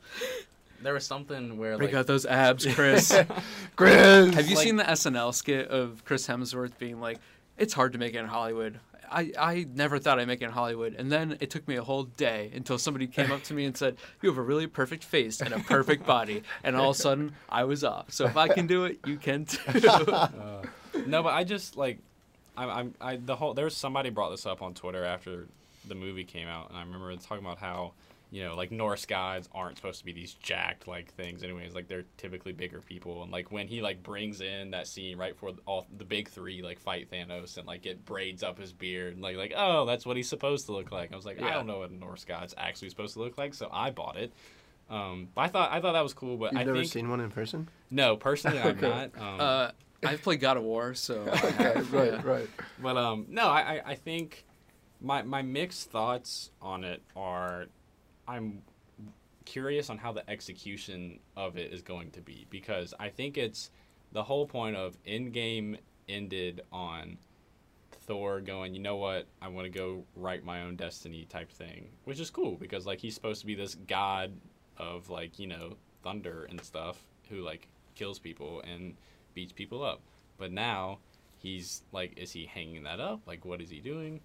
there 0.81 0.93
was 0.93 1.05
something 1.05 1.57
where 1.57 1.77
Break 1.77 1.91
like 1.91 1.99
out 1.99 2.07
those 2.07 2.25
abs, 2.25 2.65
Chris. 2.73 3.17
Chris. 3.75 4.33
Have 4.35 4.47
you 4.47 4.55
Like- 4.55 4.63
seen 4.65 4.75
the 4.77 4.83
SNL 4.83 5.33
skit 5.33 5.67
of 5.69 6.03
Chris 6.05 6.27
Hemsworth 6.27 6.77
being 6.77 6.99
like, 6.99 7.19
"It's 7.57 7.73
hard 7.73 7.93
to 7.93 7.99
make 7.99 8.13
it 8.13 8.19
in 8.19 8.27
Hollywood. 8.27 8.79
I, 9.09 9.31
I 9.39 9.65
never 9.73 9.99
thought 9.99 10.19
I'd 10.19 10.27
make 10.27 10.41
it 10.41 10.45
in 10.45 10.51
Hollywood, 10.51 10.93
and 10.97 11.09
then 11.09 11.37
it 11.39 11.49
took 11.49 11.65
me 11.65 11.77
a 11.77 11.83
whole 11.83 12.03
day 12.03 12.51
until 12.53 12.77
somebody 12.77 13.07
came 13.07 13.31
up 13.31 13.41
to 13.43 13.53
me 13.53 13.63
and 13.63 13.75
said, 13.77 13.95
"You 14.21 14.29
have 14.29 14.37
a 14.37 14.41
really 14.41 14.67
perfect 14.67 15.03
face 15.05 15.39
and 15.41 15.53
a 15.53 15.59
perfect 15.59 16.05
body," 16.05 16.43
and 16.63 16.75
all 16.75 16.89
of 16.89 16.97
a 16.97 16.99
sudden 16.99 17.33
I 17.47 17.63
was 17.63 17.83
off. 17.85 18.11
So 18.11 18.25
if 18.25 18.35
I 18.35 18.49
can 18.49 18.67
do 18.67 18.83
it, 18.85 18.99
you 19.05 19.15
can 19.17 19.45
too. 19.45 19.61
Uh, 20.11 20.61
no, 21.05 21.23
but 21.23 21.33
I 21.33 21.45
just 21.45 21.77
like, 21.77 21.99
I'm, 22.57 22.69
I'm, 22.69 22.93
I 22.99 23.15
the 23.15 23.35
whole. 23.37 23.53
There 23.53 23.63
was 23.65 23.77
somebody 23.77 24.09
brought 24.09 24.31
this 24.31 24.45
up 24.45 24.61
on 24.61 24.73
Twitter 24.73 25.05
after 25.05 25.45
the 25.87 25.95
movie 25.95 26.25
came 26.25 26.49
out, 26.49 26.67
and 26.69 26.77
I 26.77 26.81
remember 26.81 27.15
talking 27.15 27.45
about 27.45 27.59
how, 27.59 27.93
you 28.29 28.43
know, 28.43 28.55
like 28.55 28.71
Norse 28.71 29.05
gods 29.05 29.47
aren't 29.53 29.77
supposed 29.77 29.99
to 29.99 30.05
be 30.05 30.11
these 30.11 30.33
jacked 30.33 30.87
like 30.87 31.13
things, 31.13 31.43
anyways. 31.43 31.73
Like 31.73 31.87
they're 31.87 32.05
typically 32.17 32.51
bigger 32.51 32.81
people, 32.81 33.23
and 33.23 33.31
like 33.31 33.51
when 33.51 33.67
he 33.67 33.81
like 33.81 34.03
brings 34.03 34.41
in 34.41 34.71
that 34.71 34.87
scene 34.87 35.17
right 35.17 35.33
before 35.33 35.53
all 35.65 35.87
the 35.97 36.03
big 36.03 36.27
three 36.29 36.61
like 36.61 36.79
fight 36.79 37.09
Thanos, 37.09 37.57
and 37.57 37.65
like 37.65 37.85
it 37.85 38.05
braids 38.05 38.43
up 38.43 38.59
his 38.59 38.73
beard, 38.73 39.13
and, 39.13 39.21
like 39.21 39.37
like 39.37 39.53
oh 39.55 39.85
that's 39.85 40.05
what 40.05 40.17
he's 40.17 40.27
supposed 40.29 40.65
to 40.65 40.73
look 40.73 40.91
like. 40.91 41.13
I 41.13 41.15
was 41.15 41.25
like 41.25 41.41
I 41.41 41.53
don't 41.53 41.67
know 41.67 41.79
what 41.79 41.89
a 41.91 41.95
Norse 41.95 42.25
god's 42.25 42.53
actually 42.57 42.89
supposed 42.89 43.13
to 43.13 43.19
look 43.19 43.37
like, 43.37 43.53
so 43.53 43.69
I 43.71 43.91
bought 43.91 44.17
it. 44.17 44.33
Um, 44.89 45.27
but 45.35 45.41
I 45.41 45.47
thought 45.47 45.71
I 45.71 45.79
thought 45.81 45.93
that 45.93 46.03
was 46.03 46.13
cool, 46.13 46.37
but 46.37 46.51
You've 46.53 46.61
I 46.61 46.65
never 46.65 46.79
think 46.79 46.91
seen 46.91 47.09
one 47.09 47.19
in 47.19 47.29
person? 47.29 47.69
no, 47.89 48.17
personally 48.17 48.59
I'm 48.59 48.77
Okay. 48.77 48.87
not. 48.87 49.11
Um, 49.17 49.37
uh, 49.39 49.71
I've 50.05 50.21
played 50.21 50.39
God 50.39 50.57
of 50.57 50.63
War, 50.63 50.93
so 50.93 51.21
Okay, 51.43 51.51
have, 51.63 51.93
right, 51.93 52.13
yeah. 52.13 52.21
right. 52.23 52.49
But 52.79 52.97
um, 52.97 53.25
no, 53.29 53.47
I, 53.47 53.59
I, 53.77 53.81
I 53.87 53.95
think 53.95 54.45
my 55.01 55.23
my 55.23 55.41
mixed 55.41 55.89
thoughts 55.91 56.51
on 56.61 56.83
it 56.83 57.01
are, 57.15 57.65
I'm 58.27 58.61
curious 59.45 59.89
on 59.89 59.97
how 59.97 60.11
the 60.11 60.29
execution 60.29 61.19
of 61.37 61.57
it 61.57 61.71
is 61.71 61.81
going 61.81 62.11
to 62.11 62.21
be 62.21 62.45
because 62.49 62.93
I 62.99 63.09
think 63.09 63.37
it's 63.37 63.71
the 64.11 64.23
whole 64.23 64.45
point 64.45 64.75
of 64.75 65.01
Endgame 65.05 65.77
ended 66.09 66.61
on 66.71 67.17
Thor 67.91 68.41
going, 68.41 68.73
you 68.73 68.81
know 68.81 68.97
what, 68.97 69.27
I 69.41 69.47
want 69.47 69.65
to 69.65 69.69
go 69.69 70.03
write 70.15 70.43
my 70.43 70.63
own 70.63 70.75
destiny 70.75 71.25
type 71.29 71.49
thing, 71.49 71.87
which 72.03 72.19
is 72.19 72.29
cool 72.29 72.55
because 72.55 72.85
like 72.85 72.99
he's 72.99 73.15
supposed 73.15 73.41
to 73.41 73.47
be 73.47 73.55
this 73.55 73.75
god 73.75 74.33
of 74.77 75.09
like 75.09 75.39
you 75.39 75.47
know 75.47 75.75
thunder 76.03 76.45
and 76.49 76.61
stuff 76.61 76.97
who 77.29 77.41
like 77.41 77.67
kills 77.95 78.19
people 78.19 78.61
and 78.61 78.95
beats 79.33 79.53
people 79.53 79.83
up, 79.83 80.01
but 80.37 80.51
now 80.51 80.99
he's 81.39 81.83
like 81.93 82.17
is 82.17 82.31
he 82.31 82.45
hanging 82.45 82.83
that 82.83 82.99
up? 82.99 83.21
Like 83.25 83.45
what 83.45 83.61
is 83.61 83.69
he 83.69 83.79
doing 83.79 84.19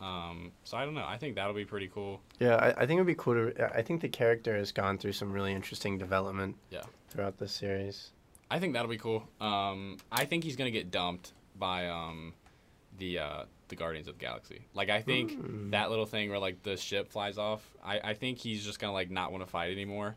um 0.00 0.52
so 0.64 0.76
i 0.76 0.84
don't 0.84 0.94
know 0.94 1.04
i 1.06 1.16
think 1.16 1.34
that'll 1.34 1.54
be 1.54 1.64
pretty 1.64 1.88
cool 1.88 2.20
Yeah, 2.38 2.56
I, 2.56 2.82
I 2.82 2.86
think 2.86 2.98
it'd 2.98 3.06
be 3.06 3.14
cool 3.14 3.34
to. 3.34 3.76
I 3.76 3.80
think 3.82 4.00
the 4.02 4.08
character 4.08 4.54
has 4.56 4.70
gone 4.72 4.98
through 4.98 5.12
some 5.12 5.32
really 5.32 5.52
interesting 5.54 5.96
development. 5.98 6.56
Yeah. 6.70 6.82
Throughout 7.08 7.38
the 7.38 7.48
series. 7.48 8.10
i 8.50 8.58
think 8.58 8.74
that'll 8.74 8.90
be 8.90 8.98
cool 8.98 9.26
um 9.40 9.96
i 10.12 10.24
think 10.26 10.44
he's 10.44 10.56
gonna 10.56 10.70
get 10.70 10.90
dumped 10.90 11.32
by 11.58 11.88
um 11.88 12.34
the 12.98 13.18
uh 13.18 13.44
the 13.68 13.76
guardians 13.76 14.06
of 14.06 14.18
the 14.18 14.24
galaxy 14.24 14.60
like 14.74 14.90
i 14.90 15.00
think 15.00 15.32
Hmm. 15.32 15.70
that 15.70 15.88
little 15.90 16.06
thing 16.06 16.28
where 16.30 16.38
like 16.38 16.62
the 16.62 16.76
ship 16.76 17.08
flies 17.10 17.38
off 17.38 17.62
i 17.84 17.98
i 18.10 18.14
think 18.14 18.38
he's 18.38 18.64
just 18.64 18.78
gonna 18.78 18.92
like 18.92 19.10
not 19.10 19.32
want 19.32 19.42
to 19.44 19.50
fight 19.50 19.72
anymore 19.72 20.14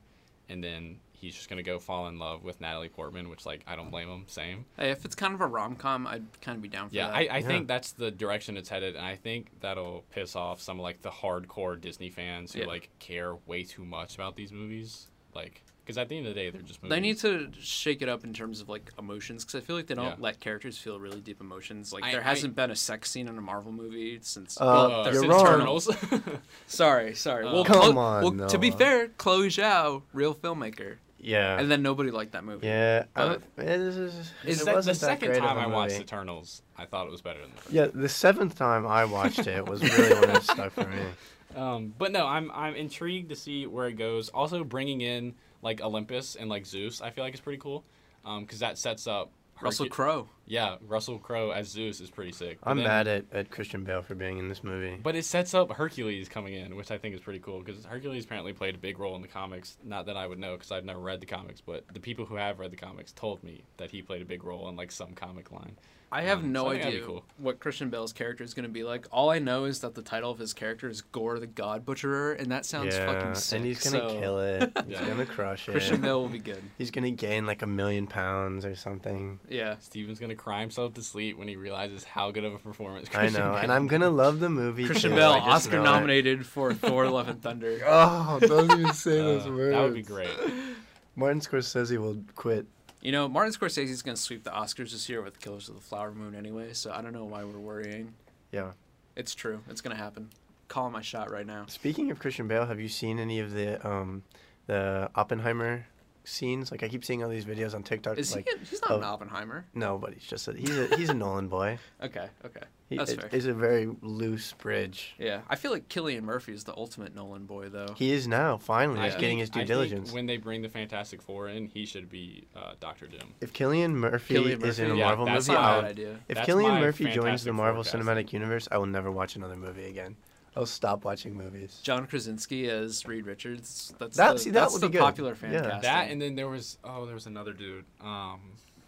and 0.49 0.63
then 0.63 0.99
he's 1.19 1.35
just 1.35 1.49
gonna 1.49 1.61
go 1.63 1.79
fall 1.79 2.07
in 2.07 2.17
love 2.17 2.43
with 2.43 2.59
natalie 2.61 2.89
portman 2.89 3.29
which 3.29 3.45
like 3.45 3.61
i 3.67 3.75
don't 3.75 3.91
blame 3.91 4.07
him 4.09 4.23
same 4.27 4.65
Hey, 4.77 4.91
if 4.91 5.03
it's 5.05 5.15
kind 5.15 5.33
of 5.33 5.41
a 5.41 5.47
rom 5.47 5.75
com, 5.75 6.07
I'd 6.07 6.23
kind 6.41 6.55
of 6.55 6.61
be 6.61 6.69
down 6.69 6.89
for 6.89 6.95
Yeah, 6.95 7.07
that. 7.07 7.15
I, 7.15 7.19
I 7.19 7.37
Yeah. 7.39 7.47
think 7.47 7.67
that's 7.67 7.91
the 7.91 8.09
direction 8.11 8.55
it's 8.57 8.69
headed, 8.69 8.95
and 8.95 9.05
I 9.05 9.15
think 9.15 9.51
that'll 9.59 10.03
piss 10.11 10.35
off 10.35 10.61
some 10.61 10.79
of 10.79 10.83
like 10.83 11.01
the 11.01 11.09
hardcore 11.11 11.79
Disney 11.79 12.09
fans 12.09 12.53
who 12.53 12.61
Yeah. 12.61 12.65
like 12.67 12.89
care 12.99 13.35
way 13.45 13.63
too 13.63 13.83
much 13.85 14.15
about 14.15 14.35
these 14.35 14.51
movies. 14.51 15.07
Like, 15.35 15.63
because 15.83 15.97
at 15.97 16.07
the 16.09 16.17
end 16.17 16.27
of 16.27 16.33
the 16.35 16.39
day, 16.39 16.49
they're 16.51 16.61
just 16.61 16.81
movies. 16.83 16.95
They 16.95 16.99
need 17.01 17.17
to 17.19 17.49
shake 17.59 18.01
it 18.01 18.09
up 18.09 18.23
in 18.23 18.31
terms 18.33 18.61
of 18.61 18.69
like 18.69 18.91
emotions 18.99 19.43
because 19.43 19.61
I 19.61 19.65
feel 19.65 19.75
like 19.75 19.87
they 19.87 19.95
don't 19.95 20.05
Yeah. 20.05 20.15
let 20.19 20.39
characters 20.39 20.77
feel 20.77 20.99
really 20.99 21.19
deep 21.19 21.41
emotions. 21.41 21.91
Like 21.91 22.03
I- 22.05 22.11
there 22.11 22.21
hasn't 22.21 22.55
been 22.55 22.71
a 22.71 22.75
sex 22.75 23.09
scene 23.11 23.27
in 23.27 23.37
a 23.37 23.41
Marvel 23.41 23.71
movie 23.71 24.19
since. 24.21 24.59
Uh, 24.61 24.63
well, 24.65 24.91
Uh, 24.91 25.03
there's 25.03 25.15
you're 25.15 25.23
since 25.23 25.33
wrong. 25.33 25.55
Eternals. 25.55 25.89
Sorry, 26.67 27.15
sorry. 27.15 27.45
Uh, 27.45 27.53
well, 27.53 27.65
Come 27.65 27.95
Chlo- 27.95 27.97
on, 27.97 28.37
well, 28.37 28.49
to 28.49 28.57
be 28.57 28.71
fair, 28.71 29.07
Chloe 29.09 29.47
Zhao, 29.49 30.03
real 30.13 30.33
filmmaker, 30.35 30.97
Yeah. 31.21 31.59
and 31.59 31.69
then 31.69 31.81
nobody 31.81 32.11
liked 32.11 32.31
that 32.31 32.43
movie. 32.43 32.67
yeah. 32.67 33.05
I, 33.15 33.27
But- 33.27 33.41
it, 33.65 33.69
is, 33.79 33.95
the, 34.43 34.49
it 34.51 34.55
se- 34.55 34.73
wasn't 34.73 34.99
the 34.99 35.05
that 35.05 35.11
second 35.11 35.27
great 35.29 35.37
of 35.41 35.43
time 35.49 35.57
I 35.57 35.67
watched. 35.67 35.99
Eternals, 35.99 36.61
I 36.77 36.85
thought 36.85 37.07
it 37.07 37.11
was 37.11 37.21
better 37.21 37.41
than 37.41 37.51
the 37.51 37.57
first. 37.61 37.73
Yeah, 37.73 37.87
the 37.93 38.07
seventh 38.09 38.55
time 38.57 38.87
I 38.87 39.05
watched 39.05 39.45
it 39.47 39.67
was 39.67 39.81
really 39.81 40.19
when 40.19 40.35
it 40.35 40.43
stuck 40.43 40.71
for 40.73 40.85
me. 40.87 40.97
Um, 41.55 41.95
but 41.97 42.11
no, 42.11 42.27
I'm 42.27 42.51
I'm 42.51 42.75
intrigued 42.75 43.29
to 43.29 43.35
see 43.35 43.65
where 43.65 43.87
it 43.87 43.93
goes. 43.93 44.29
Also, 44.29 44.63
bringing 44.63 45.01
in 45.01 45.33
like 45.63 45.81
Olympus 45.81 46.35
and 46.35 46.47
like 46.47 46.63
Zeus, 46.67 47.01
I 47.01 47.09
feel 47.09 47.23
like 47.23 47.33
is 47.33 47.39
pretty 47.39 47.57
cool. 47.57 47.83
Um, 48.23 48.43
because 48.43 48.59
that 48.59 48.77
sets 48.77 49.07
up 49.07 49.31
Russell 49.61 49.87
Crowe. 49.87 50.27
Yeah, 50.45 50.77
Russell 50.87 51.19
Crowe 51.19 51.51
as 51.51 51.67
Zeus 51.67 52.01
is 52.01 52.09
pretty 52.09 52.31
sick. 52.31 52.59
But 52.63 52.69
I'm 52.71 52.77
then- 52.77 52.87
mad 52.87 53.07
at, 53.07 53.25
at 53.31 53.51
Christian 53.51 53.83
Bale 53.83 54.01
for 54.01 54.15
being 54.15 54.37
in 54.37 54.49
this 54.49 54.63
movie. 54.63 54.97
But 55.01 55.15
it 55.15 55.25
sets 55.25 55.53
up 55.53 55.71
Hercules 55.71 56.29
coming 56.29 56.53
in, 56.53 56.75
which 56.75 56.91
I 56.91 56.97
think 56.97 57.13
is 57.15 57.21
pretty 57.21 57.39
cool 57.39 57.59
because 57.61 57.85
Hercules 57.85 58.25
apparently 58.25 58.53
played 58.53 58.75
a 58.75 58.79
big 58.79 58.99
role 58.99 59.15
in 59.15 59.21
the 59.21 59.27
comics. 59.27 59.77
Not 59.83 60.05
that 60.07 60.17
I 60.17 60.25
would 60.27 60.39
know 60.39 60.53
because 60.53 60.71
I've 60.71 60.85
never 60.85 60.99
read 60.99 61.19
the 61.19 61.25
comics, 61.25 61.61
but 61.61 61.85
the 61.93 61.99
people 61.99 62.25
who 62.25 62.35
have 62.35 62.59
read 62.59 62.71
the 62.71 62.77
comics 62.77 63.11
told 63.11 63.43
me 63.43 63.63
that 63.77 63.91
he 63.91 64.01
played 64.01 64.21
a 64.21 64.25
big 64.25 64.43
role 64.43 64.67
in 64.69 64.75
like 64.75 64.91
some 64.91 65.13
comic 65.13 65.51
line. 65.51 65.75
I 66.11 66.23
have 66.23 66.39
Um, 66.39 66.51
no 66.51 66.63
so 66.63 66.67
I 66.69 66.71
think 66.71 66.83
that'd 66.83 66.95
idea 66.95 67.07
cool. 67.07 67.23
what 67.37 67.59
Christian 67.59 67.89
Bale's 67.91 68.13
character 68.13 68.43
is 68.43 68.55
going 68.55 68.63
to 68.63 68.69
be 68.69 68.83
like. 68.83 69.05
All 69.11 69.29
I 69.29 69.37
know 69.37 69.65
is 69.65 69.79
that 69.81 69.93
the 69.93 70.01
title 70.01 70.31
of 70.31 70.39
his 70.39 70.53
character 70.53 70.89
is 70.89 71.01
Gorr 71.01 71.37
the 71.37 71.45
God 71.45 71.85
Butcherer, 71.85 72.33
and 72.33 72.51
that 72.51 72.65
sounds 72.65 72.95
yeah, 72.95 73.05
fucking 73.05 73.35
sick. 73.35 73.57
and 73.57 73.65
he's 73.67 73.83
gonna 73.83 74.09
so 74.09 74.19
kill 74.19 74.39
it. 74.39 74.71
He's 74.87 74.99
Yeah. 74.99 75.07
gonna 75.07 75.25
crush 75.27 75.69
it. 75.69 75.73
Christian 75.73 76.01
Bale 76.01 76.19
will 76.21 76.29
be 76.29 76.39
good. 76.39 76.63
He's 76.79 76.89
gonna 76.89 77.11
gain 77.11 77.45
like 77.45 77.61
a 77.61 77.67
million 77.67 78.07
pounds 78.07 78.65
or 78.65 78.75
something. 78.75 79.39
Yeah. 79.49 79.75
Stephen's 79.79 80.19
gonna 80.19 80.33
cry 80.35 80.61
himself 80.61 80.95
to 80.95 81.03
sleep 81.03 81.37
when 81.37 81.47
he 81.47 81.55
realizes 81.55 82.03
how 82.03 82.31
good 82.31 82.43
of 82.43 82.53
a 82.55 82.57
performance. 82.59 83.07
Christian 83.09 83.19
I 83.19 83.23
Christian 83.25 83.43
know, 83.45 83.51
Bale 83.53 83.61
and 83.63 83.71
I'm 83.71 83.85
gonna 83.87 84.09
love 84.09 84.39
the 84.39 84.49
movie. 84.49 84.85
Christian 84.85 85.11
too, 85.11 85.17
Bale, 85.17 85.31
Oscar 85.31 85.75
know 85.77 85.81
it. 85.81 85.85
nominated 85.85 86.45
for 86.45 86.73
Thor: 86.73 87.07
Love 87.09 87.29
and 87.29 87.41
Thunder. 87.41 87.81
Oh, 87.85 88.39
don't 88.41 88.71
even 88.79 88.93
say 88.93 89.19
Uh, 89.19 89.23
those 89.23 89.47
words. 89.47 89.73
that 89.75 89.81
would 89.83 89.93
be 89.93 90.01
great. 90.01 90.29
Martin 91.15 91.41
Scorsese 91.41 91.97
will 91.97 92.17
quit. 92.35 92.65
You 93.01 93.13
know, 93.13 93.29
Martin 93.29 93.53
Scorsese's 93.53 94.01
going 94.01 94.15
to 94.15 94.21
sweep 94.21 94.43
the 94.43 94.49
Oscars 94.49 94.91
this 94.91 95.07
year 95.07 95.21
with 95.21 95.39
Killers 95.39 95.69
of 95.69 95.75
the 95.75 95.81
Flower 95.81 96.11
Moon 96.11 96.35
anyway, 96.35 96.73
so 96.73 96.91
I 96.91 97.01
don't 97.01 97.13
know 97.13 97.23
why 97.23 97.43
we're 97.45 97.59
worrying. 97.59 98.13
Yeah. 98.51 98.71
It's 99.15 99.33
true. 99.33 99.61
It's 99.69 99.81
going 99.81 99.95
to 99.95 100.01
happen. 100.01 100.29
Calling 100.67 100.91
my 100.91 101.01
shot 101.01 101.31
right 101.31 101.47
now. 101.47 101.65
Speaking 101.67 102.11
of 102.11 102.19
Christian 102.19 102.47
Bale, 102.47 102.65
have 102.65 102.79
you 102.79 102.89
seen 102.89 103.19
any 103.19 103.39
of 103.39 103.53
the 103.53 103.85
um 103.87 104.23
the 104.67 105.09
Oppenheimer 105.15 105.87
scenes? 106.29 106.71
Like 106.71 106.83
I 106.83 106.87
keep 106.87 107.03
seeing 107.03 107.23
all 107.23 107.29
these 107.29 107.45
videos 107.45 107.73
on 107.73 107.83
TikTok. 107.83 108.17
Is 108.17 108.35
like 108.35 108.47
he? 108.47 108.55
A, 108.55 108.59
he's 108.59 108.81
not 108.81 108.91
of- 108.91 108.97
an 109.01 109.03
Oppenheimer. 109.05 109.65
no, 109.73 109.97
but 109.97 110.13
he's 110.13 110.23
just 110.23 110.47
a, 110.47 110.53
he's 110.53 110.77
a 110.77 110.95
he's 110.97 111.09
a 111.09 111.13
Nolan 111.13 111.47
boy. 111.47 111.77
Okay. 112.03 112.27
Okay. 112.45 112.61
He, 112.89 112.97
That's 112.97 113.11
it- 113.11 113.21
fair. 113.21 113.29
It's 113.31 113.45
a 113.45 113.53
very 113.53 113.87
loose 114.01 114.53
bridge. 114.53 115.13
Yeah, 115.19 115.41
I 115.47 115.55
feel 115.55 115.71
like 115.71 115.87
Cillian 115.89 116.23
Murphy 116.23 116.53
is 116.53 116.63
the 116.63 116.75
ultimate 116.75 117.13
Nolan 117.13 117.45
boy, 117.45 117.69
though. 117.69 117.93
He 117.95 118.11
is 118.11 118.27
now 118.27 118.57
finally. 118.57 118.99
I 118.99 119.05
He's 119.05 119.15
getting 119.15 119.37
his 119.37 119.49
due 119.51 119.59
I 119.59 119.61
think 119.61 119.67
diligence. 119.67 120.11
when 120.11 120.25
they 120.25 120.37
bring 120.37 120.63
the 120.63 120.69
Fantastic 120.69 121.21
Four 121.21 121.49
in, 121.49 121.67
he 121.67 121.85
should 121.85 122.09
be 122.09 122.47
uh, 122.55 122.73
Doctor 122.79 123.05
Doom. 123.05 123.33
If 123.41 123.53
Cillian 123.53 123.91
Murphy, 123.93 124.35
Cillian 124.35 124.63
is 124.65 124.79
in 124.79 124.89
a 124.89 124.95
Yeah, 124.95 125.05
Marvel 125.05 125.25
that's 125.25 125.47
movie, 125.47 125.57
That's 125.57 125.63
not 125.63 125.71
a 125.73 125.75
I'll, 125.75 125.81
bad 125.83 125.91
idea. 125.91 126.19
if 126.29 126.35
That's 126.37 126.49
Cillian 126.49 126.79
Murphy 126.79 127.05
joins 127.11 127.43
the 127.43 127.53
Marvel 127.53 127.83
Cinematic 127.83 128.33
Universe, 128.33 128.67
I 128.71 128.77
will 128.79 128.87
never 128.87 129.11
watch 129.11 129.35
another 129.35 129.55
movie 129.55 129.85
again. 129.85 130.15
I'll 130.59 130.65
stop 130.65 131.05
watching 131.05 131.33
movies. 131.35 131.79
John 131.83 132.05
Krasinski 132.05 132.69
as 132.69 133.05
Reed 133.07 133.25
Richards. 133.25 133.93
That's 133.97 134.17
That- 134.17 134.33
the, 134.33 134.39
see, 134.39 134.49
that 134.51 134.59
that's 134.61 134.73
would 134.73 134.81
the 134.81 134.87
be 134.89 134.93
good. 134.93 134.99
popular 135.01 135.35
fan 135.35 135.53
Yeah. 135.53 135.61
casting. 135.61 135.81
That 135.81 136.11
and 136.11 136.21
then 136.21 136.35
there 136.35 136.49
was 136.49 136.77
oh 136.83 137.05
there 137.05 137.15
was 137.15 137.25
another 137.27 137.53
dude 137.53 137.85
um 138.01 138.41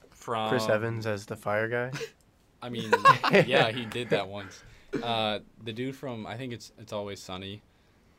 from 0.10 0.50
Chris 0.50 0.68
Evans 0.68 1.06
as 1.08 1.26
the 1.26 1.36
fire 1.38 1.68
guy. 1.70 1.92
I 2.62 2.70
mean 2.76 2.92
yeah 3.46 3.72
he 3.72 3.86
did 3.86 4.10
that 4.10 4.28
once. 4.28 4.64
Uh, 5.02 5.40
the 5.64 5.72
dude 5.72 5.96
from 5.96 6.28
I 6.28 6.36
think 6.38 6.52
it's 6.54 6.72
it's 6.78 6.92
always 6.94 7.20
sunny. 7.22 7.62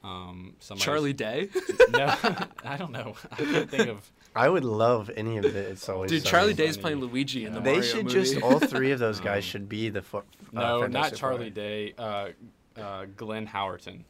Um, 0.05 0.57
somebody's- 0.59 0.85
Charlie 0.85 1.13
Day. 1.13 1.49
No, 1.93 2.07
I 2.65 2.77
don't 2.79 2.91
know. 2.91 3.15
I 3.31 3.37
can't 3.37 3.71
think 3.71 3.89
of. 3.89 4.11
I 4.35 4.49
would 4.49 4.65
love 4.65 5.11
any 5.15 5.37
of 5.37 5.45
it. 5.45 5.55
It's 5.55 5.87
always 5.91 6.11
Dude, 6.11 6.23
Sunny. 6.23 6.31
Charlie 6.31 6.55
Day's 6.55 6.77
Funny. 6.77 6.97
playing 6.97 7.01
Luigi 7.01 7.45
in 7.45 7.53
the 7.53 7.59
Yeah. 7.59 7.65
They 7.65 7.73
Mario 7.75 7.87
should 7.89 8.05
movie. 8.07 8.19
just 8.21 8.41
all 8.43 8.59
three 8.59 8.93
of 8.93 8.99
those 8.99 9.21
guys 9.21 9.45
Um, 9.45 9.49
should 9.51 9.69
be 9.69 9.91
the 9.91 10.01
fo- 10.01 10.19
uh, 10.21 10.23
No, 10.53 10.63
not 10.63 10.81
Fantastic 10.81 11.19
Charlie 11.19 11.51
Day. 11.51 11.93
Uh, 11.99 12.29
uh, 12.77 13.07
Glenn 13.17 13.47
Howerton. 13.47 14.05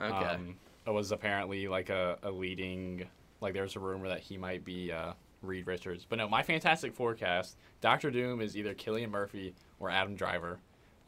okay. 0.00 0.14
Um, 0.14 0.56
was 0.86 1.12
apparently 1.12 1.68
like 1.68 1.88
a, 1.88 2.18
a 2.24 2.30
leading 2.30 3.06
Like 3.40 3.54
there's 3.54 3.76
a 3.76 3.80
rumor 3.80 4.08
that 4.08 4.20
he 4.20 4.36
might 4.36 4.64
be 4.64 4.90
uh, 4.90 5.12
Reed 5.42 5.66
Richards. 5.66 6.04
But 6.08 6.16
no, 6.16 6.28
my 6.28 6.42
Fantastic 6.42 6.94
Forecast, 6.94 7.56
Doctor 7.80 8.10
Doom 8.10 8.40
is 8.40 8.56
either 8.56 8.74
Cillian 8.74 9.10
Murphy 9.10 9.54
or 9.78 9.90
Adam 9.90 10.14
Driver. 10.16 10.58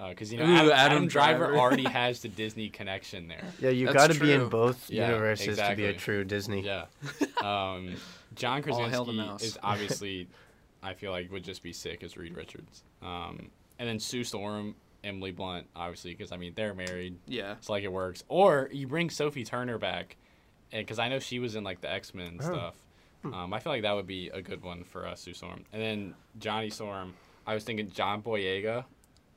Because 0.09 0.33
you 0.33 0.39
know 0.39 0.47
Ooh, 0.47 0.55
Adam, 0.57 0.71
Adam 0.71 0.73
Adam 0.75 1.07
Driver 1.07 1.39
Driver. 1.47 1.59
already 1.59 1.85
has 1.89 2.21
the 2.23 2.29
Disney 2.29 2.69
connection 2.69 3.29
there. 3.29 3.45
Yeah, 3.61 3.71
you 3.71 3.87
That's 3.87 3.97
got 3.97 4.11
to 4.13 4.19
be 4.19 4.33
in 4.33 4.49
both 4.49 4.91
Yeah, 4.91 5.09
universes 5.09 5.59
to 5.59 5.75
be 5.77 5.85
a 5.87 5.93
true 5.93 6.25
Disney. 6.25 6.63
Yeah. 6.63 6.87
Um, 7.43 7.97
John 8.37 8.63
All 8.71 8.89
hail 8.89 9.05
Krasinski 9.05 9.45
is 9.45 9.59
obviously, 9.65 10.29
I 10.81 10.95
feel 10.95 11.11
like 11.11 11.31
would 11.33 11.43
just 11.43 11.61
be 11.63 11.73
sick 11.73 12.05
as 12.05 12.17
Reed 12.17 12.37
Richards. 12.37 12.85
Um, 13.03 13.51
and 13.81 13.89
then 13.89 13.99
Sue 13.99 14.23
Storm, 14.23 14.77
Emily 15.05 15.33
Blunt, 15.33 15.67
obviously, 15.75 16.13
because 16.13 16.33
I 16.33 16.37
mean 16.37 16.53
they're 16.55 16.75
married. 16.75 17.17
Yeah. 17.27 17.53
It's 17.53 17.69
like 17.69 17.83
it 17.85 17.93
works. 17.93 18.23
Or 18.29 18.69
you 18.73 18.87
bring 18.87 19.11
Sophie 19.11 19.45
Turner 19.45 19.79
back, 19.79 20.17
because 20.71 20.99
I 20.99 21.09
know 21.09 21.19
she 21.19 21.39
was 21.39 21.55
in 21.57 21.65
like 21.65 21.81
the 21.81 21.91
X 21.91 22.15
Men 22.15 22.39
Oh. 22.41 22.45
stuff. 22.45 22.75
Um, 23.25 23.53
I 23.55 23.61
feel 23.61 23.73
like 23.73 23.83
that 23.83 23.93
would 23.93 24.07
be 24.09 24.31
a 24.31 24.43
good 24.43 24.63
one 24.65 24.83
for 24.83 25.07
uh, 25.07 25.15
Sue 25.15 25.33
Storm. 25.33 25.65
And 25.73 25.81
then 25.81 26.15
Johnny 26.41 26.71
Storm, 26.71 27.15
I 27.47 27.55
was 27.55 27.63
thinking 27.63 27.89
John 27.91 28.21
Boyega, 28.21 28.85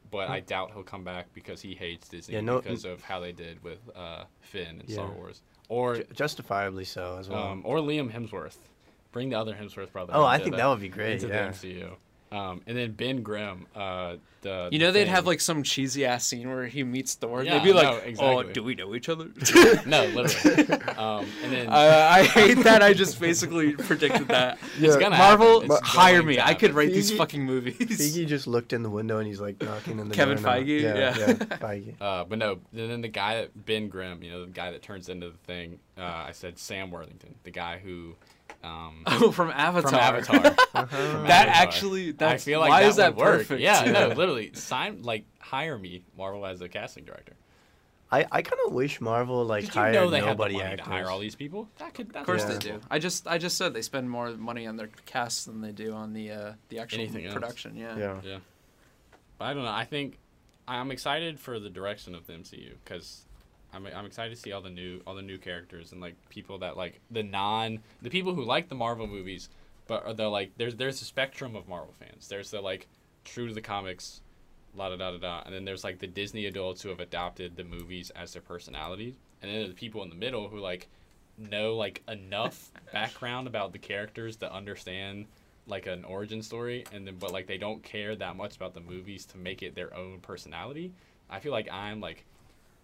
but 0.09 0.27
I 0.27 0.39
doubt 0.39 0.71
he'll 0.73 0.81
come 0.81 1.03
back 1.03 1.27
because 1.35 1.61
he 1.61 1.75
hates 1.75 2.07
Disney 2.09 2.33
Yeah, 2.35 2.41
no- 2.41 2.61
because 2.61 2.83
of 2.85 3.03
how 3.03 3.19
they 3.19 3.31
did 3.31 3.63
with 3.63 3.77
uh, 3.95 4.23
Finn 4.41 4.79
and 4.79 4.89
Star 4.89 5.11
Wars. 5.11 5.41
Or 5.69 5.97
Ju- 5.97 6.05
Justifiably 6.15 6.83
so 6.83 7.17
as 7.19 7.29
well. 7.29 7.43
um, 7.43 7.61
or 7.63 7.77
Liam 7.77 8.11
Hemsworth. 8.11 8.57
Bring 9.11 9.29
the 9.29 9.37
other 9.39 9.53
Hemsworth 9.53 9.91
brother. 9.91 10.13
oh, 10.15 10.25
I 10.25 10.39
think 10.39 10.51
the- 10.51 10.57
that 10.57 10.67
would 10.67 10.79
be 10.81 10.89
great. 10.89 11.13
into 11.23 11.27
Yeah. 11.27 11.51
the 11.51 11.51
MCU. 11.51 11.95
Um, 12.35 12.61
and 12.67 12.75
then 12.75 12.91
Ben 12.91 13.21
Grimm, 13.23 13.65
uh, 13.75 14.15
the 14.41 14.69
You 14.71 14.79
know 14.79 14.87
the 14.87 14.91
they'd 14.93 15.03
Thing. 15.05 15.13
have 15.13 15.25
like 15.25 15.39
some 15.39 15.63
cheesy 15.63 16.05
ass 16.05 16.25
scene 16.25 16.49
where 16.49 16.65
he 16.67 16.83
meets 16.83 17.13
Thor. 17.15 17.43
Yeah, 17.43 17.57
they'd 17.57 17.63
be 17.63 17.71
like, 17.73 17.87
no, 17.87 17.93
"Oh, 17.93 18.07
exactly. 18.39 18.53
do 18.53 18.63
we 18.63 18.75
know 18.75 18.93
each 18.95 19.07
other?" 19.09 19.25
no, 19.85 20.05
literally. 20.07 20.63
um, 20.97 21.25
and 21.43 21.51
then 21.53 21.67
Uh, 21.69 22.09
I 22.11 22.23
hate 22.23 22.55
that. 22.63 22.81
I 22.83 22.93
just 22.93 23.19
basically 23.19 23.73
predicted 23.73 24.27
that. 24.27 24.57
it's 24.79 24.97
gonna 24.97 25.17
Marvel, 25.17 25.61
happen. 25.61 25.77
It's 25.77 25.87
hire 25.87 26.21
me. 26.23 26.39
I 26.39 26.53
could 26.55 26.71
happen. 26.71 26.75
write 26.75 26.91
these 26.91 27.11
fucking 27.11 27.43
movies. 27.45 27.75
Feige 27.77 28.27
just 28.27 28.47
looked 28.47 28.73
in 28.73 28.83
the 28.83 28.89
window 28.89 29.17
and 29.19 29.27
he's 29.27 29.39
like 29.41 29.61
knocking 29.61 29.99
in 29.99 30.09
the 30.09 30.15
Kevin 30.15 30.37
door 30.37 30.45
now. 30.45 30.57
Feige? 30.59 30.81
Yeah, 30.81 30.95
Yeah. 30.95 31.17
yeah, 31.17 31.33
Feige. 31.35 31.93
Uh, 32.01 32.25
but 32.25 32.37
no, 32.39 32.59
and 32.73 32.89
then 32.91 33.01
the 33.01 33.07
guy 33.07 33.35
that 33.41 33.65
Ben 33.65 33.87
Grimm, 33.87 34.21
you 34.23 34.29
know, 34.31 34.45
the 34.45 34.51
guy 34.51 34.71
that 34.71 34.81
turns 34.81 35.09
into 35.09 35.29
the 35.29 35.37
thing. 35.45 35.79
Uh, 35.97 36.01
I 36.01 36.31
said 36.33 36.59
Sam 36.59 36.91
Worthington, 36.91 37.35
the 37.43 37.51
guy 37.51 37.77
who. 37.77 38.15
Um, 38.65 39.03
Oh, 39.07 39.31
from 39.31 39.51
Avatar. 39.51 39.91
from 39.91 39.99
Avatar. 39.99 40.55
Uh-huh. 40.75 40.85
From 40.87 41.23
That 41.27 41.47
Avatar. 41.47 41.63
actually, 41.63 42.11
that's 42.11 42.43
I 42.43 42.45
feel 42.45 42.59
like 42.59 42.69
why 42.69 42.81
that 42.83 42.89
is 42.89 42.95
that 42.97 43.15
work. 43.15 43.39
perfect? 43.39 43.61
Yeah, 43.61 43.89
no, 43.91 44.07
literally, 44.15 44.51
sign 44.53 45.03
like 45.03 45.25
hire 45.39 45.77
me, 45.77 46.03
Marvel, 46.17 46.45
as 46.45 46.59
a 46.61 46.67
casting 46.67 47.05
director. 47.05 47.33
I, 48.11 48.25
I 48.31 48.41
kind 48.41 48.59
of 48.67 48.73
wish 48.73 49.01
Marvel 49.01 49.43
like 49.45 49.65
Did 49.65 49.75
you 49.75 49.81
hired 49.81 49.93
know 49.95 50.09
they 50.09 50.17
had 50.17 50.25
the 50.25 50.29
nobody 50.31 50.53
money 50.55 50.65
actors. 50.65 50.85
to 50.85 50.91
hire 50.91 51.09
all 51.09 51.19
these 51.19 51.35
people? 51.35 51.67
That 51.79 51.93
could, 51.93 52.09
that's 52.09 52.21
Of 52.21 52.25
course 52.25 52.41
Yeah. 52.43 52.53
they 52.53 52.59
do. 52.59 52.81
I 52.89 52.99
just, 52.99 53.27
I 53.27 53.37
just 53.37 53.57
said 53.57 53.73
they 53.73 53.81
spend 53.81 54.09
more 54.09 54.29
money 54.31 54.67
on 54.67 54.75
their 54.77 54.89
casts 55.05 55.45
than 55.45 55.59
they 55.61 55.71
do 55.71 55.91
on 55.93 56.13
the, 56.13 56.31
uh, 56.31 56.53
the 56.69 56.79
actual 56.79 56.99
Anything 56.99 57.25
else. 57.25 57.33
production. 57.33 57.75
Yeah. 57.75 57.97
Yeah. 57.97 58.19
Yeah, 58.23 58.37
but 59.39 59.45
I 59.45 59.53
don't 59.53 59.63
know. 59.63 59.71
I 59.71 59.85
think 59.85 60.19
I'm 60.67 60.91
excited 60.91 61.39
for 61.39 61.59
the 61.59 61.69
direction 61.69 62.13
of 62.15 62.27
the 62.27 62.33
MCU 62.33 62.73
because 62.83 63.25
I'm 63.75 63.87
I'm 63.87 64.05
excited 64.05 64.33
to 64.33 64.41
see 64.41 64.51
all 64.51 64.61
the 64.61 64.69
new 64.69 65.01
all 65.05 65.15
the 65.15 65.21
new 65.21 65.37
characters 65.37 65.91
and 65.91 66.01
like 66.01 66.15
people 66.29 66.59
that 66.59 66.77
like 66.77 67.01
the 67.11 67.23
non 67.23 67.79
the 68.01 68.09
people 68.09 68.33
who 68.33 68.43
like 68.43 68.69
the 68.69 68.75
Marvel 68.75 69.07
movies, 69.07 69.49
but 69.87 70.05
are 70.05 70.13
the 70.13 70.29
like 70.29 70.51
there's 70.57 70.75
there's 70.75 71.01
a 71.01 71.05
spectrum 71.05 71.55
of 71.55 71.67
Marvel 71.67 71.93
fans. 71.99 72.27
There's 72.27 72.51
the 72.51 72.61
like 72.61 72.87
true 73.25 73.47
to 73.47 73.53
the 73.53 73.61
comics, 73.61 74.21
la 74.75 74.89
da 74.89 74.95
da 74.95 75.11
da 75.11 75.17
da, 75.17 75.41
and 75.45 75.53
then 75.53 75.65
there's 75.65 75.83
like 75.83 75.99
the 75.99 76.07
Disney 76.07 76.45
adults 76.45 76.81
who 76.81 76.89
have 76.89 76.99
adopted 76.99 77.55
the 77.55 77.63
movies 77.63 78.11
as 78.11 78.33
their 78.33 78.41
personalities, 78.41 79.15
and 79.41 79.51
then 79.51 79.59
there's 79.59 79.69
the 79.69 79.75
people 79.75 80.03
in 80.03 80.09
the 80.09 80.15
middle 80.15 80.47
who 80.47 80.59
like 80.59 80.87
know 81.37 81.75
like 81.75 82.01
enough 82.07 82.71
background 82.93 83.47
about 83.47 83.73
the 83.73 83.79
characters 83.79 84.37
to 84.37 84.53
understand 84.53 85.25
like 85.67 85.87
an 85.87 86.05
origin 86.05 86.41
story 86.41 86.85
and 86.93 87.07
then 87.07 87.15
but 87.19 87.31
like 87.31 87.47
they 87.47 87.57
don't 87.57 87.81
care 87.83 88.15
that 88.15 88.35
much 88.35 88.55
about 88.55 88.73
the 88.73 88.79
movies 88.79 89.25
to 89.25 89.37
make 89.37 89.63
it 89.63 89.73
their 89.73 89.93
own 89.95 90.19
personality 90.19 90.93
i 91.27 91.39
feel 91.39 91.51
like 91.51 91.67
i'm 91.71 91.99
like 91.99 92.23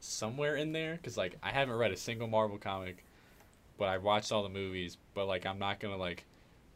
somewhere 0.02 0.56
in 0.56 0.72
there 0.74 0.96
because 0.96 1.16
like 1.16 1.36
i 1.44 1.50
haven't 1.52 1.76
read 1.76 1.92
a 1.92 1.98
single 1.98 2.28
marvel 2.28 2.58
comic 2.58 3.06
but 3.78 3.88
i've 3.88 4.04
watched 4.04 4.32
all 4.32 4.44
the 4.44 4.50
movies 4.50 4.98
but 5.14 5.26
like 5.28 5.46
i'm 5.46 5.60
not 5.60 5.80
gonna 5.80 5.96
like 5.96 6.26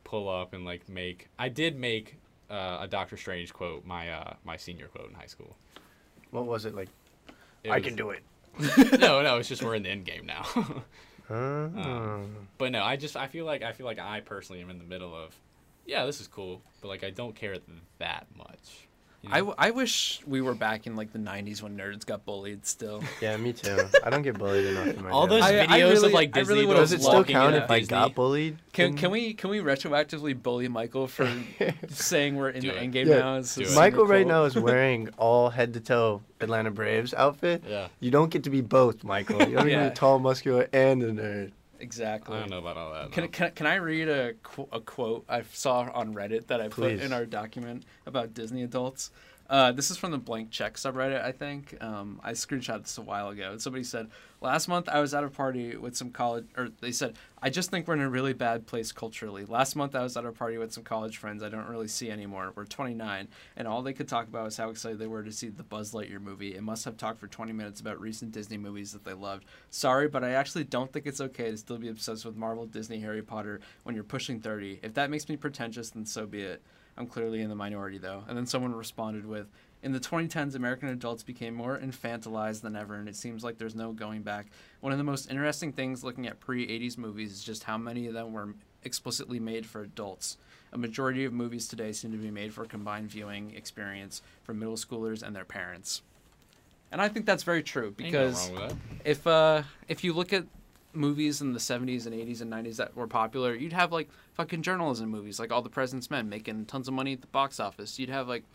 pull 0.04 0.30
up 0.30 0.54
and 0.54 0.64
like 0.64 0.88
make 0.88 1.28
i 1.40 1.50
did 1.50 1.78
make 1.78 2.16
uh, 2.50 2.78
a 2.82 2.88
doctor 2.88 3.18
strange 3.18 3.52
quote 3.52 3.84
my 3.86 4.10
uh 4.12 4.34
my 4.44 4.56
senior 4.56 4.88
quote 4.88 5.10
in 5.10 5.16
high 5.16 5.26
school 5.26 5.56
What 6.30 6.46
was 6.46 6.66
it 6.66 6.76
like? 6.76 6.90
It 7.64 7.72
I 7.72 7.78
was- 7.78 7.84
can 7.86 7.96
do 7.96 8.12
it. 8.12 8.22
no 9.00 9.22
no 9.24 9.38
it's 9.40 9.50
just 9.50 9.64
we're 9.64 9.74
in 9.76 9.82
the 9.84 9.90
end 9.90 10.06
game 10.06 10.26
now 10.28 10.46
Oh. 11.28 12.22
But 12.60 12.72
no, 12.72 12.84
I 12.84 12.98
just 12.98 13.18
I 13.18 13.26
feel 13.26 13.46
like 13.46 13.64
I 13.64 13.72
feel 13.72 13.88
like 13.88 13.98
I 13.98 14.20
personally 14.22 14.62
am 14.62 14.70
in 14.70 14.78
the 14.78 14.84
middle 14.84 15.16
of, 15.16 15.36
yeah, 15.86 16.06
this 16.06 16.22
is 16.22 16.28
cool, 16.28 16.62
but 16.82 16.88
like 16.88 17.04
I 17.04 17.10
don't 17.10 17.36
care 17.36 17.58
that 17.98 18.28
much. 18.38 18.88
You 19.26 19.32
I, 19.32 19.40
know? 19.40 19.46
w- 19.48 19.56
I 19.58 19.72
wish 19.72 20.22
we 20.26 20.42
were 20.42 20.56
back 20.56 20.88
in 20.88 20.96
like 20.96 21.12
the 21.14 21.20
90s 21.20 21.62
when 21.62 21.78
nerds 21.78 22.06
got 22.06 22.26
bullied 22.26 22.66
still. 22.66 23.04
yeah, 23.22 23.36
me 23.38 23.54
too. 23.54 23.78
I 24.04 24.10
don't 24.10 24.22
get 24.22 24.38
bullied 24.38 24.66
enough 24.68 24.88
in 24.88 25.04
my 25.04 25.10
all 25.10 25.28
day. 25.28 25.36
those 25.36 25.44
I- 25.44 25.64
I 25.64 25.68
videos 25.68 25.90
really- 25.94 26.08
of 26.08 26.14
like 26.14 26.30
I 26.38 26.40
Disney 26.40 26.54
really 26.56 26.66
adults 26.72 26.92
Does 26.92 26.92
it 26.94 27.02
still 27.04 27.14
walking 27.16 27.34
count 27.36 27.56
if 27.56 27.70
I 27.70 27.80
Disney. 27.80 27.90
got 27.90 28.16
bullied? 28.16 28.58
Can, 28.74 28.96
can 28.98 29.12
we 29.12 29.34
can 29.34 29.50
we 29.50 29.60
retroactively 29.60 30.42
bully 30.42 30.68
Michael 30.68 31.08
for 31.08 31.30
saying 31.90 32.36
we're 32.36 32.50
in 32.50 32.62
Do 32.62 32.70
the 32.72 32.78
it. 32.78 32.82
end 32.84 32.94
game 32.94 33.08
Yeah. 33.08 33.20
now? 33.20 33.36
It's 33.38 33.56
Do 33.56 33.64
a 33.64 33.68
it. 33.68 33.76
Michael 33.76 34.06
right 34.06 34.28
now 34.28 34.44
is 34.44 34.56
wearing 34.60 35.10
all 35.18 35.50
head 35.50 35.74
to 35.74 35.80
toe 35.80 36.22
Atlanta 36.42 36.72
Braves 36.72 37.14
outfit. 37.14 37.64
Yeah, 37.68 37.88
You 38.00 38.12
don't 38.12 38.30
get 38.30 38.44
to 38.44 38.50
be 38.50 38.62
both, 38.62 39.04
Michael. 39.04 39.40
You 39.48 39.56
don't 39.56 39.68
get 39.68 39.84
to 39.84 39.90
be 39.90 39.96
tall, 39.96 40.20
muscular, 40.20 40.68
and 40.74 41.02
a 41.04 41.12
nerd. 41.12 41.52
Exactly. 41.80 42.38
I 42.38 42.42
don't 42.42 42.50
know 42.50 42.60
about 42.60 42.78
all 42.78 42.94
that. 42.94 43.12
Can, 43.12 43.24
no. 43.26 43.30
can, 43.30 43.52
can 43.52 43.68
I 43.68 43.76
read 43.76 44.10
a, 44.10 44.34
qu- 44.44 44.68
a 44.72 44.80
quote 44.80 45.26
I 45.30 45.44
saw 45.54 45.90
on 45.94 46.14
Reddit 46.14 46.48
that 46.48 46.62
I 46.62 46.68
Please. 46.68 47.00
put 47.00 47.06
in 47.06 47.14
our 47.14 47.26
document 47.26 47.84
about 48.06 48.34
Disney 48.34 48.64
adults? 48.64 49.12
Uh, 49.48 49.72
this 49.72 49.92
is 49.92 49.98
from 49.98 50.12
the 50.12 50.18
Blank 50.18 50.50
Check 50.50 50.74
subreddit, 50.76 51.24
I 51.24 51.32
think. 51.32 51.78
Um, 51.80 52.20
I 52.24 52.32
screenshot 52.32 52.82
this 52.82 52.98
a 52.98 53.02
while 53.04 53.30
ago. 53.30 53.58
Somebody 53.58 53.84
said, 53.84 54.10
Last 54.42 54.68
month 54.68 54.90
I 54.90 55.00
was 55.00 55.14
at 55.14 55.24
a 55.24 55.30
party 55.30 55.76
with 55.78 55.96
some 55.96 56.10
college, 56.10 56.46
or 56.58 56.70
they 56.82 56.92
said, 56.92 57.16
I 57.46 57.50
just 57.52 57.70
think 57.70 57.88
we're 57.88 57.94
in 57.94 58.02
a 58.02 58.10
really 58.10 58.34
bad 58.34 58.66
place 58.66 58.92
culturally. 58.92 59.46
Last 59.46 59.76
month 59.76 59.94
I 59.94 60.02
was 60.02 60.18
at 60.18 60.26
a 60.26 60.32
party 60.32 60.58
with 60.58 60.74
some 60.74 60.84
college 60.84 61.18
friends 61.18 61.44
I 61.44 61.50
don't 61.50 61.70
really 61.70 61.88
see 61.88 62.10
anymore. 62.10 62.52
We're 62.56 62.66
29, 62.66 63.28
and 63.56 63.68
all 63.68 63.84
they 63.84 63.94
could 63.94 64.08
talk 64.08 64.28
about 64.28 64.46
was 64.46 64.58
how 64.58 64.72
excited 64.72 64.98
they 64.98 65.06
were 65.06 65.22
to 65.22 65.32
see 65.32 65.50
the 65.50 65.62
Buzz 65.62 65.92
Lightyear 65.92 66.20
movie 66.20 66.56
and 66.56 66.66
must 66.66 66.86
have 66.86 66.98
talked 66.98 67.20
for 67.20 67.28
20 67.28 67.54
minutes 67.54 67.80
about 67.80 68.02
recent 68.02 68.32
Disney 68.32 68.58
movies 68.58 68.94
that 68.94 69.04
they 69.04 69.14
loved. 69.14 69.46
Sorry, 69.70 70.08
but 70.08 70.24
I 70.24 70.32
actually 70.32 70.64
don't 70.64 70.92
think 70.92 71.06
it's 71.06 71.22
okay 71.22 71.52
to 71.52 71.58
still 71.58 71.78
be 71.78 71.90
obsessed 71.90 72.26
with 72.26 72.36
Marvel, 72.36 72.66
Disney, 72.66 73.00
Harry 73.02 73.22
Potter 73.22 73.60
when 73.84 73.94
you're 73.94 74.04
pushing 74.04 74.40
30. 74.40 74.80
If 74.82 74.96
that 74.96 75.12
makes 75.12 75.30
me 75.30 75.38
pretentious, 75.38 75.92
then 75.92 76.08
so 76.08 76.26
be 76.26 76.42
it. 76.42 76.64
I'm 76.98 77.06
clearly 77.06 77.42
in 77.42 77.50
the 77.50 77.56
minority 77.56 78.00
though. 78.00 78.24
And 78.28 78.36
then 78.36 78.48
someone 78.48 78.74
responded 78.74 79.24
with, 79.24 79.52
in 79.86 79.92
the 79.92 80.00
2010s, 80.00 80.56
American 80.56 80.90
adults 80.90 81.22
became 81.22 81.54
more 81.54 81.78
infantilized 81.78 82.62
than 82.62 82.76
ever, 82.76 82.96
and 82.96 83.08
it 83.08 83.16
seems 83.16 83.44
like 83.44 83.60
there's 83.60 83.76
no 83.76 83.92
going 83.92 84.24
back. 84.24 84.48
One 84.80 84.92
of 84.92 84.98
the 84.98 85.04
most 85.04 85.30
interesting 85.30 85.72
things 85.72 86.04
looking 86.04 86.26
at 86.26 86.40
pre 86.40 86.68
80s 86.68 86.98
movies 86.98 87.32
is 87.32 87.44
just 87.44 87.66
how 87.66 87.78
many 87.78 88.08
of 88.08 88.16
them 88.16 88.34
were 88.34 88.56
explicitly 88.84 89.40
made 89.40 89.64
for 89.64 89.84
adults. 89.84 90.38
A 90.74 90.78
majority 90.80 91.24
of 91.24 91.34
movies 91.34 91.68
today 91.68 91.92
seem 91.92 92.12
to 92.14 92.18
be 92.18 92.32
made 92.32 92.52
for 92.52 92.64
a 92.64 92.68
combined 92.68 93.12
viewing 93.12 93.54
experience 93.56 94.24
for 94.42 94.56
middle 94.56 94.76
schoolers 94.76 95.22
and 95.22 95.36
their 95.36 95.46
parents. 95.46 96.02
And 96.92 97.00
I 97.00 97.08
think 97.08 97.28
that's 97.28 97.44
very 97.44 97.62
true 97.62 97.94
because 97.96 98.50
wrong 98.50 98.62
with 98.62 98.70
that. 98.70 98.78
if 99.06 99.28
uh 99.28 99.62
if 99.88 100.04
you 100.04 100.14
look 100.14 100.34
at 100.34 100.46
movies 100.94 101.42
in 101.42 101.54
the 101.54 101.60
70s 101.60 102.06
and 102.06 102.16
80s 102.16 102.42
and 102.42 102.52
90s 102.52 102.78
that 102.78 102.96
were 102.96 103.08
popular 103.08 103.54
you'd 103.54 103.74
have 103.74 103.92
like 103.92 104.10
fucking 104.34 104.62
journalism 104.62 105.10
movies 105.10 105.38
like 105.38 105.52
all 105.52 105.62
the 105.62 105.70
president's 105.70 106.10
men 106.10 106.30
making 106.30 106.66
tons 106.68 106.88
of 106.88 106.94
money 106.94 107.12
at 107.12 107.20
the 107.20 107.28
box 107.28 107.60
office 107.60 108.00
you'd 108.00 108.08
have 108.08 108.30
like 108.30 108.46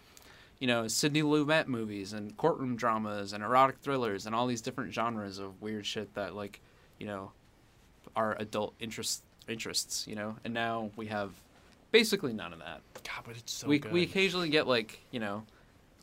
you 0.61 0.67
know 0.67 0.87
sidney 0.87 1.23
lumet 1.23 1.67
movies 1.67 2.13
and 2.13 2.37
courtroom 2.37 2.77
dramas 2.77 3.32
and 3.32 3.43
erotic 3.43 3.78
thrillers 3.78 4.27
and 4.27 4.35
all 4.35 4.47
these 4.47 4.61
different 4.61 4.93
genres 4.93 5.39
of 5.39 5.61
weird 5.61 5.85
shit 5.85 6.15
that 6.15 6.35
like 6.37 6.61
you 6.99 7.07
know 7.07 7.32
are 8.15 8.37
adult 8.39 8.74
interest 8.78 9.23
interests 9.49 10.07
you 10.07 10.15
know 10.15 10.37
and 10.45 10.55
now 10.55 10.91
we 10.97 11.07
have 11.07 11.32
basically 11.91 12.32
none 12.32 12.53
of 12.53 12.59
that 12.61 12.81
God, 13.03 13.24
but 13.27 13.37
it's 13.37 13.53
so 13.53 13.66
we, 13.66 13.78
good. 13.78 13.91
we 13.91 14.03
occasionally 14.03 14.49
get 14.49 14.69
like 14.69 15.01
you 15.11 15.19
know 15.19 15.43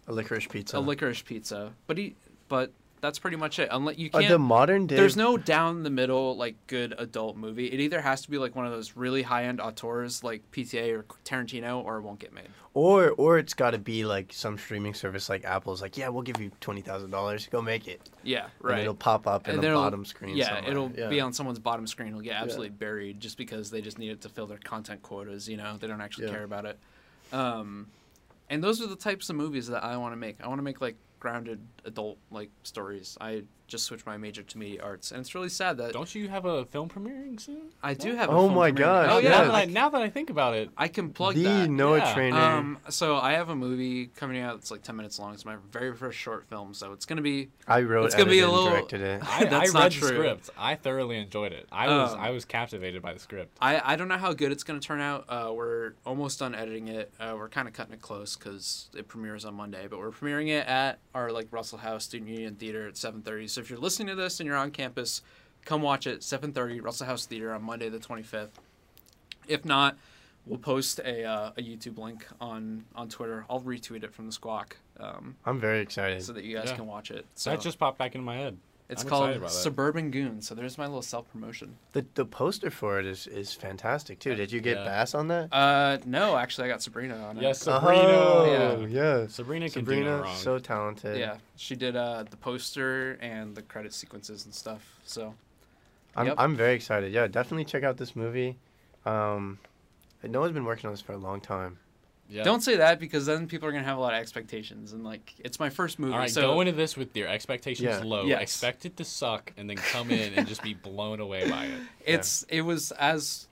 A 0.08 0.12
licorice 0.14 0.48
pizza. 0.50 0.78
a 0.78 0.80
licorice 0.80 1.22
pizza 1.22 1.72
but 1.86 1.98
he 1.98 2.16
but 2.50 2.72
that's 3.02 3.20
pretty 3.20 3.38
much 3.38 3.60
it 3.60 3.70
unless 3.72 3.98
you 3.98 4.10
Uh, 4.14 4.20
can't 4.20 4.32
the 4.32 4.40
modern 4.40 4.88
day. 4.88 4.96
there's 4.96 5.16
no 5.16 5.38
down 5.38 5.84
the 5.84 5.90
middle 5.90 6.36
like 6.36 6.56
good 6.68 6.96
adult 6.98 7.38
movie. 7.38 7.68
It 7.68 7.80
either 7.80 8.02
has 8.02 8.22
to 8.24 8.32
be 8.32 8.38
like 8.38 8.56
one 8.56 8.66
of 8.66 8.72
those 8.72 8.96
really 8.96 9.22
high 9.22 9.46
end 9.46 9.62
auteurs 9.62 10.24
like 10.24 10.42
PTA 10.52 10.92
or 10.98 11.04
Tarantino, 11.26 11.84
or 11.84 11.98
it 11.98 12.02
won't 12.02 12.20
get 12.20 12.34
made. 12.34 12.48
Or 12.74 13.10
or 13.12 13.38
it's 13.40 13.54
got 13.54 13.72
to 13.72 13.78
be 13.80 14.06
like 14.06 14.32
some 14.34 14.58
streaming 14.58 14.94
service 14.94 15.30
like 15.30 15.46
Apple's 15.46 15.82
like, 15.82 15.98
yeah, 15.98 16.10
we'll 16.10 16.22
give 16.24 16.40
you 16.40 16.52
twenty 16.60 16.82
thousand 16.82 17.10
dollars, 17.12 17.48
go 17.48 17.62
make 17.62 17.88
it. 17.88 18.02
Yeah, 18.24 18.44
And 18.46 18.52
right. 18.62 18.80
it'll 18.82 18.94
pop 18.96 19.26
up 19.28 19.48
in 19.48 19.56
And 19.56 19.64
the 19.64 19.70
bottom 19.74 20.06
screen. 20.06 20.36
Yeah, 20.38 20.48
somewhere. 20.56 20.72
it'll 20.72 20.92
Yeah. 20.92 21.08
be 21.10 21.20
on 21.20 21.34
someone's 21.34 21.60
bottom 21.60 21.88
screen. 21.88 22.10
It'll 22.10 22.22
get 22.22 22.36
absolutely 22.36 22.70
buried 22.70 23.20
just 23.20 23.38
because 23.38 23.72
they 23.72 23.82
just 23.82 23.98
need 23.98 24.10
it 24.12 24.22
to 24.22 24.30
fill 24.30 24.46
their 24.48 24.60
content 24.60 25.02
quotas. 25.02 25.48
You 25.50 25.58
know, 25.58 25.78
they 25.78 25.88
don't 25.88 26.02
actually 26.02 26.26
Yeah. 26.28 26.34
care 26.34 26.44
about 26.44 26.66
it. 26.66 26.78
Um, 27.32 27.88
and 28.50 28.64
those 28.64 28.82
are 28.82 28.88
the 28.88 28.96
types 28.96 29.30
of 29.30 29.36
movies 29.36 29.68
that 29.68 29.84
I 29.84 29.98
want 29.98 30.14
to 30.14 30.18
make. 30.18 30.38
I 30.42 30.48
want 30.48 30.60
to 30.60 30.64
make 30.64 30.80
like 30.80 30.96
grounded 31.20 31.60
adult 31.86 32.18
like 32.32 32.50
stories. 32.64 33.18
I 33.20 33.44
just 33.68 33.86
switched 33.86 34.06
my 34.06 34.18
major 34.18 34.42
to 34.44 34.58
media 34.58 34.82
arts, 34.82 35.12
and 35.12 35.20
it's 35.20 35.36
really 35.36 35.50
sad 35.50 35.78
that 35.78 35.92
Don't 35.94 36.14
you 36.16 36.30
have 36.30 36.46
a 36.46 36.66
film 36.66 36.88
premiering 36.90 37.40
soon? 37.40 37.64
I 37.84 37.94
do 37.94 38.16
have. 38.16 38.30
A 38.30 38.32
film. 38.32 38.38
Oh 38.38 38.50
my 38.50 38.72
premiere. 38.72 38.86
gosh, 38.86 39.10
Oh 39.12 39.20
now, 39.20 39.30
yeah, 39.30 39.44
that 39.44 39.54
I, 39.54 39.66
now 39.66 39.90
that 39.90 40.02
I 40.02 40.10
think 40.10 40.30
about 40.30 40.56
it, 40.56 40.70
I 40.78 40.88
can 40.88 41.10
plug 41.12 41.36
the 41.36 41.44
that. 41.44 41.70
Noah 41.70 41.98
Yeah. 41.98 42.14
Trainor. 42.14 42.38
Um, 42.40 42.78
so 42.90 43.18
I 43.18 43.34
have 43.34 43.50
a 43.50 43.56
movie 43.56 44.08
coming 44.16 44.40
out. 44.42 44.56
It's 44.56 44.72
like 44.72 44.84
ten 44.84 44.96
minutes 44.96 45.20
long. 45.20 45.34
It's 45.34 45.44
my 45.46 45.58
very 45.72 45.94
first 45.96 46.18
short 46.18 46.46
film, 46.50 46.74
so 46.74 46.94
it's 46.94 47.06
gonna 47.06 47.22
be. 47.22 47.50
I 47.68 47.82
wrote, 47.82 48.06
it's 48.06 48.16
gonna 48.16 48.30
be 48.30 48.40
a 48.40 48.50
little- 48.50 48.70
directed 48.70 49.02
it. 49.02 49.22
I, 49.28 49.42
I 49.42 49.46
That's 49.46 49.74
read 49.74 49.80
not 49.82 49.92
the 49.92 49.98
script. 50.08 50.50
I 50.58 50.76
thoroughly 50.76 51.18
enjoyed 51.18 51.52
it. 51.52 51.68
I 51.72 51.88
was 51.88 52.14
Um, 52.14 52.20
I 52.20 52.30
was 52.30 52.46
captivated 52.46 53.02
by 53.02 53.14
the 53.14 53.20
script. 53.20 53.58
I, 53.62 53.82
I 53.94 53.96
don't 53.98 54.08
know 54.08 54.18
how 54.18 54.34
good 54.34 54.52
it's 54.52 54.64
gonna 54.64 54.80
turn 54.80 55.02
out. 55.02 55.26
Uh, 55.28 55.52
we're 55.54 55.94
almost 56.06 56.40
done 56.40 56.56
editing 56.56 56.88
it. 56.88 57.14
Uh, 57.20 57.34
we're 57.38 57.50
kind 57.50 57.68
of 57.68 57.74
cutting 57.74 57.94
it 57.94 58.02
close 58.02 58.38
because 58.38 58.90
it 58.96 59.08
premieres 59.10 59.44
on 59.44 59.56
Monday. 59.56 59.88
But 59.90 60.00
we're 60.00 60.12
premiering 60.12 60.48
it 60.48 60.66
at 60.68 61.00
our 61.14 61.32
like 61.32 61.48
Russell 61.52 61.80
House 61.80 62.06
Student 62.06 62.30
Union 62.32 62.56
Theater 62.56 62.88
at 62.88 62.96
seven 62.96 63.22
thirty. 63.22 63.48
So 63.58 63.62
if 63.62 63.72
you're 63.72 63.80
listening 63.80 64.10
to 64.10 64.16
this 64.16 64.40
and 64.40 64.46
you're 64.46 64.56
on 64.56 64.70
campus, 64.70 65.24
come 65.66 65.82
watch 65.82 66.06
it 66.06 66.22
seven 66.22 66.54
thirty 66.54 66.80
Russell 66.80 67.08
House 67.08 67.26
Theater 67.26 67.52
on 67.56 67.64
Monday 67.64 67.90
the 67.90 67.98
twenty 67.98 68.22
fifth. 68.22 68.60
If 69.48 69.66
not, 69.66 69.98
we'll 70.46 70.60
post 70.60 71.00
a, 71.00 71.24
uh, 71.24 71.52
a 71.58 71.62
YouTube 71.64 71.98
link 71.98 72.28
on 72.40 72.86
on 72.96 73.10
Twitter. 73.10 73.46
I'll 73.50 73.62
retweet 73.62 74.04
it 74.04 74.14
from 74.14 74.28
the 74.28 74.32
Squawk 74.32 74.78
um, 75.00 75.38
I'm 75.44 75.60
very 75.60 75.80
excited. 75.80 76.22
so 76.22 76.34
that 76.34 76.44
you 76.44 76.56
guys 76.56 76.70
Yeah. 76.70 76.76
can 76.76 76.86
watch 76.86 77.10
it. 77.10 77.26
So 77.34 77.50
that 77.50 77.60
just 77.62 77.80
popped 77.80 77.98
back 77.98 78.14
into 78.14 78.24
my 78.26 78.36
head. 78.36 78.60
It's 78.90 79.04
I'm 79.04 79.10
called 79.10 79.30
excited 79.30 79.44
that. 79.44 79.52
Suburban 79.52 80.12
Goon. 80.12 80.42
So 80.42 80.56
there's 80.56 80.78
my 80.78 80.86
little 80.86 81.02
self 81.02 81.30
promotion. 81.32 81.76
The 81.94 82.06
the 82.16 82.26
poster 82.26 82.70
for 82.70 83.00
it 83.00 83.06
is 83.06 83.28
is 83.28 83.54
fantastic 83.54 84.20
too. 84.20 84.36
Did 84.36 84.52
you 84.52 84.62
get 84.62 84.78
Yeah. 84.78 84.86
Bass 84.86 85.14
on 85.16 85.28
that? 85.28 85.52
Uh, 85.54 85.98
no, 86.06 86.38
actually, 86.38 86.66
I 86.66 86.72
got 86.72 86.82
Sabrina 86.82 87.16
on 87.18 87.38
it. 87.38 87.44
Yes, 87.44 87.60
Sabrina. 87.62 88.02
Oh, 88.04 88.86
yeah. 88.90 89.28
Sabrina 89.28 89.70
can 89.70 89.84
do 89.86 89.92
no 89.92 89.98
Sabrina, 89.98 90.22
wrong. 90.22 90.36
so 90.38 90.60
talented. 90.60 91.18
Yeah, 91.20 91.38
she 91.58 91.76
did 91.76 91.96
uh, 91.96 92.24
the 92.30 92.38
poster 92.38 93.18
and 93.22 93.56
the 93.56 93.62
credit 93.62 93.94
sequences 93.94 94.46
and 94.46 94.54
stuff. 94.54 95.00
So 95.06 95.34
I'm 96.16 96.28
Yep. 96.28 96.36
I'm 96.38 96.56
very 96.56 96.74
excited. 96.76 97.12
Yeah, 97.12 97.28
definitely 97.28 97.66
check 97.66 97.84
out 97.84 97.98
this 97.98 98.16
movie. 98.16 98.58
Um, 99.06 99.60
Noah's 100.24 100.52
been 100.52 100.66
working 100.66 100.88
on 100.88 100.94
this 100.94 101.02
for 101.02 101.14
a 101.14 101.18
long 101.18 101.40
time. 101.42 101.78
Yeah. 102.30 102.44
don't 102.44 102.62
say 102.62 102.78
that 102.78 103.00
because 103.00 103.26
then 103.26 103.48
people 103.48 103.68
are 103.68 103.72
gonna 103.72 103.84
have 103.84 103.98
a 103.98 104.02
lot 104.02 104.14
of 104.14 104.20
expectations 104.20 104.94
and 104.94 105.04
like 105.04 105.34
it's 105.40 105.60
my 105.60 105.70
first 105.70 106.00
movie. 106.00 106.14
All 106.14 106.20
right, 106.20 106.30
so 106.30 106.42
go 106.42 106.62
into 106.62 106.74
this 106.74 106.98
with 106.98 107.16
your 107.16 107.28
expectations 107.28 107.88
Yeah. 107.88 108.02
low. 108.04 108.26
Yes. 108.26 108.42
Expect 108.42 108.86
it 108.86 108.98
to 108.98 109.06
suck, 109.06 109.54
and 109.58 109.70
then 109.70 109.78
come 109.78 110.12
in 110.12 110.34
and 110.34 110.48
just 110.48 110.64
be 110.64 110.74
blown 110.74 111.20
away 111.20 111.50
by 111.50 111.66
it. 111.66 111.80
it's 112.06 112.44
it 112.50 112.62
was 112.62 112.92
as 112.94 113.48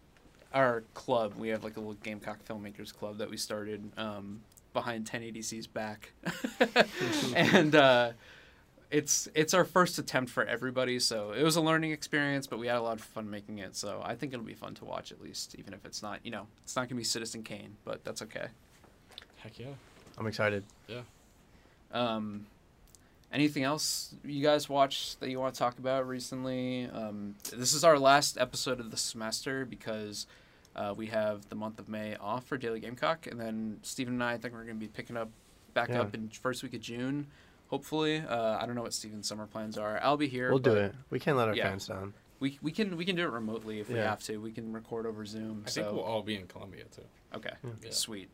our 0.53 0.84
club. 0.93 1.34
We 1.38 1.49
have 1.49 1.64
like 1.64 1.77
a 1.77 1.80
little 1.80 1.95
Gamecock 1.95 2.39
filmmakers 2.45 2.93
club 2.93 3.18
that 3.19 3.30
we 3.30 3.38
started 3.38 3.91
um, 3.97 4.41
behind 4.73 5.06
1080c's 5.06 5.68
back, 5.68 6.11
and 7.35 7.76
uh, 7.76 8.11
it's 8.89 9.27
it's 9.35 9.53
our 9.53 9.65
first 9.65 9.99
attempt 9.99 10.31
for 10.31 10.45
everybody. 10.45 10.99
So 10.99 11.31
it 11.31 11.43
was 11.43 11.56
a 11.56 11.61
learning 11.61 11.91
experience, 11.91 12.47
but 12.47 12.60
we 12.60 12.68
had 12.68 12.77
a 12.77 12.81
lot 12.81 12.97
of 12.99 13.03
fun 13.03 13.30
making 13.30 13.60
it. 13.60 13.76
So 13.76 14.02
I 14.03 14.15
think 14.15 14.34
it'll 14.34 14.45
be 14.45 14.53
fun 14.53 14.73
to 14.76 14.85
watch 14.85 15.11
at 15.11 15.22
least, 15.22 15.56
even 15.60 15.73
if 15.73 15.85
it's 15.85 16.02
not 16.02 16.19
you 16.23 16.31
know 16.31 16.47
it's 16.64 16.76
not 16.76 16.88
gonna 16.88 16.97
be 16.97 17.03
Citizen 17.03 17.43
Kane, 17.43 17.76
but 17.84 18.03
that's 18.03 18.22
okay. 18.22 18.47
Heck 19.45 19.59
yeah. 19.59 19.67
I'm 20.17 20.26
excited. 20.26 20.63
Yeah. 20.88 21.01
Um, 21.91 22.47
anything 23.31 23.61
else 23.63 24.15
you 24.23 24.41
guys 24.41 24.67
watched 24.67 25.19
that 25.19 25.30
you 25.30 25.39
want 25.39 25.53
to 25.53 25.59
talk 25.59 25.77
about 25.77 26.07
recently? 26.07 26.89
Um, 26.91 27.35
this 27.55 27.73
is 27.73 27.84
our 27.84 27.99
last 27.99 28.39
episode 28.39 28.80
of 28.80 28.89
the 28.89 28.97
semester 28.97 29.63
because 29.63 30.26
uh, 30.76 30.95
we 30.97 31.07
have 31.07 31.47
the 31.49 31.55
month 31.55 31.77
of 31.77 31.88
May 31.88 32.15
off 32.15 32.45
for 32.47 32.57
Daily 32.57 32.80
Gamecock, 32.80 33.27
and 33.27 33.39
then 33.39 33.77
Stephen 33.84 34.15
and 34.15 34.23
I, 34.23 34.34
I 34.34 34.38
think 34.39 34.55
we're 34.55 34.63
going 34.63 34.77
to 34.77 34.80
be 34.80 34.88
picking 34.88 35.15
up 35.15 35.30
back 35.76 35.89
Yeah. 35.89 36.01
up 36.01 36.15
in 36.15 36.30
first 36.30 36.63
week 36.63 36.73
of 36.73 36.81
June. 36.81 37.27
Hopefully, 37.67 38.23
uh, 38.27 38.57
I 38.59 38.65
don't 38.65 38.73
know 38.73 38.81
what 38.81 38.95
Stephen's 38.95 39.27
summer 39.27 39.45
plans 39.45 39.77
are. 39.77 39.99
I'll 40.01 40.17
be 40.17 40.27
here. 40.27 40.49
We'll 40.49 40.57
do 40.57 40.73
it. 40.73 40.95
We 41.11 41.19
can't 41.19 41.38
let 41.38 41.49
our 41.49 41.55
yeah. 41.55 41.69
fans 41.69 41.85
down. 41.88 42.15
We, 42.39 42.57
we 42.63 42.72
can 42.72 42.97
we 42.97 43.05
can 43.05 43.15
do 43.15 43.23
it 43.23 43.31
remotely 43.31 43.80
if 43.80 43.89
we 43.89 43.99
have 43.99 44.22
to. 44.23 44.38
We 44.38 44.51
can 44.51 44.73
record 44.73 45.05
over 45.05 45.23
Zoom. 45.23 45.63
I 45.67 45.69
so 45.69 45.81
think 45.84 45.93
we'll 45.95 46.03
all 46.03 46.23
be 46.23 46.35
in 46.35 46.47
Columbia 46.47 46.85
too. 46.95 47.03
okay, 47.35 47.53
Yeah. 47.84 47.91
sweet. 47.91 48.30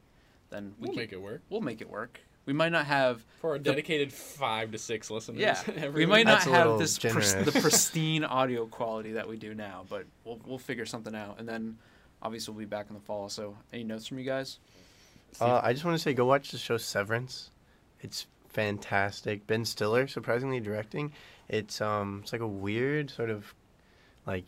Then 0.52 0.76
we 0.80 0.86
We'll 0.88 0.94
can 0.94 1.02
make 1.04 1.14
it 1.14 1.22
work 1.22 1.42
we'll 1.50 1.62
make 1.62 1.82
it 1.82 1.90
work. 1.90 2.20
We 2.46 2.54
might 2.54 2.72
not 2.72 2.86
have 2.88 3.24
for 3.40 3.52
our 3.52 3.58
The- 3.58 3.66
dedicated 3.66 4.12
five 4.14 4.72
to 4.72 4.78
six 4.78 5.10
listeners. 5.12 5.40
Yeah, 5.40 5.62
every 5.78 6.06
we 6.06 6.06
might 6.06 6.20
week. 6.20 6.26
not 6.28 6.44
have 6.44 6.78
this 6.80 6.98
pris- 7.00 7.34
generous. 7.34 7.54
the 7.54 7.60
pristine 7.62 8.24
audio 8.24 8.66
quality 8.66 9.14
that 9.14 9.28
we 9.28 9.38
do 9.38 9.54
now, 9.54 9.86
but 9.90 10.06
we'll 10.26 10.40
we'll 10.46 10.58
figure 10.60 10.86
something 10.86 11.16
out. 11.16 11.40
And 11.40 11.48
then 11.48 11.78
obviously 12.22 12.54
we'll 12.54 12.60
be 12.60 12.66
back 12.66 12.88
in 12.90 12.96
the 12.96 13.02
fall. 13.02 13.30
So 13.30 13.58
any 13.74 13.84
notes 13.84 14.08
from 14.08 14.20
you 14.20 14.26
guys? 14.26 14.60
Uh, 15.40 15.62
I 15.64 15.72
just 15.74 15.86
want 15.86 15.96
to 15.96 16.02
say, 16.04 16.14
go 16.14 16.26
watch 16.26 16.52
the 16.52 16.58
show 16.58 16.78
Severance. 16.78 17.52
It's 18.02 18.28
fantastic. 18.50 19.48
Ben 19.48 19.64
Stiller, 19.64 20.08
surprisingly 20.08 20.60
directing. 20.60 21.14
It's 21.48 21.80
um, 21.80 22.20
it's 22.24 22.32
like 22.34 22.42
a 22.42 22.48
weird 22.48 23.10
sort 23.10 23.30
of, 23.30 23.54
like, 24.26 24.46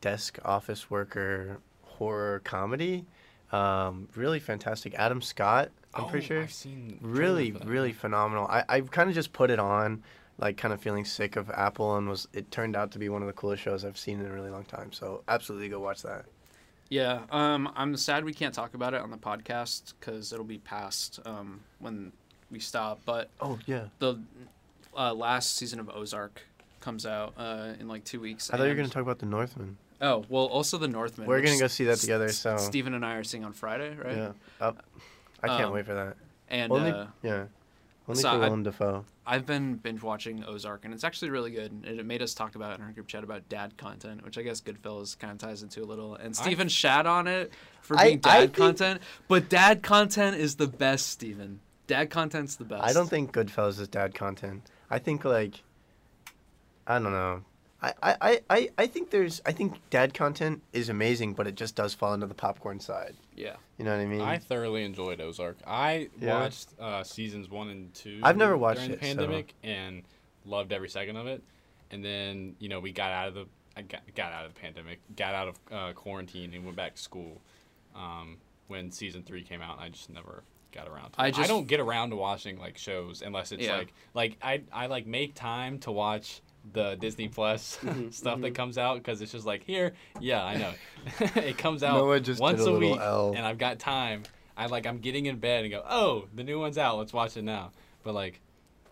desk 0.00 0.38
office 0.44 0.90
worker 0.90 1.58
horror 1.82 2.40
comedy. 2.44 3.06
Um, 3.52 4.08
really 4.14 4.38
fantastic. 4.40 4.94
Adam 4.94 5.20
Scott, 5.22 5.70
I'm 5.94 6.06
pretty 6.08 6.24
Oh, 6.26 6.28
sure. 6.28 6.42
I've 6.42 6.52
seen 6.52 6.98
really, 7.02 7.46
trailer 7.50 7.58
for 7.60 7.64
that. 7.66 7.70
really 7.72 7.92
phenomenal. 7.92 8.46
I 8.46 8.64
I 8.68 8.80
kind 8.82 9.08
of 9.08 9.14
just 9.14 9.32
put 9.32 9.50
it 9.50 9.58
on, 9.58 10.02
like, 10.38 10.56
kind 10.56 10.72
of 10.72 10.80
feeling 10.80 11.04
sick 11.04 11.36
of 11.36 11.50
Apple, 11.50 11.96
and 11.96 12.08
was 12.08 12.28
it 12.32 12.50
turned 12.50 12.76
out 12.76 12.92
to 12.92 12.98
be 12.98 13.08
one 13.08 13.22
of 13.22 13.26
the 13.26 13.32
coolest 13.34 13.62
shows 13.62 13.84
I've 13.84 13.98
seen 13.98 14.20
in 14.20 14.26
a 14.26 14.32
really 14.32 14.50
long 14.50 14.64
time. 14.64 14.92
So 14.92 15.22
absolutely 15.28 15.68
go 15.68 15.80
watch 15.80 16.02
that. 16.02 16.26
Yeah, 16.88 17.20
um, 17.30 17.72
I'm 17.76 17.96
sad 17.96 18.24
we 18.24 18.32
can't 18.34 18.52
talk 18.54 18.74
about 18.74 18.94
it 18.94 19.00
on 19.00 19.10
the 19.10 19.16
podcast 19.16 19.94
because 20.00 20.32
it'll 20.32 20.44
be 20.44 20.58
past 20.58 21.20
um, 21.24 21.60
when 21.78 22.12
we 22.50 22.58
stop. 22.60 23.00
But 23.04 23.30
Oh 23.40 23.58
yeah. 23.66 23.84
the 24.00 24.16
uh, 24.96 25.14
last 25.14 25.56
season 25.56 25.78
of 25.78 25.88
Ozark 25.90 26.42
comes 26.80 27.06
out 27.06 27.34
uh, 27.36 27.74
in 27.78 27.86
like 27.86 28.02
two 28.04 28.18
weeks. 28.20 28.50
I 28.50 28.56
thought 28.56 28.64
you 28.64 28.70
were 28.70 28.74
gonna 28.74 28.88
talk 28.88 29.02
about 29.02 29.18
the 29.20 29.26
Northman. 29.26 29.76
Oh 30.00 30.24
well, 30.28 30.44
also 30.46 30.78
the 30.78 30.88
Northman. 30.88 31.26
We're 31.26 31.42
gonna 31.42 31.58
go 31.58 31.66
see 31.66 31.84
that 31.84 31.92
S- 31.92 32.00
together, 32.00 32.26
S- 32.26 32.38
so- 32.38 32.56
Stephen 32.56 32.94
and 32.94 33.04
I 33.04 33.14
are 33.14 33.24
seeing 33.24 33.44
on 33.44 33.52
Friday, 33.52 33.94
right? 33.96 34.16
Yeah. 34.16 34.32
Up. 34.60 34.84
I 35.42 35.48
can't 35.48 35.64
Um, 35.66 35.72
wait 35.72 35.86
for 35.86 35.94
that. 35.94 36.16
And 36.48 36.72
Only, 36.72 36.90
uh, 36.90 37.06
yeah. 37.22 37.44
Only 38.08 38.22
so 38.22 38.30
for 38.30 38.36
I- 38.36 38.38
Willem 38.38 38.62
Dafoe. 38.62 39.04
I've 39.26 39.46
been 39.46 39.74
binge 39.76 40.02
watching 40.02 40.42
Ozark, 40.44 40.84
and 40.84 40.92
it's 40.92 41.04
actually 41.04 41.30
really 41.30 41.52
good. 41.52 41.70
And 41.70 42.00
it 42.00 42.04
made 42.04 42.20
us 42.20 42.34
talk 42.34 42.56
about 42.56 42.78
in 42.78 42.84
our 42.84 42.90
group 42.90 43.06
chat 43.06 43.22
about 43.22 43.48
dad 43.48 43.76
content, 43.76 44.24
which 44.24 44.36
I 44.36 44.42
guess 44.42 44.60
Goodfellas 44.60 45.16
kind 45.18 45.30
of 45.32 45.38
ties 45.38 45.62
into 45.62 45.82
a 45.82 45.86
little. 45.86 46.16
And 46.16 46.36
I- 46.40 46.66
shat 46.66 47.06
on 47.06 47.28
it 47.28 47.52
for 47.82 47.96
being 47.96 48.14
I 48.14 48.16
dad 48.16 48.40
think- 48.40 48.56
content, 48.56 49.02
but 49.28 49.48
dad 49.48 49.82
content 49.82 50.36
is 50.36 50.56
the 50.56 50.66
best, 50.66 51.08
Stephen. 51.08 51.60
Dad 51.86 52.10
content's 52.10 52.56
the 52.56 52.64
best. 52.64 52.82
I 52.82 52.92
don't 52.92 53.08
think 53.08 53.32
Goodfellas 53.32 53.78
is 53.80 53.86
dad 53.88 54.14
content. 54.14 54.62
I 54.90 54.98
think 54.98 55.24
like, 55.24 55.62
I 56.86 56.94
don't 56.98 57.12
know. 57.12 57.42
I, 57.82 57.92
I, 58.02 58.16
I- 58.20 58.40
I, 58.50 58.70
I 58.78 58.86
think 58.86 59.10
there's 59.10 59.40
I 59.46 59.52
think 59.52 59.74
dad 59.90 60.12
content 60.14 60.62
is 60.72 60.88
amazing, 60.88 61.34
but 61.34 61.46
it 61.46 61.54
just 61.54 61.74
does 61.76 61.94
fall 61.94 62.12
into 62.14 62.26
the 62.26 62.34
popcorn 62.34 62.80
side. 62.80 63.14
Yeah. 63.34 63.56
You 63.78 63.84
know 63.84 63.92
what 63.96 64.02
I 64.02 64.06
mean? 64.06 64.20
I 64.20 64.38
thoroughly 64.38 64.84
enjoyed 64.84 65.20
Ozark. 65.20 65.56
I 65.66 66.08
Yeah. 66.20 66.40
watched 66.40 66.68
uh, 66.78 67.02
seasons 67.04 67.48
one 67.48 67.68
and 67.70 67.92
two. 67.94 68.20
I've 68.22 68.36
never 68.36 68.56
watched 68.56 68.80
during 68.80 68.92
it, 68.92 69.00
the 69.00 69.06
so- 69.06 69.14
pandemic 69.16 69.54
and 69.62 70.02
loved 70.44 70.72
every 70.72 70.88
second 70.88 71.16
of 71.16 71.26
it. 71.26 71.42
And 71.90 72.04
then 72.04 72.54
you 72.58 72.68
know 72.68 72.80
we 72.80 72.92
got 72.92 73.10
out 73.12 73.28
of 73.28 73.34
the 73.34 73.46
I 73.76 73.82
got, 73.82 74.00
got 74.14 74.32
out 74.32 74.44
of 74.46 74.52
the 74.54 74.60
pandemic, 74.60 74.98
got 75.16 75.34
out 75.34 75.48
of 75.48 75.56
uh, 75.72 75.92
quarantine, 75.94 76.52
and 76.54 76.64
went 76.64 76.76
back 76.76 76.96
to 76.96 77.02
school. 77.02 77.40
Um, 77.94 78.36
when 78.68 78.90
season 78.92 79.22
three 79.24 79.42
came 79.42 79.62
out, 79.62 79.76
and 79.76 79.84
I 79.84 79.88
just 79.88 80.10
never 80.10 80.44
got 80.72 80.86
around. 80.86 81.12
to 81.12 81.20
It. 81.20 81.24
I 81.24 81.30
just 81.30 81.40
I 81.42 81.46
don't 81.48 81.66
get 81.66 81.80
around 81.80 82.10
to 82.10 82.16
watching 82.16 82.58
like 82.58 82.78
shows 82.78 83.22
unless 83.22 83.50
it's 83.52 83.64
Yeah. 83.64 83.78
like 83.78 83.92
like 84.14 84.36
I 84.42 84.62
I 84.72 84.86
like 84.86 85.06
make 85.06 85.34
time 85.34 85.78
to 85.80 85.90
watch 85.90 86.40
the 86.72 86.94
Disney 86.96 87.28
Plus 87.28 87.78
Mm-hmm, 87.82 88.10
stuff 88.10 88.40
that 88.42 88.54
comes 88.54 88.78
out 88.78 88.98
because 88.98 89.20
it's 89.22 89.32
just 89.32 89.46
like 89.46 89.64
here, 89.64 89.92
yeah, 90.20 90.44
I 90.44 90.56
know, 90.56 90.72
it 91.36 91.58
comes 91.58 91.82
out 91.82 92.22
just 92.22 92.40
once 92.40 92.60
a 92.60 92.70
a, 92.70 92.78
week, 92.78 92.98
L. 93.00 93.32
and 93.36 93.44
I've 93.46 93.58
got 93.58 93.78
time. 93.78 94.22
I 94.56 94.66
like 94.66 94.86
I'm 94.86 94.98
getting 94.98 95.26
in 95.26 95.38
bed 95.38 95.64
and 95.64 95.72
go, 95.72 95.82
oh, 95.88 96.26
the 96.34 96.44
new 96.44 96.60
one's 96.60 96.76
out. 96.78 96.98
Let's 96.98 97.12
watch 97.12 97.36
it 97.36 97.42
now. 97.42 97.70
But 98.02 98.14
like, 98.14 98.40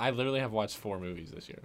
I 0.01 0.11
literally 0.11 0.40
have 0.40 0.53
watched 0.53 0.77
four 0.78 0.99
movies 0.99 1.31
this 1.31 1.49
year. 1.49 1.59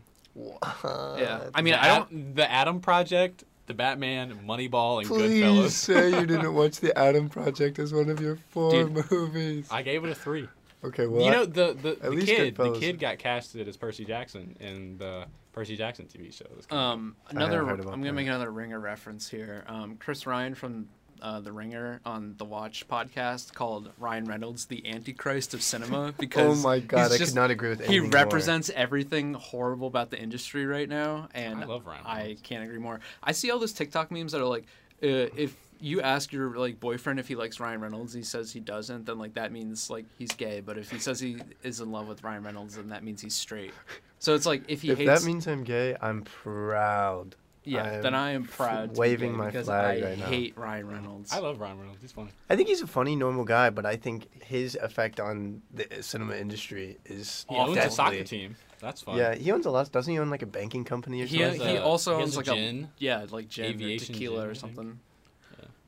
Yeah. 0.84 1.50
I 1.54 1.62
mean, 1.62 1.74
the 1.74 1.84
I 1.84 1.88
don't. 1.88 2.12
Ad- 2.12 2.36
the 2.36 2.52
Adam 2.52 2.80
Project, 2.82 3.44
The 3.68 3.74
Batman, 3.74 4.40
Moneyball, 4.46 5.00
and 5.00 5.08
Please 5.08 5.42
Goodfellas. 5.44 5.70
say 5.70 6.10
you 6.20 6.26
didn't 6.26 6.54
watch 6.54 6.80
the 6.80 6.98
Adam 6.98 7.30
Project 7.30 7.80
as 7.80 7.94
one 7.94 8.10
of 8.10 8.20
your 8.20 8.38
four 8.50 8.72
Dude. 8.72 9.12
movies. 9.12 9.68
I 9.72 9.82
gave 9.84 10.04
it 10.04 10.10
a 10.10 10.16
three. 10.16 10.48
Okay, 10.84 11.08
well, 11.08 11.22
you 11.22 11.30
I- 11.30 11.32
know 11.32 11.46
the 11.46 11.74
the, 11.74 11.98
the 12.02 12.10
least 12.10 12.28
kid 12.28 12.56
the 12.58 12.74
kid 12.74 13.00
got 13.00 13.20
casted 13.20 13.68
as 13.68 13.78
Percy 13.78 14.04
Jackson 14.06 14.58
in 14.60 14.98
the 14.98 15.26
Percy 15.54 15.78
Jackson 15.78 16.06
TV 16.06 16.34
show. 16.34 16.46
that's. 16.54 16.72
Um, 16.72 17.16
I 17.28 17.34
have 17.40 17.52
another. 17.52 17.62
I'm 17.72 17.78
gonna 17.86 18.04
that. 18.04 18.14
make 18.14 18.28
another 18.28 18.52
Ringer 18.52 18.80
reference 18.80 19.30
here. 19.30 19.64
Um, 19.68 19.96
Chris 19.98 20.26
Ryan 20.28 20.56
from 20.56 20.90
uh, 21.22 21.40
the 21.40 21.52
Ringer 21.54 22.02
on 22.06 22.36
the 22.38 22.44
Watch 22.44 22.86
podcast 22.88 23.54
called 23.54 23.92
Ryan 23.98 24.26
Reynolds 24.26 24.66
the 24.66 24.86
Antichrist 24.90 25.54
of 25.54 25.62
cinema 25.62 26.14
because 26.20 26.60
oh 26.60 26.68
my 26.68 26.80
god, 26.80 27.12
I 27.12 27.18
just- 27.18 27.32
could 27.32 27.36
not 27.36 27.50
agree 27.52 27.70
with 27.70 27.80
he 27.80 27.86
anything 27.86 28.02
more. 28.10 28.12
represents 28.12 28.70
everything 28.72 29.34
horrible 29.36 29.88
about 29.88 30.10
the 30.10 30.20
industry 30.20 30.66
right 30.66 30.90
now, 30.90 31.30
and 31.34 31.64
I 31.64 31.66
love 31.66 31.86
Ryan 31.86 32.02
I 32.06 32.38
can't 32.44 32.64
agree 32.64 32.80
more. 32.80 33.00
I 33.24 33.32
see 33.32 33.52
all 33.52 33.60
those 33.60 33.74
TikTok 33.74 34.12
memes 34.12 34.34
that 34.34 34.42
are 34.42 34.46
like, 34.46 34.64
uh, 35.02 35.32
if 35.38 35.56
you 35.84 36.00
ask 36.02 36.32
your 36.32 36.56
like 36.58 36.80
boyfriend 36.80 37.20
if 37.20 37.28
he 37.28 37.36
likes 37.36 37.60
Ryan 37.60 37.82
Reynolds, 37.82 38.14
he 38.14 38.24
says 38.24 38.54
he 38.54 38.62
doesn't, 38.62 39.06
then 39.06 39.20
like 39.20 39.34
that 39.34 39.52
means 39.52 39.90
like 39.90 40.06
he's 40.18 40.32
gay. 40.32 40.62
But 40.62 40.78
if 40.78 40.90
he 40.90 40.98
says 40.98 41.20
he 41.20 41.38
is 41.62 41.82
in 41.82 41.92
love 41.92 42.08
with 42.08 42.24
Ryan 42.24 42.44
Reynolds, 42.44 42.78
then 42.78 42.88
that 42.90 43.04
means 43.04 43.22
he's 43.22 43.36
straight. 43.36 43.74
So 44.20 44.34
it's 44.34 44.46
like 44.46 44.64
if 44.70 44.82
he 44.82 44.92
if 44.92 44.98
hates, 45.00 45.22
that 45.22 45.28
means 45.28 45.46
I'm 45.46 45.66
gay, 45.66 45.98
I'm 46.00 46.22
proud. 46.22 47.36
yeah, 47.66 47.84
I'm 47.96 48.02
then 48.02 48.16
I 48.16 48.32
am 48.32 48.46
proud. 48.46 48.90
to 48.90 48.94
be 48.94 49.00
waving 49.00 49.32
gay 49.32 49.38
my 49.38 49.46
because 49.48 49.66
flag 49.66 50.02
I 50.02 50.08
right 50.10 50.18
now. 50.20 50.26
hate 50.26 50.58
Ryan 50.58 50.88
Reynolds. 50.88 51.34
I 51.34 51.40
love 51.40 51.60
Ryan 51.60 51.80
Reynolds. 51.80 52.02
He's 52.02 52.14
funny. 52.14 52.30
I 52.50 52.56
think 52.56 52.70
he's 52.70 52.82
a 52.82 52.88
funny, 52.88 53.18
normal 53.18 53.44
guy, 53.44 53.70
but 53.70 53.86
I 53.86 53.98
think 53.98 54.44
his 54.44 54.76
effect 54.76 55.20
on 55.20 55.62
the 55.74 55.86
cinema 56.02 56.36
industry 56.38 56.98
is 57.06 57.46
oh, 57.50 57.54
He 57.56 57.60
owns 57.60 57.78
a 57.86 57.90
soccer 57.90 58.24
team. 58.24 58.56
That's 58.80 59.02
fun. 59.02 59.18
Yeah, 59.18 59.36
he 59.36 59.52
owns 59.52 59.66
a 59.66 59.72
lot. 59.72 59.92
Doesn't 59.92 60.12
he 60.12 60.18
own 60.20 60.30
like 60.30 60.42
a 60.42 60.46
banking 60.46 60.86
company 60.86 61.22
or 61.22 61.26
he 61.26 61.40
something? 61.40 61.60
has 61.62 61.70
he 61.72 61.76
a- 61.76 61.84
also 61.84 62.16
he 62.16 62.22
has 62.22 62.28
owns 62.38 62.48
a 62.48 62.52
like 62.52 62.58
gin, 62.58 62.84
a 62.84 62.90
yeah 63.00 63.26
like 63.30 63.50
gin 63.50 63.76
or 63.84 63.98
tequila 63.98 64.36
gin, 64.36 64.40
or 64.40 64.42
I 64.42 64.46
think. 64.46 64.58
something. 64.58 65.00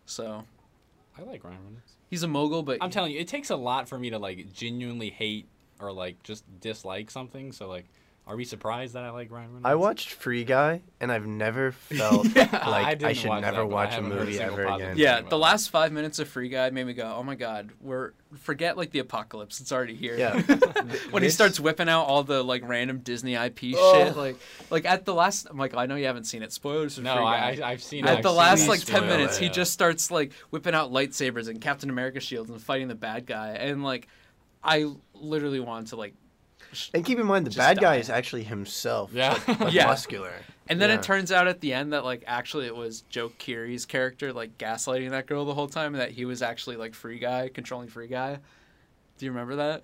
So 0.06 0.44
I 1.18 1.22
like 1.23 1.44
Ryan 1.44 1.57
Reynolds. 1.64 1.94
he's 2.10 2.23
a 2.23 2.27
mogul, 2.27 2.64
but 2.64 2.77
I'm 2.82 2.90
telling 2.90 3.11
you, 3.11 3.19
it 3.19 3.27
takes 3.27 3.49
a 3.49 3.56
lot 3.56 3.88
for 3.88 3.98
me 3.98 4.10
to 4.11 4.19
like 4.19 4.53
genuinely 4.53 5.10
hate 5.10 5.48
or 5.80 5.91
like 5.91 6.22
just 6.23 6.44
dislike 6.60 7.11
something. 7.11 7.52
So 7.52 7.68
like, 7.68 7.86
are 8.27 8.35
we 8.35 8.43
surprised 8.43 8.95
that 8.95 9.03
I 9.03 9.11
like 9.11 9.30
Ryan 9.31 9.47
Reynolds? 9.49 9.65
I 9.65 9.76
watched 9.76 10.10
Free 10.10 10.43
Guy, 10.43 10.81
and 10.99 11.11
I've 11.11 11.27
never 11.27 11.72
felt 11.72 12.26
I 12.38 12.69
like 12.69 12.85
I, 12.88 12.95
didn't 12.95 13.18
should 13.18 13.30
watch 13.30 13.41
never 13.41 13.57
that, 13.57 13.68
watch 13.68 13.89
a 13.89 13.95
haven't 13.95 14.11
heard 14.11 14.22
a 14.22 14.26
movie 14.26 14.39
ever 14.39 14.65
again. 14.65 14.97
Yeah, 14.97 15.22
the 15.22 15.38
last 15.38 15.69
five 15.69 15.91
minutes 15.91 16.18
of 16.18 16.27
Free 16.27 16.49
Guy 16.49 16.72
made 16.72 16.88
me 16.88 16.93
go, 16.93 17.14
"Oh 17.15 17.22
my 17.22 17.35
god, 17.35 17.72
we're 17.81 18.14
forget 18.39 18.77
like 18.77 18.89
the 18.89 18.97
apocalypse. 18.99 19.61
It's 19.61 19.72
already 19.72 19.93
here." 19.93 20.18
Yeah. 20.18 20.41
when 21.11 21.22
he 21.22 21.30
starts 21.30 21.60
whipping 21.60 21.88
out 21.88 22.06
all 22.06 22.23
the 22.23 22.43
like 22.43 22.68
random 22.68 22.99
Disney 22.99 23.35
IP 23.35 23.76
Oh. 23.77 23.93
shit, 24.06 24.18
like 24.18 24.38
like 24.72 24.85
at 24.85 25.06
the 25.06 25.14
last, 25.14 25.45
I'm 25.47 25.57
like, 25.57 25.76
oh, 25.76 25.80
I 25.80 25.85
know 25.85 25.95
you 25.95 26.07
haven't 26.07 26.26
seen 26.26 26.41
it. 26.41 26.52
Spoilers 26.52 26.95
for 26.95 27.02
No, 27.02 27.15
Free 27.18 27.26
I, 27.26 27.56
Guy. 27.56 27.68
I 27.68 27.72
I've 27.73 27.84
seen. 27.84 28.06
It. 28.06 28.10
At 28.10 28.18
I've 28.18 28.23
the 28.23 28.31
last 28.34 28.61
these 28.61 28.69
like 28.69 28.80
ten 28.85 29.06
minutes, 29.07 29.38
it, 29.38 29.43
he 29.43 29.49
just 29.49 29.72
starts 29.72 30.10
like 30.10 30.34
whipping 30.49 30.73
out 30.73 30.91
lightsabers 30.91 31.47
and 31.47 31.61
Captain 31.61 31.91
America 31.91 32.19
shields 32.19 32.49
and 32.49 32.60
fighting 32.60 32.88
the 32.88 32.95
bad 32.95 33.27
guy, 33.27 33.49
and 33.49 33.84
like, 33.84 34.07
I 34.64 34.91
literally 35.14 35.60
wanted 35.60 35.89
to 35.89 35.95
like 35.97 36.15
And 36.93 37.03
keep 37.06 37.19
in 37.19 37.26
mind, 37.26 37.45
the 37.45 37.49
Just 37.52 37.57
bad 37.57 37.80
guy 37.80 37.95
is 37.97 38.10
actually 38.10 38.43
himself. 38.43 39.11
Yeah. 39.14 39.39
but, 39.45 39.60
but 39.60 39.73
Yeah. 39.73 39.85
muscular. 39.88 40.31
And 40.68 40.81
then 40.81 40.89
Yeah. 40.89 40.95
it 40.95 41.03
turns 41.03 41.31
out 41.31 41.47
at 41.47 41.61
the 41.61 41.73
end 41.73 41.93
that 41.93 42.03
like 42.03 42.23
actually 42.27 42.65
it 42.65 42.76
was 42.76 43.02
Joe 43.10 43.31
Keery's 43.38 43.85
character 43.85 44.34
like 44.34 44.57
gaslighting 44.57 45.11
that 45.11 45.26
girl 45.27 45.45
the 45.45 45.53
whole 45.53 45.68
time, 45.68 45.93
and 45.93 46.02
that 46.02 46.11
he 46.11 46.26
was 46.26 46.41
actually 46.41 46.76
like 46.77 46.93
free 46.93 47.19
guy 47.19 47.49
controlling 47.53 47.88
free 47.88 48.07
guy. 48.07 48.39
Do 49.18 49.26
you 49.26 49.31
remember 49.31 49.56
that? 49.57 49.84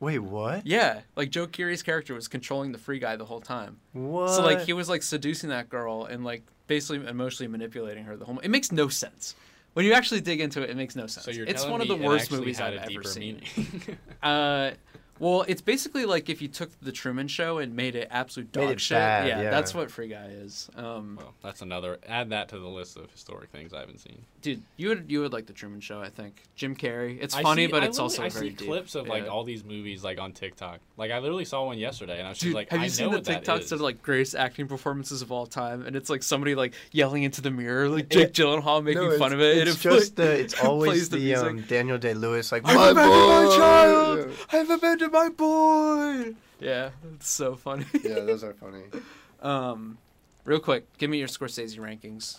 Wait, 0.00 0.18
what? 0.18 0.66
Yeah, 0.66 1.02
like 1.16 1.30
Joe 1.30 1.46
Keery's 1.46 1.82
character 1.82 2.12
was 2.14 2.26
controlling 2.26 2.72
the 2.72 2.78
free 2.78 2.98
guy 2.98 3.14
the 3.16 3.24
whole 3.24 3.40
time. 3.40 3.78
What? 3.92 4.28
So 4.30 4.42
like 4.42 4.60
he 4.62 4.72
was 4.72 4.88
like 4.88 5.02
seducing 5.02 5.50
that 5.50 5.68
girl 5.68 6.04
and 6.06 6.24
like 6.24 6.42
basically 6.66 7.06
emotionally 7.06 7.48
manipulating 7.50 8.04
her 8.04 8.16
the 8.16 8.24
whole. 8.24 8.38
It 8.40 8.48
makes 8.48 8.72
no 8.72 8.88
sense. 8.88 9.34
When 9.74 9.86
you 9.86 9.92
actually 9.94 10.20
dig 10.20 10.40
into 10.40 10.62
it, 10.62 10.70
it 10.70 10.76
makes 10.76 10.94
no 10.96 11.06
sense. 11.06 11.24
So 11.24 11.30
you're 11.30 11.46
it's 11.46 11.62
telling 11.62 11.72
one 11.72 11.80
of 11.80 11.88
me 11.88 11.96
the 11.96 12.02
it 12.02 12.06
worst 12.06 12.24
actually 12.24 12.38
movies 12.40 12.58
had 12.58 12.74
I've 12.74 12.78
a 12.78 12.82
ever 12.82 12.88
deeper 12.90 13.04
seen. 13.04 13.40
meaning? 13.56 13.98
Uh, 14.22 14.70
well, 15.22 15.44
it's 15.46 15.60
basically 15.60 16.04
like 16.04 16.28
if 16.28 16.42
you 16.42 16.48
took 16.48 16.70
the 16.80 16.90
Truman 16.90 17.28
Show 17.28 17.58
and 17.58 17.76
made 17.76 17.94
it 17.94 18.08
absolute 18.10 18.54
Made 18.56 18.62
dog 18.62 18.70
it 18.72 18.80
shit. 18.80 18.96
bad, 18.96 19.28
yeah, 19.28 19.42
yeah. 19.42 19.50
that's 19.50 19.72
what 19.72 19.88
Free 19.90 20.08
Guy 20.08 20.26
is. 20.26 20.68
Um, 20.76 21.16
well, 21.20 21.32
that's 21.42 21.62
another. 21.62 21.98
Add 22.08 22.30
that 22.30 22.48
to 22.48 22.58
the 22.58 22.66
list 22.66 22.96
of 22.96 23.08
historic 23.12 23.50
things 23.50 23.72
I 23.72 23.78
haven't 23.80 24.00
seen. 24.00 24.24
dude, 24.40 24.62
you 24.76 24.88
would 24.88 25.04
you 25.08 25.20
would 25.20 25.32
like 25.32 25.46
the 25.46 25.52
Truman 25.52 25.80
Show, 25.80 26.00
I 26.02 26.08
think. 26.10 26.42
Jim 26.56 26.74
Carrey. 26.74 27.18
It's 27.20 27.36
I 27.36 27.42
funny, 27.42 27.66
see- 27.66 27.70
but 27.72 27.84
I 27.84 27.86
it's 27.86 27.98
literally- 27.98 28.02
also 28.02 28.22
I 28.24 28.28
very 28.40 28.50
see 28.50 28.56
deep. 28.56 28.68
clips 28.68 28.94
of 28.96 29.06
like 29.06 29.28
all 29.28 29.44
these 29.44 29.64
movies 29.64 30.02
like 30.02 30.18
on 30.20 30.32
TikTok. 30.32 30.80
Like 30.96 31.12
I 31.12 31.20
literally 31.20 31.44
saw 31.44 31.66
one 31.66 31.78
yesterday, 31.78 32.18
and 32.18 32.26
I 32.26 32.30
was 32.30 32.38
just 32.38 32.54
like, 32.54 32.70
have 32.70 32.80
I 32.80 32.84
you 32.84 32.90
know 32.90 32.94
seen 32.94 33.10
the 33.12 33.20
TikToks 33.20 33.70
of 33.70 33.80
like 33.80 34.02
greatest 34.02 34.34
acting 34.34 34.66
performances 34.66 35.22
of 35.22 35.30
all 35.30 35.46
time? 35.46 35.86
And 35.86 35.94
it's 35.94 36.10
like 36.10 36.22
somebody 36.24 36.54
like 36.56 36.74
yelling 36.90 37.22
into 37.22 37.40
the 37.40 37.50
mirror, 37.52 37.88
like 37.88 38.08
Jake 38.08 38.32
Gyllenhaal 38.32 38.82
making 38.82 39.02
No, 39.02 39.18
fun 39.18 39.32
it's- 39.32 39.34
of 39.34 39.40
it. 39.40 39.58
and 39.60 39.68
It's 39.68 39.84
it 39.84 39.90
just 39.90 40.16
play- 40.16 40.26
the. 40.26 40.40
It's 40.40 40.54
always 40.64 41.08
the 41.10 41.18
the, 41.18 41.34
um, 41.36 41.60
Daniel 41.62 41.98
Day 41.98 42.14
Lewis 42.14 42.50
like 42.50 42.62
I've 42.66 42.74
my 42.74 42.90
abandoned 42.90 43.28
my 43.28 43.44
boy!" 43.44 43.56
child. 43.56 44.30
I've 44.52 44.70
abandoned 44.70 45.11
my 45.12 45.28
boy. 45.28 46.34
Yeah, 46.58 46.90
it's 47.14 47.28
so 47.30 47.54
funny. 47.54 47.86
Yeah, 48.02 48.20
those 48.20 48.42
are 48.42 48.54
funny. 48.54 48.84
um, 49.42 49.98
real 50.44 50.60
quick, 50.60 50.86
give 50.98 51.10
me 51.10 51.18
your 51.18 51.28
Scorsese 51.28 51.78
rankings. 51.78 52.38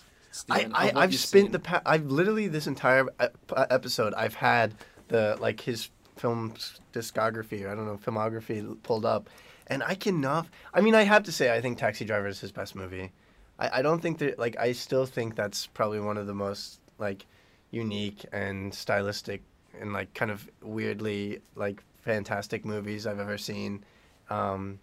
I, 0.50 0.58
Stephen, 0.58 0.72
I 0.74 0.88
of 0.88 0.94
what 0.94 1.02
I've 1.04 1.14
spent 1.14 1.44
seen. 1.46 1.52
the 1.52 1.58
pa- 1.60 1.82
I've 1.86 2.06
literally 2.06 2.48
this 2.48 2.66
entire 2.66 3.06
uh, 3.20 3.28
episode 3.70 4.14
I've 4.14 4.34
had 4.34 4.74
the 5.08 5.36
like 5.40 5.60
his 5.60 5.90
film 6.16 6.54
discography 6.92 7.64
or 7.64 7.70
I 7.70 7.74
don't 7.74 7.86
know 7.86 7.98
filmography 8.04 8.76
pulled 8.82 9.04
up, 9.06 9.30
and 9.68 9.82
I 9.84 9.94
cannot. 9.94 10.48
I 10.72 10.80
mean, 10.80 10.94
I 10.96 11.02
have 11.02 11.22
to 11.24 11.32
say 11.32 11.54
I 11.54 11.60
think 11.60 11.78
Taxi 11.78 12.04
Driver 12.04 12.26
is 12.26 12.40
his 12.40 12.50
best 12.50 12.74
movie. 12.74 13.12
I, 13.60 13.78
I 13.78 13.82
don't 13.82 14.00
think 14.00 14.18
that 14.18 14.38
like 14.38 14.58
I 14.58 14.72
still 14.72 15.06
think 15.06 15.36
that's 15.36 15.68
probably 15.68 16.00
one 16.00 16.16
of 16.16 16.26
the 16.26 16.34
most 16.34 16.80
like 16.98 17.26
unique 17.70 18.24
and 18.32 18.74
stylistic 18.74 19.42
and 19.80 19.92
like 19.92 20.12
kind 20.14 20.30
of 20.30 20.48
weirdly 20.62 21.40
like 21.54 21.82
fantastic 22.04 22.64
movies 22.64 23.06
I've 23.06 23.18
ever 23.18 23.38
seen. 23.38 23.84
Um, 24.30 24.78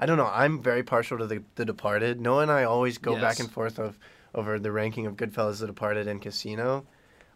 I 0.00 0.06
don't 0.06 0.16
know. 0.16 0.30
I'm 0.32 0.62
very 0.62 0.82
partial 0.82 1.18
to 1.18 1.26
the 1.26 1.42
The 1.54 1.64
Departed. 1.64 2.20
Noah 2.20 2.42
and 2.42 2.50
I 2.50 2.64
always 2.64 2.98
go 2.98 3.14
back 3.20 3.38
and 3.38 3.50
forth 3.50 3.78
of 3.78 3.98
over 4.34 4.58
the 4.58 4.72
ranking 4.72 5.06
of 5.06 5.16
Goodfellas, 5.16 5.60
The 5.60 5.66
Departed, 5.66 6.08
and 6.08 6.20
Casino. 6.20 6.84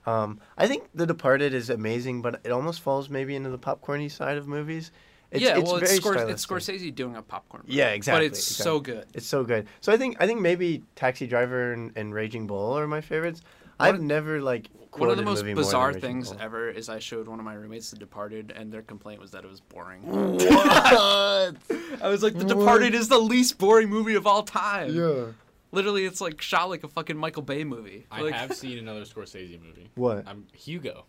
Um, 0.06 0.40
I 0.56 0.66
think 0.66 0.88
The 0.94 1.06
Departed 1.06 1.54
is 1.54 1.70
amazing, 1.70 2.22
but 2.22 2.40
it 2.44 2.50
almost 2.50 2.80
falls 2.80 3.08
maybe 3.08 3.36
into 3.36 3.50
the 3.50 3.58
popcorny 3.58 4.10
side 4.10 4.36
of 4.38 4.48
movies. 4.48 4.90
It's, 5.30 5.42
yeah, 5.44 5.58
it's 5.58 5.66
well, 5.66 5.76
it's, 5.76 6.00
Scors- 6.00 6.30
it's. 6.30 6.46
Scorsese 6.46 6.94
doing 6.94 7.14
a 7.16 7.22
popcorn. 7.22 7.62
Movie, 7.64 7.76
Yeah, 7.76 7.90
exactly. 7.90 8.28
But 8.28 8.32
it's 8.32 8.42
so 8.42 8.80
good. 8.80 9.06
It's 9.12 9.26
so 9.26 9.44
good. 9.44 9.66
So 9.82 9.92
I 9.92 9.98
think 9.98 10.16
I 10.20 10.26
think 10.26 10.40
maybe 10.40 10.82
Taxi 10.96 11.26
Driver 11.26 11.74
and, 11.74 11.92
and 11.96 12.14
Raging 12.14 12.46
Bull 12.46 12.78
are 12.78 12.86
my 12.86 13.02
favorites. 13.02 13.42
I've 13.80 14.00
never 14.00 14.40
like 14.40 14.68
One 14.96 15.10
of 15.10 15.16
the 15.16 15.22
most 15.22 15.38
movie 15.40 15.54
more 15.54 15.62
than 15.62 15.64
bizarre 15.64 15.92
things 15.92 16.30
Bull. 16.30 16.40
ever 16.40 16.70
is 16.70 16.88
I 16.88 16.98
showed 16.98 17.28
one 17.28 17.38
of 17.38 17.44
my 17.44 17.54
roommates 17.54 17.90
The 17.90 17.96
Departed, 17.98 18.52
and 18.56 18.72
their 18.72 18.82
complaint 18.82 19.20
was 19.20 19.30
that 19.32 19.44
it 19.44 19.50
was 19.50 19.60
boring. 19.60 20.02
What? 20.02 20.42
I 22.02 22.08
was 22.08 22.22
like, 22.22 22.34
The 22.34 22.44
What? 22.44 22.48
Departed 22.58 22.94
is 22.94 23.08
the 23.08 23.18
least 23.18 23.58
boring 23.58 23.88
movie 23.88 24.14
of 24.14 24.26
all 24.26 24.42
time. 24.42 24.94
yeah. 24.94 25.26
Literally, 25.70 26.06
it's 26.06 26.20
like 26.22 26.40
shot 26.40 26.70
like 26.70 26.82
a 26.82 26.88
fucking 26.88 27.16
Michael 27.16 27.42
Bay 27.42 27.62
movie. 27.62 28.06
I 28.10 28.22
Like- 28.22 28.34
have 28.34 28.54
seen 28.56 28.78
another 28.78 29.02
Scorsese 29.02 29.60
movie. 29.62 29.90
What? 29.96 30.26
I'm 30.26 30.46
Hugo. 30.54 31.04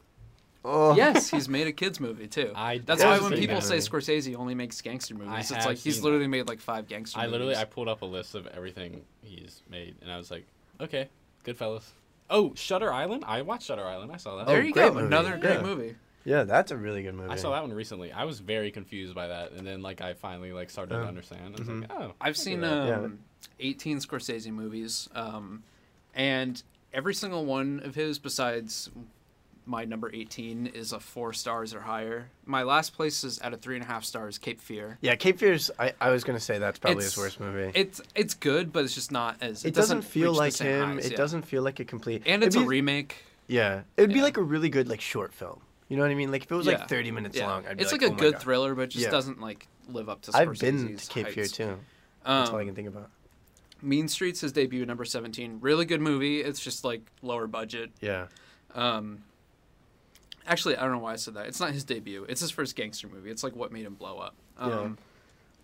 Oh. 0.66 0.94
yes, 0.94 1.30
he's 1.30 1.48
made 1.58 1.68
a 1.68 1.72
kids 1.72 2.02
movie 2.02 2.28
too. 2.28 2.52
I 2.54 2.80
That's 2.80 3.02
why 3.02 3.18
when 3.20 3.32
people 3.32 3.56
that 3.56 3.64
say. 3.64 3.78
Scorsese 3.78 4.36
only 4.36 4.56
makes 4.56 4.82
gangster 4.82 5.16
movies, 5.16 5.50
I 5.54 5.56
it's 5.56 5.66
like 5.66 5.78
he's 5.78 5.96
seen 5.96 6.04
literally 6.04 6.28
made 6.28 6.50
like 6.50 6.60
five 6.60 6.90
gangster 6.90 7.18
I 7.18 7.22
movies. 7.24 7.32
literally 7.32 7.56
I 7.56 7.64
pulled 7.64 7.88
up 7.88 8.02
a 8.02 8.06
list 8.06 8.36
of 8.36 8.46
everything 8.48 9.02
he's 9.22 9.62
made, 9.70 9.96
and 10.02 10.12
I 10.12 10.18
was 10.18 10.30
like, 10.30 10.46
okay, 10.82 11.08
Goodfellas. 11.46 11.84
Oh, 12.30 12.54
Shutter 12.56 12.92
Island. 12.94 13.24
I 13.26 13.42
watched 13.42 13.64
Shutter 13.68 13.86
Island. 13.86 14.12
I 14.12 14.18
saw 14.18 14.38
that. 14.38 14.48
there 14.48 14.58
Oh, 14.58 14.64
you 14.64 14.74
go, 14.74 14.94
movie. 14.94 15.06
another 15.08 15.38
great 15.38 15.56
Yeah. 15.56 15.62
movie. 15.62 15.96
Yeah, 16.26 16.44
that's 16.44 16.72
a 16.72 16.78
really 16.78 17.02
good 17.02 17.16
movie. 17.16 17.30
I 17.30 17.36
saw 17.38 17.52
that 17.52 17.62
one 17.62 17.74
recently. 17.74 18.12
I 18.12 18.26
was 18.26 18.40
very 18.40 18.72
confused 18.72 19.16
by 19.16 19.28
that, 19.28 19.54
and 19.54 19.66
then 19.66 19.82
like 19.82 20.02
I 20.02 20.14
finally 20.14 20.52
like 20.52 20.70
started 20.70 20.94
to 20.96 21.02
Oh. 21.02 21.06
understand. 21.06 21.56
I 21.56 21.60
was 21.60 21.68
Mhm. 21.68 21.82
like, 21.82 21.92
oh, 21.92 22.14
I've 22.22 22.38
seen 22.38 22.62
get 22.62 22.70
that. 22.70 22.88
Yeah. 22.88 22.96
um, 22.98 23.20
18 23.60 23.98
Scorsese 24.00 24.52
movies, 24.52 25.10
um, 25.16 25.64
and 26.14 26.62
every 26.94 27.14
single 27.14 27.46
one 27.46 27.80
of 27.84 27.96
his, 27.96 28.20
besides 28.20 28.90
my 29.70 29.86
number 29.86 30.10
18, 30.12 30.68
is 30.74 30.92
a 30.94 31.00
four 31.00 31.32
stars 31.32 31.76
or 31.76 31.82
higher. 31.82 32.30
My 32.46 32.64
last 32.64 32.94
place 32.96 33.24
is 33.24 33.38
at 33.40 33.54
a 33.54 33.58
three 33.58 33.76
and 33.76 33.84
a 33.86 33.88
half 33.88 34.04
stars, 34.04 34.38
Cape 34.40 34.60
Fear. 34.60 34.98
Yeah, 35.02 35.16
Cape 35.16 35.38
Fear's. 35.38 35.70
I, 35.78 35.94
I 36.02 36.10
was 36.10 36.24
gonna 36.24 36.40
say 36.40 36.58
that's 36.58 36.80
probably 36.80 36.98
It's- 37.06 37.14
his 37.14 37.18
worst 37.18 37.40
movie. 37.40 37.72
It's 37.76 38.02
it's 38.16 38.34
good, 38.34 38.74
but 38.74 38.84
it's 38.84 38.96
just 38.96 39.12
not 39.12 39.38
as 39.42 39.64
it 39.64 39.74
doesn't, 39.76 40.02
feel 40.02 40.32
reach 40.32 40.36
the 40.36 40.40
like 40.40 40.58
him. 40.58 40.96
highs, 40.96 41.06
it 41.06 41.12
yeah. 41.12 41.18
doesn't 41.18 41.44
feel 41.44 41.62
like 41.62 41.80
a 41.80 41.86
complete. 41.86 42.24
and 42.26 42.44
it's 42.44 42.56
it'd 42.56 42.66
a 42.66 42.70
remake. 42.70 43.16
Yeah, 43.48 43.82
it'd 43.96 44.14
be 44.14 44.22
like 44.24 44.38
a 44.38 44.44
really 44.44 44.70
good 44.70 44.88
like 44.90 45.02
short 45.02 45.34
film. 45.34 45.62
You 45.88 45.98
know 45.98 46.04
what 46.04 46.12
I 46.12 46.16
mean? 46.16 46.32
Like 46.32 46.44
if 46.46 46.52
it 46.52 46.56
was 46.56 46.66
Yeah. 46.66 46.80
like 46.80 46.90
thirty 46.90 47.12
minutes 47.12 47.38
Yeah. 47.38 47.48
long, 47.48 47.66
I'd 47.68 47.78
be 47.78 47.84
it's 47.84 47.92
like, 47.92 48.02
like, 48.02 48.12
a 48.12 48.14
"Oh 48.14 48.18
good 48.18 48.34
God." 48.34 48.42
thriller, 48.42 48.76
but 48.76 48.82
it 48.84 48.88
just 48.90 49.06
Yeah. 49.06 49.12
doesn't 49.12 49.40
like 49.40 49.68
live 49.88 50.10
up 50.10 50.22
to. 50.24 50.32
I've 50.36 50.58
been 50.60 50.98
to 50.98 51.08
Cape 51.10 51.28
Fear 51.30 51.46
too. 51.46 51.78
That's 52.26 52.50
all 52.50 52.58
I 52.58 52.62
Um, 52.62 52.66
can 52.68 52.76
think 52.76 52.88
about. 52.88 53.10
Mean 53.82 54.08
Streets 54.08 54.42
his 54.42 54.52
debut, 54.52 54.86
number 54.86 55.06
17. 55.06 55.60
Really 55.62 55.86
good 55.86 56.02
movie. 56.02 56.42
It's 56.42 56.60
just 56.60 56.84
like 56.84 57.02
lower 57.22 57.48
budget. 57.48 57.92
Yeah. 58.02 58.28
Um, 58.76 59.24
actually, 60.48 60.78
I 60.78 60.82
don't 60.84 60.92
know 60.92 61.00
why 61.00 61.14
I 61.14 61.18
said 61.18 61.34
that. 61.36 61.48
It's 61.48 61.60
not 61.60 61.72
his 61.72 61.84
debut. 61.84 62.26
It's 62.30 62.42
his 62.42 62.52
first 62.52 62.76
gangster 62.76 63.08
movie. 63.08 63.30
It's 63.32 63.44
like 63.44 63.56
what 63.56 63.72
made 63.72 63.86
him 63.86 63.96
blow 63.96 64.18
up. 64.20 64.36
Um, 64.58 64.70
Yeah. 64.72 64.90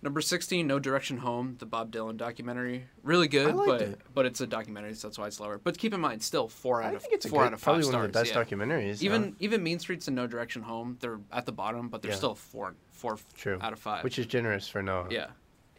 Number 0.01 0.21
16, 0.21 0.67
No 0.67 0.77
Direction 0.77 1.17
Home, 1.17 1.55
the 1.57 1.65
Bob 1.65 1.91
Dylan 1.91 2.15
documentary. 2.15 2.85
Really 3.01 3.27
good, 3.27 3.55
but 3.55 3.81
it. 3.81 3.99
but 4.13 4.27
it's 4.27 4.39
a 4.39 4.45
documentary, 4.45 4.93
so 4.93 5.07
that's 5.07 5.17
why 5.17 5.25
it's 5.25 5.39
lower. 5.39 5.57
But 5.57 5.79
keep 5.79 5.95
in 5.95 5.99
mind, 5.99 6.21
still 6.21 6.47
four 6.47 6.83
out 6.83 6.91
I 6.91 6.95
of 6.97 7.01
think 7.01 7.15
it's 7.15 7.25
a 7.25 7.29
four 7.29 7.39
good, 7.39 7.47
out 7.47 7.53
of 7.53 7.59
five 7.59 7.63
probably 7.63 7.83
stars. 7.83 7.95
one 7.95 8.05
of 8.05 8.11
the 8.13 8.19
best 8.19 8.35
yeah. 8.35 8.43
documentaries. 8.43 9.01
Even 9.01 9.23
huh? 9.23 9.31
even 9.39 9.63
Mean 9.63 9.79
Streets 9.79 10.07
and 10.07 10.15
No 10.15 10.27
Direction 10.27 10.61
Home, 10.61 10.97
they're 10.99 11.19
at 11.31 11.47
the 11.47 11.51
bottom, 11.53 11.89
but 11.89 12.03
they're 12.03 12.11
Yeah. 12.11 12.17
still 12.17 12.35
four 12.35 12.75
four 12.91 13.17
True. 13.35 13.57
out 13.61 13.73
of 13.73 13.79
five. 13.79 14.03
which 14.03 14.19
is 14.19 14.27
generous 14.27 14.67
for 14.67 14.83
Noah. 14.83 15.07
Yeah. 15.09 15.27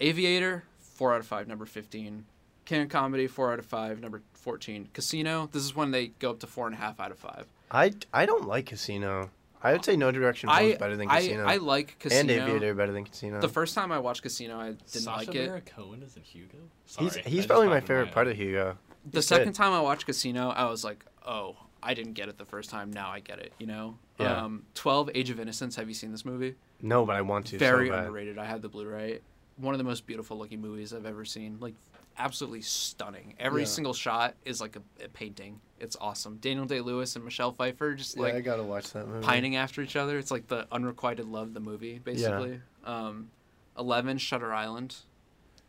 Aviator, 0.01 0.65
four 0.81 1.15
out 1.15 1.21
of 1.21 1.27
five, 1.27 1.47
number 1.47 1.67
fifteen. 1.67 2.25
Can 2.67 2.89
Comedy, 2.89 3.27
four 3.27 3.53
out 3.53 3.59
of 3.59 3.65
five, 3.65 4.01
number 4.01 4.23
fourteen. 4.35 4.89
Casino, 4.93 5.49
this 5.53 5.63
is 5.63 5.75
when 5.75 5.91
they 5.91 6.09
go 6.09 6.31
up 6.31 6.41
to 6.41 6.47
four 6.47 6.67
and 6.67 6.75
a 6.75 6.79
half 6.79 7.01
out 7.01 7.11
of 7.11 7.19
five. 7.19 7.47
I, 7.71 7.95
I 8.13 8.27
don't 8.27 8.47
like 8.47 8.67
Casino. 8.67 9.31
I 9.63 9.73
would 9.73 9.85
say 9.85 9.97
No 9.97 10.13
Direction 10.13 10.49
Home 10.49 10.59
I, 10.59 10.61
is 10.63 10.79
better 10.79 10.97
than 10.97 11.09
I, 11.11 11.21
Casino. 11.21 11.45
I 11.45 11.57
like 11.57 11.99
Casino. 11.99 12.21
and 12.21 12.31
Aviator 12.31 12.75
better 12.75 12.93
than 12.93 13.05
Casino. 13.05 13.41
The 13.41 13.49
first 13.49 13.75
time 13.75 13.91
I 13.91 13.99
watched 13.99 14.23
Casino, 14.23 14.61
I 14.61 14.67
didn't 14.67 14.87
Sacha 14.87 15.19
like 15.19 15.35
it. 15.35 15.47
Baron 15.47 15.63
Cohen 15.63 16.03
is 16.03 16.17
in 16.17 16.23
Hugo. 16.23 16.59
Sorry, 16.85 17.09
he's 17.09 17.17
he's 17.25 17.47
probably 17.47 17.69
my 17.69 17.81
favorite 17.81 18.07
head. 18.07 18.15
part 18.15 18.29
of 18.29 18.37
Hugo. 18.37 18.77
The 19.11 19.19
He's 19.19 19.27
second 19.27 19.49
good. 19.49 19.55
time 19.55 19.73
I 19.73 19.81
watched 19.81 20.07
Casino, 20.07 20.51
I 20.51 20.67
was 20.67 20.85
like, 20.85 21.05
oh, 21.27 21.57
I 21.83 21.95
didn't 21.95 22.15
get 22.15 22.29
it 22.29 22.39
the 22.39 22.45
first 22.45 22.71
time. 22.71 22.93
Now 22.93 23.11
I 23.11 23.21
get 23.21 23.39
it. 23.39 23.53
You 23.59 23.67
know. 23.67 23.99
Yeah. 24.21 24.45
Um, 24.45 24.65
Twelve: 24.75 25.11
Age 25.15 25.31
of 25.31 25.41
Innocence. 25.41 25.77
Have 25.77 25.89
you 25.89 25.95
seen 25.95 26.13
this 26.13 26.25
movie? 26.25 26.55
No, 26.83 27.05
but 27.07 27.17
I 27.17 27.23
want 27.23 27.47
to. 27.47 27.59
Very 27.59 27.89
so 27.89 27.95
underrated. 27.95 28.39
I 28.39 28.45
have 28.45 28.63
the 28.63 28.69
Blu-ray. 28.69 29.21
One 29.57 29.75
of 29.75 29.79
the 29.79 29.85
most 29.85 30.07
beautiful 30.07 30.37
looking 30.37 30.61
movies 30.61 30.93
I've 30.93 31.07
ever 31.07 31.25
seen. 31.25 31.59
Like 31.61 31.75
absolutely 32.19 32.63
stunning. 32.63 33.35
Every 33.39 33.63
Yeah. 33.63 33.67
single 33.69 33.95
shot 33.95 34.35
is 34.45 34.61
like 34.61 34.77
a, 34.77 35.05
a 35.05 35.09
painting. 35.09 35.61
It's 35.79 35.97
awesome. 36.01 36.39
Daniel 36.39 36.65
Day 36.67 36.81
Lewis 36.81 37.17
and 37.17 37.25
Michelle 37.25 37.53
Pfeiffer 37.53 37.95
just 37.95 38.17
Yeah, 38.17 38.23
like 38.23 38.35
I 38.35 38.41
gotta 38.41 38.63
watch 38.63 38.93
that 38.93 39.07
movie. 39.07 39.25
pining 39.25 39.57
after 39.57 39.83
each 39.83 39.97
other. 39.97 40.19
It's 40.19 40.31
like 40.31 40.47
the 40.49 40.67
unrequited 40.73 41.27
love, 41.27 41.53
the 41.55 41.61
movie, 41.61 41.99
basically. 41.99 42.61
Um, 42.85 43.31
Eleven, 43.79 44.17
Shutter 44.19 44.53
Island. 44.55 44.97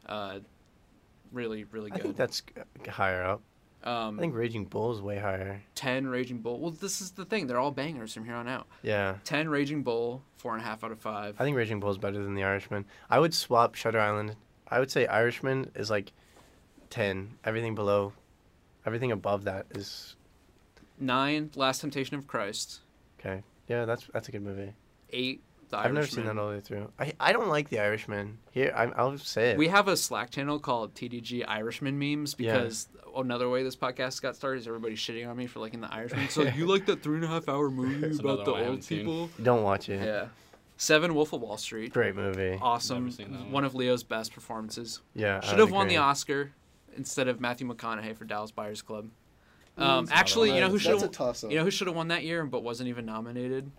Uh, 0.06 0.40
really, 1.32 1.66
really 1.66 1.92
I 1.92 1.96
good. 1.96 2.04
think 2.04 2.16
that's 2.18 2.42
higher 2.90 3.24
up. 3.24 3.42
um, 3.84 4.18
I 4.18 4.22
think 4.22 4.34
Raging 4.36 4.64
Bull 4.66 4.94
is 4.94 5.02
way 5.02 5.18
higher. 5.20 5.62
ten, 5.76 6.08
Raging 6.08 6.40
Bull. 6.40 6.60
Well, 6.60 6.72
this 6.72 7.02
is 7.02 7.12
the 7.12 7.26
thing. 7.26 7.48
They're 7.48 7.60
all 7.60 7.72
bangers 7.72 8.14
from 8.14 8.24
here 8.26 8.36
on 8.36 8.48
out. 8.48 8.68
Yeah. 8.82 9.18
Ten, 9.26 9.50
Raging 9.50 9.84
Bull, 9.84 10.24
four 10.38 10.54
and 10.54 10.62
a 10.62 10.66
half 10.66 10.84
out 10.86 10.92
of 10.94 11.00
five. 11.00 11.36
I 11.40 11.44
think 11.44 11.58
Raging 11.58 11.82
Bull 11.82 11.90
is 11.90 11.98
better 11.98 12.24
than 12.24 12.34
The 12.36 12.44
Irishman. 12.44 12.86
I 13.10 13.20
would 13.20 13.34
swap 13.34 13.76
Shutter 13.76 14.00
Island. 14.00 14.36
I 14.70 14.80
would 14.80 14.90
say 14.92 15.06
Irishman 15.06 15.72
is 15.76 15.90
like 15.90 16.14
10. 16.90 17.38
Everything 17.44 17.76
below, 17.76 18.14
everything 18.86 19.12
above 19.12 19.44
that 19.46 19.66
is 19.72 20.16
Nine, 21.00 21.52
Last 21.56 21.82
Temptation 21.82 22.16
of 22.18 22.28
Christ. 22.28 22.82
okay. 23.20 23.44
Yeah, 23.68 23.86
that's 23.86 24.08
that's 24.14 24.30
a 24.30 24.32
good 24.32 24.42
movie. 24.44 24.74
Eight, 25.12 25.44
The 25.70 25.78
Irishman. 25.78 25.86
I've 25.90 25.94
never 25.94 26.08
seen 26.08 26.26
that 26.26 26.38
all 26.38 26.50
the 26.50 26.56
way 26.56 26.62
through. 26.62 26.92
I 26.98 27.14
I 27.20 27.34
don't 27.34 27.50
like 27.50 27.70
The 27.70 27.80
Irishman. 27.80 28.38
Here, 28.52 28.74
I, 28.76 28.86
I'll 28.86 29.18
say 29.18 29.52
it. 29.52 29.58
We 29.58 29.68
have 29.68 29.88
a 29.90 29.98
Slack 29.98 30.30
channel 30.32 30.58
called 30.60 30.96
TDG 30.96 31.44
Irishman 31.48 32.00
memes 32.00 32.36
Yeah. 32.40 32.54
because 32.54 32.88
another 33.16 33.50
way 33.50 33.64
this 33.64 33.76
podcast 33.76 34.22
got 34.22 34.36
started 34.36 34.60
is 34.62 34.68
everybody 34.68 34.96
shitting 34.96 35.30
on 35.30 35.36
me 35.36 35.48
for 35.48 35.60
liking 35.60 35.82
the 35.82 35.94
Irishman. 35.94 36.30
So 36.30 36.44
you 36.56 36.66
like 36.66 36.86
that 36.86 37.04
three 37.04 37.18
and 37.18 37.26
a 37.26 37.28
half 37.28 37.50
hour 37.50 37.70
movie 37.70 37.96
That's 38.08 38.20
about 38.20 38.46
the 38.46 38.52
one 38.54 38.60
I 38.62 38.64
haven't 38.64 38.76
old 38.78 38.84
seen. 38.86 39.00
people? 39.00 39.30
don't 39.44 39.64
watch 39.64 39.90
it. 39.90 40.02
Yeah. 40.04 40.28
Seven, 40.78 41.14
Wolf 41.16 41.34
of 41.34 41.42
Wall 41.42 41.58
Street. 41.58 41.92
Great 41.92 42.16
movie. 42.16 42.58
Awesome. 42.62 43.06
Never 43.06 43.12
seen 43.16 43.32
that 43.32 43.42
one. 43.42 43.52
One 43.52 43.64
of 43.66 43.74
Leo's 43.76 44.04
best 44.04 44.32
performances. 44.32 45.02
Yeah. 45.16 45.40
Should 45.42 45.58
have 45.60 45.72
won 45.72 45.88
the. 45.88 45.98
Oscar 45.98 46.52
instead 46.98 47.28
of 47.28 47.40
Matthew 47.40 47.68
McConaughey 47.68 48.16
for 48.16 48.26
Dallas 48.26 48.52
Buyers 48.52 48.82
Club. 48.82 49.10
Mm, 49.78 49.84
Um, 49.84 50.08
actually, 50.12 50.54
you 50.54 50.60
know 50.60 50.70
who 50.70 50.80
should 50.80 51.00
have 51.00 51.44
you 51.50 51.58
know 51.58 51.64
who 51.64 51.72
should 51.72 51.88
have 51.88 51.96
won 51.96 52.08
that 52.10 52.24
year 52.24 52.46
but 52.46 52.64
wasn't 52.64 52.90
even 52.90 53.06
nominated? 53.06 53.72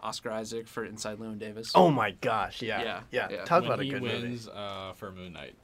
Oscar 0.00 0.30
Isaac 0.32 0.66
for 0.66 0.84
Inside 0.84 1.18
Llewyn 1.18 1.38
Davis. 1.38 1.70
Oh 1.74 1.90
my 1.90 2.10
gosh! 2.10 2.60
Yeah. 2.60 2.82
Yeah, 2.82 3.00
Yeah. 3.12 3.28
yeah. 3.30 3.44
Talk 3.44 3.62
when 3.62 3.66
about 3.70 3.80
a 3.80 3.84
he 3.84 3.90
good 3.90 4.02
wins 4.02 4.48
uh, 4.48 4.92
for 4.96 5.12
Moon 5.12 5.32
Knight. 5.32 5.54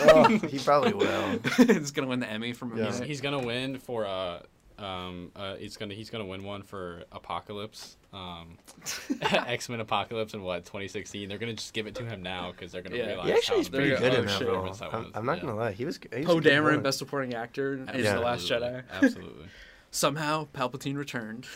oh, 0.00 0.28
he 0.48 0.58
probably 0.64 0.94
will. 0.94 1.38
He's 1.56 1.90
gonna 1.90 2.06
win 2.08 2.20
the 2.20 2.30
Emmy 2.30 2.52
for 2.52 2.64
Moon 2.66 2.78
Yeah. 2.78 2.86
He's, 2.86 2.98
he's 3.00 3.20
gonna 3.20 3.40
win 3.44 3.78
for 3.78 4.06
uh 4.06 4.40
um 4.78 5.30
uh 5.36 5.54
he's 5.54 5.76
gonna 5.76 5.94
he's 5.94 6.10
gonna 6.10 6.24
win 6.24 6.42
one 6.42 6.62
for 6.62 7.04
Apocalypse 7.12 7.96
um 8.12 8.58
X 9.22 9.68
Men 9.68 9.78
Apocalypse 9.80 10.34
in 10.34 10.42
what 10.42 10.64
2016 10.64 11.28
they're 11.28 11.38
gonna 11.38 11.52
just 11.52 11.72
give 11.72 11.86
it 11.86 11.94
to 11.94 12.04
him 12.04 12.22
now 12.22 12.50
because 12.50 12.72
they're 12.72 12.82
gonna 12.82 12.96
Yeah. 12.96 13.06
realize 13.06 13.26
He 13.26 13.32
actually 13.34 13.56
how 13.56 13.60
is 13.60 13.68
pretty 13.68 13.88
There 13.90 13.98
good 13.98 14.14
in 14.14 14.26
that 14.26 14.40
role. 14.42 14.76
I'm, 14.92 15.12
I'm 15.14 15.24
not 15.26 15.36
yeah. 15.36 15.42
gonna 15.44 15.54
lie. 15.56 15.72
He 15.72 15.84
was. 15.84 15.98
He 16.12 16.18
was 16.18 16.26
Poe 16.26 16.40
good 16.40 16.50
Dameron, 16.52 16.64
villain. 16.64 16.82
Best 16.82 16.98
Supporting 16.98 17.34
Actor 17.34 17.74
in 17.74 17.86
Yeah. 18.02 18.14
The 18.14 18.20
Last 18.20 18.48
Jedi. 18.50 18.82
Absolutely. 18.90 19.46
Somehow 19.92 20.48
Palpatine 20.52 20.96
returned. 20.96 21.46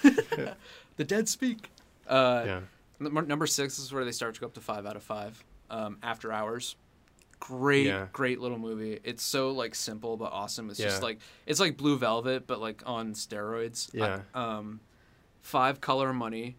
the 0.96 1.04
dead 1.04 1.28
speak. 1.28 1.70
Uh, 2.06 2.42
Yeah. 2.46 2.60
Number 3.00 3.46
six 3.46 3.78
is 3.80 3.92
where 3.92 4.04
they 4.04 4.12
start 4.12 4.34
to 4.36 4.40
go 4.40 4.46
up 4.46 4.54
to 4.54 4.60
five 4.60 4.86
out 4.86 4.94
of 4.96 5.02
five. 5.02 5.42
Um, 5.70 5.98
After 6.04 6.32
Hours. 6.32 6.76
Great, 7.40 7.86
Yeah. 7.86 8.08
great 8.12 8.40
little 8.40 8.58
movie. 8.58 8.98
It's 9.04 9.22
so 9.22 9.50
like 9.52 9.74
simple 9.74 10.16
but 10.16 10.32
awesome. 10.32 10.70
It's 10.70 10.78
just 10.78 11.02
like 11.02 11.18
it's 11.46 11.60
like 11.60 11.76
Blue 11.76 11.96
Velvet 11.96 12.46
but 12.46 12.60
like 12.60 12.82
on 12.86 13.14
steroids. 13.14 13.88
Yeah. 13.94 14.22
I- 14.34 14.56
um, 14.56 14.80
Five 15.40 15.80
Color 15.80 16.12
Money, 16.12 16.56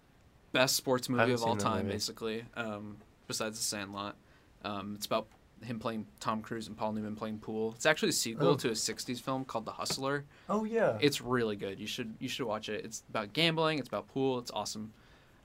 best 0.51 0.75
sports 0.75 1.09
movie 1.09 1.33
of 1.33 1.43
all 1.43 1.55
time, 1.57 1.83
movie. 1.83 1.93
basically. 1.95 2.45
Um, 2.55 2.97
besides 3.27 3.57
The 3.59 3.63
Sandlot. 3.63 4.15
Um, 4.63 4.93
it's 4.95 5.05
about 5.05 5.27
him 5.61 5.77
playing 5.79 6.07
Tom 6.21 6.41
Cruise 6.41 6.67
and 6.67 6.77
Paul 6.77 6.93
Newman 6.93 7.15
playing 7.15 7.39
pool. 7.39 7.73
It's 7.75 7.85
actually 7.85 8.09
a 8.09 8.13
sequel 8.13 8.47
Oh. 8.49 8.55
to 8.55 8.69
a 8.69 8.75
'60s 8.75 9.19
film 9.19 9.43
called 9.45 9.65
The 9.65 9.71
Hustler. 9.73 10.23
Oh 10.49 10.63
yeah. 10.63 10.97
It's 11.01 11.21
really 11.21 11.57
good. 11.57 11.79
You 11.79 11.85
should 11.87 12.15
you 12.19 12.29
should 12.29 12.47
watch 12.47 12.69
it. 12.69 12.85
It's 12.85 13.03
about 13.09 13.33
gambling. 13.33 13.77
It's 13.79 13.89
about 13.89 14.07
pool. 14.07 14.39
It's 14.39 14.51
awesome. 14.51 14.93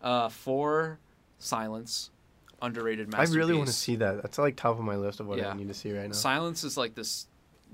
Uh, 0.00 0.28
four, 0.28 1.00
Silence, 1.38 2.10
underrated 2.64 3.14
I 3.14 3.24
really 3.24 3.54
want 3.54 3.68
to 3.68 3.72
see 3.74 3.96
that. 3.96 4.22
That's 4.22 4.38
like 4.38 4.56
top 4.56 4.78
of 4.78 4.84
my 4.84 4.96
list 4.96 5.20
of 5.20 5.26
what 5.26 5.38
Yeah. 5.38 5.50
I 5.50 5.54
need 5.54 5.68
to 5.68 5.74
see 5.74 5.92
right 5.96 6.06
now. 6.06 6.12
Silence 6.12 6.64
is 6.64 6.76
like 6.76 6.94
this 6.94 7.26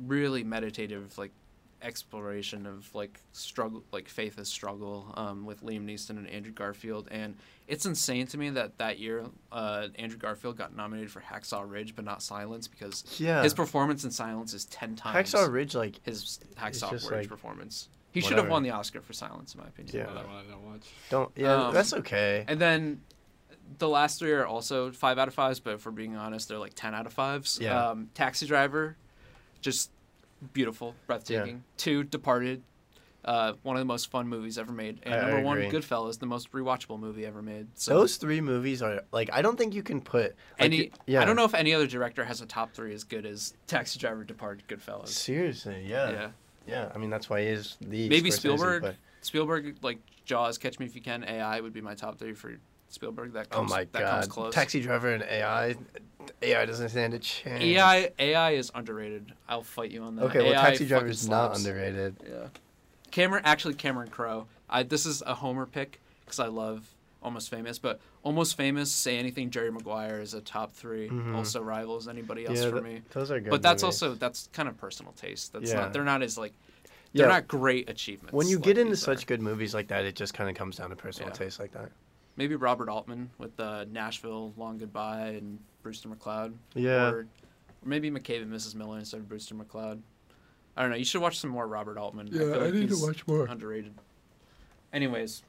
really 0.06 0.44
meditative 0.44 1.16
like 1.18 1.32
exploration 1.82 2.66
of 2.66 2.94
like 2.94 3.20
struggle, 3.32 3.82
like 3.92 4.08
faith 4.08 4.38
as 4.38 4.48
struggle, 4.48 5.12
um, 5.16 5.46
with 5.46 5.62
Liam 5.62 5.84
Neeson 5.86 6.10
and 6.10 6.28
Andrew 6.28 6.52
Garfield, 6.52 7.08
and 7.10 7.36
it's 7.68 7.86
insane 7.86 8.26
to 8.28 8.38
me 8.38 8.50
that 8.50 8.76
that 8.78 8.98
year 8.98 9.24
uh, 9.50 9.88
Andrew 9.98 10.18
Garfield 10.18 10.56
got 10.58 10.76
nominated 10.76 11.10
for 11.10 11.20
Hacksaw 11.20 11.64
Ridge 11.70 11.94
but 11.96 12.04
not 12.04 12.22
Silence 12.22 12.68
because 12.68 13.04
yeah. 13.18 13.42
his 13.42 13.54
performance 13.54 14.04
in 14.04 14.10
Silence 14.10 14.52
is 14.54 14.66
ten 14.66 14.94
times 14.96 15.32
Hacksaw 15.32 15.50
Ridge, 15.50 15.74
like 15.74 16.00
his 16.04 16.40
Hacksaw 16.58 16.92
Ridge 16.92 17.10
like- 17.10 17.28
performance. 17.28 17.88
He 18.12 18.20
should 18.20 18.38
have 18.38 18.48
won 18.48 18.64
the 18.64 18.70
Oscar 18.70 19.00
for 19.00 19.12
Silence, 19.12 19.54
in 19.54 19.60
my 19.60 19.68
opinion. 19.68 19.96
Yeah. 19.96 20.12
That 20.12 20.26
one 20.26 20.36
I 20.36 20.50
don't 20.50 20.62
watch. 20.66 20.82
don't. 21.10 21.30
Yeah, 21.36 21.66
Um, 21.68 21.72
that's 21.74 21.92
okay. 21.94 22.44
And 22.48 22.60
then 22.60 23.02
the 23.78 23.88
last 23.88 24.18
three 24.18 24.32
are 24.32 24.46
also 24.46 24.90
five 24.92 25.18
out 25.18 25.28
of 25.28 25.34
fives, 25.34 25.60
but 25.60 25.74
if 25.74 25.86
we're 25.86 25.92
being 25.92 26.16
honest, 26.16 26.48
they're 26.48 26.58
like 26.58 26.74
ten 26.74 26.94
out 26.94 27.06
of 27.06 27.12
fives. 27.12 27.58
Yeah. 27.60 27.88
Um, 27.90 28.10
Taxi 28.14 28.46
Driver, 28.46 28.96
just 29.60 29.90
beautiful, 30.52 30.94
breathtaking. 31.06 31.62
Two, 31.76 32.02
Departed, 32.04 32.62
uh, 33.24 33.52
one 33.62 33.76
of 33.76 33.80
the 33.80 33.84
most 33.86 34.10
fun 34.10 34.26
movies 34.28 34.56
ever 34.58 34.72
made. 34.72 34.98
And 35.02 35.14
I- 35.14 35.18
I 35.18 35.20
number 35.30 35.42
one, 35.42 35.58
agree. 35.58 35.78
Goodfellas, 35.78 36.18
the 36.18 36.26
most 36.26 36.50
rewatchable 36.52 36.98
movie 36.98 37.26
ever 37.26 37.42
made. 37.42 37.66
So 37.74 37.94
Those 37.94 38.16
three 38.16 38.40
movies 38.40 38.80
are 38.82 39.02
like 39.12 39.28
I 39.32 39.42
don't 39.42 39.56
think 39.58 39.74
you 39.74 39.82
can 39.82 40.00
put 40.00 40.22
like, 40.22 40.34
any, 40.58 40.90
Yeah. 41.06 41.20
I 41.22 41.24
don't 41.26 41.36
know 41.36 41.44
if 41.44 41.54
any 41.54 41.74
other 41.74 41.86
director 41.86 42.24
has 42.24 42.40
a 42.40 42.46
top 42.46 42.72
three 42.72 42.94
as 42.94 43.04
good 43.04 43.26
as 43.26 43.54
Taxi 43.66 43.98
Driver, 43.98 44.24
Departed, 44.24 44.66
Goodfellas. 44.68 45.08
Seriously, 45.08 45.84
yeah. 45.86 46.10
yeah. 46.10 46.28
yeah, 46.66 46.92
I 46.94 46.98
mean 46.98 47.10
that's 47.10 47.28
why 47.28 47.42
he 47.42 47.48
is 47.48 47.76
the 47.80 48.08
Maybe 48.08 48.30
Scorsese, 48.30 48.36
Spielberg. 48.38 48.82
but- 48.82 48.96
Spielberg, 49.22 49.76
like 49.82 49.98
Jaws, 50.24 50.56
Catch 50.56 50.78
Me 50.78 50.86
If 50.86 50.94
You 50.94 51.02
Can, 51.02 51.24
AI 51.24 51.60
would 51.60 51.74
be 51.74 51.82
my 51.82 51.94
top 51.94 52.18
three 52.18 52.32
for 52.32 52.58
Spielberg. 52.90 53.32
That 53.32 53.48
oh 53.52 53.56
comes, 53.56 53.70
my 53.70 53.84
that 53.92 54.02
comes 54.02 54.26
god, 54.26 54.30
close. 54.32 54.54
Taxi 54.54 54.80
Driver 54.80 55.10
and 55.12 55.22
AI, 55.22 55.76
AI 56.42 56.66
doesn't 56.66 56.88
stand 56.90 57.14
a 57.14 57.18
chance. 57.18 57.62
AI 57.62 58.10
AI 58.18 58.50
is 58.52 58.70
underrated. 58.74 59.32
I'll 59.48 59.62
fight 59.62 59.90
you 59.90 60.02
on 60.02 60.16
that. 60.16 60.24
Okay, 60.26 60.38
well, 60.40 60.52
AI 60.52 60.70
Taxi 60.70 60.86
Driver 60.86 61.06
is 61.06 61.28
not 61.28 61.56
underrated. 61.56 62.16
Yeah. 62.28 62.48
Cameron, 63.10 63.42
actually, 63.44 63.74
Cameron 63.74 64.08
Crowe. 64.08 64.46
I 64.68 64.82
this 64.82 65.06
is 65.06 65.22
a 65.26 65.34
homer 65.34 65.66
pick 65.66 66.00
because 66.24 66.38
I 66.38 66.46
love 66.46 66.88
Almost 67.22 67.50
Famous, 67.50 67.78
but 67.78 68.00
Almost 68.22 68.56
Famous, 68.56 68.90
Say 68.92 69.18
Anything, 69.18 69.50
Jerry 69.50 69.70
Maguire 69.72 70.20
is 70.20 70.34
a 70.34 70.40
top 70.40 70.72
3 70.72 71.08
Mhm. 71.08 71.34
Also 71.34 71.60
rivals 71.60 72.06
anybody 72.08 72.46
else 72.46 72.58
yeah, 72.62 72.70
for 72.70 72.80
th- 72.80 72.84
me. 72.84 73.02
those 73.12 73.30
are 73.30 73.40
good. 73.40 73.50
But 73.50 73.62
that's 73.62 73.82
movies. 73.82 74.02
also 74.02 74.14
that's 74.14 74.48
kind 74.52 74.68
of 74.68 74.76
personal 74.78 75.12
taste. 75.12 75.52
That's 75.52 75.70
Yeah. 75.70 75.80
not 75.80 75.92
they're 75.92 76.04
not 76.04 76.22
as 76.22 76.38
like 76.38 76.52
they're 77.12 77.26
Yeah. 77.26 77.32
not 77.32 77.48
great 77.48 77.90
achievements. 77.90 78.32
when 78.32 78.46
you 78.46 78.56
like 78.58 78.64
get 78.64 78.78
into 78.78 78.96
such 78.96 79.22
are. 79.24 79.26
good 79.26 79.42
movies 79.42 79.74
like 79.74 79.88
that, 79.88 80.04
it 80.04 80.14
just 80.14 80.32
kind 80.34 80.48
of 80.48 80.54
comes 80.54 80.76
down 80.76 80.90
to 80.90 80.96
personal 80.96 81.32
taste 81.32 81.58
like 81.58 81.72
that. 81.72 81.90
Maybe 82.36 82.54
Robert 82.56 82.88
Altman 82.88 83.30
with 83.38 83.58
uh, 83.60 83.84
Nashville, 83.90 84.52
Long 84.56 84.78
Goodbye, 84.78 85.28
and 85.38 85.58
Brewster 85.82 86.08
McCloud. 86.08 86.52
Yeah. 86.74 87.10
Or 87.10 87.26
maybe 87.84 88.10
McCabe 88.10 88.42
and 88.42 88.52
Mrs. 88.52 88.74
Miller 88.74 88.98
instead 88.98 89.20
of 89.20 89.28
Brewster 89.28 89.54
McCloud. 89.54 90.00
I 90.76 90.82
don't 90.82 90.90
know. 90.90 90.96
You 90.96 91.04
should 91.04 91.20
watch 91.20 91.38
some 91.38 91.50
more 91.50 91.66
Robert 91.66 91.98
Altman. 91.98 92.28
Yeah, 92.28 92.38
feel 92.38 92.60
like 92.60 92.74
he's 92.74 93.26
more. 93.26 93.46
Underrated. 93.46 93.92
Anyways, 94.92 95.42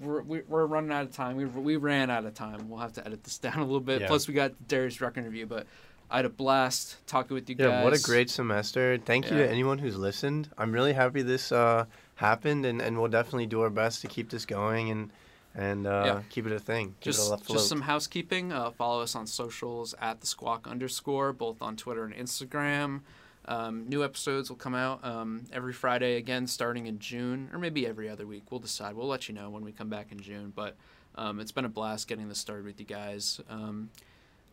we're, 0.00 0.22
we- 0.22 0.42
we're 0.48 0.66
running 0.66 0.92
out 0.92 1.02
of 1.02 1.12
time. 1.12 1.36
We, 1.36 1.44
we 1.46 1.76
ran 1.76 2.10
out 2.10 2.24
of 2.24 2.34
time. 2.34 2.68
We'll 2.68 2.80
have 2.80 2.92
to 2.94 3.06
edit 3.06 3.24
this 3.24 3.38
down 3.38 3.58
a 3.58 3.64
little 3.64 3.80
bit. 3.80 4.02
Yeah. 4.02 4.06
Plus, 4.08 4.28
we 4.28 4.34
got 4.34 4.52
Darius 4.68 5.00
Rucker 5.00 5.20
interview, 5.20 5.46
but 5.46 5.66
I 6.10 6.16
had 6.16 6.24
a 6.26 6.30
blast 6.30 7.04
talking 7.06 7.34
with 7.34 7.48
you 7.48 7.56
Yeah, 7.58 7.66
guys. 7.68 7.84
what 7.84 7.94
a 7.98 8.02
great 8.02 8.28
semester. 8.30 8.98
Thank 9.04 9.30
you 9.30 9.36
to 9.38 9.48
anyone 9.50 9.78
who's 9.78 9.96
listened. 9.96 10.48
I'm 10.58 10.72
really 10.72 10.92
happy 10.92 11.22
this 11.22 11.50
uh, 11.52 11.86
happened, 12.16 12.66
and, 12.66 12.82
and 12.82 12.98
we'll 12.98 13.08
definitely 13.10 13.46
do 13.46 13.62
our 13.62 13.70
best 13.70 14.02
to 14.02 14.08
keep 14.08 14.28
this 14.30 14.44
going 14.44 14.90
and 14.90 15.10
and 15.54 15.86
uh, 15.86 16.02
yeah. 16.06 16.22
keep 16.30 16.46
it 16.46 16.52
a 16.52 16.58
thing. 16.58 16.88
Keep 17.00 17.14
just, 17.14 17.46
just 17.48 17.68
some 17.68 17.82
housekeeping. 17.82 18.52
Uh, 18.52 18.70
follow 18.70 19.02
us 19.02 19.14
on 19.14 19.26
socials 19.26 19.94
at 20.00 20.20
the 20.20 20.26
squawk 20.26 20.66
underscore, 20.66 21.32
both 21.32 21.60
on 21.62 21.76
Twitter 21.76 22.04
and 22.04 22.14
Instagram. 22.14 23.00
Um, 23.44 23.88
new 23.88 24.04
episodes 24.04 24.48
will 24.48 24.56
come 24.56 24.74
out 24.74 25.04
um, 25.04 25.44
every 25.52 25.72
Friday 25.72 26.16
again, 26.16 26.46
starting 26.46 26.86
in 26.86 26.98
June, 27.00 27.50
or 27.52 27.58
maybe 27.58 27.86
every 27.86 28.08
other 28.08 28.26
week. 28.26 28.50
We'll 28.50 28.60
decide. 28.60 28.94
We'll 28.94 29.08
let 29.08 29.28
you 29.28 29.34
know 29.34 29.50
when 29.50 29.64
we 29.64 29.72
come 29.72 29.88
back 29.88 30.12
in 30.12 30.20
June. 30.20 30.52
But 30.54 30.76
um, 31.16 31.40
it's 31.40 31.52
been 31.52 31.64
a 31.64 31.68
blast 31.68 32.08
getting 32.08 32.28
this 32.28 32.38
started 32.38 32.64
with 32.64 32.78
you 32.78 32.86
guys. 32.86 33.40
Um, 33.50 33.90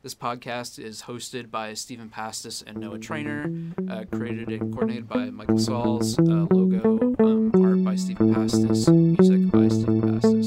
this 0.02 0.16
podcast 0.16 0.80
is 0.80 1.04
hosted 1.04 1.52
by 1.52 1.74
Stephen 1.74 2.10
Pastis 2.10 2.64
and 2.66 2.78
Noah 2.78 3.00
Trainor, 3.00 3.52
uh, 3.90 4.06
created 4.10 4.48
and 4.48 4.74
coordinated 4.74 5.10
by 5.10 5.30
Michael 5.30 5.58
Sauls, 5.58 6.18
uh, 6.18 6.48
logo 6.52 7.16
um, 7.20 7.52
art 7.62 7.84
by 7.84 7.96
Stephen 7.96 8.34
Pastis, 8.34 8.88
music 8.88 9.52
by 9.52 9.68
Stephen 9.68 10.02
Pastis. 10.02 10.39